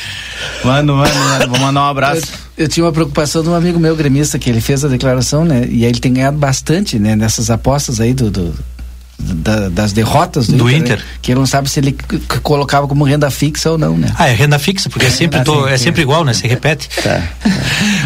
Mano, 0.63 0.95
mano, 0.97 1.15
mano, 1.15 1.47
vou 1.49 1.59
mandar 1.59 1.81
um 1.81 1.85
Eu, 1.85 1.89
abraço. 1.89 2.21
eu 2.57 2.67
tinha 2.67 2.83
uma 2.85 2.91
preocupação 2.91 3.41
de 3.43 3.49
um 3.49 3.55
amigo 3.55 3.79
meu 3.79 3.95
gremista 3.95 4.37
que 4.39 4.49
ele 4.49 4.61
fez 4.61 4.83
a 4.83 4.87
declaração, 4.87 5.43
né? 5.45 5.67
E 5.69 5.83
aí 5.83 5.91
ele 5.91 5.99
tem 5.99 6.13
ganhado 6.13 6.37
bastante, 6.37 6.97
né? 6.99 7.15
Nessas 7.15 7.49
apostas 7.49 7.99
aí 7.99 8.13
do, 8.13 8.29
do- 8.29 8.53
da- 9.19 9.69
das 9.69 9.93
derrotas 9.93 10.47
do, 10.47 10.57
Do 10.57 10.69
Inter, 10.69 10.79
Inter. 10.81 10.97
né? 10.99 11.03
Que 11.21 11.31
ele 11.31 11.39
não 11.39 11.45
sabe 11.47 11.69
se 11.69 11.79
ele 11.79 11.95
colocava 12.43 12.87
como 12.87 13.03
renda 13.03 13.29
fixa 13.31 13.71
ou 13.71 13.77
não, 13.77 13.97
né? 13.97 14.11
Ah, 14.17 14.27
é 14.29 14.33
renda 14.33 14.59
fixa, 14.59 14.89
porque 14.89 15.05
é 15.07 15.09
sempre, 15.09 15.43
tô- 15.43 15.67
é 15.67 15.77
sempre 15.77 16.01
igual, 16.03 16.23
né? 16.23 16.33
Se 16.33 16.47
repete. 16.47 16.87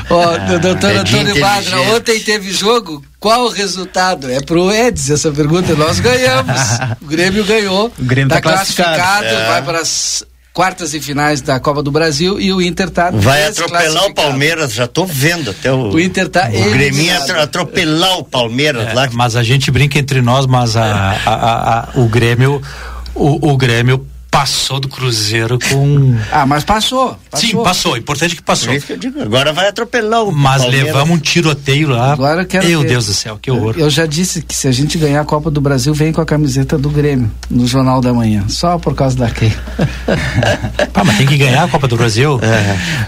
Ó, 0.09 0.57
doutor 0.59 0.91
é 0.91 1.03
de 1.03 1.15
Antônio 1.17 1.39
Badra, 1.39 1.81
ontem 1.95 2.19
teve 2.19 2.51
jogo. 2.51 3.03
Qual 3.19 3.45
o 3.45 3.49
resultado? 3.49 4.31
É 4.31 4.41
pro 4.41 4.71
Eds 4.71 5.09
essa 5.11 5.31
pergunta. 5.31 5.75
Nós 5.75 5.99
ganhamos. 5.99 6.59
o 7.01 7.05
Grêmio 7.05 7.43
ganhou. 7.45 7.91
O 7.99 8.03
Grêmio 8.03 8.29
tá 8.29 8.41
classificado, 8.41 8.95
classificado. 8.97 9.25
É. 9.27 9.47
vai 9.47 9.61
para 9.61 9.79
as 9.79 10.23
quartas 10.53 10.93
e 10.93 10.99
finais 10.99 11.41
da 11.41 11.59
Copa 11.59 11.81
do 11.81 11.91
Brasil 11.91 12.39
e 12.39 12.51
o 12.53 12.61
Inter 12.61 12.89
tá 12.89 13.09
Vai 13.11 13.45
atropelar 13.47 14.05
o. 14.05 14.13
Palmeiras, 14.13 14.73
já 14.73 14.85
tô 14.87 15.05
vendo 15.05 15.51
até 15.51 15.71
o. 15.71 15.91
O 15.91 15.99
Inter 15.99 16.27
tá 16.29 16.49
O 16.53 16.69
Grêmio 16.71 17.13
atropelar 17.41 18.17
o 18.19 18.23
Palmeiras 18.23 18.87
É, 18.89 18.93
lá. 18.93 19.09
mas 19.13 19.35
a 19.35 19.43
gente 19.43 19.71
brinca 19.71 19.97
entre 19.97 20.21
nós, 20.21 20.45
mas 20.45 20.75
a, 20.75 20.83
a- 20.83 21.15
a- 21.25 21.79
a- 21.79 21.89
o 21.95 22.07
Grêmio. 22.07 22.61
O, 23.13 23.51
o 23.51 23.57
Grêmio 23.57 24.05
passou 24.31 24.79
do 24.79 24.87
Cruzeiro 24.87 25.59
com. 25.69 26.17
Ah, 26.31 26.45
mas 26.45 26.63
passou. 26.63 27.17
passou. 27.29 27.49
Sim, 27.49 27.63
passou. 27.63 27.97
Importante 27.97 28.35
que 28.35 28.41
passou. 28.41 28.73
Isso 28.73 28.87
que 28.87 28.95
digo, 28.97 29.21
agora 29.21 29.51
vai 29.51 29.67
atropelar 29.67 30.23
o 30.23 30.31
Mas 30.31 30.61
Palmeiras. 30.61 30.87
levamos 30.87 31.15
um 31.17 31.19
tiroteio 31.19 31.89
lá. 31.89 32.13
Agora 32.13 32.41
eu 32.43 32.45
quero 32.45 32.65
Meu 32.65 32.81
ver. 32.81 32.87
Deus 32.87 33.05
do 33.07 33.13
céu, 33.13 33.37
que 33.41 33.51
horror. 33.51 33.75
Eu 33.77 33.89
já 33.89 34.05
disse 34.05 34.41
que 34.41 34.55
se 34.55 34.67
a 34.67 34.71
gente 34.71 34.97
ganhar 34.97 35.19
a 35.21 35.25
Copa 35.25 35.51
do 35.51 35.59
Brasil, 35.59 35.93
vem 35.93 36.13
com 36.13 36.21
a 36.21 36.25
camiseta 36.25 36.77
do 36.77 36.89
Grêmio 36.89 37.29
no 37.49 37.67
Jornal 37.67 37.99
da 37.99 38.13
Manhã. 38.13 38.45
Só 38.47 38.77
por 38.79 38.95
causa 38.95 39.17
daquele. 39.17 39.53
Pá, 40.93 41.03
mas 41.03 41.17
tem 41.17 41.27
que 41.27 41.37
ganhar 41.37 41.63
a 41.63 41.67
Copa 41.67 41.87
do 41.87 41.97
Brasil. 41.97 42.39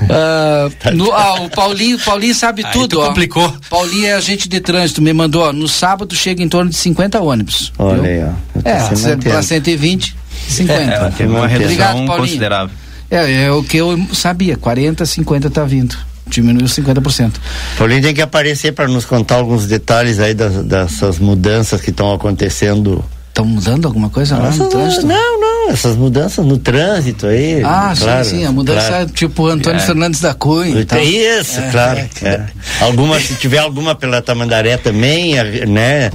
Ah, 0.09 0.69
no- 0.93 1.11
ah, 1.13 1.41
o 1.41 1.49
Paulinho, 1.49 1.97
Paulinho 1.99 2.35
sabe 2.35 2.63
Aí 2.65 2.71
tudo, 2.73 2.97
tu 2.97 3.01
ó. 3.01 3.07
complicou. 3.07 3.53
Paulinho 3.69 4.07
é 4.07 4.13
agente 4.13 4.49
de 4.49 4.59
trânsito, 4.59 5.01
me 5.01 5.13
mandou, 5.13 5.43
ó, 5.43 5.53
no 5.53 5.67
sábado 5.67 6.13
chega 6.15 6.43
em 6.43 6.49
torno 6.49 6.69
de 6.69 6.75
50 6.77 7.21
ônibus. 7.21 7.71
Olha 7.77 8.01
viu? 8.01 8.11
aí, 8.11 8.23
ó. 8.23 8.59
É, 8.65 9.15
pra 9.17 9.41
120, 9.41 10.15
50. 10.47 11.13
É, 11.19 11.25
uma 11.25 11.47
redução 11.47 12.05
considerável. 12.07 12.75
É, 13.09 13.43
é 13.45 13.51
o 13.51 13.63
que 13.63 13.77
eu 13.77 13.99
sabia, 14.13 14.57
40, 14.57 15.05
50 15.05 15.49
tá 15.49 15.63
vindo. 15.63 15.95
Diminuiu 16.25 16.65
50%. 16.67 17.33
Paulinho 17.77 18.01
tem 18.01 18.13
que 18.13 18.21
aparecer 18.21 18.71
para 18.71 18.87
nos 18.87 19.05
contar 19.05 19.35
alguns 19.35 19.67
detalhes 19.67 20.19
aí 20.19 20.33
das, 20.33 20.63
dessas 20.65 21.19
mudanças 21.19 21.81
que 21.81 21.89
estão 21.89 22.13
acontecendo. 22.13 23.03
Estão 23.27 23.45
mudando 23.45 23.87
alguma 23.87 24.09
coisa 24.09 24.37
lá 24.37 24.51
no 24.51 24.69
trânsito? 24.69 25.05
não, 25.05 25.39
não, 25.41 25.69
essas 25.71 25.95
mudanças 25.95 26.45
no 26.45 26.57
trânsito 26.57 27.27
aí. 27.27 27.61
Ah, 27.63 27.93
claro, 27.97 28.23
sim, 28.25 28.37
sim, 28.37 28.45
a 28.45 28.51
mudança 28.51 28.87
claro. 28.87 29.03
é 29.03 29.07
tipo 29.07 29.47
Antônio 29.47 29.79
É. 29.79 29.85
Fernandes 29.85 30.21
da 30.21 30.33
Cunha. 30.33 30.79
e 30.79 30.85
tal. 30.85 30.99
Tem 30.99 31.39
isso, 31.39 31.59
É, 31.59 31.69
claro. 31.71 31.99
é, 31.99 32.27
é. 32.27 32.45
Alguma, 32.81 33.19
se 33.19 33.35
tiver 33.35 33.57
alguma 33.59 33.93
pela 33.95 34.21
Tamandaré 34.21 34.77
também, 34.77 35.35
né? 35.67 36.09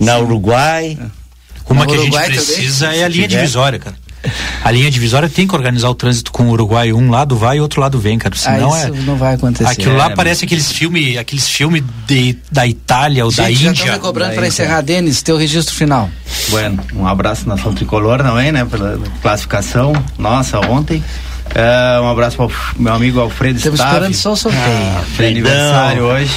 Na 0.00 0.18
Uruguai. 0.18 0.98
Uma 1.68 1.84
No 1.84 1.90
que 1.90 1.94
a 1.96 1.98
gente 1.98 2.08
Uruguai 2.12 2.24
também, 2.30 2.44
precisa 2.44 2.86
é 2.94 3.04
a 3.04 3.08
linha 3.08 3.28
tiver. 3.28 3.40
divisória, 3.40 3.78
cara. 3.78 3.96
A 4.62 4.70
linha 4.70 4.88
divisória 4.88 5.28
tem 5.28 5.48
que 5.48 5.54
organizar 5.54 5.88
o 5.90 5.94
trânsito 5.96 6.30
com 6.30 6.44
o 6.44 6.50
Uruguai. 6.50 6.92
Um 6.92 7.10
lado 7.10 7.36
vai 7.36 7.56
e 7.56 7.60
outro 7.60 7.80
lado 7.80 7.98
vem, 7.98 8.16
cara. 8.18 8.32
Ah, 8.36 8.38
Senão 8.38 8.76
é. 8.76 8.84
isso 8.84 8.94
não 9.04 9.16
vai 9.16 9.34
acontecer. 9.34 9.68
Aquilo 9.68 9.96
lá 9.96 10.06
É, 10.06 10.14
parece 10.14 10.44
aqueles 10.44 10.70
filmes 10.70 11.16
aqueles 11.18 11.48
filme 11.48 11.80
de, 12.06 12.38
da 12.50 12.64
Itália 12.64 13.24
ou 13.24 13.32
da 13.32 13.48
Gente, 13.48 13.62
já 13.64 13.70
estão 13.72 13.86
Índia. 13.86 13.92
me 13.94 13.98
cobrando 13.98 14.30
Da 14.30 14.36
para 14.36 14.46
encerrar, 14.46 14.80
Denis, 14.80 15.22
teu 15.22 15.36
registro 15.36 15.74
final. 15.74 16.08
Bueno, 16.50 16.84
um 16.94 17.04
abraço 17.04 17.48
nação 17.48 17.74
tricolor 17.74 18.18
também, 18.22 18.52
né? 18.52 18.64
Pela 18.64 18.96
classificação. 19.20 19.92
Nossa, 20.16 20.60
ontem. 20.60 21.02
É, 21.54 22.00
um 22.00 22.08
abraço 22.08 22.36
para 22.36 22.48
meu 22.78 22.92
amigo 22.94 23.20
Alfredo 23.20 23.58
Estamos 23.58 23.78
Stavi. 23.78 23.94
esperando 23.96 24.14
só 24.14 24.32
o 24.32 24.36
sorteio. 24.36 24.62
Ah, 24.64 25.02
aniversário 25.26 26.02
hoje. 26.04 26.34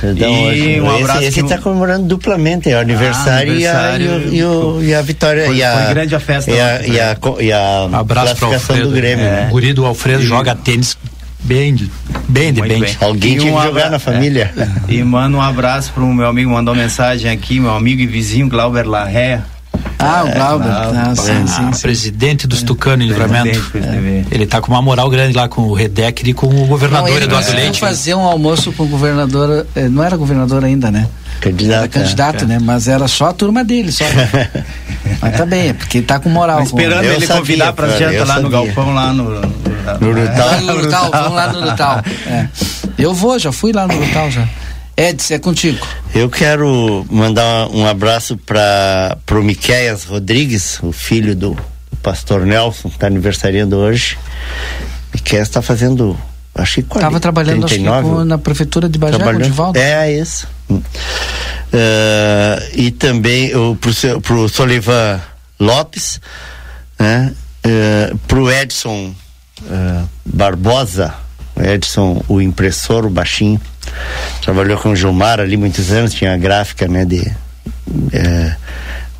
Perdão, 0.00 0.28
E 0.28 0.48
hoje. 0.48 0.80
um 0.80 0.86
esse, 0.94 1.02
abraço 1.02 1.22
Esse 1.22 1.40
está 1.40 1.58
comemorando 1.58 2.06
duplamente, 2.08 2.68
é 2.70 2.76
o 2.76 2.80
aniversário, 2.80 3.54
e, 3.54 3.66
a, 3.66 3.96
e, 3.98 4.08
o- 4.08 4.34
e, 4.34 4.44
o- 4.44 4.82
e 4.82 4.94
a 4.94 5.02
vitória. 5.02 5.46
Foi- 5.46 5.56
e 5.56 5.62
a, 5.62 5.72
foi 5.84 5.94
grande 5.94 6.14
a 6.16 6.20
festa 6.20 6.50
E 6.50 6.60
a, 6.60 6.74
ontem, 6.74 6.90
e 6.92 7.00
a, 7.00 7.16
e 7.40 7.52
a 7.52 7.84
Abraço 7.98 8.04
para 8.06 8.12
o 8.12 8.24
classificação 8.50 8.54
Alfredo. 8.76 8.88
do 8.88 8.94
Grêmio. 8.96 9.24
É. 9.24 9.30
né? 9.30 9.46
O 9.48 9.50
guri 9.52 9.72
do 9.72 9.84
Alfredo 9.86 10.22
joga 10.24 10.54
tênis 10.56 10.96
bem, 11.44 11.72
de- 11.74 11.90
bem 12.28 12.52
de 12.52 12.58
Muito 12.60 12.72
bem. 12.72 12.80
bem. 12.80 12.96
Alguém 13.00 13.34
E 13.36 13.38
tinha 13.38 13.52
um 13.52 13.56
que 13.60 13.62
jogar 13.66 13.90
na 13.90 13.98
família. 14.00 14.50
E 14.88 15.00
manda 15.04 15.36
um 15.36 15.42
abraço 15.42 15.92
pro 15.92 16.04
meu 16.06 16.26
amigo, 16.26 16.50
mandou 16.50 16.74
mensagem 16.74 17.30
aqui, 17.30 17.60
meu 17.60 17.74
amigo 17.74 18.00
e 18.02 18.06
vizinho 18.06 18.48
Glauber 18.48 18.84
Larré. 18.88 19.40
Ah, 20.00 20.24
o 20.24 20.32
Glauber. 20.32 20.68
Ah, 20.70 21.14
sim, 21.14 21.46
sim, 21.46 21.72
sim. 21.72 21.82
Presidente 21.82 22.46
dos 22.46 22.62
Tucano 22.62 23.02
em 23.02 23.06
Livramento. 23.06 23.60
É. 23.74 24.24
Ele 24.30 24.46
tá 24.46 24.60
com 24.60 24.72
uma 24.72 24.80
moral 24.80 25.10
grande 25.10 25.36
lá 25.36 25.48
com 25.48 25.62
o 25.62 25.74
Redec 25.74 26.28
e 26.28 26.32
com 26.32 26.46
o 26.46 26.66
governador 26.66 27.08
Não, 27.08 27.16
ele 27.16 27.26
Eduardo 27.26 27.44
conseguiu 27.44 27.64
Leite. 27.64 27.80
fazer 27.80 28.14
um 28.14 28.22
almoço 28.22 28.72
com 28.72 28.84
o 28.84 28.86
governador, 28.86 29.66
eh, 29.74 29.88
não 29.88 30.02
era 30.02 30.16
governador 30.16 30.64
ainda, 30.64 30.90
né? 30.90 31.06
Candidato. 31.40 31.78
Era 31.78 31.88
candidato, 31.88 32.44
é. 32.44 32.46
né? 32.46 32.58
Mas 32.60 32.88
era 32.88 33.06
só 33.08 33.28
a 33.28 33.32
turma 33.32 33.64
dele, 33.64 33.92
só. 33.92 34.04
Mas 35.20 35.36
tá 35.36 35.46
bem, 35.46 35.68
é 35.68 35.72
porque 35.72 35.98
ele 35.98 36.06
tá 36.06 36.18
com 36.18 36.28
moral. 36.28 36.62
Esperando 36.62 37.04
com... 37.04 37.12
ele 37.12 37.26
convidar 37.26 37.72
pra 37.72 37.88
janta 37.88 38.24
lá 38.24 38.40
no 38.40 38.50
galpão, 38.50 38.94
lá 38.94 39.12
no. 39.12 39.24
No 39.24 40.12
Lá 40.12 40.60
no 40.60 40.76
Lutal, 40.76 41.10
vamos 41.10 41.32
lá 41.32 41.52
no 41.52 41.60
Lutal. 41.60 42.02
É. 42.26 42.46
Eu 42.98 43.14
vou, 43.14 43.38
já 43.38 43.50
fui 43.50 43.72
lá 43.72 43.86
no 43.86 43.98
Lutal 43.98 44.30
já. 44.30 44.46
Edson, 45.00 45.34
é 45.34 45.38
contigo. 45.38 45.86
Eu 46.14 46.28
quero 46.28 47.06
mandar 47.10 47.68
um 47.68 47.86
abraço 47.86 48.36
para 48.36 49.16
o 49.32 49.42
Miqueias 49.42 50.04
Rodrigues, 50.04 50.78
o 50.82 50.92
filho 50.92 51.34
do, 51.34 51.54
do 51.90 51.96
pastor 52.02 52.44
Nelson, 52.44 52.88
que 52.88 52.96
está 52.96 53.06
aniversariando 53.06 53.76
hoje. 53.76 54.18
Miqueias 55.14 55.48
está 55.48 55.62
fazendo, 55.62 56.18
acho 56.54 56.74
que 56.76 56.82
40, 56.82 57.06
Tava 57.06 57.20
trabalhando 57.20 57.64
acho 57.64 57.74
que, 57.74 57.80
39, 57.80 58.24
na 58.24 58.38
prefeitura 58.38 58.88
de 58.88 58.98
Bagé, 58.98 59.18
com 59.18 59.30
o 59.30 59.38
Divaldo. 59.40 59.78
É, 59.78 60.12
isso. 60.12 60.46
Hum. 60.68 60.82
Eh, 61.72 62.70
e 62.74 62.90
também 62.90 63.54
o, 63.54 63.78
seu- 63.92 64.20
pro 64.20 64.48
Solivan 64.48 65.20
Lopes, 65.58 66.20
né? 66.98 67.32
Eh, 67.62 68.12
pro 68.26 68.50
Edson 68.50 69.14
eh, 69.70 70.02
Barbosa, 70.24 71.14
o 71.29 71.29
Edson, 71.64 72.22
o 72.28 72.40
impressor, 72.40 73.06
o 73.06 73.10
baixinho, 73.10 73.60
trabalhou 74.42 74.78
com 74.78 74.90
o 74.90 74.96
Gilmar 74.96 75.40
ali 75.40 75.56
muitos 75.56 75.90
anos, 75.90 76.12
tinha 76.14 76.32
a 76.34 76.36
gráfica, 76.36 76.86
né, 76.88 77.04
de 77.04 77.30
eh, 78.12 78.54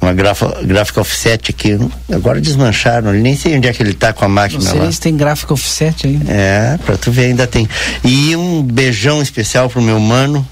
uma 0.00 0.14
grafa, 0.14 0.62
gráfica 0.62 1.00
offset 1.00 1.50
aqui, 1.50 1.78
agora 2.10 2.40
desmancharam, 2.40 3.12
nem 3.12 3.36
sei 3.36 3.56
onde 3.56 3.68
é 3.68 3.72
que 3.72 3.82
ele 3.82 3.92
tá 3.92 4.12
com 4.12 4.24
a 4.24 4.28
Não 4.28 4.34
máquina 4.34 4.62
sei 4.62 4.80
lá. 4.80 4.90
se 4.90 5.00
tem 5.00 5.16
gráfico 5.16 5.52
offset 5.52 6.06
ainda. 6.06 6.32
É, 6.32 6.78
pra 6.86 6.96
tu 6.96 7.10
ver, 7.12 7.26
ainda 7.26 7.46
tem. 7.46 7.68
E 8.02 8.34
um 8.34 8.62
beijão 8.62 9.20
especial 9.20 9.68
pro 9.68 9.82
meu 9.82 10.00
mano, 10.00 10.46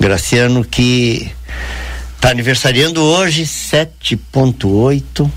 Graciano, 0.00 0.64
que 0.64 1.30
tá 2.20 2.30
aniversariando 2.30 3.00
hoje, 3.02 3.44
7.8. 3.44 5.30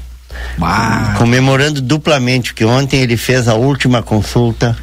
Comemorando 1.18 1.82
duplamente, 1.82 2.52
porque 2.54 2.66
ontem 2.66 3.02
ele 3.02 3.18
fez 3.18 3.48
a 3.48 3.54
última 3.56 4.02
consulta 4.02 4.76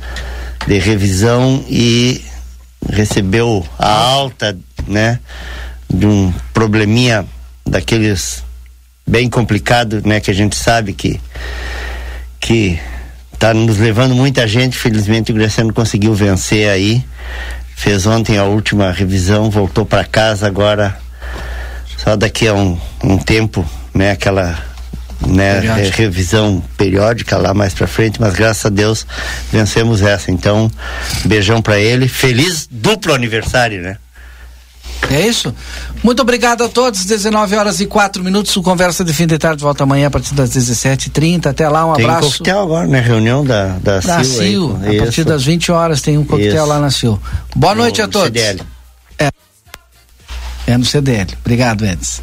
de 0.67 0.79
revisão 0.79 1.65
e 1.69 2.25
recebeu 2.91 3.67
a 3.79 3.91
alta, 3.91 4.57
né, 4.87 5.19
de 5.89 6.07
um 6.07 6.33
probleminha 6.53 7.25
daqueles 7.65 8.43
bem 9.07 9.29
complicado, 9.29 10.03
né, 10.05 10.21
que 10.21 10.31
a 10.31 10.35
gente 10.35 10.57
sabe 10.57 10.93
que 10.93 11.21
que 12.41 12.79
tá 13.39 13.53
nos 13.53 13.79
levando 13.79 14.15
muita 14.15 14.47
gente, 14.47 14.77
felizmente 14.77 15.33
o 15.33 15.35
Graciano 15.35 15.73
conseguiu 15.73 16.15
vencer 16.15 16.69
aí. 16.69 17.05
Fez 17.75 18.07
ontem 18.07 18.39
a 18.39 18.45
última 18.45 18.91
revisão, 18.93 19.51
voltou 19.51 19.85
para 19.85 20.05
casa 20.05 20.47
agora 20.47 20.97
só 21.99 22.15
daqui 22.17 22.47
a 22.47 22.55
um, 22.55 22.79
um 23.03 23.19
tempo, 23.19 23.67
né, 23.93 24.13
aquela 24.13 24.59
né, 25.27 25.61
Periódica. 25.61 25.97
re- 25.97 26.03
revisão 26.05 26.63
periódica 26.77 27.37
lá 27.39 27.55
mais 27.55 27.73
para 27.75 27.87
frente, 27.87 28.21
mas 28.21 28.35
graças 28.35 28.67
a 28.67 28.69
Deus 28.69 29.07
vencemos 29.53 30.03
essa. 30.03 30.31
Então, 30.31 30.71
beijão 31.25 31.63
para 31.63 31.79
ele. 31.79 32.09
Feliz 32.09 32.69
duplo 32.71 33.15
aniversário, 33.15 33.81
né? 33.83 33.97
É 35.11 35.21
isso? 35.27 35.55
Muito 36.03 36.21
obrigado 36.23 36.65
a 36.65 36.69
todos. 36.69 37.05
19 37.05 37.55
horas 37.55 37.81
e 37.81 37.87
4 37.87 38.25
minutos. 38.25 38.57
O 38.57 38.63
Conversa 38.63 39.05
de 39.05 39.13
Fim 39.13 39.27
de 39.27 39.39
Tarde 39.39 39.63
volta 39.63 39.85
amanhã 39.85 40.07
a 40.09 40.11
partir 40.11 40.35
das 40.35 40.51
17h30. 40.51 41.47
Até 41.47 41.69
lá, 41.69 41.85
um 41.87 41.93
Tem 41.95 42.05
abraço. 42.07 42.39
coquetel 42.39 42.61
agora, 42.61 42.87
né? 42.89 43.01
Reunião 43.01 43.45
da, 43.45 43.77
da, 43.79 44.01
Da 44.01 44.25
CIL. 44.25 44.79
aí. 44.83 44.99
A 44.99 45.03
partir 45.03 45.23
das 45.25 45.45
20 45.45 45.71
horas 45.71 46.01
tem 46.01 46.17
um 46.19 46.25
coquetel 46.25 46.57
Isso. 46.57 46.67
lá 46.67 46.81
na 46.81 46.91
CIL. 46.91 47.21
Boa 47.55 47.75
No 47.75 47.83
noite 47.83 48.01
a 48.03 48.09
todos. 48.09 48.29
CDL. 48.29 48.63
É. 49.19 49.31
É 50.67 50.77
no 50.79 50.85
CDL. 50.85 51.29
Obrigado, 51.45 51.85
Edson. 51.85 52.23